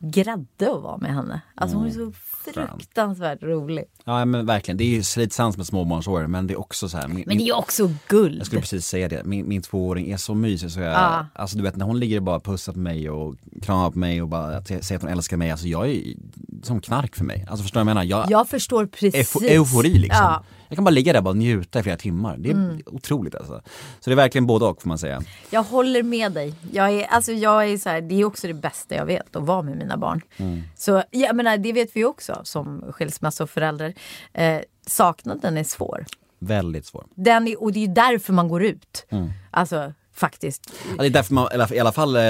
grädde 0.00 0.74
att 0.76 0.82
vara 0.82 0.96
med 0.96 1.14
henne. 1.14 1.40
Alltså 1.54 1.76
hon 1.76 1.86
är 1.86 1.90
så 1.90 2.12
fruktansvärt 2.52 3.42
rolig. 3.42 3.84
Ja 4.04 4.24
men 4.24 4.46
verkligen, 4.46 4.78
det 4.78 4.84
är 4.84 4.88
ju 4.88 5.02
slitsamt 5.02 5.56
med 5.56 5.66
småbarnsår 5.66 6.26
men 6.26 6.46
det 6.46 6.54
är 6.54 6.60
också 6.60 6.88
så 6.88 6.96
här. 6.98 7.08
Min, 7.08 7.24
Men 7.26 7.38
det 7.38 7.48
är 7.48 7.56
också 7.56 7.90
guld. 8.08 8.38
jag 8.38 8.46
skulle 8.46 8.60
precis 8.60 8.86
säga 8.86 9.08
det, 9.08 9.24
min, 9.24 9.48
min 9.48 9.62
tvååring 9.62 10.10
är 10.10 10.16
så 10.16 10.34
mysig 10.34 10.70
så 10.70 10.80
jag, 10.80 10.92
Ja. 10.92 11.26
alltså 11.32 11.56
du 11.56 11.62
vet 11.62 11.76
när 11.76 11.84
hon 11.86 11.98
ligger 12.00 12.16
och 12.16 12.22
bara 12.22 12.40
pussar 12.40 12.72
på 12.72 12.78
mig 12.78 13.10
och 13.10 13.36
kramar 13.62 13.90
på 13.90 13.98
mig 13.98 14.22
och 14.22 14.28
bara 14.28 14.64
säger 14.64 14.96
att 14.96 15.02
hon 15.02 15.10
älskar 15.10 15.36
mig, 15.36 15.50
alltså 15.50 15.66
jag 15.66 15.88
är 15.90 16.14
som 16.62 16.80
knark 16.80 17.16
för 17.16 17.24
mig. 17.24 17.46
Alltså 17.48 17.62
förstår 17.62 17.80
du 17.80 17.84
vad 17.84 17.90
jag 17.90 17.94
menar? 17.94 18.04
Jag, 18.04 18.30
Jag 18.30 18.48
förstår 18.48 18.86
precis. 18.86 19.14
eufo- 19.34 19.44
eufori 19.50 19.98
liksom. 19.98 20.24
Ja. 20.24 20.44
Jag 20.68 20.76
kan 20.76 20.84
bara 20.84 20.90
ligga 20.90 21.12
där 21.12 21.20
och 21.20 21.24
bara 21.24 21.34
njuta 21.34 21.80
i 21.80 21.82
flera 21.82 21.96
timmar. 21.96 22.36
Det 22.38 22.48
är 22.48 22.54
Mm. 22.54 22.80
otroligt 22.86 23.34
alltså. 23.34 23.62
Så 24.00 24.10
det 24.10 24.14
är 24.14 24.16
verkligen 24.16 24.46
både 24.46 24.64
och 24.64 24.82
får 24.82 24.88
man 24.88 24.98
säga. 24.98 25.22
Jag 25.50 25.62
håller 25.62 26.02
med 26.02 26.32
dig. 26.32 26.54
Jag 26.72 26.90
är, 26.90 27.04
alltså 27.06 27.32
jag 27.32 27.70
är 27.70 27.78
så 27.78 27.88
här, 27.88 28.00
det 28.00 28.14
är 28.20 28.24
också 28.24 28.46
det 28.46 28.54
bästa 28.54 28.94
jag 28.94 29.06
vet, 29.06 29.36
att 29.36 29.42
vara 29.42 29.62
med 29.62 29.76
mina 29.76 29.96
barn. 29.96 30.20
Mm. 30.36 30.62
Så 30.76 31.02
jag 31.10 31.36
menar, 31.36 31.56
det 31.58 31.72
vet 31.72 31.90
vi 31.96 32.04
också 32.04 32.40
som 32.44 32.84
skilsmässoförälder. 32.92 33.94
Eh, 34.32 34.58
saknaden 34.86 35.56
är 35.56 35.64
svår. 35.64 36.04
Väldigt 36.40 36.86
svår. 36.86 37.06
Den 37.14 37.48
är, 37.48 37.62
och 37.62 37.72
det 37.72 37.78
är 37.78 37.86
ju 37.86 37.92
därför 37.94 38.32
man 38.32 38.48
går 38.48 38.62
ut. 38.64 39.06
Mm. 39.10 39.30
Alltså 39.50 39.92
faktiskt. 40.14 40.70
Ja, 40.96 41.02
det 41.02 41.06
är 41.08 41.10
därför 41.10 41.34
man, 41.34 41.48
i 41.72 41.78
alla 41.80 41.92
fall, 41.92 42.16
eh, 42.16 42.22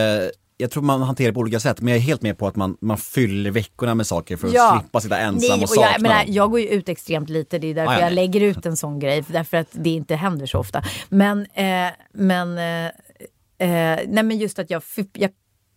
jag 0.60 0.70
tror 0.70 0.82
man 0.82 1.02
hanterar 1.02 1.28
det 1.28 1.34
på 1.34 1.40
olika 1.40 1.60
sätt 1.60 1.80
men 1.80 1.88
jag 1.88 1.96
är 1.96 2.00
helt 2.02 2.22
med 2.22 2.38
på 2.38 2.46
att 2.46 2.56
man, 2.56 2.76
man 2.80 2.98
fyller 2.98 3.50
veckorna 3.50 3.94
med 3.94 4.06
saker 4.06 4.36
för 4.36 4.46
att 4.48 4.54
Ja. 4.54 4.78
slippa 4.80 5.00
sitta 5.00 5.18
ensam 5.18 5.38
Nej, 5.58 5.64
och 5.64 5.70
och 5.70 5.76
jag, 5.76 5.90
sakna 5.90 6.02
menar, 6.08 6.24
jag 6.26 6.50
går 6.50 6.60
ju 6.60 6.68
ut 6.68 6.88
extremt 6.88 7.28
lite, 7.28 7.58
det 7.58 7.66
är 7.66 7.74
därför 7.74 7.92
Ah, 7.92 7.98
ja, 7.98 8.00
jag 8.00 8.12
lägger 8.12 8.40
ut 8.40 8.66
en 8.66 8.76
sån 8.76 8.98
grej. 8.98 9.24
Därför 9.28 9.56
att 9.56 9.68
det 9.72 9.90
inte 9.90 10.14
händer 10.14 10.46
så 10.46 10.58
ofta. 10.58 10.82
Men, 11.08 11.46
eh, 11.54 11.86
men, 12.12 12.58
eh, 12.58 12.86
eh, 12.86 14.00
nej, 14.08 14.22
men 14.24 14.38
just 14.38 14.58
att 14.58 14.70
jag, 14.70 14.82
jag 15.12 15.30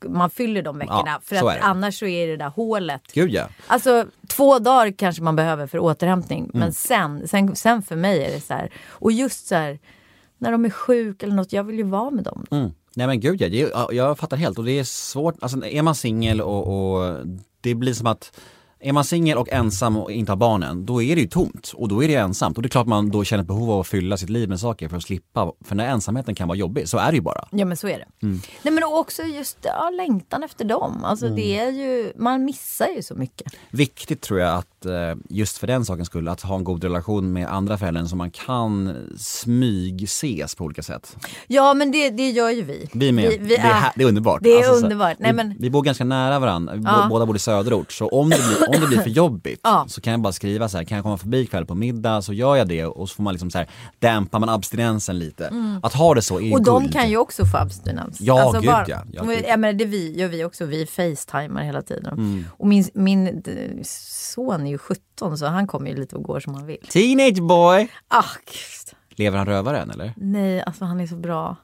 man 0.06 0.30
fyller 0.30 0.62
de 0.62 0.78
veckorna. 0.78 1.04
Ja, 1.06 1.20
för 1.24 1.36
att 1.36 1.58
annars 1.62 2.00
så 2.00 2.06
är 2.06 2.28
det 2.28 2.38
där 2.38 2.50
hålet. 2.50 3.02
Gud 3.13 3.32
ja. 3.32 3.48
Alltså 3.67 4.06
två 4.28 4.60
dagar 4.60 4.91
kanske 4.91 5.24
man 5.24 5.36
behöver 5.36 5.67
för 5.67 5.80
återhämtning. 5.80 6.39
Mm. 6.44 6.60
Men 6.60 6.74
sen, 6.74 7.28
sen, 7.28 7.56
sen 7.56 7.82
för 7.82 7.96
mig 7.96 8.24
är 8.24 8.32
det 8.32 8.41
så 8.41 8.54
här. 8.54 8.72
Och 8.89 9.12
just 9.12 9.48
så 9.48 9.56
här. 9.56 9.80
När 10.38 10.52
de 10.52 10.65
är 10.65 10.70
sjuka 10.70 11.26
eller 11.26 11.36
något. 11.36 11.54
Jag 11.54 11.63
vill 11.63 11.78
ju 11.78 11.84
vara 11.84 12.10
med 12.10 12.24
dem. 12.24 12.46
Mm. 12.52 12.72
Nej 12.95 13.08
men 13.08 13.19
gud 13.19 13.41
ja, 13.41 13.49
det 13.49 13.95
jag 13.95 14.17
fattar 14.17 14.38
helt 14.38 14.58
och 14.58 14.65
det 14.65 14.80
är 14.80 14.84
svårt, 14.84 15.36
alltså 15.41 15.65
är 15.65 15.82
man 15.82 15.95
singel 15.95 16.41
och, 16.41 16.67
och 16.67 17.17
det 17.62 17.75
blir 17.75 17.93
som 17.93 18.08
att 18.08 18.39
är 18.84 18.93
man 18.93 19.06
singel 19.06 19.38
och 19.38 19.49
ensam 19.49 19.97
och 19.97 20.12
inte 20.12 20.32
har 20.32 20.38
barnen, 20.38 20.86
då 20.86 21.01
är 21.01 21.15
det 21.15 21.21
ju 21.21 21.27
tomt 21.27 21.71
och 21.75 21.88
då 21.88 22.04
är 22.04 22.08
det 22.08 22.15
ensamt 22.15 22.58
och 22.58 22.63
det 22.63 22.67
är 22.67 22.69
klart 22.69 22.88
man 22.88 23.10
då 23.10 23.23
känner 23.23 23.41
ett 23.41 23.47
behov 23.47 23.71
av 23.71 23.80
att 23.80 23.88
fylla 23.88 24.17
sitt 24.17 24.30
liv 24.30 24.49
med 24.49 24.60
saker 24.60 24.89
för 24.89 24.97
att 24.97 25.04
slippa, 25.04 25.51
för 25.65 25.75
när 25.75 25.88
ensamheten 25.88 26.36
kan 26.36 26.47
vara 26.47 26.58
jobbig, 26.58 26.89
så 26.89 26.97
är 26.97 27.12
det 27.12 27.15
ju 27.15 27.21
bara. 27.21 27.47
Ja 27.51 27.65
men 27.65 27.77
så 27.77 27.88
är 27.88 27.97
det. 27.97 28.27
Mm. 28.27 28.41
Nej 28.63 28.73
men 28.73 28.84
också 28.84 29.23
just 29.23 29.58
ja, 29.62 29.89
längtan 29.89 30.43
efter 30.43 30.65
dem. 30.65 31.04
Alltså 31.04 31.30
det 31.30 31.60
är 31.60 31.71
ju, 31.71 32.13
man 32.15 32.45
missar 32.45 32.88
ju 32.88 33.04
så 33.04 33.15
mycket. 33.15 33.54
Viktigt 33.69 34.21
tror 34.21 34.39
jag 34.39 34.58
att 34.58 34.67
eh, 34.86 35.15
just 35.30 35.58
för 35.58 35.67
den 35.67 35.86
sakens 35.86 36.08
skull, 36.08 36.28
att 36.28 36.41
ha 36.41 36.56
en 36.56 36.63
god 36.63 36.84
relation 36.84 37.34
med 37.34 37.48
andra 37.54 37.78
föräldrar 37.78 38.06
som 38.06 38.17
man 38.17 38.32
kan 38.32 38.96
smygses 39.17 40.56
på 40.56 40.63
olika 40.63 40.84
sätt. 40.84 41.17
Ja 41.48 41.74
men 41.74 41.91
det, 41.91 42.10
det 42.10 42.30
gör 42.30 42.50
ju 42.50 42.62
vi. 42.62 42.89
Vi 42.94 43.12
med. 43.12 43.30
Vi, 43.30 43.38
vi 43.38 43.48
det, 43.48 43.56
är, 43.56 43.74
här- 43.74 43.91
det 43.96 44.04
är 44.04 44.08
underbart. 44.08 44.39
Det 44.44 44.50
är 44.54 44.58
Alltså, 44.58 44.74
så- 44.74 44.84
underbart. 44.84 45.15
Nej, 45.20 45.32
vi, 45.32 45.36
men, 45.38 45.56
vi 45.60 45.70
bor 45.70 45.82
ganska 45.82 46.04
nära 46.04 46.39
varandra, 46.39 46.74
vi 46.76 46.84
Ja. 46.84 47.08
båda 47.10 47.26
bor 47.26 47.36
i 47.36 47.39
söderort. 47.39 47.91
Så 47.91 48.08
om 48.08 48.30
det 48.30 48.38
blir, 48.48 48.70
om 48.76 48.82
det 48.82 48.88
blir 48.88 49.00
för 49.02 49.10
jobbigt 49.10 49.60
Ja. 49.63 49.86
så 49.88 50.02
kan 50.02 50.12
jag 50.12 50.22
bara 50.22 50.34
skriva 50.34 50.70
så 50.70 50.78
här, 50.78 50.84
kan 50.84 50.96
jag 50.96 51.04
komma 51.04 51.17
förbi 51.17 51.39
ikväll 51.39 51.65
på 51.65 51.76
middag 51.76 52.22
så 52.22 52.34
gör 52.34 52.56
jag 52.56 52.67
det 52.67 52.86
och 52.86 53.10
så 53.10 53.15
får 53.15 53.24
man 53.24 53.34
liksom 53.34 53.50
så 53.52 53.58
här, 53.58 53.70
dämpa 54.00 54.39
man 54.39 54.50
abstinensen 54.50 55.20
lite. 55.20 55.52
Att 55.84 55.94
ha 55.94 56.13
det 56.13 56.22
så 56.22 56.36
är 56.36 56.41
Mm. 56.41 56.54
och 56.54 56.63
de 56.63 56.82
guld. 56.82 56.94
kan 56.94 57.10
ju 57.10 57.17
också 57.17 57.46
få 57.46 57.58
abstinens. 57.58 58.22
Ja, 58.22 58.52
gud, 58.54 58.63
ja. 58.65 58.84
Ja, 58.88 59.22
och 59.22 59.28
gud. 59.28 59.44
jag 59.48 59.60
menar, 59.60 59.74
det 59.74 59.86
vi, 59.86 60.20
gör 60.20 60.28
vi 60.28 60.44
också, 60.44 60.65
vi 60.65 60.86
facetimar 60.86 61.63
hela 61.63 61.82
tiden. 61.82 62.13
Mm. 62.13 62.46
Och 62.58 62.67
min, 62.67 62.86
min 62.94 63.44
son 63.86 64.67
ju 64.71 64.77
17 64.77 65.38
så 65.38 65.45
han 65.45 65.67
kommer 65.67 65.89
ju 65.89 65.95
lite 65.95 66.15
och 66.15 66.23
går 66.23 66.39
som 66.39 66.53
han 66.53 66.65
vill. 66.65 66.88
Teenage 66.89 67.41
boy! 67.41 67.88
Ah, 68.07 68.29
gud. 68.45 68.97
Lever 69.10 69.38
han 69.38 69.47
rövaren 69.47 69.89
eller? 69.89 70.13
Nej, 70.17 70.62
alltså 70.62 70.86
han 70.86 70.99
är 70.99 71.07
så 71.07 71.15
bra. 71.15 71.55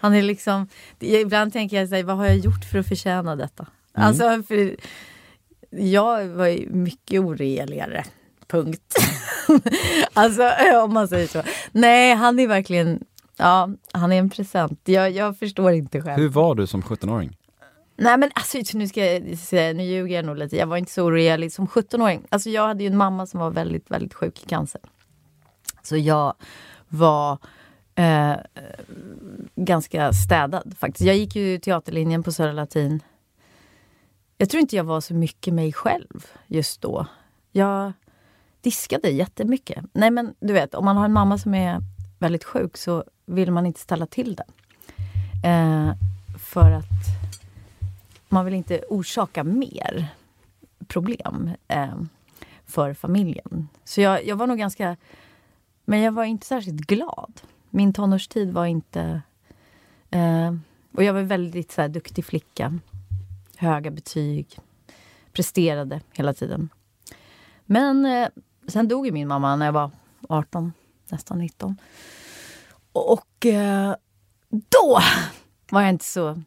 Han 0.00 0.14
är 0.14 0.22
liksom, 0.22 0.68
ibland 1.00 1.52
tänker 1.52 1.76
jag 1.76 1.88
så 1.88 1.94
här, 1.94 2.02
vad 2.02 2.16
har 2.16 2.26
jag 2.26 2.36
gjort 2.36 2.64
för 2.64 2.78
att 2.78 2.88
förtjäna 2.88 3.36
detta? 3.36 3.66
Mm. 3.94 4.08
Alltså, 4.08 4.42
för 4.42 4.76
jag 5.70 6.28
var 6.28 6.46
ju 6.46 6.68
mycket 6.70 7.20
oreligare. 7.20 8.04
Punkt. 8.46 8.94
alltså 10.12 10.50
om 10.84 10.94
man 10.94 11.08
säger 11.08 11.26
så. 11.26 11.42
Nej, 11.72 12.14
han 12.14 12.38
är 12.38 12.48
verkligen, 12.48 13.04
ja, 13.36 13.70
han 13.92 14.12
är 14.12 14.18
en 14.18 14.30
present. 14.30 14.80
Jag, 14.84 15.10
jag 15.10 15.38
förstår 15.38 15.72
inte 15.72 16.02
själv. 16.02 16.22
Hur 16.22 16.28
var 16.28 16.54
du 16.54 16.66
som 16.66 16.82
17-åring? 16.82 17.36
Nej 17.96 18.18
men 18.18 18.30
alltså 18.34 18.58
nu 18.74 18.88
ska 18.88 19.04
jag 19.04 19.38
säga, 19.38 19.72
nu 19.72 19.84
ljuger 19.84 20.16
jag 20.16 20.24
nog 20.24 20.36
lite. 20.36 20.56
Jag 20.56 20.66
var 20.66 20.76
inte 20.76 20.92
så 20.92 21.04
orelig 21.04 21.52
som 21.52 21.66
17-åring. 21.66 22.26
Alltså 22.28 22.50
jag 22.50 22.66
hade 22.66 22.82
ju 22.82 22.86
en 22.86 22.96
mamma 22.96 23.26
som 23.26 23.40
var 23.40 23.50
väldigt, 23.50 23.90
väldigt 23.90 24.14
sjuk 24.14 24.42
i 24.44 24.46
cancer. 24.46 24.80
Så 25.82 25.96
jag 25.96 26.34
var 26.88 27.38
eh, 27.94 28.34
ganska 29.54 30.12
städad 30.12 30.74
faktiskt. 30.78 31.06
Jag 31.06 31.16
gick 31.16 31.36
ju 31.36 31.58
teaterlinjen 31.58 32.22
på 32.22 32.32
Södra 32.32 32.52
Latin. 32.52 33.02
Jag 34.38 34.50
tror 34.50 34.60
inte 34.60 34.76
jag 34.76 34.84
var 34.84 35.00
så 35.00 35.14
mycket 35.14 35.54
mig 35.54 35.72
själv 35.72 36.26
just 36.46 36.80
då. 36.80 37.06
Jag 37.52 37.92
diskade 38.60 39.08
jättemycket. 39.10 39.84
Nej 39.92 40.10
men 40.10 40.34
du 40.40 40.52
vet, 40.52 40.74
om 40.74 40.84
man 40.84 40.96
har 40.96 41.04
en 41.04 41.12
mamma 41.12 41.38
som 41.38 41.54
är 41.54 41.80
väldigt 42.18 42.44
sjuk 42.44 42.76
så 42.76 43.04
vill 43.26 43.50
man 43.50 43.66
inte 43.66 43.80
ställa 43.80 44.06
till 44.06 44.36
det. 44.36 44.44
Eh, 45.48 45.92
för 46.38 46.70
att 46.70 46.84
man 48.28 48.44
vill 48.44 48.54
inte 48.54 48.80
orsaka 48.88 49.44
mer 49.44 50.08
problem 50.88 51.50
eh, 51.68 51.94
för 52.66 52.94
familjen. 52.94 53.68
Så 53.84 54.00
jag, 54.00 54.26
jag 54.26 54.36
var 54.36 54.46
nog 54.46 54.58
ganska... 54.58 54.96
Men 55.84 56.00
jag 56.00 56.12
var 56.12 56.24
inte 56.24 56.46
särskilt 56.46 56.80
glad. 56.80 57.40
Min 57.70 57.92
tonårstid 57.92 58.52
var 58.52 58.66
inte... 58.66 59.22
Eh, 60.10 60.54
och 60.92 61.04
jag 61.04 61.12
var 61.12 61.22
väldigt 61.22 61.72
så 61.72 61.80
här, 61.80 61.88
duktig 61.88 62.24
flicka. 62.24 62.78
Höga 63.56 63.90
betyg. 63.90 64.58
Presterade 65.32 66.00
hela 66.12 66.34
tiden. 66.34 66.68
Men 67.64 68.06
eh, 68.06 68.28
sen 68.68 68.88
dog 68.88 69.06
ju 69.06 69.12
min 69.12 69.28
mamma 69.28 69.56
när 69.56 69.66
jag 69.66 69.72
var 69.72 69.90
18, 70.28 70.72
nästan 71.08 71.38
19. 71.38 71.76
Och 72.92 73.46
eh, 73.46 73.94
då 74.48 74.98
var 75.70 75.80
jag 75.80 75.90
inte 75.90 76.04
så 76.04 76.42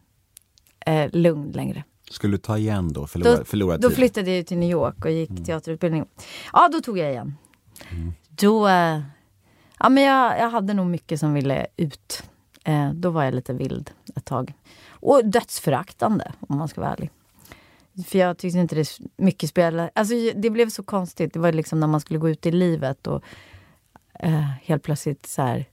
eh, 0.86 1.10
lugn 1.12 1.52
längre. 1.52 1.84
Skulle 2.10 2.34
du 2.34 2.38
ta 2.38 2.58
igen 2.58 2.94
då? 2.94 3.08
Förlora, 3.08 3.38
Då, 3.38 3.46
förlora 3.46 3.78
då 3.78 3.90
flyttade 3.90 4.36
jag 4.36 4.48
till 4.48 4.58
New 4.58 4.70
York 4.70 5.06
och 5.06 5.12
gick 5.12 5.46
teaterutbildning. 5.46 6.06
Ja, 6.54 6.70
då 6.72 6.82
tog 6.82 6.98
jag 6.98 7.12
igen. 7.12 7.36
Då... 8.30 8.68
Eh, 8.68 9.02
ja, 9.80 9.90
men 9.90 10.04
jag, 10.04 10.40
jag 10.40 10.50
hade 10.50 10.74
nog 10.74 10.88
mycket 10.88 11.20
som 11.20 11.34
ville 11.34 11.68
ut. 11.78 12.24
Eh, 12.64 12.92
då 12.94 13.10
var 13.10 13.24
jag 13.24 13.34
lite 13.34 13.54
vild 13.54 13.92
ett 14.16 14.26
tag. 14.26 14.54
Och 14.90 15.26
dödsföraktande, 15.26 16.32
om 16.40 16.58
man 16.58 16.68
ska 16.68 16.82
vara 16.82 16.92
ärlig. 16.94 17.10
För 18.08 18.20
jag 18.20 18.38
tyckte 18.38 18.60
inte 18.60 18.76
det 18.76 19.00
mycket 19.18 19.50
spelade... 19.50 19.92
Alltså, 19.96 20.14
det 20.36 20.50
blev 20.50 20.70
så 20.70 20.84
konstigt. 20.84 21.34
Det 21.34 21.40
var 21.40 21.52
liksom 21.52 21.80
när 21.80 21.88
man 21.88 22.02
skulle 22.02 22.20
gå 22.20 22.30
ut 22.30 22.46
i 22.46 22.52
livet 22.52 23.08
och 23.08 23.24
eh, 24.20 24.50
helt 24.64 24.84
plötsligt 24.84 25.26
så 25.26 25.42
här... 25.42 25.66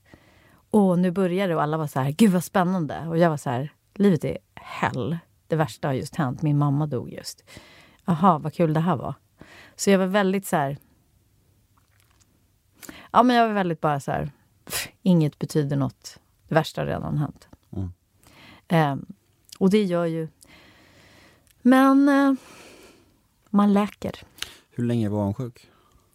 Åh, 0.71 0.97
nu 0.97 1.11
börjar 1.11 1.47
det 1.47 1.55
och 1.55 1.61
alla 1.61 1.77
var 1.77 1.87
så 1.87 1.99
här, 1.99 2.11
gud 2.11 2.31
vad 2.31 2.43
spännande. 2.43 3.07
Och 3.07 3.17
jag 3.17 3.29
var 3.29 3.37
så 3.37 3.49
här, 3.49 3.71
livet 3.97 4.25
är 4.25 4.37
hell. 4.55 5.17
Det 5.47 5.55
värsta 5.55 5.87
har 5.87 5.93
just 5.93 6.15
hänt, 6.15 6.41
min 6.41 6.57
mamma 6.57 6.87
dog 6.87 7.09
just. 7.09 7.43
Jaha, 8.05 8.37
vad 8.37 8.53
kul 8.53 8.73
det 8.73 8.79
här 8.79 8.95
var. 8.95 9.13
Så 9.75 9.89
jag 9.89 9.99
var 9.99 10.05
väldigt 10.07 10.45
så 10.45 10.55
här... 10.55 10.77
Ja, 13.11 13.23
men 13.23 13.35
jag 13.35 13.47
var 13.47 13.53
väldigt 13.53 13.81
bara 13.81 13.99
så 13.99 14.11
här... 14.11 14.31
pff, 14.65 14.89
Inget 15.01 15.39
betyder 15.39 15.75
något. 15.75 16.19
Det 16.47 16.55
värsta 16.55 16.81
har 16.81 16.85
redan 16.85 17.17
hänt. 17.17 17.47
Mm. 17.71 17.91
Eh, 18.67 19.07
och 19.59 19.69
det 19.69 19.83
gör 19.83 20.05
ju... 20.05 20.27
Men 21.61 22.09
eh, 22.09 22.33
man 23.49 23.73
läker. 23.73 24.11
Hur 24.69 24.83
länge 24.83 25.09
var 25.09 25.23
hon 25.23 25.33
sjuk? 25.33 25.69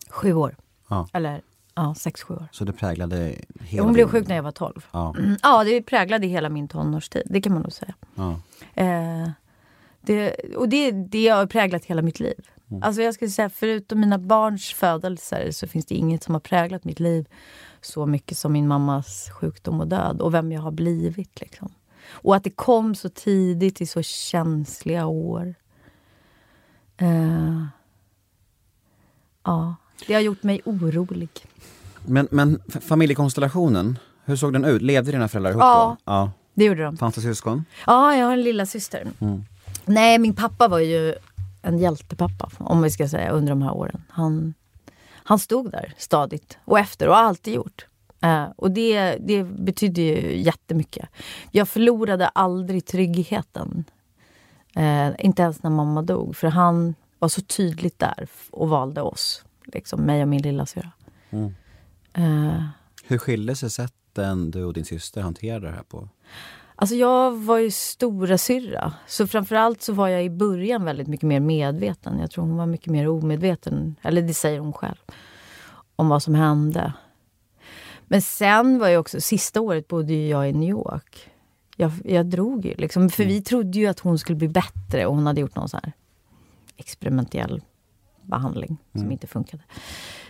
Sju 0.09 0.35
år. 0.35 0.57
Ja. 0.89 1.09
Eller 1.12 1.43
ja, 1.74 1.94
sex, 1.94 2.22
sju 2.22 2.34
år. 2.34 2.46
Så 2.52 2.64
det 2.64 2.72
präglade 2.72 3.34
hela 3.60 3.82
Hon 3.84 3.92
blev 3.92 4.06
din- 4.06 4.12
sjuk 4.12 4.28
när 4.28 4.36
jag 4.36 4.42
var 4.42 4.52
tolv. 4.52 4.86
Ja, 4.92 5.14
Mm, 5.18 5.36
Ja, 5.42 5.64
det 5.64 5.82
präglade 5.82 6.26
hela 6.26 6.48
min 6.48 6.68
tonårstid. 6.68 7.22
Det 7.26 7.40
kan 7.40 7.52
man 7.52 7.62
nog 7.62 7.72
säga. 7.72 7.94
ja. 8.14 8.40
Eh, 8.74 9.30
det, 10.00 10.30
och 10.56 10.68
det, 10.68 10.90
det 10.90 11.28
har 11.28 11.46
präglat 11.46 11.84
hela 11.84 12.02
mitt 12.02 12.20
liv. 12.20 12.48
Alltså 12.82 13.02
jag 13.02 13.14
skulle 13.14 13.30
säga, 13.30 13.50
förutom 13.50 14.00
mina 14.00 14.18
barns 14.18 14.72
födelser 14.72 15.50
så 15.50 15.66
finns 15.66 15.86
det 15.86 15.94
inget 15.94 16.22
som 16.22 16.34
har 16.34 16.40
präglat 16.40 16.84
mitt 16.84 17.00
liv 17.00 17.26
så 17.80 18.06
mycket 18.06 18.38
som 18.38 18.52
min 18.52 18.68
mammas 18.68 19.30
sjukdom 19.30 19.80
och 19.80 19.88
död 19.88 20.20
och 20.20 20.34
vem 20.34 20.52
jag 20.52 20.60
har 20.62 20.70
blivit. 20.70 21.40
Liksom. 21.40 21.72
Och 22.10 22.36
att 22.36 22.44
det 22.44 22.50
kom 22.50 22.94
så 22.94 23.08
tidigt 23.08 23.80
i 23.80 23.86
så 23.86 24.02
känsliga 24.02 25.06
år. 25.06 25.54
Eh, 26.96 27.64
ja, 29.44 29.74
det 30.07 30.14
har 30.14 30.20
gjort 30.20 30.42
mig 30.42 30.61
orolig. 30.64 31.28
Men, 32.07 32.28
men 32.30 32.62
familjekonstellationen, 32.80 33.98
hur 34.24 34.36
såg 34.36 34.53
den 34.53 34.64
ut? 34.64 34.82
Levde 34.82 35.12
dina 35.12 35.28
föräldrar 35.28 35.50
ihop 35.50 35.61
Ja. 35.62 35.96
då? 36.05 36.12
Ja. 36.12 36.30
Det 36.55 36.64
gjorde 36.64 36.82
de. 36.84 36.96
Fanns 36.96 37.14
det 37.14 37.20
syskon? 37.20 37.64
Ja, 37.86 38.16
jag 38.16 38.26
har 38.26 38.32
en 38.32 38.42
lilla 38.42 38.66
syster. 38.66 39.07
Mm. 39.20 39.44
Nej, 39.84 40.18
min 40.18 40.34
pappa 40.34 40.68
var 40.68 40.78
ju 40.78 41.14
en 41.62 41.78
hjältepappa, 41.78 42.50
om 42.59 42.82
vi 42.82 42.90
ska 42.90 43.09
säga, 43.09 43.30
under 43.30 43.50
de 43.50 43.62
här 43.62 43.72
åren. 43.74 44.03
Han, 44.09 44.55
han 45.12 45.38
stod 45.38 45.70
där 45.70 45.94
stadigt 45.98 46.59
och 46.64 46.78
efter 46.78 47.09
och 47.09 47.14
har 47.14 47.22
alltid 47.22 47.55
gjort. 47.55 47.86
Eh, 48.20 48.44
och 48.57 48.70
det, 48.70 49.16
det 49.20 49.44
betydde 49.44 50.00
ju 50.03 50.36
jättemycket. 50.42 51.09
Jag 51.50 51.68
förlorade 51.68 52.28
aldrig 52.28 52.86
tryggheten. 52.86 53.84
Eh, 54.76 55.09
inte 55.18 55.42
ens 55.42 55.62
när 55.62 55.70
mamma 55.70 56.03
dog, 56.03 56.36
för 56.36 56.48
han 56.48 56.94
var 57.18 57.28
så 57.28 57.40
tydligt 57.40 57.98
där 57.98 58.28
och 58.50 58.68
valde 58.68 59.03
oss. 59.03 59.44
Liksom 59.64 60.02
mig 60.02 60.22
och 60.22 60.28
min 60.28 60.42
lilla 60.42 60.66
syra. 60.66 60.90
Mm. 61.30 61.54
Eh, 62.12 62.64
Hur 63.04 63.18
skilde 63.18 63.56
sig 63.56 63.70
sätten 63.70 64.50
du 64.50 64.64
och 64.64 64.72
din 64.72 64.84
syster 64.84 65.20
hanterade 65.20 65.66
det 65.66 65.72
här 65.72 65.82
på? 65.82 66.08
Alltså 66.76 66.94
jag 66.94 67.36
var 67.36 67.58
ju 67.58 67.70
stora 67.70 68.38
syrra. 68.38 68.92
Så 69.06 69.26
framförallt 69.26 69.82
så 69.82 69.92
var 69.92 70.08
jag 70.08 70.24
i 70.24 70.30
början 70.30 70.84
väldigt 70.84 71.08
mycket 71.08 71.26
mer 71.28 71.40
medveten. 71.40 72.18
Jag 72.18 72.30
tror 72.30 72.44
hon 72.44 72.56
var 72.56 72.66
mycket 72.66 72.86
mer 72.92 73.08
omedveten, 73.08 73.96
eller 74.02 74.22
det 74.22 74.34
säger 74.34 74.58
hon 74.58 74.72
själv, 74.72 74.96
om 75.96 76.08
vad 76.08 76.22
som 76.22 76.34
hände. 76.34 76.92
Men 78.06 78.22
sen 78.22 78.78
var 78.78 78.88
jag 78.88 79.00
också, 79.00 79.20
sista 79.20 79.60
året 79.60 79.88
bodde 79.88 80.12
ju 80.12 80.28
jag 80.28 80.48
i 80.50 80.52
New 80.52 80.70
York. 80.70 81.30
Jag, 81.76 81.92
jag 82.04 82.26
drog 82.26 82.66
ju 82.66 82.74
liksom, 82.74 83.10
för 83.10 83.24
vi 83.24 83.42
trodde 83.42 83.78
ju 83.78 83.86
att 83.86 84.00
hon 84.00 84.18
skulle 84.18 84.36
bli 84.36 84.48
bättre 84.48 85.06
och 85.06 85.14
hon 85.14 85.26
hade 85.26 85.40
gjort 85.40 85.56
någon 85.56 85.68
så 85.68 85.76
här 85.82 85.92
experimentell 86.76 87.62
behandling 88.22 88.76
som 88.94 89.10
inte 89.12 89.26
funkade. 89.26 89.62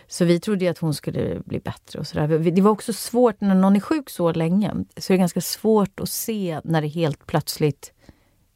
Så 0.07 0.25
vi 0.25 0.41
trodde 0.41 0.71
att 0.71 0.79
hon 0.79 0.95
skulle 0.95 1.41
bli 1.45 1.61
bättre 1.61 1.99
och 1.99 2.07
sådär. 2.07 2.39
Det 2.39 2.63
var 2.63 2.71
också 2.71 2.93
svårt 2.93 3.41
när 3.41 3.55
någon 3.55 3.77
är 3.77 3.81
sjuk 3.81 4.11
så 4.11 4.33
länge. 4.33 4.73
Så 4.97 5.13
är 5.13 5.15
det 5.15 5.19
ganska 5.19 5.41
svårt 5.41 6.01
att 6.01 6.09
se 6.09 6.61
när 6.65 6.83
det 6.83 6.89
helt 6.89 7.27
plötsligt 7.27 7.93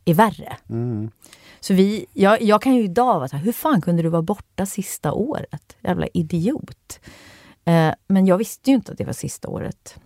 är 0.04 0.14
värre. 0.14 0.56
Så 1.60 1.74
vi, 1.74 2.06
jag, 2.12 2.42
jag 2.42 2.62
kan 2.62 2.74
ju 2.74 2.82
idag 2.82 3.18
vara 3.18 3.28
så 3.28 3.36
här, 3.36 3.44
hur 3.44 3.52
fan 3.52 3.80
kunde 3.80 4.02
du 4.02 4.08
vara 4.08 4.22
borta 4.22 4.66
sista 4.66 5.12
året? 5.12 5.76
Jävla 5.80 6.06
idiot. 6.06 7.00
Eh, 7.64 7.92
men 8.06 8.26
jag 8.26 8.38
visste 8.38 8.70
ju 8.70 8.76
inte 8.76 8.92
att 8.92 8.98
det 8.98 9.04
var 9.04 9.12
sista 9.12 9.48
året. 9.48 9.98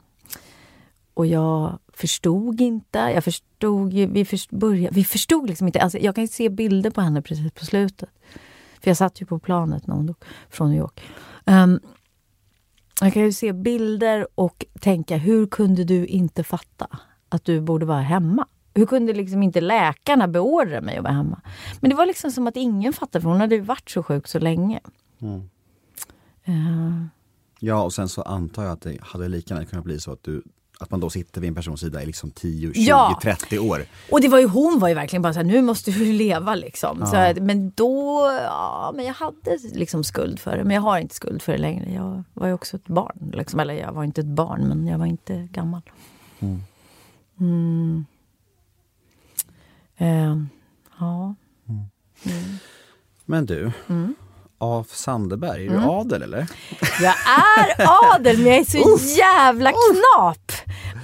Och 1.15 1.27
jag 1.27 1.79
förstod 1.93 2.61
inte. 2.61 2.99
Jag 2.99 3.25
förstod 3.25 3.93
vi, 3.93 4.25
först, 4.25 4.51
började, 4.51 4.95
vi 4.95 5.05
förstod 5.05 5.49
liksom 5.49 5.67
inte. 5.67 5.81
Alltså, 5.81 5.99
jag 5.99 6.15
kan 6.15 6.29
se 6.29 6.49
bilder 6.49 6.91
på 6.91 7.01
henne 7.01 7.23
precis 7.23 7.53
på 7.53 7.65
slutet. 7.65 8.09
För 8.81 8.91
jag 8.91 8.97
satt 8.97 9.23
ju 9.23 9.27
på 9.27 9.39
planet 9.39 9.87
när 9.87 9.95
hon 9.95 10.07
dog 10.07 10.17
från 10.51 10.71
New 10.71 10.79
York. 10.79 11.01
Ehm, 11.47 11.81
jag 13.01 13.13
kan 13.13 13.23
ju 13.23 13.33
se 13.33 13.53
bilder 13.53 14.27
och 14.35 14.65
tänka, 14.81 15.17
hur 15.17 15.47
kunde 15.47 15.85
du 15.85 16.07
inte 16.07 16.45
fatta 16.45 16.87
att 17.29 17.45
du 17.45 17.61
borde 17.61 17.87
vara 17.87 18.01
hemma? 18.01 18.47
Hur 18.75 18.87
kunde 18.87 19.13
liksom 19.13 19.43
inte 19.43 19.61
läkarna 19.61 20.29
beordra 20.29 20.81
mig 20.81 20.97
att 20.97 21.03
vara 21.03 21.13
hemma? 21.15 21.41
Men 21.81 21.91
det 21.91 21.97
var 21.97 22.07
liksom 22.07 22.31
som 22.31 22.47
att 22.47 22.57
ingen 22.57 22.93
fattade, 22.93 23.23
för 23.23 23.29
hon 23.29 23.41
hade 23.41 23.55
ju 23.55 23.61
varit 23.61 23.91
så 23.91 24.03
sjuk 24.03 24.29
så 24.29 24.39
länge. 24.39 24.81
Eh, 26.45 27.05
Ja, 27.63 27.83
och 27.83 27.93
sen 27.93 28.09
så 28.09 28.23
antar 28.23 28.63
jag 28.63 28.73
att 28.73 28.81
det 28.81 28.99
hade 29.03 29.29
lika 29.29 29.55
gärna 29.55 29.67
kunnat 29.67 29.85
bli 29.85 30.01
så 30.01 30.13
att 30.13 30.23
du 30.23 30.43
att 30.83 30.91
man 30.91 31.01
då 31.01 31.11
sitter 31.11 31.41
vid 31.41 31.49
en 31.49 31.55
persons 31.55 31.81
sida 31.81 32.03
i 32.03 32.07
liksom 32.07 32.31
10, 32.31 32.73
20, 32.75 32.81
Ja. 32.81 33.19
30 33.23 33.59
år. 33.59 33.85
Och 34.11 34.21
det 34.21 34.29
var 34.29 34.39
ju, 34.39 34.47
hon 34.47 34.79
var 34.79 34.89
ju 34.89 34.95
verkligen 34.95 35.23
bara 35.23 35.33
så 35.33 35.39
här, 35.39 35.47
nu 35.47 35.63
måste 35.63 35.91
du 35.91 36.05
leva 36.13 36.55
liksom. 36.55 37.07
Så, 37.07 37.17
här, 37.17 37.35
men 37.35 37.71
då, 37.71 38.27
ja, 38.45 38.93
men 38.97 39.05
jag 39.05 39.15
hade 39.15 39.59
liksom 39.75 40.05
skuld 40.05 40.41
för 40.41 40.57
det. 40.57 40.65
Men 40.65 40.75
jag 40.75 40.83
har 40.83 40.99
inte 40.99 41.15
skuld 41.15 41.43
för 41.43 41.53
det 41.53 41.59
längre. 41.59 41.93
Jag 41.93 42.25
var 42.35 42.47
ju 42.47 42.53
också 42.53 42.77
ett 42.77 42.87
barn. 42.89 43.31
Liksom. 43.35 43.61
Eller 43.61 43.75
jag 43.75 43.93
var 43.93 44.05
inte 44.05 44.21
ett 44.21 44.27
barn, 44.27 44.69
men 44.69 44.87
jag 44.87 44.99
var 44.99 45.07
inte 45.07 45.49
gammal. 45.53 45.83
Mm. 47.41 48.05
Eh, 49.97 50.37
ja. 50.99 51.35
Men 53.25 53.47
du, 53.47 53.73
Mm. 53.89 54.15
Af 54.61 54.87
Sandeberg, 54.91 55.67
är 55.67 55.71
du 55.71 55.79
adel 55.79 56.23
eller? 56.23 56.47
Jag 57.03 57.15
är 57.39 57.89
adel, 58.15 58.39
men 58.39 58.47
jag 58.47 58.57
är 58.59 58.65
så 58.65 58.99
jävla 59.19 59.71
knap. 59.71 60.53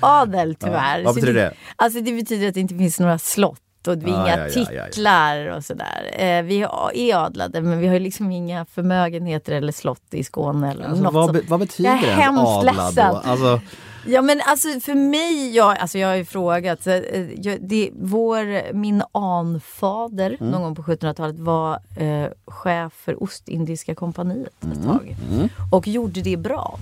Adel 0.01 0.55
tyvärr. 0.55 0.99
Ja, 0.99 1.05
vad 1.05 1.15
betyder 1.15 1.35
det? 1.35 1.55
Alltså 1.77 2.01
det 2.01 2.13
betyder 2.13 2.49
att 2.49 2.55
det 2.55 2.61
inte 2.61 2.75
finns 2.75 3.01
några 3.01 3.19
slott 3.19 3.61
och 3.87 4.03
vi 4.03 4.13
Ah, 4.13 4.15
inga 4.15 4.37
ja, 4.39 4.49
ja, 4.49 4.67
ja, 4.73 4.85
titlar 4.87 5.47
och 5.57 5.65
sådär. 5.65 6.11
Eh, 6.13 6.43
vi 6.43 6.63
är 6.95 7.17
adlade 7.27 7.61
men 7.63 7.79
vi 7.79 7.87
har 7.87 7.99
liksom 7.99 8.31
inga 8.33 8.65
förmögenheter 8.65 9.53
eller 9.53 9.73
slott 9.73 10.03
i 10.11 10.25
Skåne 10.25 10.71
eller 10.71 10.85
Alltså, 10.85 11.03
något 11.03 11.15
vad, 11.15 11.33
be, 11.33 11.41
vad 11.49 11.61
betyder 11.61 11.91
Jag 11.91 12.05
är 12.05 12.15
hemskt 12.15 12.65
ledsen. 12.65 13.17
Alltså, 13.25 13.61
Ja 14.09 14.23
men 14.23 14.41
alltså 14.47 14.81
för 14.81 14.95
mig, 14.95 15.57
jag, 15.57 15.79
alltså 15.79 15.99
jag 15.99 16.09
har 16.09 16.15
ju 16.15 16.25
frågat. 16.25 16.87
Eh, 16.87 16.95
jag, 17.41 17.59
det, 17.69 17.91
vår, 18.01 18.73
min 18.73 19.03
anfader 19.13 20.37
Mm. 20.41 20.51
någon 20.53 20.63
gång 20.63 20.75
på 20.75 20.83
1700-talet 20.83 21.39
var 21.39 21.79
eh, 21.97 22.29
chef 22.47 22.93
för 22.93 23.23
Ostindiska 23.23 23.95
kompaniet 23.95 24.65
ett 24.73 24.83
tag. 24.85 25.17
Mm. 25.33 25.49
Och 25.73 25.89
gjorde 25.89 26.21
det 26.21 26.37
bra. 26.37 26.79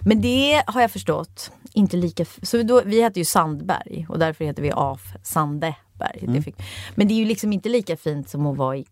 Men 0.00 0.20
det 0.20 0.62
har 0.66 0.80
jag 0.80 0.90
förstått, 0.90 1.50
inte 1.72 1.96
lika... 1.96 2.24
Så 2.42 2.62
då, 2.62 2.82
vi 2.84 3.02
hette 3.02 3.18
ju 3.20 3.24
Sandberg 3.24 4.06
och 4.08 4.18
därför 4.18 4.44
heter 4.44 4.62
vi 4.62 4.72
Af 4.74 5.00
Sandeberg. 5.22 6.24
Det 6.28 6.42
fick, 6.42 6.56
men 6.94 7.08
det 7.08 7.14
är 7.14 7.18
ju 7.18 7.24
liksom 7.24 7.52
inte 7.52 7.68
lika 7.68 7.96
fint 7.96 8.28
som 8.28 8.46
att 8.46 8.56
vara 8.56 8.76
i 8.76 8.84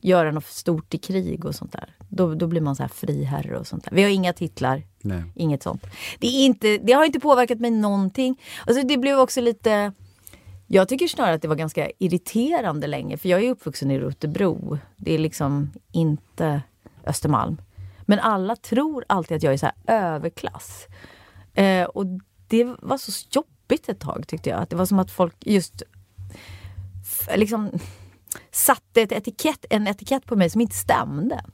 göra 0.00 0.30
något 0.30 0.46
stort 0.46 0.94
i 0.94 0.98
krig 0.98 1.44
och 1.44 1.54
sånt 1.54 1.72
där. 1.72 1.96
Då, 2.08 2.34
då 2.34 2.46
blir 2.46 2.60
man 2.60 2.76
så 2.76 2.82
här 2.82 2.88
friherre 2.88 3.58
och 3.58 3.66
sånt 3.66 3.84
där. 3.84 3.92
Vi 3.92 4.02
har 4.02 4.10
inga 4.10 4.32
titlar, 4.32 4.82
nej. 5.00 5.22
inget 5.34 5.62
sånt. 5.62 5.86
Det, 6.18 6.26
är 6.26 6.44
inte, 6.44 6.78
det 6.78 6.92
har 6.92 7.04
inte 7.04 7.20
påverkat 7.20 7.60
mig 7.60 7.70
någonting. 7.70 8.40
Alltså 8.66 8.86
det 8.86 8.96
blev 8.96 9.18
också 9.18 9.40
lite... 9.40 9.92
Jag 10.66 10.88
tycker 10.88 11.08
snarare 11.08 11.34
att 11.34 11.42
det 11.42 11.48
var 11.48 11.56
ganska 11.56 11.90
irriterande 11.98 12.86
länge, 12.86 13.16
för 13.16 13.28
jag 13.28 13.44
är 13.44 13.50
uppvuxen 13.50 13.90
i 13.90 13.98
Rotebro. 13.98 14.78
Det 14.96 15.14
är 15.14 15.18
liksom 15.18 15.70
inte 15.92 16.62
Östermalm. 17.06 17.60
Men 18.00 18.18
alla 18.18 18.56
tror 18.56 19.04
alltid 19.08 19.36
att 19.36 19.42
jag 19.42 19.52
är 19.52 19.56
så 19.56 19.66
här 19.66 19.74
överklass. 19.86 20.86
Eh, 21.54 21.84
och 21.84 22.06
det 22.48 22.64
var 22.64 22.98
så 22.98 23.28
jobbigt 23.30 23.88
ett 23.88 24.00
tag 24.00 24.24
tyckte 24.26 24.50
jag. 24.50 24.60
Att 24.60 24.70
det 24.70 24.76
var 24.76 24.86
som 24.86 24.98
att 24.98 25.10
folk 25.10 25.34
just 25.40 25.82
liksom 27.36 27.70
satte 28.50 29.02
ett 29.02 29.12
etikett, 29.12 29.64
en 29.70 29.86
etikett 29.86 30.26
på 30.26 30.36
mig 30.36 30.50
som 30.50 30.60
inte 30.60 30.76
stämde. 30.76 31.44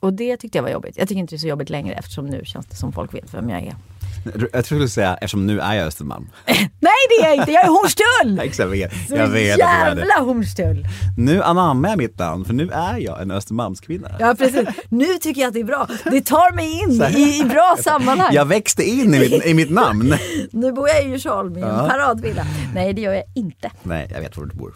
Och 0.00 0.12
det 0.12 0.36
tyckte 0.36 0.58
jag 0.58 0.62
var 0.62 0.70
jobbigt. 0.70 0.96
Jag 0.96 1.08
tycker 1.08 1.20
inte 1.20 1.34
det 1.34 1.36
är 1.36 1.38
så 1.38 1.46
jobbigt 1.46 1.70
längre 1.70 1.94
eftersom 1.94 2.26
nu 2.26 2.44
känns 2.44 2.66
det 2.66 2.76
som 2.76 2.92
folk 2.92 3.14
vet 3.14 3.34
vem 3.34 3.50
jag 3.50 3.62
är. 3.62 3.76
Jag 4.24 4.34
tror 4.34 4.60
du 4.60 4.64
skulle 4.64 4.88
säga, 4.88 5.14
eftersom 5.14 5.46
nu 5.46 5.60
är 5.60 5.74
jag 5.74 5.86
Östermalm. 5.86 6.28
Nej 6.46 6.92
det 7.08 7.24
är 7.24 7.28
jag 7.28 7.36
inte, 7.36 7.52
jag 7.52 7.64
är 7.64 7.68
Hornstull! 7.68 8.38
Exakt, 8.46 8.58
jag 8.58 8.66
vet, 8.66 8.92
jag 9.10 9.28
vet 9.28 9.58
jävla 9.58 10.14
Hornstull! 10.20 10.86
Nu 11.16 11.42
anammar 11.42 11.88
jag 11.88 11.98
mitt 11.98 12.18
namn, 12.18 12.44
för 12.44 12.52
nu 12.54 12.70
är 12.72 12.98
jag 12.98 13.22
en 13.22 13.30
Östermalmskvinna. 13.30 14.08
Ja 14.18 14.34
precis. 14.38 14.68
Nu 14.88 15.06
tycker 15.06 15.40
jag 15.40 15.48
att 15.48 15.54
det 15.54 15.60
är 15.60 15.64
bra. 15.64 15.88
Det 16.04 16.20
tar 16.20 16.54
mig 16.54 16.82
in 16.82 17.02
i, 17.20 17.40
i 17.40 17.44
bra 17.44 17.76
sammanhang. 17.84 18.34
Jag 18.34 18.44
växte 18.44 18.82
in 18.82 19.14
i 19.14 19.18
mitt, 19.18 19.46
i 19.46 19.54
mitt 19.54 19.70
namn. 19.70 20.14
Nu 20.52 20.72
bor 20.72 20.88
jag 20.88 21.04
i 21.04 21.08
Djursholm 21.08 21.58
i 21.58 21.60
en 21.60 21.68
Ja. 21.68 21.88
paradvilla. 21.90 22.46
Nej 22.74 22.92
det 22.92 23.00
gör 23.00 23.12
jag 23.14 23.24
inte. 23.34 23.70
Nej, 23.82 24.10
jag 24.14 24.20
vet 24.20 24.36
var 24.36 24.44
du 24.44 24.56
bor. 24.56 24.74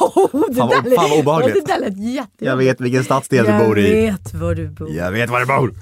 Oh, 0.00 0.28
det 0.48 0.54
Fan 0.54 0.68
vad- 0.68 0.84
där 0.84 0.90
lät- 0.90 0.94
fan 1.00 1.10
vad 1.10 1.18
obehagligt. 1.18 1.54
Det 1.66 1.72
där 1.72 1.80
lät 1.80 1.98
jättejobbigt. 1.98 2.28
Jag 2.38 2.56
vet 2.56 2.80
vilken 2.80 3.04
stadsdel 3.04 3.44
du 3.44 3.50
Jag 3.50 3.66
bor 3.66 3.78
i. 3.78 3.92
vet 4.06 4.34
var 4.34 4.54
du 4.54 4.68
bor. 4.68 4.90
Jag 4.90 5.12
vet 5.12 5.30
var 5.30 5.40
du 5.40 5.46
bor. 5.46 5.72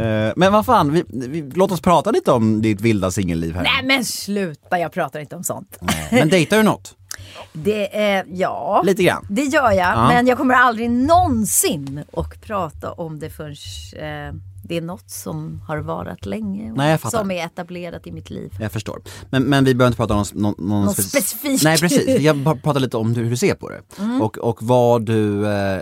Eh, 0.00 0.32
Men 0.36 0.52
vad 0.52 0.66
fan, 0.66 0.92
vi, 0.92 1.04
vi, 1.08 1.42
låt 1.54 1.72
oss 1.72 1.80
prata 1.80 2.10
lite 2.10 2.32
om 2.32 2.62
ditt 2.62 2.80
vilda 2.80 3.10
singelliv 3.10 3.54
här. 3.54 3.62
Nej 3.62 3.84
men 3.84 4.04
sluta, 4.04 4.78
jag 4.78 4.92
pratar 4.92 5.20
inte 5.20 5.36
om 5.36 5.44
sånt. 5.44 5.78
Men 6.10 6.28
dejtar 6.28 6.56
du 6.56 6.62
något? 6.62 6.96
Det 7.52 7.96
är, 7.96 8.24
ja. 8.28 8.82
Lite 8.86 9.02
grann. 9.02 9.26
Det 9.30 9.42
gör 9.44 9.70
jag, 9.70 9.76
Ja. 9.96 10.08
men 10.08 10.26
jag 10.26 10.38
kommer 10.38 10.54
aldrig 10.54 10.90
någonsin 10.90 12.04
att 12.12 12.40
prata 12.42 12.92
om 12.92 13.18
det 13.18 13.30
förrän 13.30 13.50
eh, 13.96 14.34
det 14.64 14.76
är 14.76 14.80
något 14.80 15.10
som 15.10 15.62
har 15.68 15.78
varat 15.78 16.26
länge 16.26 16.70
och 16.70 16.76
Nej, 16.76 16.98
som 16.98 17.30
är 17.30 17.44
etablerat 17.46 18.06
i 18.06 18.12
mitt 18.12 18.30
liv. 18.30 18.52
Jag 18.60 18.72
förstår. 18.72 19.02
Men, 19.30 19.42
men 19.42 19.64
vi 19.64 19.74
behöver 19.74 19.88
inte 19.90 19.96
prata 19.96 20.14
om 20.14 20.24
någon, 20.34 20.54
någon, 20.58 20.84
Någon 20.84 20.94
spec- 20.94 21.08
specifik. 21.08 21.62
Nej 21.62 21.78
precis, 21.78 22.20
jag 22.20 22.44
pratar 22.62 22.80
lite 22.80 22.96
om 22.96 23.14
hur 23.14 23.30
du 23.30 23.36
ser 23.36 23.54
på 23.54 23.68
det. 23.68 23.80
Mm. 23.98 24.22
Och, 24.22 24.38
och 24.38 24.62
vad 24.62 25.06
du 25.06 25.46
eh, 25.52 25.80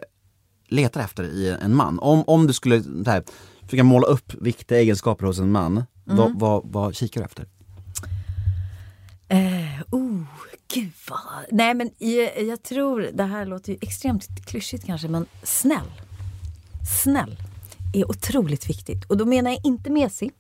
letar 0.68 1.00
efter 1.00 1.24
i 1.24 1.56
en 1.62 1.74
man. 1.76 1.98
Om, 1.98 2.24
om 2.26 2.46
du 2.46 2.52
skulle 2.52 2.82
så 2.82 3.10
här, 3.10 3.22
försöka 3.68 3.84
måla 3.84 4.06
upp 4.06 4.34
viktiga 4.34 4.78
egenskaper 4.78 5.26
hos 5.26 5.38
en 5.38 5.52
man, 5.52 5.84
Mm. 6.06 6.16
vad, 6.18 6.38
vad, 6.40 6.62
vad 6.72 6.94
kikar 6.94 7.20
du 7.20 7.24
efter? 7.24 7.46
Eh, 9.28 9.82
oh, 9.90 10.22
gud 10.74 10.92
vad... 11.10 11.18
Nej 11.50 11.74
men 11.74 11.90
jag, 11.98 12.42
jag 12.42 12.62
tror, 12.62 13.10
det 13.12 13.24
här 13.24 13.46
låter 13.46 13.72
ju 13.72 13.78
extremt 13.80 14.46
klyschigt 14.46 14.84
kanske, 14.86 15.08
men 15.08 15.26
snäll. 15.42 15.92
Snäll 17.02 17.36
är 17.94 18.10
otroligt 18.10 18.70
viktigt. 18.70 19.04
Och 19.04 19.16
då 19.16 19.26
menar 19.26 19.50
jag 19.50 19.60
inte 19.64 19.90
mesig, 19.90 20.30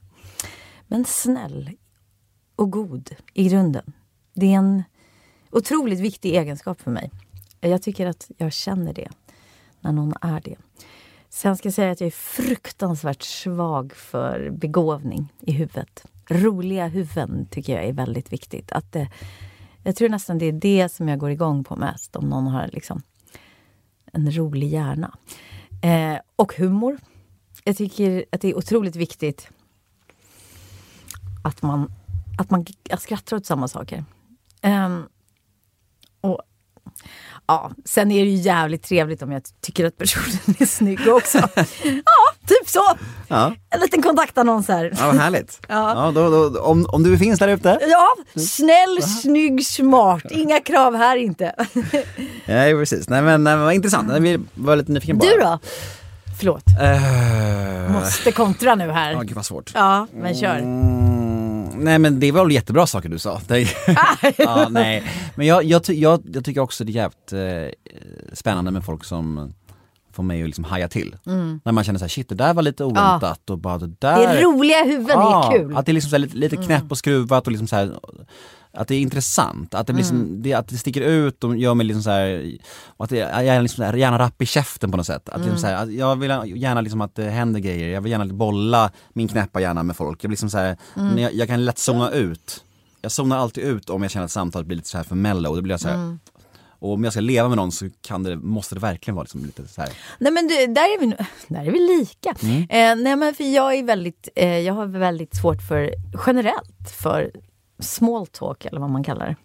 men 0.86 1.04
snäll 1.04 1.70
och 2.56 2.70
god 2.70 3.10
i 3.34 3.48
grunden. 3.48 3.92
Det 4.34 4.46
är 4.46 4.56
en 4.56 4.82
otroligt 5.50 6.00
viktig 6.00 6.34
egenskap 6.36 6.80
för 6.80 6.90
mig. 6.90 7.10
Jag 7.60 7.82
tycker 7.82 8.06
att 8.06 8.30
jag 8.36 8.52
känner 8.52 8.92
det 8.94 9.08
när 9.80 9.92
någon 9.92 10.14
är 10.20 10.40
det. 10.40 10.56
Sen 11.30 11.56
ska 11.56 11.66
jag 11.66 11.74
säga 11.74 11.90
att 11.90 12.00
jag 12.00 12.06
är 12.06 12.10
fruktansvärt 12.10 13.22
svag 13.22 13.92
för 13.92 14.50
begåvning 14.50 15.32
i 15.40 15.52
huvudet. 15.52 16.06
Roliga 16.30 16.86
huvuden 16.86 17.46
tycker 17.50 17.72
jag 17.72 17.84
är 17.84 17.92
väldigt 17.92 18.32
viktigt. 18.32 18.72
Att 18.72 18.92
det, 18.92 19.08
jag 19.84 19.96
tror 19.96 20.08
nästan 20.08 20.38
det 20.38 20.46
är 20.46 20.52
det 20.52 20.88
som 20.88 21.08
jag 21.08 21.18
går 21.18 21.30
igång 21.30 21.64
på 21.64 21.76
mest. 21.76 22.16
Om 22.16 22.28
någon 22.28 22.46
har 22.46 22.68
liksom 22.72 23.02
en 24.12 24.30
rolig 24.36 24.68
hjärna. 24.68 25.18
Eh, 25.82 26.20
och 26.36 26.54
humor. 26.54 26.98
Jag 27.64 27.76
tycker 27.76 28.24
att 28.32 28.40
det 28.40 28.48
är 28.48 28.58
otroligt 28.58 28.96
viktigt 28.96 29.50
att 31.44 31.62
man, 31.62 31.92
att 32.38 32.50
man 32.50 32.66
att 32.90 33.02
skrattar 33.02 33.36
åt 33.36 33.46
samma 33.46 33.68
saker. 33.68 34.04
Eh, 34.60 34.98
och 36.20 36.42
Ja, 37.50 37.70
sen 37.84 38.10
är 38.10 38.24
det 38.24 38.30
ju 38.30 38.36
jävligt 38.36 38.82
trevligt 38.82 39.22
om 39.22 39.32
jag 39.32 39.42
tycker 39.62 39.84
att 39.86 39.96
personen 39.98 40.38
är 40.58 40.66
snygg 40.66 41.08
också. 41.08 41.38
ja, 41.84 42.46
typ 42.48 42.68
så. 42.68 42.82
Ja, 43.28 43.54
En 43.70 43.80
liten 43.80 44.02
kontaktannons 44.02 44.68
här. 44.68 44.92
ja 44.98 45.10
härligt. 45.10 45.60
Ja. 45.68 46.04
Ja, 46.06 46.10
då, 46.10 46.48
då, 46.50 46.60
om, 46.60 46.86
om 46.92 47.02
du 47.02 47.18
finns 47.18 47.38
där 47.38 47.48
ute. 47.48 47.78
Ja, 47.88 48.40
snäll, 48.40 49.02
snygg, 49.02 49.66
smart. 49.66 50.22
Inga 50.30 50.60
krav 50.60 50.96
här 50.96 51.16
inte. 51.16 51.54
Nej 52.46 52.74
precis, 52.74 53.08
nej 53.08 53.22
men, 53.22 53.44
nej, 53.44 53.56
men 53.56 53.64
vad 53.64 53.74
intressant, 53.74 54.12
jag 54.26 54.40
var 54.54 54.76
lite 54.76 54.92
nyfiken 54.92 55.18
bara. 55.18 55.28
Du 55.30 55.40
då? 55.40 55.58
Förlåt, 56.38 56.62
Uh, 56.82 57.92
måste 57.92 58.32
kontra 58.32 58.74
nu 58.74 58.84
Ja, 58.86 58.92
här. 58.92 59.14
gud 59.24 59.32
vad 59.36 59.46
svårt. 59.46 59.72
Ja, 59.74 60.06
men 60.14 60.34
kör. 60.34 60.58
Mm, 60.58 61.27
nej 61.78 61.98
men 61.98 62.20
det 62.20 62.32
var 62.32 62.44
väl 62.44 62.52
jättebra 62.54 62.86
saker 62.86 63.08
du 63.08 63.18
sa. 63.18 63.40
Det, 63.46 63.60
ja, 64.38 64.68
nej. 64.70 65.04
Men 65.34 65.46
jag, 65.46 65.64
jag, 65.64 65.82
jag, 65.88 66.22
jag 66.32 66.44
tycker 66.44 66.60
också 66.60 66.84
det 66.84 66.92
är 66.92 66.94
jävligt 66.94 67.32
eh, 67.32 67.92
spännande 68.32 68.70
med 68.70 68.84
folk 68.84 69.04
som 69.04 69.54
får 70.12 70.22
mig 70.22 70.42
att 70.42 70.48
liksom 70.48 70.64
haja 70.64 70.88
till. 70.88 71.16
När 71.64 71.72
man 71.72 71.84
känner 71.84 71.98
såhär, 71.98 72.08
shit 72.08 72.28
det 72.28 72.34
där 72.34 72.54
var 72.54 72.62
lite 72.62 72.84
oväntat 72.84 73.50
och 73.50 73.58
bara 73.58 73.78
det 73.78 73.86
där 73.98 74.16
Det 74.18 74.24
är 74.24 74.42
roliga 74.42 74.84
huvuden, 74.84 75.18
Ja, 75.18 75.48
det 75.50 75.56
är 75.56 75.62
kul. 75.62 75.76
Att 75.76 75.86
det 75.86 75.92
är 75.92 75.94
liksom 75.94 76.10
så 76.10 76.16
här, 76.16 76.20
lite, 76.20 76.36
lite 76.36 76.56
knäpp 76.56 76.90
och 76.90 76.98
skruvat 76.98 77.46
och 77.46 77.52
liksom 77.52 77.68
så 77.68 77.76
här, 77.76 77.98
att 78.72 78.88
det 78.88 78.94
är 78.94 79.00
intressant, 79.00 79.74
att 79.74 79.86
det, 79.86 79.92
blir 79.92 80.04
Mm. 80.04 80.20
liksom, 80.22 80.42
det, 80.42 80.54
att 80.54 80.68
det 80.68 80.76
sticker 80.78 81.00
ut 81.00 81.44
och 81.44 81.56
gör 81.56 81.74
mig 81.74 81.86
liksom 81.86 82.02
så 82.02 82.10
här, 82.10 82.52
att 82.96 83.10
det, 83.10 83.16
jag 83.16 83.46
är 83.46 83.62
liksom 83.62 83.84
här, 83.84 83.94
gärna 83.94 84.18
rapp 84.18 84.42
i 84.42 84.46
käften 84.46 84.90
på 84.90 84.96
något 84.96 85.06
sätt. 85.06 85.28
Att 85.28 85.34
Mm. 85.36 85.46
liksom 85.48 85.60
så 85.60 85.66
här, 85.66 85.82
att 85.82 85.92
jag 85.92 86.16
vill 86.16 86.30
gärna 86.62 86.80
liksom 86.80 87.00
att 87.00 87.14
det 87.14 87.30
händer 87.30 87.60
grejer, 87.60 87.88
jag 87.88 88.00
vill 88.00 88.12
gärna 88.12 88.26
bolla 88.26 88.90
min 89.12 89.28
knäppa 89.28 89.60
hjärna 89.60 89.82
med 89.82 89.96
folk. 89.96 90.24
Jag, 90.24 90.28
blir 90.28 90.32
liksom 90.34 90.50
så 90.50 90.58
här, 90.58 90.76
Mm. 90.96 91.18
jag, 91.18 91.34
jag 91.34 91.48
kan 91.48 91.64
lätt 91.64 91.78
zona 91.78 92.10
ut. 92.10 92.64
Jag 93.02 93.12
zonar 93.12 93.36
alltid 93.38 93.64
ut 93.64 93.90
om 93.90 94.02
jag 94.02 94.10
känner 94.10 94.24
att 94.24 94.30
samtalet 94.30 94.66
blir 94.66 94.76
lite 94.76 94.88
så 94.88 94.96
här 94.96 95.04
för 95.04 95.14
mellow. 95.14 95.56
Då 95.56 95.62
blir 95.62 95.72
jag 95.72 95.80
så 95.80 95.88
här, 95.88 95.94
Mm. 95.94 96.18
Och 96.80 96.92
om 96.92 97.04
jag 97.04 97.12
ska 97.12 97.20
leva 97.20 97.48
med 97.48 97.56
någon 97.56 97.72
så 97.72 97.88
kan 98.02 98.22
det, 98.22 98.36
måste 98.36 98.74
det 98.74 98.80
verkligen 98.80 99.14
vara 99.14 99.22
liksom 99.22 99.44
lite 99.44 99.68
så 99.68 99.80
här. 99.80 99.90
Nej 100.18 100.32
men 100.32 100.48
du, 100.48 100.54
där 100.66 100.82
är 100.82 101.00
vi, 101.00 101.06
där 101.48 101.64
är 101.66 101.70
vi 101.70 101.98
lika. 101.98 102.34
Mm. 102.42 102.56
Eh, 102.62 103.04
nej 103.04 103.16
men 103.16 103.34
för 103.34 103.44
jag 103.54 103.74
är 103.74 103.82
väldigt, 103.82 104.28
eh, 104.36 104.58
jag 104.58 104.74
har 104.74 104.86
väldigt 104.86 105.36
svårt 105.36 105.62
för, 105.68 105.94
generellt, 106.26 106.90
för 107.00 107.30
small 107.78 108.26
talk 108.26 108.64
eller 108.64 108.80
vad 108.80 108.90
man 108.90 109.04
kallar 109.04 109.26
det. 109.26 109.36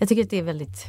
Jag 0.00 0.08
tycker 0.08 0.22
att 0.22 0.30
det 0.30 0.38
är 0.38 0.42
väldigt 0.42 0.84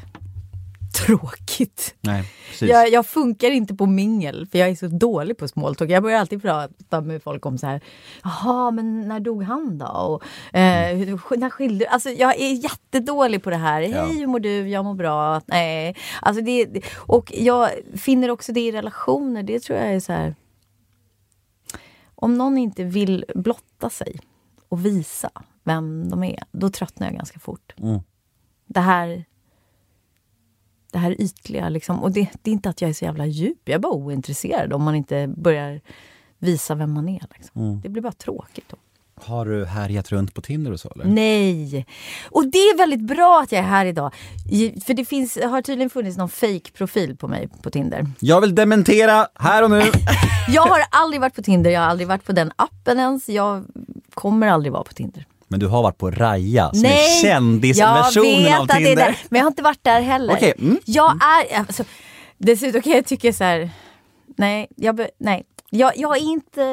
tråkigt. 1.05 1.95
Nej. 2.01 2.23
Jag, 2.61 2.89
jag 2.89 3.05
funkar 3.05 3.51
inte 3.51 3.75
på 3.75 3.85
mingel 3.85 4.47
för 4.51 4.59
jag 4.59 4.69
är 4.69 4.75
så 4.75 4.87
dålig 4.87 5.37
på 5.37 5.47
small 5.47 5.75
talk. 5.75 5.89
Jag 5.89 6.03
börjar 6.03 6.19
alltid 6.19 6.41
prata 6.41 7.01
med 7.01 7.23
folk 7.23 7.45
om 7.45 7.57
så 7.57 7.67
här, 7.67 7.81
jaha 8.23 8.71
men 8.71 9.07
när 9.07 9.19
dog 9.19 9.43
han 9.43 9.77
då? 9.77 9.85
Och, 9.85 10.55
eh, 10.57 10.95
hur- 10.97 11.37
när 11.37 11.49
skilde 11.49 11.89
Alltså 11.89 12.09
jag 12.09 12.35
är 12.41 12.53
jättedålig 12.63 13.43
på 13.43 13.49
det 13.49 13.55
här. 13.55 13.81
Ja. 13.81 14.05
Hej 14.05 14.17
hur 14.19 14.27
mår 14.27 14.39
du? 14.39 14.69
Jag 14.69 14.85
mår 14.85 14.93
bra. 14.93 15.41
Nej. 15.45 15.95
Alltså 16.21 16.43
det- 16.43 16.81
och 16.95 17.31
jag 17.35 17.69
finner 17.95 18.29
också 18.31 18.51
det 18.53 18.59
i 18.61 18.71
relationer. 18.71 19.43
Det 19.43 19.59
tror 19.59 19.79
jag 19.79 19.87
är 19.93 19.99
så 19.99 20.13
här. 20.13 20.35
Om 22.15 22.37
någon 22.37 22.57
inte 22.57 22.83
vill 22.83 23.25
blotta 23.35 23.89
sig 23.89 24.19
och 24.69 24.85
visa 24.85 25.29
vem 25.67 26.09
de 26.09 26.23
är, 26.23 26.43
då 26.51 26.69
tröttnar 26.69 27.07
jag 27.07 27.15
ganska 27.15 27.39
fort. 27.39 27.73
Mm. 27.77 27.99
Det 28.67 28.79
här 28.79 29.25
det 30.91 30.97
här 30.97 31.21
ytliga. 31.21 31.69
Liksom. 31.69 32.03
Och 32.03 32.11
det, 32.11 32.29
det 32.41 32.51
är 32.51 32.53
inte 32.53 32.69
att 32.69 32.81
jag 32.81 32.89
är 32.89 32.93
så 32.93 33.05
jävla 33.05 33.25
djup, 33.25 33.61
jag 33.65 33.75
är 33.75 33.79
bara 33.79 33.93
ointresserad 33.93 34.73
om 34.73 34.83
man 34.83 34.95
inte 34.95 35.27
börjar 35.27 35.81
visa 36.39 36.75
vem 36.75 36.93
man 36.93 37.09
är. 37.09 37.25
Liksom. 37.35 37.61
Mm. 37.61 37.81
Det 37.81 37.89
blir 37.89 38.01
bara 38.01 38.13
tråkigt 38.13 38.65
då. 38.69 38.77
Har 39.21 39.45
du 39.45 39.65
härjat 39.65 40.11
runt 40.11 40.33
på 40.33 40.41
Tinder 40.41 40.71
och 40.71 40.79
så 40.79 40.89
eller? 40.89 41.05
Nej! 41.05 41.85
Och 42.29 42.47
det 42.47 42.57
är 42.57 42.77
väldigt 42.77 43.01
bra 43.01 43.41
att 43.43 43.51
jag 43.51 43.59
är 43.59 43.67
här 43.67 43.85
idag. 43.85 44.13
För 44.85 44.93
det 44.93 45.05
finns, 45.05 45.37
har 45.43 45.61
tydligen 45.61 45.89
funnits 45.89 46.17
någon 46.17 46.29
fake 46.29 46.71
profil 46.73 47.17
på 47.17 47.27
mig 47.27 47.49
på 47.61 47.69
Tinder. 47.69 48.05
Jag 48.19 48.41
vill 48.41 48.55
dementera 48.55 49.27
här 49.35 49.63
och 49.63 49.69
nu. 49.69 49.81
Jag 50.49 50.61
har 50.61 50.79
aldrig 50.91 51.21
varit 51.21 51.35
på 51.35 51.41
Tinder, 51.41 51.71
jag 51.71 51.81
har 51.81 51.87
aldrig 51.87 52.07
varit 52.07 52.25
på 52.25 52.31
den 52.31 52.51
appen 52.55 52.99
ens. 52.99 53.29
Jag 53.29 53.65
kommer 54.13 54.47
aldrig 54.47 54.73
vara 54.73 54.83
på 54.83 54.93
Tinder. 54.93 55.25
Men 55.47 55.59
du 55.59 55.67
har 55.67 55.83
varit 55.83 55.97
på 55.97 56.11
Raja 56.11 56.69
som 56.73 56.81
Nej, 56.81 56.91
är 56.91 56.95
jag 57.11 57.21
kändisversionen 57.21 58.43
vet 58.43 58.55
av 58.57 58.61
att 58.61 58.67
det 58.67 58.73
är 58.73 58.77
Tinder. 58.85 58.95
där, 58.95 59.17
men 59.29 59.37
jag 59.39 59.45
har 59.45 59.51
inte 59.51 59.63
varit 59.63 59.83
där 59.83 60.01
heller. 60.01 60.33
Okej, 60.33 60.53
mm, 60.59 60.79
Jag 60.85 61.11
är, 61.11 61.57
alltså, 61.59 61.83
dessutom 62.37 62.81
kan 62.81 62.91
jag 62.93 63.05
tycka 63.05 63.33
så 63.33 63.43
här, 63.43 63.69
nej, 64.37 64.67
jag, 64.75 65.01
nej. 65.19 65.43
Jag, 65.69 65.91
jag 65.97 66.17
är 66.17 66.21
inte 66.21 66.63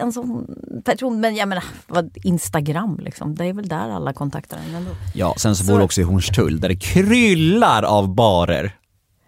en 0.00 0.12
sån 0.12 0.46
person, 0.84 1.20
men 1.20 1.36
jag 1.36 1.48
menar, 1.48 1.64
vad, 1.86 2.16
Instagram 2.24 3.00
liksom, 3.02 3.34
det 3.34 3.44
är 3.44 3.52
väl 3.52 3.68
där 3.68 3.90
alla 3.90 4.12
kontaktar 4.12 4.58
en 4.68 4.74
ändå. 4.74 4.90
Ja, 5.14 5.34
sen 5.38 5.56
så 5.56 5.64
Så- 5.64 5.72
bor 5.72 5.78
du 5.78 5.84
också 5.84 6.00
i 6.00 6.04
Hornstull 6.04 6.60
där 6.60 6.68
det 6.68 6.76
kryllar 6.76 7.82
av 7.82 8.14
barer. 8.14 8.72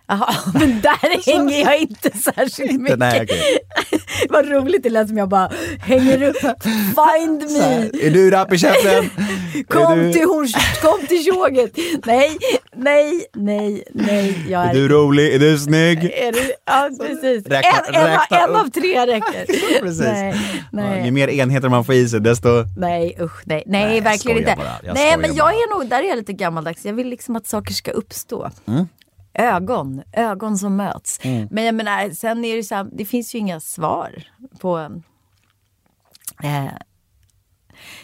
Jaha, 0.06 0.34
men 0.54 0.80
där 0.80 1.26
hänger 1.32 1.60
jag 1.64 1.78
inte 1.78 2.10
särskilt 2.18 2.80
mycket. 2.80 2.98
Nej, 2.98 3.20
okej. 3.22 3.58
Vad 4.30 4.48
roligt 4.48 4.82
det 4.82 4.90
lät 4.90 5.08
som 5.08 5.16
jag 5.18 5.28
bara 5.28 5.50
hänger 5.80 6.22
upp, 6.22 6.36
find 6.66 7.42
me. 7.52 7.90
Är 8.06 8.10
du 8.10 8.30
rapp 8.30 8.52
i 8.52 8.58
käften? 8.58 9.10
Kom 9.68 9.98
du- 9.98 10.12
till, 10.12 10.24
Horns, 10.24 10.52
kom 10.82 11.06
till 11.06 11.24
tjoget! 11.24 11.72
Nej, 12.06 12.36
nej, 12.76 13.24
nej, 13.36 13.84
nej. 13.94 14.44
Jag 14.48 14.64
Är 14.70 14.74
du 14.74 14.88
rolig? 14.88 15.34
Är 15.34 15.38
du 15.38 15.58
snygg? 15.58 16.04
Är 16.04 16.32
du, 16.32 16.52
ja, 16.66 16.90
precis. 17.00 17.46
Räkna- 17.46 18.00
en, 18.00 18.06
räkna 18.06 18.38
en 18.38 18.56
av 18.56 18.70
tre 18.70 19.06
räcker. 19.06 19.80
Precis. 19.80 20.00
Nej, 20.00 20.34
Ja, 20.72 20.94
ju 20.96 21.00
nej, 21.02 21.10
mer 21.10 21.28
enheter 21.28 21.68
man 21.68 21.84
får 21.84 21.94
i 21.94 22.08
sig 22.08 22.20
desto... 22.20 22.48
nej, 22.76 23.16
usch, 23.20 23.42
nej, 23.44 23.62
nej, 23.66 23.84
Nej, 23.86 23.96
jag 23.96 24.02
verkligen 24.04 24.38
inte. 24.38 24.54
bara, 24.56 24.72
jag 24.84 24.94
nej, 24.94 25.16
men 25.18 25.34
jag 25.34 25.44
bara. 25.46 25.52
är 25.52 25.78
nog, 25.78 25.88
där 25.88 26.02
är 26.02 26.08
jag 26.08 26.16
lite 26.16 26.32
gammaldags. 26.32 26.84
Jag 26.84 26.92
vill 26.92 27.08
liksom 27.08 27.36
att 27.36 27.46
saker 27.46 27.74
ska 27.74 27.90
uppstå. 27.90 28.50
Mm. 28.68 28.88
Ögon, 29.34 30.02
ögon 30.12 30.58
som 30.58 30.76
möts. 30.76 31.20
Men 31.50 31.64
jag 31.64 31.74
menar, 31.74 32.10
sen 32.10 32.44
är 32.44 32.56
det 32.56 32.62
så 32.62 32.74
här, 32.74 32.88
det 32.92 33.04
finns 33.04 33.34
ju 33.34 33.38
inga 33.38 33.60
svar 33.60 34.24
på... 34.60 35.00
Eh, 36.42 36.72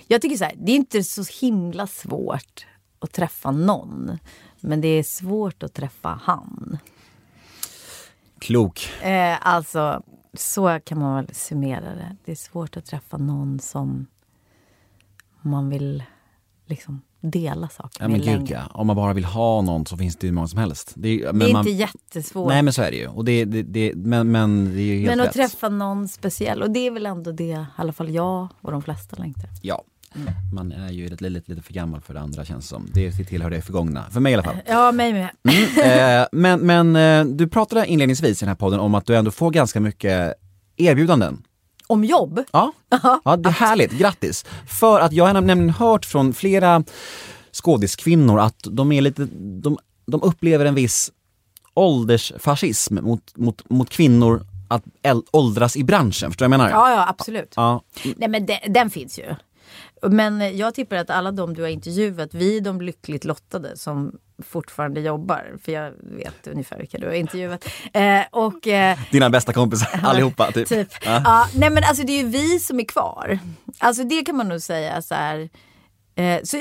jag 0.07 0.23
tycker 0.23 0.37
så 0.37 0.45
här, 0.45 0.55
det 0.57 0.73
är 0.73 0.77
inte 0.77 1.05
så 1.05 1.25
himla 1.41 1.87
svårt 1.87 2.67
att 2.99 3.13
träffa 3.13 3.51
någon. 3.51 4.19
Men 4.61 4.81
det 4.81 4.89
är 4.89 5.03
svårt 5.03 5.63
att 5.63 5.75
träffa 5.75 6.21
han. 6.23 6.79
Klok. 8.39 8.91
Eh, 9.03 9.47
alltså, 9.47 10.03
så 10.35 10.81
kan 10.81 10.99
man 10.99 11.15
väl 11.15 11.35
summera 11.35 11.95
det. 11.95 12.17
Det 12.25 12.33
är 12.33 12.37
svårt 12.37 12.77
att 12.77 12.87
träffa 12.87 13.17
någon 13.17 13.61
som 13.61 14.07
man 15.43 15.71
vill 15.71 16.05
liksom 16.67 17.03
dela 17.21 17.69
saker 17.69 18.03
Ja 18.05 18.09
med 18.09 18.17
gud 18.17 18.27
längre. 18.27 18.55
ja. 18.55 18.81
Om 18.81 18.87
man 18.87 18.97
bara 18.97 19.13
vill 19.13 19.25
ha 19.25 19.63
någon 19.63 19.87
så 19.87 19.97
finns 19.97 20.17
det 20.17 20.27
ju 20.27 20.33
många 20.33 20.49
som 20.49 20.59
helst. 20.59 20.93
Det 20.97 21.09
är, 21.09 21.33
Det 21.33 21.49
är 21.49 21.53
man, 21.53 21.67
inte 21.67 21.71
jättesvårt. 21.81 22.49
Nej 22.49 22.63
men 22.63 22.73
så 22.73 22.83
är 22.83 22.91
det 22.91 22.97
ju. 22.97 23.07
Och 23.09 23.25
det, 23.25 23.45
det, 23.45 23.63
det, 23.63 23.93
men, 23.97 24.31
men 24.33 24.65
det 24.65 24.81
är 24.81 24.85
ju 24.85 24.95
helt 25.01 25.07
men 25.11 25.21
att 25.21 25.27
rätt. 25.27 25.35
träffa 25.35 25.69
någon 25.69 26.09
speciell. 26.09 26.63
Och 26.63 26.71
det 26.71 26.87
är 26.87 26.91
väl 26.91 27.07
ändå 27.07 27.33
det 27.33 27.45
i 27.45 27.65
alla 27.77 27.93
fall 27.93 28.11
jag 28.11 28.49
och 28.61 28.73
de 28.73 28.83
flesta 28.83 29.17
längtar. 29.17 29.51
Ja. 29.63 29.83
Mm. 30.17 30.33
Man 30.55 30.73
är 30.73 30.91
ju 30.93 31.09
lite, 31.09 31.29
lite, 31.29 31.51
lite 31.51 31.63
för 31.63 31.73
gammal 31.73 32.01
för 32.01 32.15
det 32.15 32.21
andra 32.21 32.45
känns 32.45 32.69
som. 32.69 32.87
Det 32.95 33.13
tillhör 33.13 33.51
det 33.51 33.63
förgångna. 33.63 34.05
För 34.11 34.21
mig 34.21 34.33
i 34.33 34.35
alla 34.35 34.43
fall. 34.45 34.57
Ja, 34.67 34.93
mig 34.93 35.13
med. 35.13 35.31
eh, 36.23 36.27
men 36.33 36.61
men 36.61 36.97
eh, 36.97 37.25
du 37.37 37.49
pratade 37.49 37.87
inledningsvis 37.87 38.43
i 38.43 38.45
den 38.45 38.49
här 38.49 38.57
podden 38.57 38.81
om 38.81 38.95
att 38.95 39.07
du 39.07 39.17
ändå 39.17 39.31
får 39.31 39.51
ganska 39.51 39.81
mycket 39.81 40.35
erbjudanden. 40.77 41.43
Om 41.91 42.05
jobb? 42.05 42.45
Ja, 42.53 42.73
ja 43.25 43.37
det 43.37 43.49
är 43.49 43.53
härligt. 43.53 43.93
Grattis! 43.93 44.45
För 44.81 45.01
att 45.01 45.13
jag 45.13 45.27
har 45.27 45.33
nämligen 45.33 45.71
hört 45.71 46.05
från 46.05 46.33
flera 46.33 46.85
skådiskvinnor 47.53 48.41
att 48.41 48.67
de 48.71 48.93
är 48.93 49.01
lite, 49.01 49.29
de, 49.63 49.79
de 50.07 50.23
upplever 50.23 50.65
en 50.65 50.75
viss 50.75 51.13
åldersfascism 51.75 52.99
mot, 53.03 53.37
mot, 53.37 53.71
mot 53.71 53.91
kvinnor 53.91 54.47
att 54.69 54.85
åldras 55.31 55.77
i 55.77 55.85
branschen. 55.85 56.31
Förstår 56.31 56.47
du 56.47 56.51
vad 56.51 56.61
jag 56.61 56.69
menar? 56.69 56.71
Ja, 56.71 56.93
ja, 56.93 57.09
absolut. 57.09 57.53
Ja. 57.57 57.83
Nej, 58.17 58.29
men 58.29 58.47
den, 58.47 58.59
den 58.69 58.91
finns 58.91 59.19
ju. 59.19 59.35
Men 60.03 60.57
jag 60.57 60.75
tippar 60.75 60.97
att 60.97 61.11
alla 61.11 61.33
de 61.33 61.55
du 61.55 61.63
har 61.63 61.69
intervjuat, 61.69 62.35
vi 62.35 62.57
är 62.57 62.61
de 62.61 62.81
lyckligt 62.81 63.25
lottade 63.25 63.77
som 63.77 64.19
fortfarande 64.43 65.01
jobbar. 65.01 65.57
För 65.65 65.73
jag 65.73 65.93
vet 66.01 66.47
ungefär 66.47 66.79
vilka 66.79 66.99
du 66.99 67.07
har 67.07 67.15
intervjuat. 67.15 67.65
Eh, 67.93 68.23
och, 68.31 68.67
eh, 68.67 68.99
Dina 69.11 69.31
bästa 69.31 69.53
kompisar 69.53 70.01
allihopa. 70.03 70.53
Typ. 70.53 70.69
Typ. 70.69 70.89
Ja. 71.05 71.23
Ja. 71.25 71.49
nej 71.55 71.71
men 71.71 71.85
alltså 71.85 72.05
det 72.07 72.13
är 72.13 72.23
ju 72.23 72.29
vi 72.29 72.59
som 72.59 72.81
är 72.81 72.85
kvar. 72.85 73.39
Alltså 73.79 74.05
det 74.05 74.23
kan 74.25 74.37
man 74.37 74.49
nog 74.49 74.61
säga 74.61 75.03
så 75.03 75.15
här. 75.15 75.49
Eh, 76.15 76.41
så, 76.45 76.57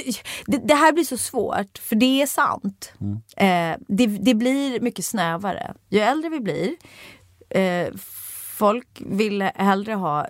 det, 0.46 0.58
det 0.58 0.76
här 0.76 0.92
blir 0.92 1.04
så 1.04 1.18
svårt, 1.18 1.78
för 1.78 1.96
det 1.96 2.22
är 2.22 2.26
sant. 2.26 2.94
Eh, 3.38 3.76
det, 3.88 4.06
det 4.06 4.34
blir 4.34 4.80
mycket 4.80 5.06
snävare. 5.06 5.74
Ju 5.90 6.00
äldre 6.00 6.30
vi 6.30 6.40
blir, 6.40 6.76
eh, 7.50 7.94
folk 8.58 8.88
vill 9.06 9.42
hellre 9.42 9.94
ha 9.94 10.28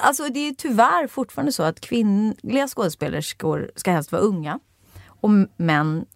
Alltså 0.00 0.28
det 0.28 0.48
är 0.48 0.52
tyvärr 0.52 1.06
fortfarande 1.06 1.52
så 1.52 1.62
att 1.62 1.80
kvinnliga 1.80 2.68
skådespelerskor 2.68 3.70
ska 3.76 3.90
helst 3.90 4.12
vara 4.12 4.22
unga. 4.22 4.58
Och 5.06 5.30
män 5.56 6.06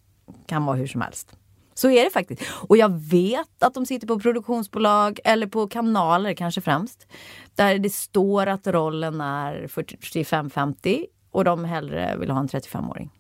kan 0.47 0.65
vara 0.65 0.77
hur 0.77 0.87
som 0.87 1.01
helst. 1.01 1.37
Så 1.75 1.91
är 1.91 2.05
det 2.05 2.11
faktiskt. 2.11 2.43
Och 2.69 2.77
jag 2.77 2.93
vet 2.93 3.63
att 3.63 3.75
de 3.75 3.87
sitter 3.87 4.07
på 4.07 4.21
produktionsbolag 4.21 5.21
eller 5.25 5.47
på 5.47 5.69
kanaler 5.69 6.35
kanske 6.35 6.61
främst. 6.61 7.07
Där 7.55 7.79
det 7.79 7.91
står 7.91 8.47
att 8.47 8.67
rollen 8.67 9.21
är 9.21 9.67
45-50 9.67 11.05
och 11.31 11.45
de 11.45 11.65
hellre 11.65 12.17
vill 12.17 12.31
ha 12.31 12.41
en 12.41 12.49
35-åring. 12.49 13.11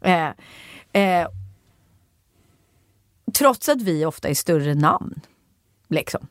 Eh, 0.00 0.30
eh, 0.92 1.28
trots 3.32 3.68
att 3.68 3.82
vi 3.82 4.04
ofta 4.04 4.28
är 4.28 4.34
större 4.34 4.74
namn. 4.74 5.20
Liksom. 5.88 6.26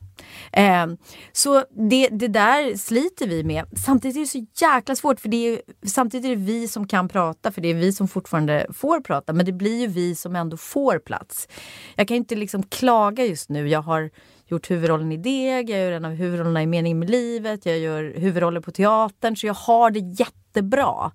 Eh, 0.52 0.88
så 1.32 1.64
det, 1.90 2.08
det 2.08 2.28
där 2.28 2.78
sliter 2.78 3.28
vi 3.28 3.44
med. 3.44 3.66
Samtidigt 3.86 4.18
är 4.18 4.22
det 4.22 4.28
så 4.28 4.66
jäkla 4.66 4.96
svårt 4.96 5.20
för 5.20 5.30
det 5.30 5.48
är, 5.48 5.62
samtidigt 5.88 6.26
är 6.26 6.30
det 6.30 6.42
vi 6.42 6.68
som 6.68 6.88
kan 6.88 7.10
prata 7.10 7.52
för 7.52 7.62
det 7.62 7.68
är 7.68 7.74
vi 7.74 7.94
som 7.94 8.08
fortfarande 8.08 8.68
får 8.74 9.00
prata 9.00 9.34
men 9.34 9.46
det 9.46 9.52
blir 9.52 9.82
ju 9.82 9.88
vi 9.88 10.16
som 10.16 10.36
ändå 10.36 10.58
får 10.58 11.00
plats. 11.00 11.48
Jag 11.96 12.08
kan 12.08 12.18
inte 12.18 12.36
liksom 12.36 12.64
klaga 12.64 13.26
just 13.26 13.50
nu. 13.50 13.70
Jag 13.70 13.82
har 13.82 14.10
gjort 14.48 14.72
huvudrollen 14.72 15.12
i 15.12 15.18
Deg, 15.18 15.70
jag 15.70 15.80
gör 15.80 15.92
en 15.92 16.06
av 16.06 16.12
huvudrollerna 16.12 16.64
i 16.64 16.68
Mening 16.68 17.00
med 17.00 17.10
livet, 17.10 17.66
jag 17.66 17.80
gör 17.80 18.14
huvudroller 18.18 18.62
på 18.62 18.72
teatern 18.72 19.36
så 19.36 19.48
jag 19.48 19.54
har 19.54 19.92
det 19.92 20.00
jättebra. 20.00 21.12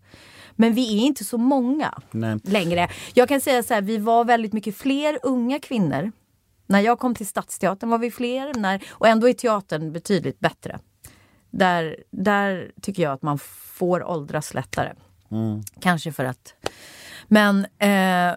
Men 0.61 0.74
vi 0.74 0.99
är 0.99 1.07
inte 1.07 1.24
så 1.24 1.39
många 1.39 1.95
Nej. 2.11 2.39
längre. 2.45 2.89
Jag 3.14 3.28
kan 3.28 3.41
säga 3.41 3.62
så 3.62 3.74
här, 3.74 3.82
vi 3.82 3.99
var 3.99 4.24
väldigt 4.24 4.53
mycket 4.53 4.76
fler 4.76 5.18
unga 5.22 5.59
kvinnor 5.59 6.12
när 6.69 6.81
jag 6.81 6.99
kom 6.99 7.14
till 7.14 7.27
Stadsteatern 7.27 7.91
var 7.91 7.99
vi 7.99 8.11
fler 8.11 8.55
när, 8.55 8.83
och 8.91 9.09
ändå 9.09 9.29
är 9.29 9.33
teatern 9.33 9.93
betydligt 9.93 10.41
bättre. 10.41 10.79
Där, 11.51 11.97
där 12.11 12.73
tycker 12.83 13.03
jag 13.03 13.12
att 13.12 13.23
man 13.23 13.39
får 13.79 14.05
åldras 14.05 14.55
lättare. 14.55 14.93
Kanske 15.81 16.12
för 16.12 16.25
att... 16.25 16.55
Men 17.29 17.64
eh, 17.64 18.37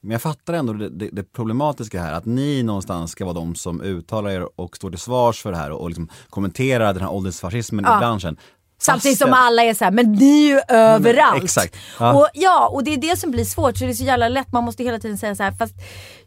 Men 0.00 0.10
jag 0.10 0.22
fattar 0.22 0.54
ändå 0.54 0.72
det, 0.72 0.88
det, 0.88 1.08
det 1.12 1.32
problematiska 1.32 2.02
här, 2.02 2.12
att 2.12 2.24
ni 2.24 2.62
någonstans 2.62 3.10
ska 3.10 3.24
vara 3.24 3.34
de 3.34 3.54
som 3.54 3.80
uttalar 3.80 4.30
er 4.30 4.60
och 4.60 4.76
står 4.76 4.90
till 4.90 4.98
svars 4.98 5.42
för 5.42 5.50
det 5.52 5.58
här 5.58 5.70
och, 5.70 5.80
och 5.80 5.88
liksom 5.90 6.08
kommenterar 6.28 6.94
den 6.94 7.02
här 7.02 7.10
åldersfascismen 7.10 7.84
Ja. 7.84 7.96
i 7.96 8.00
branschen. 8.00 8.36
Samtidigt 8.82 9.18
som 9.18 9.32
alla 9.32 9.62
är 9.62 9.74
så 9.74 9.84
här, 9.84 9.90
men 9.90 10.12
ni 10.12 10.44
är 10.44 10.48
ju 10.48 10.60
överallt. 10.68 11.44
exakt. 11.44 11.76
Ja. 11.98 12.12
Och, 12.12 12.28
ja, 12.34 12.68
och 12.68 12.84
det 12.84 12.94
är 12.94 12.96
det 12.96 13.16
som 13.16 13.30
blir 13.30 13.44
svårt. 13.44 13.76
Så 13.76 13.84
det 13.84 13.90
är 13.90 13.94
så 13.94 14.04
jävla 14.04 14.28
lätt, 14.28 14.52
man 14.52 14.64
måste 14.64 14.84
hela 14.84 14.98
tiden 14.98 15.18
säga 15.18 15.34
så 15.34 15.42
här, 15.42 15.52
fast 15.52 15.74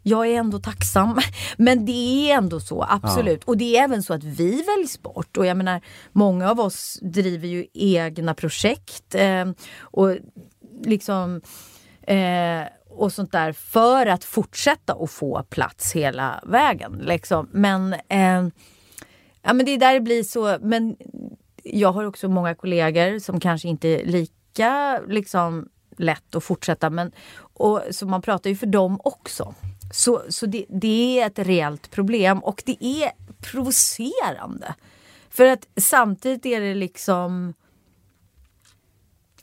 jag 0.02 0.26
är 0.26 0.34
ändå 0.34 0.58
tacksam. 0.58 1.20
Men 1.56 1.86
det 1.86 2.30
är 2.30 2.36
ändå 2.36 2.60
så, 2.60 2.86
absolut. 2.90 3.44
Och 3.44 3.56
det 3.56 3.76
är 3.76 3.84
även 3.84 4.02
så 4.02 4.14
att 4.14 4.24
vi 4.24 4.62
väljs 4.62 5.02
bort. 5.02 5.36
Och 5.36 5.46
jag 5.46 5.56
menar, 5.56 5.80
många 6.12 6.50
av 6.50 6.60
oss 6.60 6.98
driver 7.02 7.48
ju 7.48 7.66
egna 7.74 8.34
projekt. 8.34 9.14
Eh, 9.14 9.44
och 9.80 10.16
liksom... 10.84 11.40
Eh, 12.06 12.62
och 12.96 13.12
sånt 13.12 13.32
där 13.32 13.52
för 13.52 14.06
att 14.06 14.24
fortsätta 14.24 14.92
att 14.92 15.10
få 15.10 15.42
plats 15.42 15.92
hela 15.92 16.40
vägen. 16.46 16.92
Liksom. 16.92 17.48
Men, 17.52 17.92
eh, 17.92 18.48
ja, 19.42 19.52
men 19.52 19.66
det 19.66 19.70
är 19.70 19.78
där 19.78 19.94
det 19.94 20.00
blir 20.00 20.22
så. 20.22 20.58
Men 20.60 20.96
jag 21.64 21.92
har 21.92 22.04
också 22.04 22.28
många 22.28 22.54
kollegor 22.54 23.18
som 23.18 23.40
kanske 23.40 23.68
inte 23.68 23.88
är 23.88 24.06
lika 24.06 25.00
liksom, 25.08 25.68
lätt 25.96 26.34
att 26.34 26.44
fortsätta. 26.44 26.90
Men, 26.90 27.12
och, 27.38 27.82
så 27.90 28.06
man 28.06 28.22
pratar 28.22 28.50
ju 28.50 28.56
för 28.56 28.66
dem 28.66 29.00
också. 29.04 29.54
Så, 29.92 30.22
så 30.28 30.46
det, 30.46 30.66
det 30.68 31.20
är 31.20 31.26
ett 31.26 31.38
reellt 31.38 31.90
problem 31.90 32.38
och 32.38 32.62
det 32.66 32.84
är 32.84 33.10
provocerande. 33.40 34.74
För 35.28 35.46
att 35.46 35.68
samtidigt 35.76 36.46
är 36.46 36.60
det 36.60 36.74
liksom... 36.74 37.54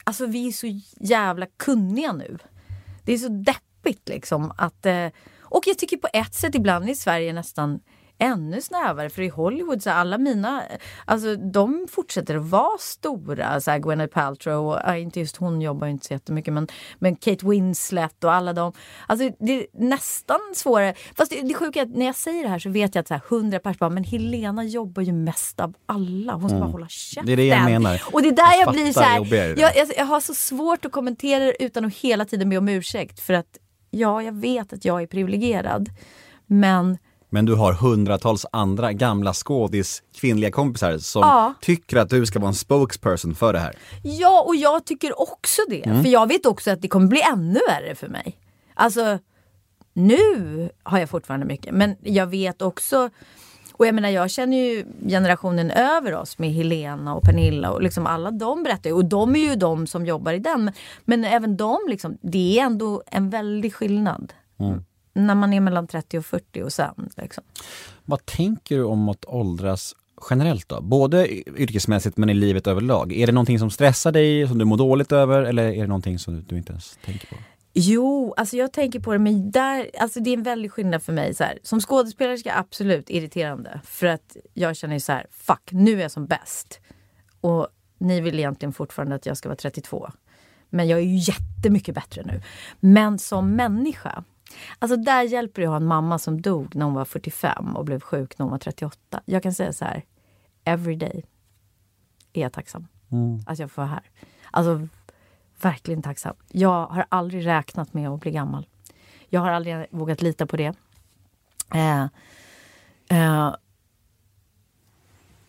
Alltså 0.03 0.25
vi 0.25 0.47
är 0.47 0.51
så 0.51 0.81
jävla 0.99 1.45
kunniga 1.57 2.13
nu. 2.13 2.37
Det 3.05 3.13
är 3.13 3.17
så 3.17 3.27
deppigt 3.29 4.09
liksom 4.09 4.53
att... 4.57 4.85
Eh, 4.85 5.07
och 5.39 5.63
jag 5.67 5.77
tycker 5.77 5.97
på 5.97 6.07
ett 6.13 6.33
sätt 6.33 6.55
ibland 6.55 6.89
i 6.89 6.95
Sverige 6.95 7.33
nästan 7.33 7.79
ännu 8.21 8.61
snävare. 8.61 9.09
För 9.09 9.21
i 9.21 9.29
Hollywood, 9.29 9.83
så 9.83 9.89
alla 9.89 10.17
mina, 10.17 10.63
alltså 11.05 11.35
de 11.35 11.87
fortsätter 11.91 12.35
att 12.35 12.45
vara 12.45 12.77
stora. 12.79 13.61
Så 13.61 13.71
här 13.71 13.79
Gwyneth 13.79 14.13
Paltrow, 14.13 14.67
och, 14.67 14.79
ja, 14.85 14.97
inte 14.97 15.19
just 15.19 15.37
hon 15.37 15.61
jobbar 15.61 15.87
inte 15.87 16.07
så 16.07 16.13
jättemycket 16.13 16.53
men, 16.53 16.67
men 16.99 17.15
Kate 17.15 17.47
Winslet 17.47 18.23
och 18.23 18.33
alla 18.33 18.53
de. 18.53 18.73
Alltså 19.07 19.29
det 19.39 19.53
är 19.53 19.67
nästan 19.73 20.39
svårare. 20.55 20.93
Fast 21.15 21.31
det, 21.31 21.41
det 21.41 21.53
sjuka 21.53 21.79
är 21.79 21.83
att 21.83 21.95
när 21.95 22.05
jag 22.05 22.15
säger 22.15 22.43
det 22.43 22.49
här 22.49 22.59
så 22.59 22.69
vet 22.69 22.95
jag 22.95 23.01
att 23.01 23.07
så 23.07 23.13
här, 23.13 23.21
100 23.29 23.59
personer 23.59 23.77
bara, 23.79 23.89
men 23.89 24.03
Helena 24.03 24.63
jobbar 24.63 25.03
ju 25.03 25.13
mest 25.13 25.59
av 25.59 25.73
alla. 25.85 26.33
Hon 26.33 26.49
ska 26.49 26.59
bara 26.59 26.69
hålla 26.69 26.87
käften. 26.87 27.25
Det 27.25 27.31
är 27.31 27.37
det 27.37 27.45
jag 27.45 27.65
menar. 27.65 28.01
Och 28.11 28.21
det 28.21 28.27
är 28.27 28.35
där 28.35 28.59
jag, 28.59 28.67
Jag 28.67 28.73
blir 28.73 28.93
så 28.93 28.99
här, 28.99 29.35
jag, 29.59 29.77
jag, 29.77 29.87
jag 29.97 30.05
har 30.05 30.19
så 30.19 30.33
svårt 30.33 30.85
att 30.85 30.91
kommentera 30.91 31.43
det 31.43 31.63
utan 31.63 31.85
att 31.85 31.95
hela 31.95 32.25
tiden 32.25 32.49
be 32.49 32.57
om 32.57 32.69
ursäkt. 32.69 33.19
För 33.19 33.33
att 33.33 33.57
ja, 33.89 34.23
jag 34.23 34.33
vet 34.33 34.73
att 34.73 34.85
jag 34.85 35.01
är 35.01 35.07
privilegierad. 35.07 35.89
Men 36.45 36.97
Men 37.33 37.45
du 37.45 37.55
har 37.55 37.73
hundratals 37.73 38.45
andra 38.51 38.93
gamla 38.93 39.33
skådis 39.33 40.03
kvinnliga 40.15 40.51
kompisar 40.51 40.97
som 40.97 41.21
Ja. 41.21 41.53
tycker 41.61 41.97
att 41.97 42.09
du 42.09 42.25
ska 42.25 42.39
vara 42.39 42.47
en 42.47 42.55
spokesperson 42.55 43.35
för 43.35 43.53
det 43.53 43.59
här. 43.59 43.75
Ja, 44.03 44.43
och 44.47 44.55
jag 44.55 44.85
tycker 44.85 45.21
också 45.21 45.61
det. 45.69 45.83
För 45.83 46.07
jag 46.09 46.27
vet 46.27 46.45
också 46.45 46.71
att 46.71 46.81
det 46.81 46.87
kommer 46.87 47.07
bli 47.07 47.21
ännu 47.33 47.59
värre 47.69 47.95
för 47.95 48.07
mig. 48.07 48.37
Alltså, 48.73 49.19
nu 49.93 50.69
har 50.83 50.99
jag 50.99 51.09
fortfarande 51.09 51.45
mycket. 51.45 51.73
Men 51.73 51.95
jag 52.01 52.27
vet 52.27 52.61
också, 52.61 53.09
och 53.73 53.87
jag 53.87 53.95
menar 53.95 54.09
jag 54.09 54.31
känner 54.31 54.57
ju 54.57 54.85
generationen 55.07 55.71
över 55.71 56.15
oss 56.15 56.37
med 56.39 56.49
Helena 56.53 57.15
och 57.15 57.23
Pernilla 57.23 57.71
och 57.71 57.81
liksom 57.81 58.07
alla 58.07 58.31
de 58.31 58.63
berättar 58.63 58.89
ju. 58.89 58.95
Och 58.95 59.05
de 59.05 59.35
är 59.35 59.39
ju 59.49 59.55
de 59.55 59.87
som 59.87 60.05
jobbar 60.05 60.33
i 60.33 60.39
den. 60.39 60.63
Men, 60.63 60.73
men 61.05 61.25
även 61.25 61.57
de, 61.57 61.77
liksom, 61.87 62.17
det 62.21 62.59
är 62.59 62.63
ändå 62.63 63.03
en 63.07 63.29
väldig 63.29 63.73
skillnad. 63.75 64.33
När 65.13 65.35
man 65.35 65.53
är 65.53 65.59
mellan 65.59 65.87
30 65.87 66.17
och 66.17 66.25
40 66.25 66.63
och 66.63 66.73
sen. 66.73 67.09
Liksom. 67.17 67.43
Vad 68.05 68.25
tänker 68.25 68.77
du 68.77 68.83
om 68.83 69.09
att 69.09 69.25
åldras 69.25 69.95
generellt 70.29 70.69
då? 70.69 70.81
Både 70.81 71.27
yrkesmässigt 71.59 72.17
men 72.17 72.29
i 72.29 72.33
livet 72.33 72.67
överlag. 72.67 73.13
Är 73.13 73.27
det 73.27 73.33
någonting 73.33 73.59
som 73.59 73.69
stressar 73.69 74.11
dig, 74.11 74.47
som 74.47 74.57
du 74.57 74.65
mår 74.65 74.77
dåligt 74.77 75.11
över 75.11 75.41
eller 75.41 75.63
är 75.63 75.81
det 75.81 75.87
någonting 75.87 76.19
som 76.19 76.43
du 76.43 76.57
inte 76.57 76.71
ens 76.71 76.97
tänker 77.05 77.27
på? 77.27 77.35
Jo, 77.73 78.33
alltså 78.37 78.57
jag 78.57 78.73
tänker 78.73 78.99
på 78.99 79.13
det, 79.13 79.19
men 79.19 79.51
där, 79.51 79.89
alltså 79.99 80.19
det 80.19 80.29
är 80.29 80.37
en 80.37 80.43
väldig 80.43 80.71
skillnad 80.71 81.03
för 81.03 81.13
mig. 81.13 81.33
Så 81.33 81.43
här. 81.43 81.59
Som 81.63 81.81
skådespelerska, 81.81 82.55
absolut 82.55 83.09
irriterande. 83.09 83.81
För 83.83 84.07
att 84.07 84.37
jag 84.53 84.75
känner 84.75 84.99
så 84.99 85.11
här, 85.11 85.25
fuck, 85.31 85.69
nu 85.71 85.97
är 85.97 86.01
jag 86.01 86.11
som 86.11 86.25
bäst. 86.25 86.79
Och 87.41 87.67
ni 87.97 88.21
vill 88.21 88.39
egentligen 88.39 88.73
fortfarande 88.73 89.15
att 89.15 89.25
jag 89.25 89.37
ska 89.37 89.49
vara 89.49 89.55
32. 89.55 90.09
Men 90.69 90.87
jag 90.87 90.99
är 90.99 91.03
ju 91.03 91.17
jättemycket 91.17 91.95
bättre 91.95 92.23
nu. 92.25 92.41
Men 92.79 93.19
som 93.19 93.55
människa, 93.55 94.23
alltså 94.79 94.97
där 94.97 95.23
hjälper 95.23 95.61
det 95.61 95.65
att 95.67 95.71
ha 95.71 95.77
en 95.77 95.85
mamma 95.85 96.19
som 96.19 96.41
dog 96.41 96.75
när 96.75 96.85
hon 96.85 96.93
var 96.93 97.05
45 97.05 97.75
och 97.75 97.85
blev 97.85 97.99
sjuk 97.99 98.37
när 98.37 98.43
hon 98.43 98.51
var 98.51 98.59
38. 98.59 99.21
Jag 99.25 99.43
kan 99.43 99.53
säga 99.53 99.73
så 99.73 99.85
här, 99.85 100.03
every 100.63 100.95
day 100.95 101.25
är 102.33 102.41
jag 102.41 102.53
tacksam 102.53 102.87
att 103.45 103.59
jag 103.59 103.71
får 103.71 103.81
vara 103.81 103.89
här. 103.89 104.03
Alltså 104.51 104.87
verkligen 105.61 106.01
tacksam. 106.01 106.35
Jag 106.47 106.85
har 106.85 107.05
aldrig 107.09 107.45
räknat 107.45 107.93
med 107.93 108.09
att 108.09 108.19
bli 108.21 108.31
gammal. 108.31 108.67
Jag 109.29 109.41
har 109.41 109.49
aldrig 109.49 109.85
vågat 109.91 110.21
lita 110.21 110.45
på 110.45 110.57
det. 110.57 110.73
Eh, 111.73 112.03
eh, 113.09 113.55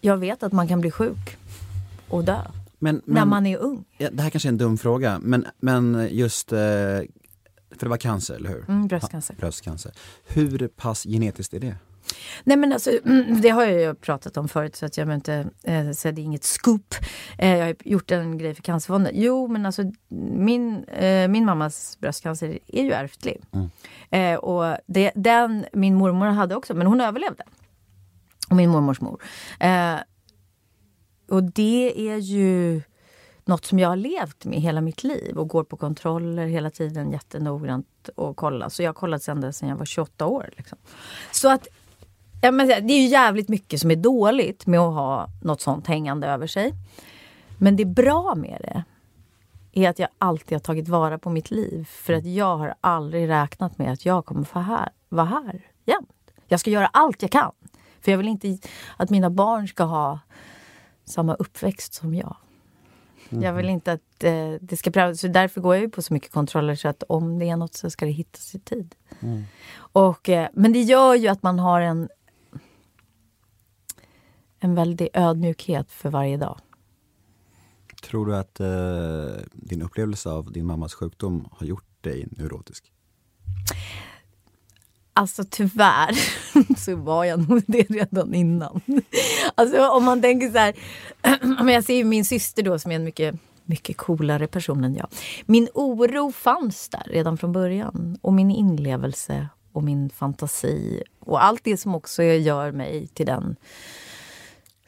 jag 0.00 0.16
vet 0.16 0.42
att 0.42 0.52
man 0.52 0.68
kan 0.68 0.80
bli 0.80 0.90
sjuk 0.90 1.36
och 2.08 2.24
dö 2.24 2.40
Men, 2.78 3.02
när 3.04 3.14
men, 3.14 3.28
man 3.28 3.46
är 3.46 3.58
ung. 3.58 3.84
ja, 3.98 4.10
det 4.12 4.22
här 4.22 4.30
kanske 4.30 4.48
är 4.48 4.52
en 4.52 4.58
dum 4.58 4.78
fråga, 4.78 5.18
men, 5.22 5.46
men 5.58 6.08
just, 6.10 6.52
eh, 6.52 6.58
för 7.78 7.86
det 7.86 7.90
var 7.90 7.96
cancer, 7.96 8.34
eller 8.34 8.50
hur? 8.50 8.64
Mm, 8.68 8.86
bröstcancer. 8.86 9.34
Bröstcancer. 9.34 9.92
Hur 10.24 10.68
pass 10.68 11.02
genetiskt 11.04 11.54
är 11.54 11.60
det? 11.60 11.76
Nej 12.44 12.56
men 12.56 12.72
alltså, 12.72 12.90
mm, 13.04 13.40
det 13.40 13.48
har 13.48 13.64
jag 13.64 13.80
ju 13.80 13.94
pratat 13.94 14.36
om 14.36 14.48
förut 14.48 14.76
så 14.76 14.86
att 14.86 14.96
jag 14.96 15.14
inte 15.14 15.46
eh, 15.62 15.90
säga 15.90 16.12
det 16.12 16.20
är 16.20 16.24
inget 16.24 16.44
scoop. 16.44 16.94
Eh, 17.38 17.56
jag 17.56 17.66
har 17.66 17.76
gjort 17.84 18.10
en 18.10 18.38
grej 18.38 18.54
för 18.54 18.62
Cancerfonden. 18.62 19.12
Jo 19.14 19.48
men 19.48 19.66
alltså 19.66 19.92
min, 20.08 20.84
eh, 20.84 21.28
min 21.28 21.44
mammas 21.44 21.98
bröstcancer 22.00 22.58
är 22.66 22.82
ju 22.82 22.92
ärftlig. 22.92 23.40
Eh, 24.10 24.34
och 24.34 24.76
det, 24.86 25.12
den 25.14 25.66
min 25.72 25.94
mormor 25.94 26.26
hade 26.26 26.54
också, 26.54 26.74
men 26.74 26.86
hon 26.86 27.00
överlevde. 27.00 27.44
Och 28.50 28.56
min 28.56 28.70
mormors 28.70 29.00
mor. 29.00 29.22
Och 31.28 31.42
det 31.42 32.10
är 32.10 32.16
ju 32.16 32.82
något 33.44 33.64
som 33.64 33.78
jag 33.78 33.88
har 33.88 33.96
levt 33.96 34.44
med 34.44 34.60
hela 34.60 34.80
mitt 34.80 35.04
liv 35.04 35.38
och 35.38 35.48
går 35.48 35.64
på 35.64 35.76
kontroller 35.76 36.46
hela 36.46 36.70
tiden 36.70 37.12
jättenoggrant 37.12 38.08
och 38.16 38.36
kollar. 38.36 38.68
Så 38.68 38.82
jag 38.82 38.88
har 38.88 38.94
kollat 38.94 39.22
sedan 39.22 39.52
sedan 39.52 39.68
jag 39.68 39.76
var 39.76 39.84
28 39.84 40.26
år. 40.26 40.50
Liksom. 40.56 40.78
Så 41.32 41.48
att 41.48 41.68
Ja, 42.44 42.50
men 42.50 42.68
det 42.68 42.74
är 42.74 43.00
ju 43.02 43.06
jävligt 43.06 43.48
mycket 43.48 43.80
som 43.80 43.90
är 43.90 43.96
dåligt 43.96 44.66
med 44.66 44.80
att 44.80 44.94
ha 44.94 45.28
något 45.42 45.60
sånt 45.60 45.86
hängande 45.86 46.26
över 46.26 46.46
sig. 46.46 46.72
Men 47.58 47.76
det 47.76 47.84
bra 47.84 48.34
med 48.34 48.58
det 48.60 48.84
är 49.82 49.90
att 49.90 49.98
jag 49.98 50.08
alltid 50.18 50.52
har 50.52 50.60
tagit 50.60 50.88
vara 50.88 51.18
på 51.18 51.30
mitt 51.30 51.50
liv. 51.50 51.88
För 51.90 52.12
att 52.12 52.26
jag 52.26 52.56
har 52.56 52.74
aldrig 52.80 53.28
räknat 53.28 53.78
med 53.78 53.92
att 53.92 54.06
jag 54.06 54.24
kommer 54.24 54.44
få 54.44 54.58
här, 54.58 54.88
vara 55.08 55.26
här 55.26 55.66
jämt. 55.84 56.32
Jag 56.48 56.60
ska 56.60 56.70
göra 56.70 56.86
allt 56.86 57.22
jag 57.22 57.30
kan. 57.30 57.52
För 58.00 58.10
jag 58.10 58.18
vill 58.18 58.28
inte 58.28 58.58
att 58.96 59.10
mina 59.10 59.30
barn 59.30 59.68
ska 59.68 59.84
ha 59.84 60.18
samma 61.04 61.34
uppväxt 61.34 61.94
som 61.94 62.14
jag. 62.14 62.36
Jag 63.40 63.52
vill 63.52 63.68
inte 63.68 63.92
att 63.92 64.24
eh, 64.24 64.52
det 64.60 64.76
ska 64.76 64.90
prövas. 64.90 65.20
Så 65.20 65.28
därför 65.28 65.60
går 65.60 65.74
jag 65.74 65.82
ju 65.82 65.90
på 65.90 66.02
så 66.02 66.14
mycket 66.14 66.32
kontroller 66.32 66.74
så 66.74 66.88
att 66.88 67.02
om 67.08 67.38
det 67.38 67.48
är 67.48 67.56
något 67.56 67.74
så 67.74 67.90
ska 67.90 68.04
det 68.04 68.12
hittas 68.12 68.54
i 68.54 68.58
tid. 68.58 68.94
Och, 69.74 70.28
eh, 70.28 70.48
men 70.52 70.72
det 70.72 70.80
gör 70.80 71.14
ju 71.14 71.28
att 71.28 71.42
man 71.42 71.58
har 71.58 71.80
en 71.80 72.08
en 74.64 74.74
väldig 74.74 75.08
ödmjukhet 75.14 75.92
för 75.92 76.10
varje 76.10 76.36
dag. 76.36 76.60
Tror 78.02 78.26
du 78.26 78.36
att 78.36 78.60
eh, 78.60 79.44
din 79.52 79.82
upplevelse 79.82 80.30
av 80.30 80.52
din 80.52 80.66
mammas 80.66 80.94
sjukdom 80.94 81.48
har 81.52 81.66
gjort 81.66 81.84
dig 82.00 82.28
neurotisk? 82.30 82.92
Alltså 85.14 85.44
tyvärr 85.50 86.18
så 86.76 86.96
var 86.96 87.24
jag 87.24 87.48
nog 87.48 87.62
det 87.66 87.82
redan 87.82 88.34
innan. 88.34 88.80
Alltså 89.54 89.88
om 89.88 90.04
man 90.04 90.22
tänker 90.22 90.50
så 90.50 90.58
här, 90.58 90.74
jag 91.72 91.84
ser 91.84 91.94
ju 91.94 92.04
min 92.04 92.24
syster 92.24 92.62
då 92.62 92.78
som 92.78 92.90
är 92.90 92.96
en 92.96 93.04
mycket, 93.04 93.34
mycket 93.64 93.96
coolare 93.96 94.46
person 94.46 94.84
än 94.84 94.94
jag. 94.94 95.08
Min 95.46 95.68
oro 95.74 96.32
fanns 96.32 96.88
där 96.88 97.02
redan 97.06 97.38
från 97.38 97.52
början 97.52 98.18
och 98.22 98.32
min 98.32 98.50
inlevelse 98.50 99.48
och 99.72 99.82
min 99.82 100.10
fantasi 100.10 101.02
och 101.20 101.44
allt 101.44 101.64
det 101.64 101.76
som 101.76 101.94
också 101.94 102.22
gör 102.22 102.72
mig 102.72 103.06
till 103.06 103.26
den 103.26 103.56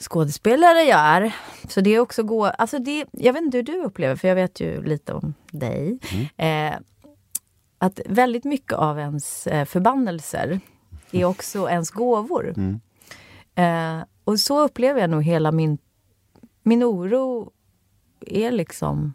skådespelare 0.01 0.83
jag 0.83 1.01
är. 1.01 1.35
Så 1.68 1.81
det 1.81 1.95
är 1.95 2.01
också 2.01 2.22
gå, 2.22 2.47
alltså 2.47 2.79
det, 2.79 3.07
jag 3.12 3.33
vet 3.33 3.43
inte 3.43 3.57
hur 3.57 3.64
du 3.64 3.83
upplever, 3.83 4.16
för 4.16 4.29
jag 4.29 4.35
vet 4.35 4.61
ju 4.61 4.83
lite 4.83 5.12
om 5.12 5.35
dig. 5.51 5.99
Eh, 6.37 6.75
att 7.85 8.01
väldigt 8.07 8.45
mycket 8.45 8.72
av 8.72 8.99
ens 8.99 9.47
eh, 9.47 9.64
förbannelser 9.64 10.61
är 11.11 11.24
också 11.24 11.68
ens 11.68 11.91
gåvor. 11.91 12.55
Eh, 13.55 13.99
och 14.24 14.41
så 14.41 14.64
upplever 14.64 15.01
jag 15.01 15.11
nog 15.11 15.22
hela 15.22 15.53
min... 15.53 15.78
Min 16.62 16.85
oro 16.85 17.51
är 18.20 18.51
liksom 18.51 19.14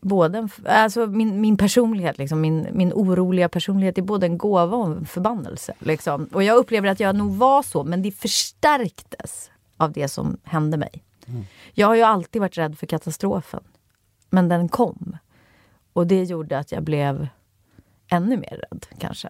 både 0.00 0.38
en, 0.38 0.48
alltså 0.64 1.06
min, 1.06 1.40
min 1.40 1.56
personlighet, 1.56 2.18
liksom, 2.18 2.40
min, 2.40 2.68
min 2.72 2.92
oroliga 2.92 3.48
personlighet 3.48 3.98
är 3.98 4.02
både 4.02 4.26
en 4.26 4.38
gåva 4.38 4.76
och 4.76 4.86
en 4.86 5.06
förbannelse. 5.06 5.74
Liksom. 5.78 6.24
Och 6.32 6.42
jag 6.42 6.56
upplever 6.56 6.88
att 6.88 7.00
jag 7.00 7.16
nog 7.16 7.34
var 7.34 7.62
så, 7.62 7.84
men 7.84 8.02
det 8.02 8.10
förstärktes 8.10 9.50
av 9.76 9.92
det 9.92 10.08
som 10.08 10.36
hände 10.44 10.76
mig. 10.76 11.04
Jag 11.72 11.86
har 11.86 11.94
ju 11.94 12.02
alltid 12.02 12.40
varit 12.40 12.58
rädd 12.58 12.78
för 12.78 12.86
katastrofen. 12.86 13.62
Men 14.30 14.48
den 14.48 14.68
kom. 14.68 15.16
Och 15.92 16.06
det 16.06 16.24
gjorde 16.24 16.58
att 16.58 16.72
jag 16.72 16.82
blev 16.82 17.28
ännu 18.08 18.36
mer 18.36 18.66
rädd 18.70 18.86
kanske. 18.98 19.28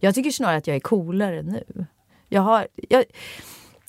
Jag 0.00 0.14
tycker 0.14 0.30
snarare 0.30 0.56
att 0.56 0.66
jag 0.66 0.76
är 0.76 0.80
coolare 0.80 1.42
nu. 1.42 1.86
Jag 2.28 2.42
har... 2.42 2.66
Jag, 2.88 3.04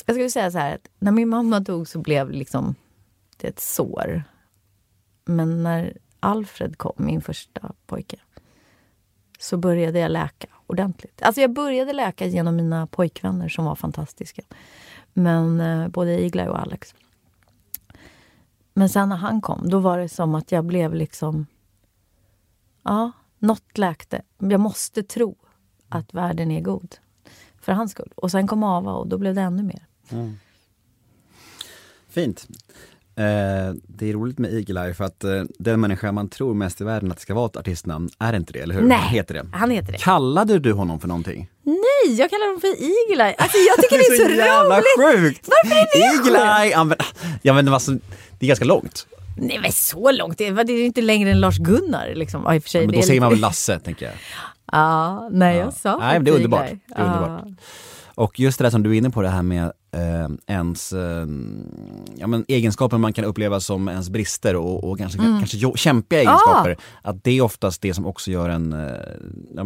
jag 0.05 0.15
skulle 0.15 0.30
säga 0.30 0.51
så 0.51 0.57
här 0.57 0.76
att 0.76 0.89
när 0.99 1.11
min 1.11 1.30
mamma 1.30 1.59
dog 1.59 1.88
så 1.88 1.99
blev 1.99 2.32
liksom 2.32 2.76
det 3.38 3.47
ett 3.47 3.59
sår. 3.59 4.24
Men 5.26 5.63
när 5.63 5.97
Alfred 6.20 6.78
kom, 6.78 6.93
min 6.97 7.22
första 7.22 7.72
pojke, 7.86 8.17
så 9.39 9.57
började 9.57 9.99
jag 9.99 10.11
läka 10.11 10.47
ordentligt. 10.67 11.22
Alltså 11.22 11.41
jag 11.41 11.53
började 11.53 11.93
läka 11.93 12.26
genom 12.26 12.55
mina 12.55 12.88
pojkvänner 12.88 13.49
som 13.49 13.65
var 13.65 13.76
fantastiska. 13.76 14.41
Men 15.13 15.61
eh, 15.61 15.88
både 15.88 16.22
Iglai 16.22 16.47
och 16.47 16.59
Alex. 16.59 16.95
Men 18.74 18.89
sen 18.89 19.09
när 19.09 19.15
han 19.15 19.41
kom, 19.41 19.70
då 19.70 19.80
var 19.80 19.97
det 19.97 20.09
som 20.09 20.36
att 20.36 20.51
jag 20.51 20.65
blev 20.65 20.93
liksom... 20.93 21.45
Ja, 22.84 23.11
något 23.39 23.77
läkte. 23.77 24.21
Jag 24.38 24.59
måste 24.59 25.03
tro 25.03 25.36
att 25.89 26.13
världen 26.13 26.51
är 26.51 26.61
god. 26.61 26.95
För 27.61 27.71
hans 27.71 27.91
skull. 27.91 28.11
Och 28.15 28.32
sen 28.32 28.47
kom 28.47 28.63
Ava 28.63 28.91
och 28.91 29.07
då 29.07 29.17
blev 29.17 29.36
det 29.36 29.41
ännu 29.41 29.63
mer. 29.63 29.86
Fint. 32.09 32.47
Eh, 33.15 33.73
det 33.88 34.09
är 34.09 34.13
roligt 34.13 34.38
med 34.38 34.53
Eagle 34.53 34.86
Eye 34.86 34.93
för 34.93 35.03
att 35.03 35.23
eh, 35.23 35.43
den 35.59 35.80
människa 35.82 36.11
man 36.11 36.30
tror 36.30 36.53
mest 36.53 36.82
i 36.82 36.84
världen 36.84 37.11
att 37.11 37.17
det 37.17 37.21
ska 37.21 37.34
vara 37.34 37.45
ett 37.45 37.57
artistnamn 37.57 38.09
är 38.19 38.34
inte 38.34 38.53
det, 38.53 38.59
eller 38.59 38.75
hur? 38.75 38.82
Nej, 38.82 38.97
Han 38.97 39.09
heter 39.09 39.34
det. 39.34 39.45
han 39.53 39.71
heter 39.71 39.91
det. 39.91 39.97
Kallade 39.97 40.59
du 40.59 40.73
honom 40.73 40.99
för 40.99 41.07
någonting? 41.07 41.49
Nej, 41.63 42.15
jag 42.15 42.30
kallar 42.30 42.51
dem 42.51 42.61
för 42.61 42.67
Eagle 42.67 43.23
Eye. 43.30 43.36
Alltså 43.38 43.57
jag 43.57 43.77
tycker 43.84 43.97
det 44.17 44.23
är 44.23 44.30
så, 44.30 44.36
jävla 44.36 44.77
roligt! 44.77 45.19
sjukt! 45.19 45.49
Varför 45.63 45.75
är 45.75 45.86
det 45.93 46.30
Eagle 46.30 46.61
Eye! 46.63 46.71
Ja, 46.71 46.84
men, 46.84 46.97
ja, 47.41 47.53
men 47.53 47.67
alltså, 47.67 47.91
det 48.39 48.45
är 48.45 48.47
ganska 48.47 48.65
långt. 48.65 49.07
Nej 49.41 49.59
men 49.61 49.71
så 49.71 50.11
långt, 50.11 50.37
det 50.37 50.47
är 50.47 50.69
ju 50.69 50.85
inte 50.85 51.01
längre 51.01 51.31
än 51.31 51.39
Lars-Gunnar. 51.39 52.13
Liksom. 52.15 52.43
Ja, 52.45 52.55
i 52.55 52.59
och 52.59 52.63
för 52.63 52.69
sig, 52.69 52.81
Ja, 52.81 52.87
men 52.87 52.95
då 52.95 53.01
säger 53.01 53.21
man 53.21 53.29
väl 53.29 53.37
lite- 53.37 53.47
Lasse, 53.47 53.79
tänker 53.79 54.05
jag. 54.05 54.15
Ja, 54.71 55.29
nej 55.31 55.57
jag 55.57 55.73
sa 55.73 55.97
Nej, 55.97 56.13
men 56.13 56.23
det 56.25 56.31
är 56.31 56.35
underbart. 56.35 56.65
Det 56.87 56.95
är 56.95 57.05
underbart. 57.05 57.43
Och 58.15 58.39
just 58.39 58.57
det 58.57 58.63
där 58.65 58.69
som 58.69 58.83
du 58.83 58.89
är 58.89 58.93
inne 58.97 59.09
på, 59.09 59.21
det 59.21 59.29
här 59.29 59.41
med 59.41 59.63
eh, 59.91 60.29
ens 60.55 60.93
eh, 60.93 61.25
ja, 62.17 62.27
men 62.27 62.45
egenskaper 62.47 62.97
man 62.97 63.13
kan 63.13 63.25
uppleva 63.25 63.59
som 63.59 63.87
ens 63.89 64.09
brister 64.09 64.55
och, 64.55 64.83
och 64.83 64.97
kanske, 64.97 65.19
Mm. 65.19 65.39
kanske 65.39 65.57
jo- 65.57 65.75
kämpiga 65.75 66.19
egenskaper. 66.21 66.77
Att 67.01 67.23
det 67.23 67.31
är 67.31 67.41
oftast 67.41 67.81
det 67.81 67.93
som 67.93 68.05
också 68.05 68.31
gör 68.31 68.49
en 68.49 68.73
eh, 68.73 69.65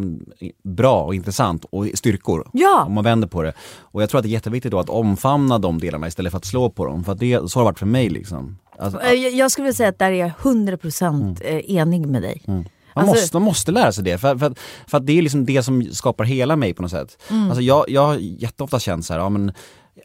bra 0.64 1.04
och 1.04 1.16
intressant 1.16 1.66
och 1.70 1.88
styrkor. 1.94 2.50
Ja. 2.54 2.84
Om 2.88 2.94
man 2.94 3.04
vänder 3.04 3.28
på 3.28 3.42
det. 3.44 3.54
Och 3.80 4.02
jag 4.02 4.10
tror 4.10 4.20
att 4.20 4.24
det 4.24 4.30
är 4.30 4.34
jätteviktigt 4.34 4.72
då 4.72 4.80
att 4.80 4.90
omfamna 4.90 5.60
de 5.60 5.80
delarna 5.80 6.08
istället 6.08 6.32
för 6.32 6.38
att 6.38 6.46
slå 6.46 6.70
på 6.70 6.86
dem. 6.86 7.04
För 7.04 7.12
att 7.12 7.20
det, 7.20 7.50
så 7.52 7.60
har 7.60 7.64
det 7.64 7.66
varit 7.66 7.80
för 7.80 7.86
mig 7.86 8.10
liksom. 8.10 8.58
Alltså, 8.84 9.02
Eh, 9.02 9.14
jag- 9.14 9.34
Jag 9.34 9.52
skulle 9.52 9.64
vilja 9.64 9.76
säga 9.76 9.90
att 9.90 10.00
där 10.00 10.12
är 10.12 10.16
jag 10.16 10.32
100% 10.40 11.42
Mm. 11.42 11.58
eh, 11.58 11.76
enig 11.76 12.08
med 12.08 12.22
dig. 12.22 12.42
Man, 12.48 12.66
Alltså- 12.94 13.14
måste, 13.16 13.36
man 13.36 13.44
måste 13.44 13.72
lära 13.72 13.92
sig 13.92 14.04
det, 14.04 14.18
för, 14.18 14.38
för, 14.38 14.46
att- 14.46 14.60
för 14.88 14.98
att 14.98 15.06
det 15.06 15.18
är 15.18 15.22
liksom 15.22 15.46
det 15.46 15.64
som 15.64 15.84
skapar 15.92 16.24
hela 16.24 16.56
mig 16.56 16.74
på 16.74 16.82
något 16.82 16.92
sätt. 16.92 17.22
Mm. 17.30 17.46
Alltså 17.48 17.62
jag, 17.62 17.86
jag 17.90 18.06
har 18.06 18.16
jätteofta 18.16 18.80
känt 18.80 19.06
så 19.06 19.14
här, 19.14 19.20
ja, 19.20 19.30
men, 19.30 19.52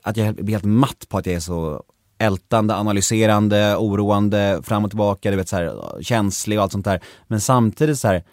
att 0.02 0.16
jag 0.16 0.34
blir 0.34 0.54
helt 0.54 0.64
matt 0.64 1.06
på 1.08 1.18
att 1.18 1.26
jag 1.26 1.34
är 1.34 1.40
så 1.40 1.82
ältande, 2.18 2.74
analyserande, 2.74 3.76
oroande, 3.76 4.60
fram 4.64 4.84
och 4.84 4.90
tillbaka, 4.90 5.30
du 5.30 5.36
vet, 5.36 5.48
så 5.48 5.56
här, 5.56 6.02
känslig 6.02 6.58
och 6.58 6.62
allt 6.62 6.72
sånt 6.72 6.84
där. 6.84 7.00
Men 7.26 7.40
samtidigt 7.40 7.98
så 7.98 8.08
här, 8.08 8.24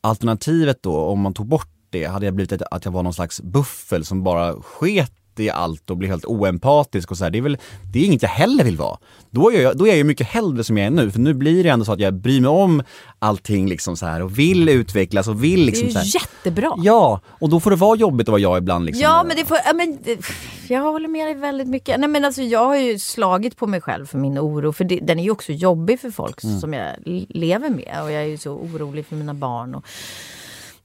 alternativet 0.00 0.82
då, 0.82 0.96
om 0.96 1.20
man 1.20 1.34
tog 1.34 1.46
bort 1.46 1.68
det 1.90 2.04
hade 2.04 2.26
jag 2.26 2.34
blivit 2.34 2.62
att 2.70 2.84
jag 2.84 2.92
var 2.92 3.02
någon 3.02 3.14
slags 3.14 3.40
buffel 3.40 4.04
som 4.04 4.22
bara 4.22 4.52
sket 4.62 5.12
i 5.40 5.50
allt 5.50 5.90
och 5.90 5.96
blev 5.96 6.10
helt 6.10 6.24
oempatisk 6.24 7.10
och 7.10 7.18
så 7.18 7.24
här. 7.24 7.30
Det 7.30 7.38
är 7.38 7.42
väl, 7.42 7.58
det 7.92 7.98
är 8.00 8.04
inget 8.04 8.22
jag 8.22 8.28
heller 8.30 8.64
vill 8.64 8.76
vara. 8.76 8.98
Då 9.30 9.52
är 9.52 9.60
jag, 9.62 9.78
då 9.78 9.84
är 9.84 9.88
jag 9.88 9.96
ju 9.96 10.04
mycket 10.04 10.26
hellre 10.26 10.64
som 10.64 10.78
jag 10.78 10.86
är 10.86 10.90
nu, 10.90 11.10
för 11.10 11.18
nu 11.20 11.34
blir 11.34 11.64
det 11.64 11.70
ändå 11.70 11.84
så 11.84 11.92
att 11.92 12.00
jag 12.00 12.14
bryr 12.14 12.40
mig 12.40 12.50
om 12.50 12.82
allting 13.18 13.68
liksom 13.68 13.96
så 13.96 14.06
här 14.06 14.22
och 14.22 14.38
vill 14.38 14.68
utvecklas 14.68 15.28
och 15.28 15.44
vill 15.44 15.64
liksom 15.66 15.88
det 15.88 15.94
är 15.94 16.00
så 16.00 16.06
ju 16.06 16.18
här. 16.20 16.26
jättebra. 16.36 16.74
Ja, 16.78 17.20
och 17.26 17.48
då 17.48 17.60
får 17.60 17.70
det 17.70 17.76
vara 17.76 17.96
jobbigt 17.96 18.28
att 18.28 18.32
vara 18.32 18.40
jag 18.40 18.58
ibland 18.58 18.84
liksom. 18.84 19.02
Ja 19.02 19.24
men 19.28 19.36
det 19.36 19.44
får, 19.44 19.58
ja, 19.64 19.72
men, 19.72 19.98
det- 20.04 20.20
jag 20.68 20.82
håller 20.82 21.08
med 21.08 21.26
dig 21.26 21.34
väldigt 21.34 21.68
mycket. 21.68 22.00
Nej, 22.00 22.08
men 22.08 22.24
alltså, 22.24 22.42
jag 22.42 22.64
har 22.66 22.76
ju 22.76 22.98
slagit 22.98 23.56
på 23.56 23.66
mig 23.66 23.80
själv 23.80 24.06
för 24.06 24.18
min 24.18 24.38
oro. 24.38 24.72
För 24.72 24.84
det, 24.84 24.98
den 25.02 25.18
är 25.18 25.22
ju 25.24 25.30
också 25.30 25.52
jobbig 25.52 26.00
för 26.00 26.10
folk 26.10 26.44
Mm. 26.44 26.60
som 26.60 26.72
jag 26.72 26.86
lever 27.28 27.70
med. 27.70 27.98
Och 28.02 28.12
jag 28.12 28.22
är 28.22 28.26
ju 28.26 28.38
så 28.38 28.50
orolig 28.52 29.06
för 29.06 29.16
mina 29.16 29.34
barn. 29.34 29.74
Och 29.74 29.84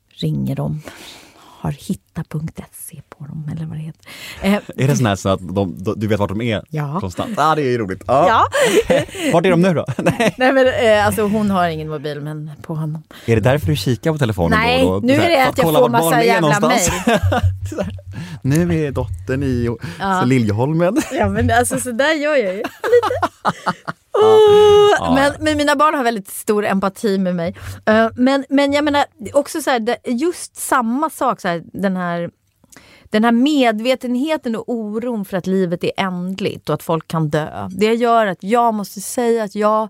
ringer 0.09 0.55
dem. 0.55 0.81
Har 1.67 1.71
hitta.se 1.71 3.01
på 3.09 3.25
dem 3.25 3.49
eller 3.55 3.65
vad 3.65 3.77
det 3.77 3.81
heter. 3.81 4.01
Eh, 4.41 4.53
Är 4.83 4.87
det 4.87 4.95
sån 4.95 5.17
så 5.17 5.29
att 5.29 5.39
de, 5.55 5.83
de, 5.83 5.93
du 5.99 6.07
vet 6.07 6.19
vart 6.19 6.29
de 6.29 6.41
är 6.41 6.63
Ja. 6.69 6.99
konstant? 6.99 7.33
Ja, 7.37 7.55
det 7.55 7.61
är 7.61 7.65
ju 7.69 7.77
roligt. 7.77 8.03
Ja. 8.07 8.27
ja. 8.89 9.01
Vart 9.33 9.45
är 9.45 9.49
de 9.51 9.61
nu 9.61 9.73
då? 9.73 9.85
Nej. 9.97 10.35
Nej 10.37 10.53
men 10.53 10.67
eh, 10.67 11.05
alltså 11.05 11.21
hon 11.21 11.49
har 11.51 11.67
ingen 11.67 11.89
mobil 11.89 12.21
men 12.21 12.51
på 12.61 12.75
honom. 12.75 13.03
Är 13.25 13.35
det 13.35 13.41
därför 13.41 13.67
du 13.67 13.75
kikar 13.75 14.11
på 14.11 14.17
telefonen 14.17 14.59
Nej, 14.59 14.81
då 14.83 14.99
då? 14.99 15.07
nu 15.07 15.13
är 15.13 15.29
det 15.29 15.47
att 15.47 15.57
jag 15.57 15.73
får 15.75 15.89
massa 15.89 16.15
är 16.21 16.25
jävla 16.25 16.47
här, 17.81 17.91
nu 18.41 18.85
är 18.85 18.91
dottern 18.91 19.43
i 19.43 19.69
Ja. 19.99 20.23
Liljeholmen. 20.23 20.97
Ja 21.11 21.29
men 21.29 21.51
alltså 21.51 21.79
så 21.79 21.91
där 21.91 22.13
gör 22.13 22.35
jag 22.35 22.53
ju. 22.53 22.57
Lite. 22.57 23.27
Oh, 24.21 25.15
men, 25.15 25.33
men 25.39 25.57
mina 25.57 25.75
barn 25.75 25.93
har 25.95 26.03
väldigt 26.03 26.27
stor 26.27 26.65
empati 26.65 27.17
med 27.17 27.35
mig. 27.35 27.55
Eh, 27.85 28.09
men, 28.15 28.45
men 28.49 28.73
jag 28.73 28.83
menar 28.83 29.05
också 29.33 29.61
så 29.61 29.69
här, 29.69 29.97
just 30.05 30.55
samma 30.55 31.09
sak, 31.09 31.41
så 31.41 31.47
här, 31.47 31.63
den 31.73 31.97
här 31.97 32.29
den 33.09 33.23
här 33.23 33.31
medvetenheten 33.31 34.55
och 34.55 34.63
oron 34.67 35.25
för 35.25 35.37
att 35.37 35.47
livet 35.47 35.83
är 35.83 35.91
ändligt 35.97 36.69
och 36.69 36.75
att 36.75 36.83
folk 36.83 37.07
kan 37.07 37.29
dö. 37.29 37.69
Det 37.71 37.93
gör 37.93 38.27
att 38.27 38.43
jag 38.43 38.73
måste 38.73 39.01
säga 39.01 39.43
att 39.43 39.55
jag, 39.55 39.89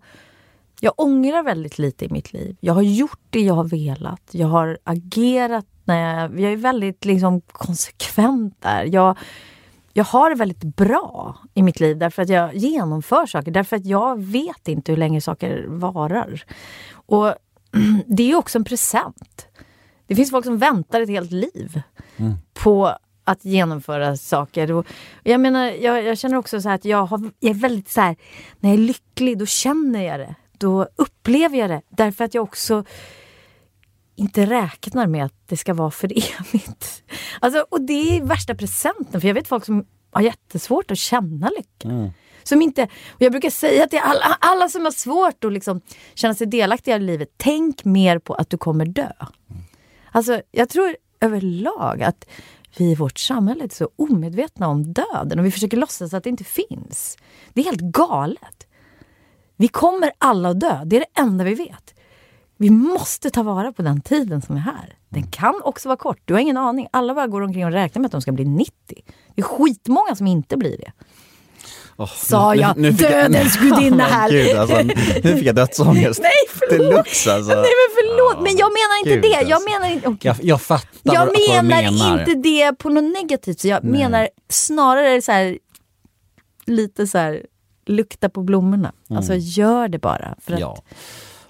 jag 0.79 0.93
ångrar 0.97 1.43
väldigt 1.43 1.77
lite 1.79 2.05
i 2.05 2.09
mitt 2.09 2.33
liv. 2.33 2.57
Jag 2.59 2.73
har 2.73 2.81
gjort 2.81 3.19
det 3.29 3.41
jag 3.41 3.53
har 3.53 3.63
velat. 3.63 4.21
Jag 4.31 4.47
har 4.47 4.77
agerat 4.83 5.65
när 5.83 6.21
jag, 6.21 6.39
jag 6.39 6.51
är 6.51 6.57
väldigt 6.57 7.05
liksom 7.05 7.41
konsekvent 7.41 8.61
där. 8.61 8.83
Jag, 8.83 9.17
jag 9.97 10.03
har 10.03 10.29
det 10.29 10.35
väldigt 10.35 10.63
bra 10.63 11.37
i 11.53 11.61
mitt 11.61 11.79
liv 11.79 11.97
därför 11.97 12.21
att 12.21 12.29
jag 12.29 12.55
genomför 12.55 13.25
saker. 13.25 13.51
Därför 13.51 13.75
att 13.75 13.85
jag 13.85 14.21
vet 14.21 14.67
inte 14.67 14.91
hur 14.91 14.97
länge 14.97 15.21
saker 15.21 15.65
varar. 15.67 16.43
Och 16.91 17.35
det 18.05 18.31
är 18.31 18.35
också 18.35 18.57
en 18.57 18.63
present. 18.63 19.47
Det 20.07 20.15
finns 20.15 20.31
folk 20.31 20.45
som 20.45 20.57
väntar 20.57 21.01
ett 21.01 21.09
helt 21.09 21.31
liv 21.31 21.81
på 22.53 22.97
att 23.23 23.45
genomföra 23.45 24.17
saker. 24.17 24.71
Och 24.71 24.85
jag 25.23 25.41
menar, 25.41 25.65
jag, 25.65 26.03
jag 26.03 26.17
känner 26.17 26.37
också 26.37 26.61
så 26.61 26.69
att 26.69 26.85
jag, 26.85 27.05
har, 27.05 27.31
jag 27.39 27.49
är 27.49 27.59
väldigt 27.59 27.89
så 27.89 28.01
här, 28.01 28.15
när 28.59 28.69
jag 28.69 28.79
är 28.79 28.83
lycklig 28.83 29.37
då 29.37 29.45
känner 29.45 30.03
jag 30.03 30.19
det. 30.19 30.35
Då 30.57 30.87
upplever 30.95 31.57
jag 31.57 31.69
det. 31.69 31.81
Därför 31.89 32.25
att 32.25 32.33
jag 32.33 32.43
också 32.43 32.83
inte 34.17 34.45
räknar 34.45 35.07
med 35.07 35.25
att 35.25 35.33
det 35.45 35.57
ska 35.57 35.73
vara 35.73 35.91
för 35.91 36.11
evigt. 36.15 37.03
Alltså, 37.39 37.65
och 37.69 37.81
det 37.81 38.17
är 38.17 38.23
värsta 38.23 38.55
presenten, 38.55 39.21
för 39.21 39.27
jag 39.27 39.35
vet 39.35 39.47
folk 39.47 39.65
som 39.65 39.85
har 40.11 40.21
jättesvårt 40.21 40.91
att 40.91 40.97
känna 40.97 41.49
lycka. 41.57 41.87
Som 42.43 42.61
inte, 42.61 42.83
och 42.83 43.21
jag 43.21 43.31
brukar 43.31 43.49
säga 43.49 43.87
till 43.87 43.99
alla, 44.03 44.37
alla 44.39 44.69
som 44.69 44.85
har 44.85 44.91
svårt 44.91 45.43
att 45.43 45.53
liksom 45.53 45.81
känna 46.15 46.33
sig 46.33 46.47
delaktiga 46.47 46.95
i 46.95 46.99
livet, 46.99 47.29
tänk 47.37 47.85
mer 47.85 48.19
på 48.19 48.33
att 48.33 48.49
du 48.49 48.57
kommer 48.57 48.85
dö. 48.85 49.11
Alltså, 50.11 50.41
jag 50.51 50.69
tror 50.69 50.95
överlag 51.19 52.03
att 52.03 52.25
vi 52.77 52.91
i 52.91 52.95
vårt 52.95 53.19
samhälle 53.19 53.63
är 53.63 53.69
så 53.69 53.89
omedvetna 53.95 54.67
om 54.67 54.93
döden 54.93 55.39
och 55.39 55.45
vi 55.45 55.51
försöker 55.51 55.77
låtsas 55.77 56.13
att 56.13 56.23
det 56.23 56.29
inte 56.29 56.43
finns. 56.43 57.17
Det 57.53 57.61
är 57.61 57.65
helt 57.65 57.81
galet. 57.81 58.67
Vi 59.55 59.67
kommer 59.67 60.11
alla 60.17 60.49
att 60.49 60.59
dö, 60.59 60.81
det 60.85 60.95
är 60.95 60.99
det 60.99 61.21
enda 61.21 61.43
vi 61.43 61.53
vet. 61.53 61.93
Vi 62.57 62.69
måste 62.69 63.29
ta 63.29 63.43
vara 63.43 63.71
på 63.71 63.81
den 63.81 64.01
tiden 64.01 64.41
som 64.41 64.55
är 64.55 64.59
här. 64.59 64.95
Den 65.09 65.27
kan 65.27 65.61
också 65.63 65.89
vara 65.89 65.97
kort, 65.97 66.17
du 66.25 66.33
har 66.33 66.39
ingen 66.41 66.57
aning. 66.57 66.87
Alla 66.91 67.13
bara 67.15 67.27
går 67.27 67.41
omkring 67.41 67.65
och 67.65 67.71
räknar 67.71 67.99
med 68.01 68.05
att 68.05 68.11
de 68.11 68.21
ska 68.21 68.31
bli 68.31 68.45
90. 68.45 68.71
Det 69.35 69.41
är 69.41 69.43
skitmånga 69.43 70.15
som 70.15 70.27
inte 70.27 70.57
blir 70.57 70.77
det. 70.77 70.91
Åh, 71.99 72.09
Sa 72.15 72.53
nu- 72.53 72.59
jag, 72.61 72.77
nu 72.77 72.91
fick 72.93 72.99
dödens 73.09 73.57
gudinna 73.61 73.95
Men 73.95 74.05
här. 74.05 74.29
Gud, 74.29 74.55
alltså, 74.57 74.81
nu 75.23 75.35
fick 75.37 75.43
jag 75.45 75.55
dödsångest. 75.55 76.19
Nej 76.23 76.31
förlåt! 76.49 76.89
Deluxe 76.91 77.33
alltså. 77.33 77.51
Nej 77.51 77.57
men 77.61 77.95
förlåt, 77.95 78.43
men 78.43 78.57
jag 78.57 78.71
menar 78.71 78.99
inte 78.99 79.09
Gud, 79.09 79.21
det. 79.21 79.49
Jag 79.49 79.51
alltså. 79.51 79.69
menar 79.69 79.93
inte... 79.93 80.07
okej. 80.07 80.17
Jag, 80.37 80.45
jag 80.45 80.61
fattar 80.61 80.89
Jag 81.03 81.13
vad, 81.19 81.27
vad 81.27 81.35
du 81.35 81.67
menar, 81.67 81.91
menar. 81.91 82.19
inte 82.19 82.33
det 82.33 82.73
på 82.73 82.89
något 82.89 83.03
negativt. 83.13 83.59
Så 83.59 83.67
jag 83.67 83.83
menar 83.83 84.29
snarare 84.49 85.21
så 85.21 85.31
här, 85.31 85.57
lite 86.65 87.07
så 87.07 87.17
här, 87.17 87.45
lukta 87.85 88.29
på 88.29 88.41
blommorna. 88.43 88.91
Alltså 89.09 89.33
gör 89.35 89.87
det 89.87 89.99
bara. 89.99 90.35
För 90.39 90.53
att, 90.53 90.59
Mm. 90.59 90.61
Ja. 90.61 90.77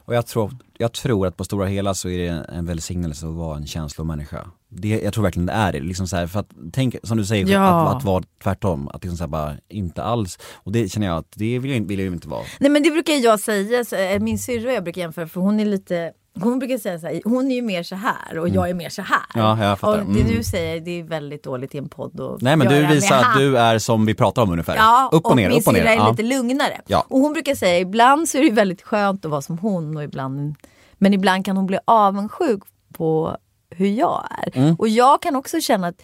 Och 0.05 0.15
jag 0.15 0.27
tror, 0.27 0.51
jag 0.79 0.93
tror 0.93 1.27
att 1.27 1.37
på 1.37 1.43
stora 1.43 1.65
hela 1.65 1.93
så 1.93 2.09
är 2.09 2.17
det 2.17 2.45
en 2.49 2.65
välsignelse 2.65 3.27
att 3.27 3.33
vara 3.33 3.57
en 3.57 3.67
känslomänniska. 3.67 4.47
Det, 4.69 4.89
jag 4.89 5.13
tror 5.13 5.23
verkligen 5.23 5.45
det 5.45 5.53
är 5.53 5.71
det. 5.71 5.79
Liksom 5.79 6.07
så 6.07 6.15
här, 6.15 6.27
för 6.27 6.39
att, 6.39 6.49
tänk 6.73 6.95
som 7.03 7.17
du 7.17 7.25
säger, 7.25 7.47
Ja. 7.47 7.87
att, 7.89 7.95
att 7.97 8.03
vara 8.03 8.23
tvärtom. 8.43 8.87
Att 8.87 9.03
liksom 9.03 9.17
så 9.17 9.23
här 9.23 9.29
bara, 9.29 9.53
inte 9.69 10.03
alls. 10.03 10.39
Och 10.53 10.71
det 10.71 10.89
känner 10.91 11.07
jag 11.07 11.17
att 11.17 11.31
det 11.35 11.59
vill 11.59 11.71
jag, 11.71 11.87
vill 11.87 11.99
jag 11.99 12.05
ju 12.07 12.13
inte 12.13 12.27
vara. 12.27 12.43
Nej 12.59 12.69
men 12.71 12.83
det 12.83 12.91
brukar 12.91 13.13
jag 13.13 13.39
säga, 13.39 13.85
så, 13.85 13.95
eh, 13.95 14.19
min 14.19 14.39
syrra 14.39 14.67
och 14.69 14.73
jag 14.75 14.83
brukar 14.83 15.01
jämföra 15.01 15.27
för 15.27 15.41
hon 15.41 15.59
är 15.59 15.65
lite 15.65 16.11
hon 16.41 16.59
brukar 16.59 16.77
säga 16.77 16.99
så 16.99 17.07
här, 17.07 17.21
hon 17.25 17.51
är 17.51 17.55
ju 17.55 17.61
mer 17.61 17.83
så 17.83 17.95
här 17.95 18.37
och 18.39 18.49
jag 18.49 18.69
är 18.69 18.73
mer 18.73 18.89
så 18.89 19.01
här. 19.01 19.19
Ja, 19.35 19.63
jag 19.65 19.79
fattar. 19.79 19.99
Och 20.01 20.05
det 20.13 20.19
Mm. 20.21 20.35
du 20.37 20.43
säger 20.43 20.81
det 20.81 20.99
är 20.99 21.03
väldigt 21.03 21.43
dåligt 21.43 21.75
i 21.75 21.77
en 21.77 21.89
podd 21.89 22.19
att 22.21 22.41
Nej 22.41 22.55
men 22.55 22.67
du 22.67 22.85
visar 22.87 23.15
att 23.17 23.37
du 23.37 23.57
är 23.57 23.79
som 23.79 24.05
vi 24.05 24.13
pratar 24.13 24.41
om 24.41 24.51
ungefär. 24.51 24.75
Ja, 24.75 25.09
upp 25.11 25.25
och, 25.25 25.35
ner, 25.35 25.49
min 25.49 25.59
upp 25.59 25.67
och 25.67 25.73
ner. 25.73 25.85
är 25.85 25.95
Ja. 25.95 26.09
lite 26.11 26.23
lugnare. 26.23 26.81
Ja. 26.87 27.05
Och 27.09 27.19
hon 27.19 27.33
brukar 27.33 27.55
säga 27.55 27.79
ibland 27.79 28.29
så 28.29 28.37
är 28.37 28.41
det 28.43 28.51
väldigt 28.51 28.81
skönt 28.81 29.25
att 29.25 29.31
vara 29.31 29.41
som 29.41 29.57
hon 29.57 29.97
och 29.97 30.03
ibland 30.03 30.55
men 30.93 31.13
ibland 31.13 31.45
kan 31.45 31.57
hon 31.57 31.65
bli 31.65 31.77
avundsjuk 31.85 32.59
på 32.93 33.37
hur 33.69 33.87
jag 33.87 34.27
är. 34.43 34.57
Mm. 34.57 34.75
Och 34.75 34.87
jag 34.89 35.21
kan 35.21 35.35
också 35.35 35.61
känna 35.61 35.87
att 35.87 36.01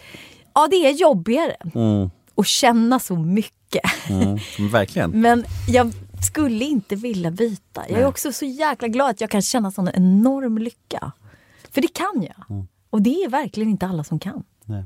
ja, 0.54 0.66
det 0.70 0.76
är 0.76 0.90
jobbigare 0.90 1.56
att 2.36 2.46
känna 2.46 2.98
så 3.00 3.16
mycket. 3.16 3.82
Mm, 4.08 4.38
verkligen. 4.72 5.10
Men 5.20 5.44
jag 5.68 5.92
skulle 6.24 6.64
inte 6.64 6.96
vilja 6.96 7.30
byta. 7.30 7.88
Jag 7.88 8.00
är 8.00 8.06
också 8.06 8.32
så 8.32 8.44
jäkla 8.44 8.88
glad 8.88 9.10
att 9.10 9.20
jag 9.20 9.30
kan 9.30 9.42
känna 9.42 9.70
sån 9.70 9.88
enorm 9.88 10.58
lycka. 10.58 11.12
För 11.70 11.80
det 11.80 11.94
kan 11.94 12.22
jag. 12.22 12.50
Mm. 12.50 12.66
Och 12.90 13.02
det 13.02 13.24
är 13.24 13.28
verkligen 13.28 13.70
inte 13.70 13.86
alla 13.86 14.04
som 14.04 14.18
kan. 14.18 14.44
Nej, 14.64 14.84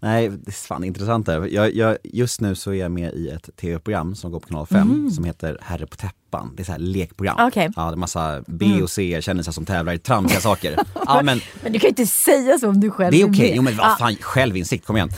det 0.00 0.06
är 0.06 0.50
fan 0.52 0.84
intressant 0.84 1.26
där. 1.26 1.46
Jag, 1.46 1.74
jag, 1.74 1.96
just 2.04 2.40
nu 2.40 2.54
så 2.54 2.70
är 2.70 2.74
jag 2.74 2.90
med 2.92 3.12
i 3.14 3.28
ett 3.28 3.50
tv-program 3.56 4.14
som 4.14 4.30
går 4.32 4.40
på 4.40 4.48
kanal 4.48 4.66
5 4.66 5.10
som 5.10 5.24
heter 5.24 5.58
Herre 5.62 5.86
på 5.86 5.96
täppan. 5.96 6.52
Det 6.56 6.62
är 6.62 6.64
så 6.64 6.72
här 6.72 6.78
lekprogram. 6.78 7.36
Mm. 7.38 7.50
Mm. 7.56 7.72
Ja, 7.76 7.82
det 7.84 7.92
är 7.94 7.96
massa 7.96 8.42
B 8.46 8.82
och 8.82 8.90
C-kändisar 8.90 9.52
som 9.52 9.64
tävlar 9.64 9.92
i 9.92 9.98
tramsiga 9.98 10.40
saker. 10.40 10.76
Ja, 11.06 11.20
men 11.22 11.40
Men 11.62 11.72
du 11.72 11.78
kan 11.78 11.86
ju 11.86 11.88
inte 11.88 12.06
säga 12.06 12.58
så 12.58 12.68
om 12.68 12.80
du 12.80 12.90
själv 12.90 13.12
det 13.12 13.20
är 13.20 13.30
okej, 13.30 13.52
jo 13.56 13.62
men 13.62 13.76
vad 13.76 13.86
Ja. 13.86 13.96
fan, 13.98 14.16
självinsikt, 14.20 14.86
kom 14.86 14.96
igen. 14.96 15.10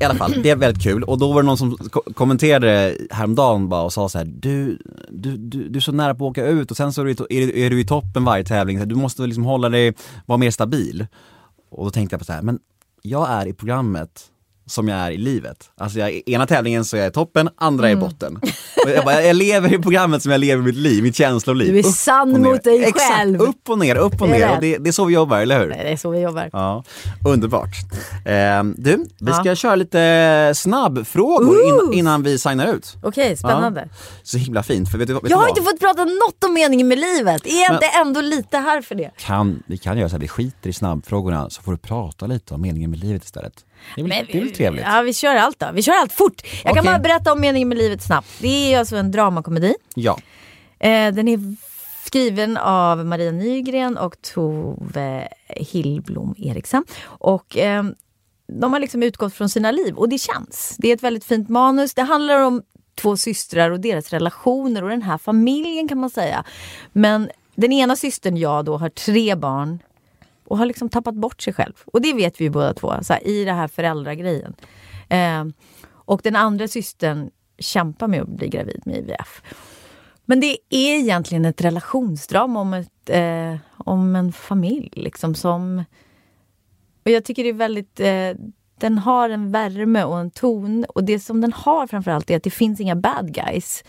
I 0.00 0.04
alla 0.04 0.14
fall, 0.14 0.34
det 0.42 0.50
är 0.50 0.56
väldigt 0.56 0.82
kul. 0.82 1.02
Och 1.04 1.18
då 1.18 1.32
var 1.32 1.42
det 1.42 1.46
någon 1.46 1.58
som 1.58 1.76
ko- 1.76 2.12
kommenterade 2.14 2.96
häromdagen 3.10 3.68
bara 3.68 3.82
och 3.82 3.92
sa 3.92 4.08
så 4.08 4.18
här: 4.18 4.24
du, 4.24 4.78
du, 5.10 5.36
du, 5.36 5.68
du 5.68 5.76
är 5.76 5.80
så 5.80 5.92
nära 5.92 6.14
på 6.14 6.26
att 6.26 6.30
åka 6.30 6.46
ut 6.46 6.70
och 6.70 6.76
sen 6.76 6.92
så 6.92 7.00
är 7.00 7.04
du, 7.04 7.10
är, 7.30 7.56
är 7.56 7.70
du 7.70 7.80
i 7.80 7.86
toppen 7.86 8.24
varje 8.24 8.44
tävling, 8.44 8.88
du 8.88 8.94
måste 8.94 9.22
liksom 9.26 9.44
hålla 9.44 9.68
dig, 9.68 9.94
vara 10.26 10.38
mer 10.38 10.50
stabil. 10.50 11.06
Och 11.70 11.84
då 11.84 11.90
tänkte 11.90 12.14
jag 12.14 12.18
på 12.20 12.24
så 12.24 12.32
här, 12.32 12.42
men 12.42 12.58
jag 13.06 13.30
är 13.30 13.46
i 13.46 13.52
programmet 13.52 14.32
som 14.66 14.88
jag 14.88 14.98
är 14.98 15.10
i 15.10 15.16
livet. 15.16 15.56
Alltså 15.78 15.98
jag, 15.98 16.22
ena 16.26 16.46
tävlingen 16.46 16.84
så 16.84 16.96
är 16.96 17.00
jag 17.00 17.08
i 17.08 17.12
toppen, 17.12 17.48
andra 17.56 17.88
Mm. 17.88 17.98
är 17.98 18.06
i 18.06 18.08
botten. 18.10 18.36
Och 18.84 18.90
jag, 18.90 19.04
bara, 19.04 19.22
jag 19.22 19.36
lever 19.36 19.74
i 19.74 19.78
programmet 19.78 20.22
som 20.22 20.32
jag 20.32 20.38
lever 20.40 20.62
mitt 20.62 20.74
liv, 20.76 21.02
mitt 21.02 21.16
känsloliv. 21.16 21.72
Du 21.72 21.78
är 21.78 21.86
Upp 21.86 21.94
sann 21.94 22.42
mot 22.42 22.64
dig 22.64 22.84
Exakt, 22.84 23.14
själv. 23.14 23.40
upp 23.40 23.68
och 23.70 23.78
ner, 23.78 23.96
upp 23.96 24.22
och 24.22 24.28
ner. 24.28 24.54
Och 24.54 24.60
det, 24.60 24.78
det 24.78 24.90
är 24.90 24.92
så 24.92 25.04
vi 25.04 25.14
jobbar, 25.14 25.38
eller 25.40 25.60
hur? 25.60 25.68
Det 25.68 25.74
är 25.74 25.96
så 25.96 26.10
vi 26.10 26.20
jobbar. 26.20 26.50
Ja, 26.52 26.84
underbart. 27.28 27.74
Ehm, 28.26 28.74
du, 28.78 29.04
vi 29.20 29.32
ska 29.32 29.42
Ja. 29.44 29.54
köra 29.54 29.76
lite 29.76 30.52
snabbfrågor 30.56 31.56
in, 31.66 31.98
innan 31.98 32.22
vi 32.22 32.38
signar 32.38 32.66
ut. 32.74 32.94
Okej, 33.02 33.36
spännande. 33.36 33.88
Så 34.22 34.38
himla 34.38 34.62
fint, 34.62 34.90
för 34.90 34.98
vet 34.98 35.08
du, 35.08 35.14
vet 35.14 35.30
Jag 35.30 35.36
har 35.36 35.48
inte 35.48 35.62
fått 35.62 35.80
prata 35.80 36.04
något 36.04 36.44
om 36.46 36.54
meningen 36.54 36.88
med 36.88 36.98
livet. 36.98 37.46
Är 37.46 37.50
jag 37.62 37.68
Men- 37.72 37.74
inte 37.74 37.86
ändå 38.00 38.20
lite 38.20 38.58
här 38.58 38.82
för 38.82 38.94
det? 38.94 39.10
Kan, 39.18 39.62
vi 39.66 39.76
kan 39.78 39.98
göra 39.98 40.08
så 40.08 40.14
här, 40.14 40.20
vi 40.20 40.28
skiter 40.28 40.70
i 40.70 40.72
snabbfrågorna 40.72 41.50
så 41.50 41.62
får 41.62 41.72
du 41.72 41.78
prata 41.78 42.26
lite 42.26 42.54
om 42.54 42.60
meningen 42.60 42.90
med 42.90 42.98
livet 43.00 43.24
istället. 43.24 43.52
Det 43.96 44.00
är 44.00 44.08
väl, 44.08 44.26
det 44.26 44.38
är 44.38 44.40
väl 44.40 44.52
trevligt? 44.52 44.84
Ja, 44.86 45.02
vi 45.02 45.14
kör 45.14 45.36
allt 45.36 45.58
då. 45.58 45.66
Vi 45.74 45.82
kör 45.82 45.92
allt 45.92 46.12
fort. 46.12 46.42
Jag 46.44 46.62
kan 46.62 46.70
Okej. 46.72 46.92
bara 46.92 46.98
berätta 46.98 47.32
om 47.32 47.40
meningen 47.40 47.68
med 47.68 47.78
livet 47.78 48.02
snabbt. 48.02 48.28
Det 48.40 48.74
är 48.74 48.78
alltså 48.78 48.96
en 48.96 49.10
dramakomedi. 49.10 49.74
Ja. 49.94 50.18
Eh, 50.78 51.14
den 51.14 51.28
är 51.28 51.56
skriven 52.04 52.56
av 52.56 53.06
Maria 53.06 53.30
Nygren 53.30 53.96
och 53.96 54.22
Tove 54.22 55.28
Hillblom 55.46 56.34
Eriksen. 56.38 56.84
Och 57.04 57.56
eh, 57.56 57.84
de 58.46 58.72
har 58.72 58.80
liksom 58.80 59.02
utgått 59.02 59.34
från 59.34 59.48
sina 59.48 59.70
liv 59.70 59.94
och 59.94 60.08
det 60.08 60.18
känns. 60.18 60.76
Det 60.78 60.88
är 60.88 60.94
ett 60.94 61.02
väldigt 61.02 61.24
fint 61.24 61.48
manus. 61.48 61.94
Det 61.94 62.02
handlar 62.02 62.40
om 62.40 62.62
två 62.94 63.16
systrar 63.16 63.70
och 63.70 63.80
deras 63.80 64.10
relationer 64.10 64.82
och 64.84 64.90
den 64.90 65.02
här 65.02 65.18
familjen 65.18 65.88
kan 65.88 65.98
man 65.98 66.10
säga. 66.10 66.44
Men 66.92 67.30
den 67.54 67.72
ena 67.72 67.96
systern, 67.96 68.36
jag 68.36 68.64
då, 68.64 68.76
har 68.76 68.88
tre 68.88 69.34
barn 69.34 69.78
och 70.46 70.58
har 70.58 70.66
liksom 70.66 70.88
tappat 70.88 71.14
bort 71.14 71.42
sig 71.42 71.52
själv. 71.52 71.72
Och 71.86 72.00
det 72.00 72.12
vet 72.12 72.40
vi 72.40 72.44
ju 72.44 72.50
båda 72.50 72.74
två, 72.74 72.94
så 73.02 73.12
här, 73.12 73.26
i 73.26 73.44
det 73.44 73.52
här 73.52 73.68
föräldragrejen. 73.68 74.54
Eh, 75.08 75.44
och 75.86 76.20
den 76.24 76.36
andra 76.36 76.68
systern 76.68 77.30
kämpar 77.58 78.08
med 78.08 78.22
att 78.22 78.28
bli 78.28 78.48
gravid 78.48 78.82
med 78.84 78.96
IVF. 78.96 79.42
Men 80.24 80.40
det 80.40 80.56
är 80.70 80.98
egentligen 80.98 81.44
ett 81.44 81.60
relationsdrama 81.60 82.60
om, 82.60 82.74
ett, 82.74 83.10
eh, 83.10 83.56
om 83.78 84.16
en 84.16 84.32
familj. 84.32 84.90
Liksom, 84.92 85.34
som, 85.34 85.84
och 87.04 87.10
jag 87.10 87.24
tycker 87.24 87.44
det 87.44 87.48
är 87.48 87.52
väldigt... 87.52 88.00
Eh, 88.00 88.32
den 88.78 88.98
har 88.98 89.30
en 89.30 89.52
värme 89.52 90.04
och 90.04 90.18
en 90.18 90.30
ton. 90.30 90.84
Och 90.88 91.04
det 91.04 91.20
som 91.20 91.40
den 91.40 91.52
har 91.52 91.86
framförallt 91.86 92.30
är 92.30 92.36
att 92.36 92.42
det 92.42 92.50
finns 92.50 92.80
inga 92.80 92.96
bad 92.96 93.34
guys. 93.34 93.84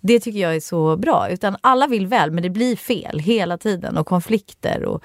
Det 0.00 0.20
tycker 0.20 0.38
jag 0.38 0.56
är 0.56 0.60
så 0.60 0.96
bra. 0.96 1.28
Utan 1.30 1.56
alla 1.60 1.86
vill 1.86 2.06
väl, 2.06 2.30
men 2.30 2.42
det 2.42 2.50
blir 2.50 2.76
fel 2.76 3.18
hela 3.18 3.58
tiden. 3.58 3.96
Och 3.96 4.06
konflikter 4.06 4.84
och 4.84 5.04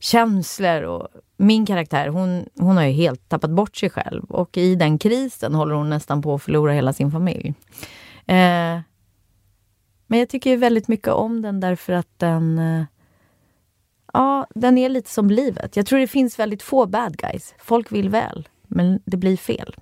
känslor. 0.00 0.82
Och 0.82 1.08
min 1.36 1.66
karaktär, 1.66 2.08
hon, 2.08 2.46
hon 2.58 2.76
har 2.76 2.84
ju 2.84 2.92
helt 2.92 3.28
tappat 3.28 3.50
bort 3.50 3.76
sig 3.76 3.90
själv. 3.90 4.24
Och 4.24 4.56
i 4.56 4.74
den 4.74 4.98
krisen 4.98 5.54
håller 5.54 5.74
hon 5.74 5.90
nästan 5.90 6.22
på 6.22 6.34
att 6.34 6.42
förlora 6.42 6.72
hela 6.72 6.92
sin 6.92 7.10
familj. 7.10 7.54
Eh, 8.26 8.80
men 10.06 10.18
jag 10.18 10.28
tycker 10.28 10.56
väldigt 10.56 10.88
mycket 10.88 11.08
om 11.08 11.42
den 11.42 11.60
därför 11.60 11.92
att 11.92 12.18
den... 12.18 12.58
eh, 12.58 12.84
Ja, 14.12 14.46
den 14.54 14.78
är 14.78 14.88
lite 14.88 15.10
som 15.10 15.30
livet. 15.30 15.76
Jag 15.76 15.86
tror 15.86 15.98
det 15.98 16.06
finns 16.06 16.38
väldigt 16.38 16.62
få 16.62 16.86
bad 16.86 17.16
guys. 17.16 17.54
Folk 17.58 17.92
vill 17.92 18.08
väl, 18.08 18.48
men 18.66 19.00
det 19.04 19.16
blir 19.16 19.36
fel. 19.36 19.76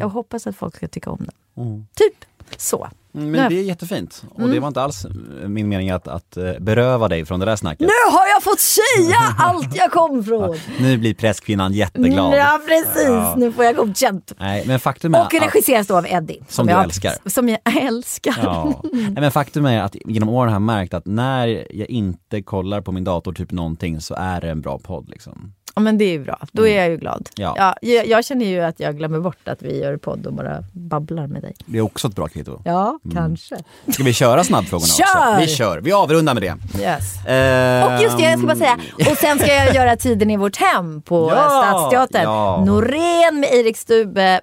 Jag 0.00 0.08
hoppas 0.08 0.46
att 0.46 0.56
folk 0.56 0.76
ska 0.76 0.88
tycka 0.88 1.10
om 1.10 1.18
den. 1.18 1.34
Typ 1.94 2.24
så. 2.56 2.88
Mm, 3.18 3.30
Men 3.30 3.50
det 3.52 3.58
är 3.58 3.62
jättefint. 3.62 4.22
Och 4.30 4.38
Mm. 4.40 4.50
det 4.50 4.60
var 4.60 4.68
inte 4.68 4.82
alls 4.82 5.06
min 5.46 5.68
mening 5.68 5.90
att, 5.90 6.08
att 6.08 6.36
eh, 6.36 6.52
beröva 6.60 7.08
dig 7.08 7.24
från 7.24 7.40
det 7.40 7.46
där 7.46 7.56
snacket. 7.56 7.80
Nu 7.80 8.12
har 8.12 8.26
jag 8.34 8.42
fått 8.42 8.60
säga 8.60 9.16
allt 9.38 9.76
jag 9.76 9.92
kom 9.92 10.24
från! 10.24 10.56
Nu 10.80 10.98
blir 10.98 11.14
presskvinnan 11.14 11.72
jätteglad. 11.72 12.34
Ja, 12.34 12.60
precis. 12.68 13.04
Ja. 13.08 13.34
Nu 13.38 13.52
får 13.52 13.64
jag 13.64 13.76
godkänt. 13.76 14.32
Nej, 14.38 14.64
men 14.66 14.80
faktum 14.80 15.14
är 15.14 15.20
Och 15.20 15.34
att, 15.34 15.42
regisseras 15.42 15.86
då 15.86 15.96
av 15.96 16.06
Eddie. 16.06 16.42
Som 16.48 16.66
du 16.66 16.72
jag, 16.72 16.84
älskar. 16.84 17.12
Som 17.26 17.48
jag 17.48 17.58
älskar. 17.82 18.34
Ja. 18.42 18.80
Nej, 18.92 19.12
men 19.16 19.30
faktum 19.30 19.66
är 19.66 19.82
att 19.82 19.96
genom 20.04 20.28
åren 20.28 20.48
har 20.48 20.54
jag 20.54 20.62
märkt 20.62 20.94
att 20.94 21.06
när 21.06 21.66
jag 21.70 21.90
inte 21.90 22.42
kollar 22.42 22.80
på 22.80 22.92
min 22.92 23.04
dator 23.04 23.32
typ 23.32 23.52
någonting 23.52 24.00
så 24.00 24.14
är 24.14 24.40
det 24.40 24.50
en 24.50 24.60
bra 24.60 24.78
podd 24.78 25.08
liksom. 25.08 25.52
Ja, 25.78 25.82
men 25.82 25.98
det 25.98 26.04
är 26.04 26.12
ju 26.12 26.24
bra. 26.24 26.38
Då 26.52 26.66
är 26.68 26.76
jag 26.76 26.88
ju 26.90 26.96
glad. 26.96 27.28
Ja. 27.36 27.74
jag, 27.82 28.06
jag 28.06 28.24
känner 28.24 28.46
ju 28.46 28.60
att 28.60 28.80
jag 28.80 28.96
glömmer 28.96 29.20
bort 29.20 29.48
att 29.48 29.62
vi 29.62 29.78
gör 29.80 29.96
podd 29.96 30.26
och 30.26 30.32
bara 30.32 30.64
babblar 30.72 31.26
med 31.26 31.42
dig. 31.42 31.54
Det 31.66 31.78
är 31.78 31.82
också 31.82 32.08
ett 32.08 32.14
bra 32.14 32.28
kvitto. 32.28 32.62
Ja, 32.64 32.98
kanske. 33.14 33.56
Ska 33.92 34.02
vi 34.02 34.12
köra 34.12 34.44
snabbfrågorna 34.44 34.86
Kör! 34.86 35.28
också? 35.32 35.40
Vi 35.40 35.46
kör, 35.48 35.80
vi 35.80 35.92
avrundar 35.92 36.34
med 36.34 36.42
det. 36.42 36.80
Yes. 36.82 37.14
Ehm, 37.26 37.86
Och 37.96 38.02
just 38.02 38.16
det, 38.18 38.22
jag 38.24 38.38
ska 38.38 38.46
bara 38.46 38.56
säga. 38.56 38.78
Och 39.10 39.16
sen 39.18 39.38
ska 39.38 39.46
jag 39.54 39.74
göra 39.74 39.96
Tiden 39.96 40.30
i 40.30 40.36
vårt 40.36 40.56
hem 40.56 41.02
på 41.02 41.30
Ja, 41.36 41.62
Stadsteatern. 41.64 42.22
ja. 42.22 42.64
Norén 42.64 43.40
med 43.40 43.48
Erik 43.52 43.76
Stube. 43.76 44.40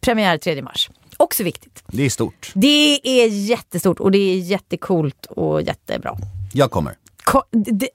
Premiär 0.00 0.38
3 0.38 0.62
mars. 0.62 0.90
Också 1.16 1.42
viktigt. 1.44 1.82
Det 1.86 2.02
är 2.06 2.10
stort. 2.10 2.50
Det 2.54 3.00
är 3.22 3.26
jättestort 3.28 4.00
och 4.00 4.10
det 4.10 4.18
är 4.18 4.36
jättekult 4.38 5.26
och 5.26 5.62
jättebra. 5.62 6.16
Jag 6.52 6.70
kommer. 6.70 6.94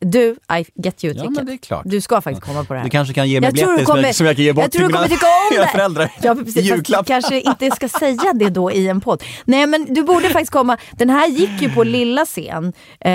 Du, 0.01 0.36
I 0.59 0.65
get 0.84 1.03
you 1.03 1.13
Ja, 1.13 1.21
ticket. 1.21 1.36
men 1.36 1.45
det 1.45 1.53
är 1.53 1.57
klart. 1.57 1.84
Du 1.86 2.01
ska 2.01 2.21
faktiskt 2.21 2.45
komma 2.47 2.63
på 2.63 2.73
det 2.73 2.80
här. 2.80 2.84
Du 2.84 2.89
kanske 2.89 3.13
kan 3.13 3.30
ge 3.30 3.41
mig 3.41 3.51
biljetter 3.51 3.76
som, 3.78 3.86
kommer- 3.86 4.03
jag, 4.03 4.15
som 4.15 4.26
jag 4.26 4.36
kan 4.36 4.45
ge 4.45 4.53
bort 4.53 4.63
jag 4.63 4.71
tror 4.71 4.88
till 4.88 4.95
mina, 4.95 5.07
tycka 5.07 5.26
om 5.26 5.32
mina 5.57 5.67
föräldrar 5.67 6.11
Ja, 6.21 6.36
precis. 6.36 6.65
julklapp. 6.65 7.05
du 7.05 7.13
kanske 7.13 7.41
inte 7.41 7.71
ska 7.71 7.89
säga 7.89 8.34
det 8.34 8.49
då 8.49 8.71
i 8.71 8.88
en 8.88 9.01
podd. 9.01 9.23
Nej, 9.45 9.67
men 9.67 9.93
du 9.93 10.03
borde 10.03 10.30
faktiskt 10.30 10.51
komma. 10.51 10.78
Den 10.91 11.09
här 11.09 11.28
gick 11.28 11.61
ju 11.61 11.69
på 11.69 11.84
lilla 11.84 12.26
scen. 12.26 12.73
Eh, 12.99 13.11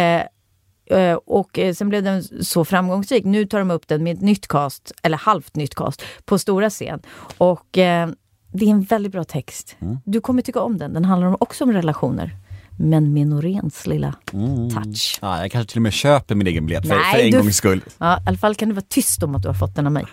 eh, 0.99 1.15
och 1.27 1.59
eh, 1.59 1.75
sen 1.75 1.89
blev 1.89 2.03
den 2.03 2.23
så 2.45 2.65
framgångsrik. 2.65 3.25
Nu 3.25 3.45
tar 3.47 3.59
de 3.59 3.71
upp 3.71 3.89
den 3.89 4.05
med 4.05 4.17
ett 4.17 4.23
nytt 4.23 4.49
cast, 4.49 4.93
eller 5.03 5.17
halvt 5.19 5.57
nytt 5.57 5.75
cast, 5.75 6.03
på 6.25 6.39
stora 6.39 6.71
scen. 6.71 7.01
Och 7.39 7.79
eh, 7.79 8.09
det 8.53 8.65
är 8.67 8.71
en 8.71 8.83
väldigt 8.83 9.13
bra 9.13 9.25
text. 9.25 9.77
Mm. 9.81 9.99
Du 10.05 10.21
kommer 10.21 10.43
tycka 10.43 10.61
om 10.61 10.79
den. 10.79 10.93
Den 10.95 11.05
handlar 11.05 11.43
också 11.43 11.65
om 11.65 11.73
relationer. 11.73 12.31
Men 12.83 13.13
med 13.13 13.27
Noréns 13.27 13.87
lilla 13.87 14.15
Mm. 14.33 14.71
touch. 14.71 15.19
Ja, 15.23 15.41
jag 15.41 15.53
kanske 15.53 15.73
till 15.73 15.79
och 15.79 15.83
med 15.83 15.93
köper 15.93 16.35
min 16.35 16.47
egen 16.47 16.67
biljett 16.67 16.87
för, 16.89 16.95
Nej, 16.97 17.13
för 17.15 17.19
en 17.25 17.31
du- 17.31 17.39
gångs 17.39 17.57
skull. 17.57 17.85
Ja, 17.99 18.17
I 18.19 18.23
alla 18.27 18.39
fall 18.39 18.55
kan 18.55 18.69
du 18.69 18.75
vara 18.75 18.85
tyst 18.89 19.23
om 19.23 19.35
att 19.35 19.43
du 19.43 19.49
har 19.49 19.55
fått 19.55 19.75
den 19.77 19.87
av 19.87 19.93
mig. 19.93 20.05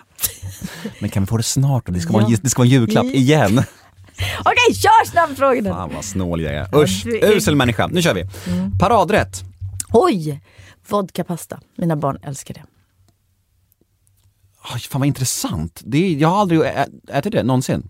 Men 1.00 1.10
kan 1.10 1.22
vi 1.22 1.26
få 1.26 1.36
det 1.36 1.42
snart 1.42 1.86
då? 1.86 1.92
Det 1.92 2.00
ska, 2.00 2.12
Ja. 2.12 2.18
vara, 2.18 2.26
en- 2.26 2.38
det 2.42 2.50
ska 2.50 2.60
vara 2.62 2.66
en 2.66 2.72
julklapp 2.72 3.04
Ja. 3.06 3.12
igen. 3.12 3.58
Okej, 4.40 4.74
kör 4.74 5.10
snabbfrågorna! 5.10 5.70
Fan 5.74 5.90
vad 5.94 6.04
snål 6.04 6.40
jag 6.40 6.54
är. 6.54 6.76
Usch, 6.82 7.06
är- 7.06 7.36
usel 7.36 7.56
människa. 7.56 7.86
Nu 7.86 8.02
kör 8.02 8.14
vi. 8.14 8.24
Mm. 8.46 8.78
Paradrätt. 8.78 9.42
Oj! 9.92 10.40
Vodkapasta. 10.88 11.60
Mina 11.76 11.96
barn 11.96 12.18
älskar 12.22 12.54
det. 12.54 12.62
Oj, 14.74 14.80
fan 14.80 15.00
vad 15.00 15.06
intressant. 15.08 15.82
Det 15.84 15.98
är, 15.98 16.16
jag 16.16 16.28
har 16.28 16.40
aldrig 16.40 16.60
ätit 17.12 17.32
det 17.32 17.42
någonsin. 17.42 17.88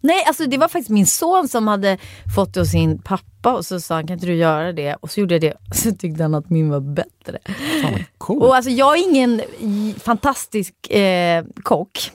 Nej, 0.00 0.24
alltså 0.26 0.46
det 0.46 0.58
var 0.58 0.68
faktiskt 0.68 0.90
min 0.90 1.06
son 1.06 1.48
som 1.48 1.68
hade 1.68 1.98
fått 2.34 2.54
det 2.54 2.60
hos 2.60 2.70
sin 2.70 3.02
pappa 3.02 3.52
och 3.52 3.66
så 3.66 3.80
sa 3.80 3.94
han 3.94 4.06
kan 4.06 4.14
inte 4.14 4.26
du 4.26 4.34
göra 4.34 4.72
det? 4.72 4.94
Och 4.94 5.10
så 5.10 5.20
gjorde 5.20 5.34
jag 5.34 5.40
det 5.40 5.52
och 5.52 5.76
så 5.76 5.92
tyckte 5.94 6.22
han 6.22 6.34
att 6.34 6.50
min 6.50 6.70
var 6.70 6.80
bättre. 6.80 7.38
Fan 7.82 7.92
vad 7.92 8.02
coolt. 8.18 8.42
Och 8.42 8.56
alltså 8.56 8.70
jag 8.70 8.98
är 8.98 9.08
ingen 9.08 9.42
fantastisk 9.98 10.90
eh, 10.90 11.44
kock 11.62 12.10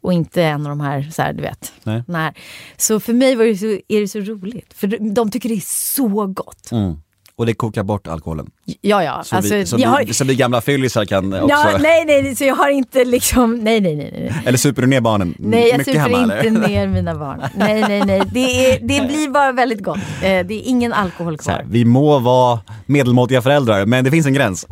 och 0.00 0.12
inte 0.12 0.42
en 0.42 0.66
av 0.66 0.68
de 0.68 0.80
här, 0.80 1.10
så 1.12 1.22
här 1.22 1.32
du 1.32 1.42
vet. 1.42 1.72
Nej. 1.82 2.02
Nej. 2.06 2.32
Så 2.76 3.00
för 3.00 3.12
mig 3.12 3.34
var 3.34 3.44
det 3.44 3.56
så, 3.56 3.66
är 3.66 4.00
det 4.00 4.08
så 4.08 4.20
roligt. 4.20 4.74
För 4.74 4.86
de, 4.86 5.14
de 5.14 5.30
tycker 5.30 5.48
det 5.48 5.54
är 5.54 5.94
så 5.94 6.26
gott. 6.26 6.72
Mm. 6.72 6.96
Och 7.40 7.46
det 7.46 7.54
kokar 7.54 7.82
bort 7.82 8.06
alkoholen. 8.06 8.50
Ja, 8.80 9.04
ja. 9.04 9.22
Så, 9.24 9.36
alltså, 9.36 9.54
vi, 9.54 9.66
så, 9.66 9.76
jag 9.78 9.88
har, 9.88 10.04
vi, 10.04 10.14
så 10.14 10.24
vi 10.24 10.34
gamla 10.34 10.60
fyllisar 10.60 11.04
kan 11.04 11.34
också... 11.34 11.48
ja, 11.48 11.78
nej, 11.80 12.04
nej, 12.04 12.36
så 12.36 12.44
jag 12.44 12.54
har 12.54 12.68
inte 12.68 13.04
liksom, 13.04 13.54
nej, 13.54 13.80
nej, 13.80 13.96
nej. 13.96 14.10
nej. 14.12 14.42
Eller 14.46 14.58
super 14.58 14.82
du 14.82 14.88
ner 14.88 15.00
barnen 15.00 15.34
Nej, 15.38 15.68
jag 15.68 15.78
mycket 15.78 15.94
super 15.94 16.08
hemma 16.08 16.22
inte 16.22 16.48
eller? 16.48 16.68
ner 16.68 16.86
mina 16.86 17.14
barn. 17.14 17.42
Nej, 17.54 17.80
nej, 17.88 18.02
nej. 18.04 18.22
Det, 18.32 18.40
är, 18.40 18.78
det 18.80 19.06
blir 19.06 19.28
bara 19.28 19.52
väldigt 19.52 19.82
gott. 19.82 19.96
Eh, 19.96 20.22
det 20.22 20.34
är 20.34 20.62
ingen 20.64 20.92
alkohol 20.92 21.38
Så 21.38 21.50
här, 21.50 21.58
kvar. 21.58 21.66
vi 21.70 21.84
må 21.84 22.18
vara 22.18 22.60
medelmåttiga 22.86 23.42
föräldrar, 23.42 23.86
men 23.86 24.04
det 24.04 24.10
finns 24.10 24.26
en 24.26 24.34
gräns. 24.34 24.66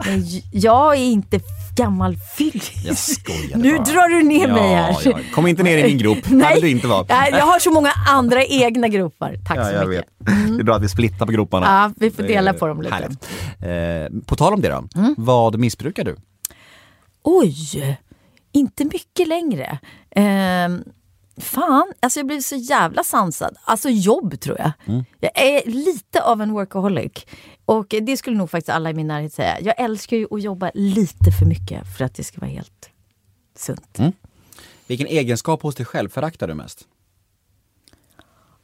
Jag 0.53 0.95
är 0.95 1.05
inte 1.05 1.41
gammal 1.79 2.17
fyllis. 2.37 3.21
Nu 3.55 3.77
bara. 3.77 3.85
drar 3.85 4.09
du 4.09 4.23
ner 4.23 4.49
mig 4.49 4.75
här. 4.75 4.97
Ja, 5.05 5.19
kom 5.35 5.47
inte 5.47 5.63
ner 5.63 5.79
i 5.79 5.83
min 5.83 5.99
grop. 5.99 6.19
Nej. 6.31 6.55
vill 6.55 6.63
du 6.63 6.71
inte 6.71 6.87
vara. 6.87 7.07
Jag 7.31 7.47
har 7.47 7.59
så 7.59 7.71
många 7.73 7.91
andra 8.09 8.45
egna 8.45 8.89
gropar. 8.89 9.37
Tack 9.49 9.59
Ja, 9.59 9.65
så 9.65 9.73
jag 9.75 9.89
mycket. 9.89 10.05
vet. 10.21 10.27
Det 10.57 10.61
är 10.61 10.65
bra 10.65 10.75
att 10.77 10.83
vi 10.83 10.89
splittar 10.89 11.27
på 11.27 11.33
groparna. 11.33 11.67
Ja, 11.67 11.93
vi 11.97 12.11
får 12.11 12.23
dela 12.23 12.51
Eh, 12.51 12.57
på 12.57 12.67
dem 12.67 12.83
lite. 12.83 12.95
Mm. 12.97 13.17
Härligt. 13.61 14.15
Eh, 14.21 14.27
på 14.27 14.37
tal 14.37 14.55
om 14.55 14.61
det 14.61 14.69
då, 14.69 14.85
vad 15.17 15.59
missbrukar 15.59 16.05
du? 16.05 16.17
Oj, 17.25 17.99
inte 18.53 18.85
mycket 18.85 19.29
längre. 19.29 19.79
Ehm, 20.11 20.83
fan, 21.41 21.93
alltså 22.01 22.19
jag 22.19 22.27
blir 22.27 22.41
så 22.41 22.57
jävla 22.57 23.05
sansad. 23.05 23.57
Alltså 23.65 23.89
jobb 23.89 24.41
tror 24.41 24.59
jag. 24.59 24.73
Mm. 24.87 25.05
Jag 25.21 25.39
är 25.39 25.71
lite 25.71 26.23
av 26.23 26.43
en 26.43 26.53
workaholic. 26.53 27.13
Och 27.65 27.95
det 28.03 28.17
skulle 28.17 28.37
nog 28.37 28.51
faktiskt 28.51 28.69
alla 28.69 28.91
i 28.91 28.95
min 28.95 29.07
närhet 29.07 29.33
säga. 29.33 29.61
Jag 29.61 29.81
älskar 29.81 30.17
ju 30.17 30.27
att 30.31 30.43
jobba 30.43 30.71
lite 30.75 31.31
för 31.39 31.47
mycket 31.47 31.97
för 31.97 32.05
att 32.05 32.15
det 32.15 32.25
ska 32.25 32.41
vara 32.41 32.51
helt 32.51 32.91
sunt. 33.57 33.99
Vilken 34.87 35.07
egenskap 35.07 35.63
hos 35.63 35.75
dig 35.75 35.87
själv 35.87 36.09
föraktar 36.09 36.49
du 36.49 36.55
mest? 36.55 36.87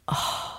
Oh, 0.06 0.53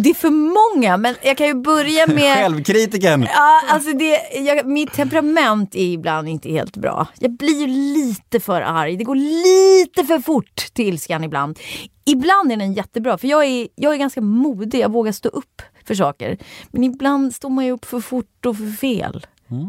det 0.00 0.10
är 0.10 0.14
för 0.14 0.30
många! 0.30 0.96
Men 0.96 1.14
jag 1.22 1.36
kan 1.36 1.46
ju 1.46 1.54
börja 1.54 2.06
med... 2.14 2.36
Självkritiken! 2.36 3.22
Ja, 3.22 3.60
alltså 3.68 3.92
det, 3.92 4.18
jag, 4.40 4.66
mitt 4.66 4.92
temperament 4.92 5.74
är 5.74 5.92
ibland 5.92 6.28
inte 6.28 6.50
helt 6.50 6.76
bra. 6.76 7.06
Jag 7.18 7.30
blir 7.30 7.60
ju 7.60 7.66
lite 7.66 8.40
för 8.40 8.60
arg. 8.60 8.96
Det 8.96 9.04
går 9.04 9.14
lite 9.16 10.04
för 10.04 10.18
fort 10.18 10.66
till 10.72 10.88
ilskan 10.88 11.24
ibland. 11.24 11.58
Ibland 12.04 12.52
är 12.52 12.56
den 12.56 12.72
jättebra, 12.72 13.18
för 13.18 13.28
jag 13.28 13.44
är, 13.44 13.68
jag 13.74 13.92
är 13.94 13.98
ganska 13.98 14.20
modig. 14.20 14.80
Jag 14.80 14.92
vågar 14.92 15.12
stå 15.12 15.28
upp 15.28 15.62
för 15.84 15.94
saker. 15.94 16.38
Men 16.70 16.84
ibland 16.84 17.34
står 17.34 17.50
man 17.50 17.64
ju 17.64 17.70
upp 17.70 17.84
för 17.84 18.00
fort 18.00 18.46
och 18.46 18.56
för 18.56 18.76
fel. 18.76 19.26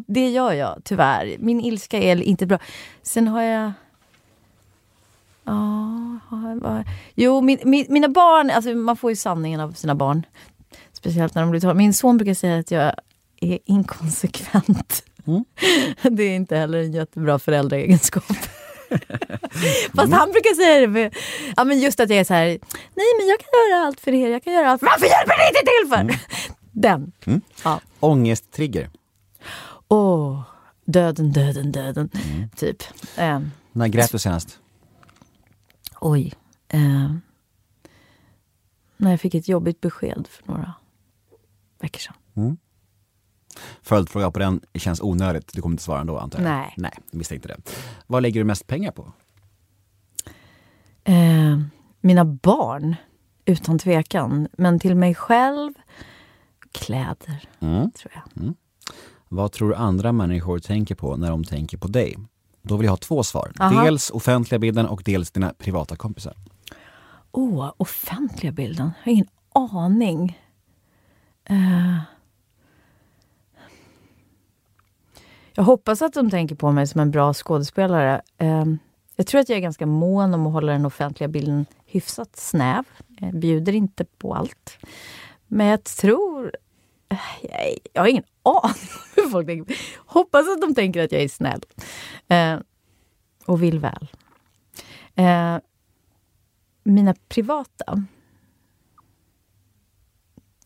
Det 0.07 0.29
gör 0.29 0.53
jag 0.53 0.81
tyvärr. 0.83 1.35
Min 1.39 1.61
ilska 1.61 1.97
är 1.99 2.23
inte 2.23 2.45
bra. 2.45 2.57
Sen 3.03 3.27
har 3.27 3.41
jag... 3.41 3.71
Ja, 5.45 6.83
jo, 7.15 7.41
min, 7.41 7.59
min, 7.63 7.85
mina 7.89 8.07
barn, 8.07 8.49
alltså 8.49 8.69
man 8.75 8.97
får 8.97 9.11
ju 9.11 9.15
sanningen 9.15 9.59
av 9.59 9.71
sina 9.71 9.95
barn. 9.95 10.25
Speciellt 10.93 11.35
när 11.35 11.41
de 11.41 11.51
blir 11.51 11.61
tolv. 11.61 11.75
Min 11.75 11.93
son 11.93 12.17
brukar 12.17 12.33
säga 12.33 12.59
att 12.59 12.71
jag 12.71 12.93
är 13.41 13.59
inkonsekvent. 13.65 15.03
Det 16.01 16.23
är 16.23 16.35
inte 16.35 16.55
heller 16.57 16.77
en 16.77 16.91
jättebra 16.91 17.39
föräldraegenskap. 17.39 18.23
Fast 19.95 20.13
han 20.13 20.31
brukar 20.31 20.55
säga 20.55 20.79
det 20.81 20.87
med, 20.87 21.15
ja, 21.55 21.63
men 21.63 21.79
just 21.79 21.99
att 21.99 22.09
jag 22.09 22.19
är 22.19 22.23
så 22.23 22.33
här, 22.33 22.45
nej 22.95 23.07
men 23.19 23.27
jag 23.27 23.39
kan 23.39 23.47
göra 23.71 23.87
allt 23.87 23.99
för 23.99 24.13
er, 24.13 24.29
jag 24.29 24.43
kan 24.43 24.53
göra 24.53 24.69
allt. 24.69 24.81
Varför 24.81 25.05
hjälper 25.05 25.33
ni 25.37 25.47
inte 25.47 25.61
till 25.71 26.17
för? 26.19 26.29
Den. 26.71 27.11
Ja. 27.63 27.79
Ångesttrigger. 27.99 28.89
Åh, 29.87 30.41
döden, 30.85 31.31
döden, 31.31 31.71
döden. 31.71 32.09
Typ. 32.55 32.83
Ehm, 33.17 33.51
När 33.71 33.87
grät 33.87 34.11
du 34.11 34.19
senast? 34.19 34.59
Oj. 36.09 36.33
Ehm, 36.67 37.21
när 38.97 39.11
jag 39.11 39.19
fick 39.21 39.35
ett 39.35 39.47
jobbigt 39.47 39.81
besked 39.81 40.27
för 40.27 40.47
några 40.47 40.73
veckor 41.79 41.99
sedan. 41.99 42.57
Följdfråga 43.81 44.31
på 44.31 44.39
den 44.39 44.61
känns 44.73 45.01
onödigt, 45.01 45.53
du 45.53 45.61
kommer 45.61 45.73
inte 45.73 45.83
svara 45.83 46.01
ändå 46.01 46.17
antar 46.17 46.39
jag? 46.39 46.45
Nej. 46.49 46.73
Nej, 46.77 46.91
misstänkte 47.11 47.47
det. 47.47 47.57
Vad 48.07 48.21
lägger 48.23 48.39
du 48.41 48.43
mest 48.43 48.67
pengar 48.67 48.91
på? 48.91 49.11
Eh, 51.03 51.59
mina 52.01 52.25
barn, 52.25 52.95
utan 53.45 53.79
tvekan. 53.79 54.47
Men 54.57 54.79
till 54.79 54.95
mig 54.95 55.15
själv, 55.15 55.73
kläder, 56.71 57.49
Mm. 57.59 57.91
tror 57.91 58.13
jag. 58.13 58.53
Vad 59.29 59.51
tror 59.51 59.69
du 59.69 59.75
andra 59.75 60.11
människor 60.11 60.59
tänker 60.59 60.95
på 60.95 61.17
när 61.17 61.29
de 61.29 61.43
tänker 61.43 61.77
på 61.77 61.87
dig? 61.87 62.17
Då 62.67 62.77
vill 62.77 62.85
jag 62.85 62.91
ha 62.91 62.97
två 62.97 63.23
svar. 63.23 63.51
Aha. 63.59 63.83
Dels 63.83 64.09
offentliga 64.09 64.59
bilden 64.59 64.85
och 64.85 65.01
dels 65.05 65.31
dina 65.31 65.53
privata 65.57 65.95
kompisar. 65.95 66.33
Åh, 67.31 67.73
offentliga 67.77 68.51
bilden. 68.51 68.91
Jag 69.03 69.11
har 69.11 69.13
ingen 69.13 69.27
aning. 69.53 70.39
Eh. 71.45 71.97
Jag 75.53 75.63
hoppas 75.63 76.01
att 76.01 76.13
de 76.13 76.29
tänker 76.29 76.55
på 76.55 76.71
mig 76.71 76.87
som 76.87 77.01
en 77.01 77.11
bra 77.11 77.33
skådespelare. 77.33 78.21
Eh, 78.37 78.65
jag 79.15 79.27
tror 79.27 79.41
att 79.41 79.49
jag 79.49 79.57
är 79.57 79.61
ganska 79.61 79.85
mån 79.85 80.33
om 80.33 80.47
att 80.47 80.53
hålla 80.53 80.71
den 80.71 80.85
offentliga 80.85 81.27
bilden 81.27 81.65
hyfsat 81.85 82.35
snäv. 82.35 82.83
Jag 83.19 83.39
bjuder 83.39 83.73
inte 83.73 84.05
på 84.05 84.35
allt. 84.35 84.77
Men 85.47 85.67
jag 85.67 85.83
tror... 85.83 86.51
eh, 87.09 87.77
Jag, 87.93 88.01
har 88.01 88.07
ingen 88.07 88.23
aning 88.43 88.65
om 88.65 88.73
hur 89.15 89.29
folk 89.29 89.47
tänker. 89.47 89.77
Hoppas 89.97 90.49
att 90.49 90.61
de 90.61 90.75
tänker 90.75 91.03
att 91.03 91.11
jag 91.11 91.21
är 91.21 91.27
snäll. 91.27 91.61
Eh, 92.27 92.59
och 93.45 93.63
vill 93.63 93.79
väl. 93.79 94.07
Eh, 95.15 95.57
mina 96.83 97.15
privata, 97.27 98.05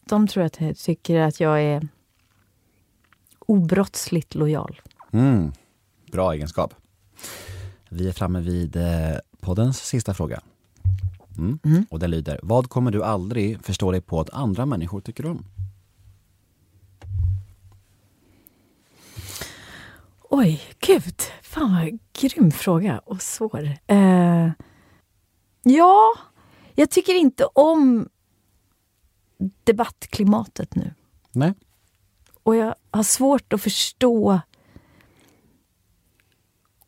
de 0.06 0.28
tror 0.28 0.44
att 0.44 0.62
jag 0.62 0.78
tycker 0.78 1.20
att 1.20 1.40
jag 1.40 1.62
är 1.62 1.88
obrottsligt 3.40 4.36
lojal. 4.36 4.82
Mm. 5.12 5.52
Bra 6.12 6.34
egenskap. 6.34 6.74
Vi 7.90 8.08
är 8.08 8.12
framme 8.12 8.40
vid 8.40 8.76
eh, 8.76 9.18
poddens 9.40 9.78
sista 9.78 10.14
fråga. 10.14 10.42
Mm. 11.38 11.86
Och 11.90 12.00
den 12.00 12.12
lyder, 12.12 12.40
vad 12.44 12.70
kommer 12.70 12.92
du 12.92 13.04
aldrig 13.04 13.66
förstå 13.66 13.92
dig 13.92 14.02
på 14.02 14.20
att 14.20 14.30
andra 14.30 14.66
människor 14.66 15.02
tycker 15.02 15.26
om? 15.26 15.46
Oj, 20.32 20.62
gud. 20.80 21.22
Fan 21.42 21.74
vad 21.74 22.00
grym 22.14 22.52
fråga 22.52 23.00
och 23.00 23.22
svår. 23.22 23.78
Eh, 23.88 24.52
ja, 25.64 26.14
jag 26.76 26.90
tycker 26.90 27.14
inte 27.14 27.46
om 27.46 28.10
debattklimatet 29.64 30.76
nu. 30.76 30.94
Nej. 31.32 31.54
Och 32.44 32.56
jag 32.56 32.76
har 32.92 33.04
svårt 33.04 33.54
att 33.54 33.62
förstå 33.62 34.40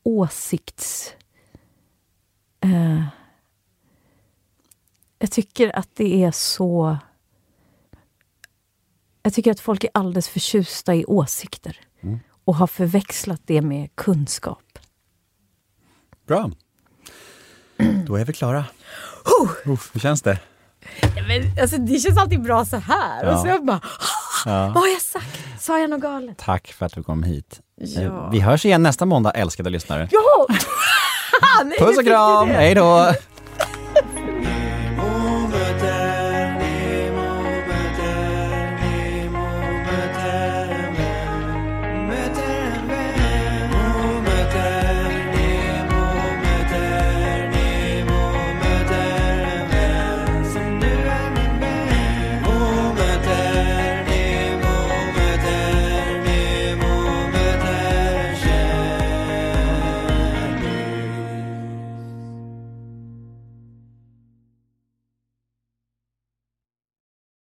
åsikts... 0.04 1.14
Eh, 2.60 3.04
jag 5.20 5.32
tycker 5.32 5.76
att 5.76 5.96
det 5.96 6.24
är 6.24 6.32
så... 6.32 6.98
Jag 9.24 9.34
tycker 9.34 9.52
att 9.52 9.60
folk 9.60 9.84
är 9.84 9.90
alldeles 9.94 10.30
förtjusta 10.30 10.96
i 10.96 11.06
åsikter 11.06 11.80
och 12.46 12.56
har 12.56 12.68
förväxlat 12.68 13.42
det 13.46 13.62
med 13.62 13.96
kunskap. 13.96 14.80
Bra. 16.28 16.52
Då 18.06 18.16
är 18.16 18.26
vi 18.26 18.34
klara. 18.34 18.66
Uff, 19.66 19.90
hur 19.94 20.00
känns 20.00 20.22
det? 20.22 20.40
Men, 21.28 21.62
alltså, 21.62 21.78
det 21.78 22.00
känns 22.00 22.18
alltid 22.18 22.42
bra 22.42 22.66
så 22.66 22.78
här. 22.78 23.24
Ja. 23.26 23.34
Och 23.34 23.40
så 23.40 23.48
jag 23.48 23.66
bara, 23.66 23.82
vad 24.46 24.78
har 24.78 24.88
jag 24.88 25.02
sagt? 25.02 25.40
Sa 25.60 25.80
jag 25.80 25.90
något 25.90 26.02
galet? 26.02 26.38
Tack 26.38 26.68
för 26.68 26.86
att 26.86 26.94
du 26.94 27.04
kom 27.04 27.24
hit. 27.24 27.60
Ja. 27.76 28.30
Vi 28.30 28.40
hörs 28.40 28.66
igen 28.66 28.84
nästa 28.84 29.06
måndag, 29.06 29.32
älskade 29.32 29.70
lyssnare. 29.70 30.10
Ja! 30.12 30.48
Nej, 31.64 31.80
Puss 31.80 31.98
och 31.98 32.06
kram, 32.06 32.48
hej 32.48 32.76
då! 32.76 33.14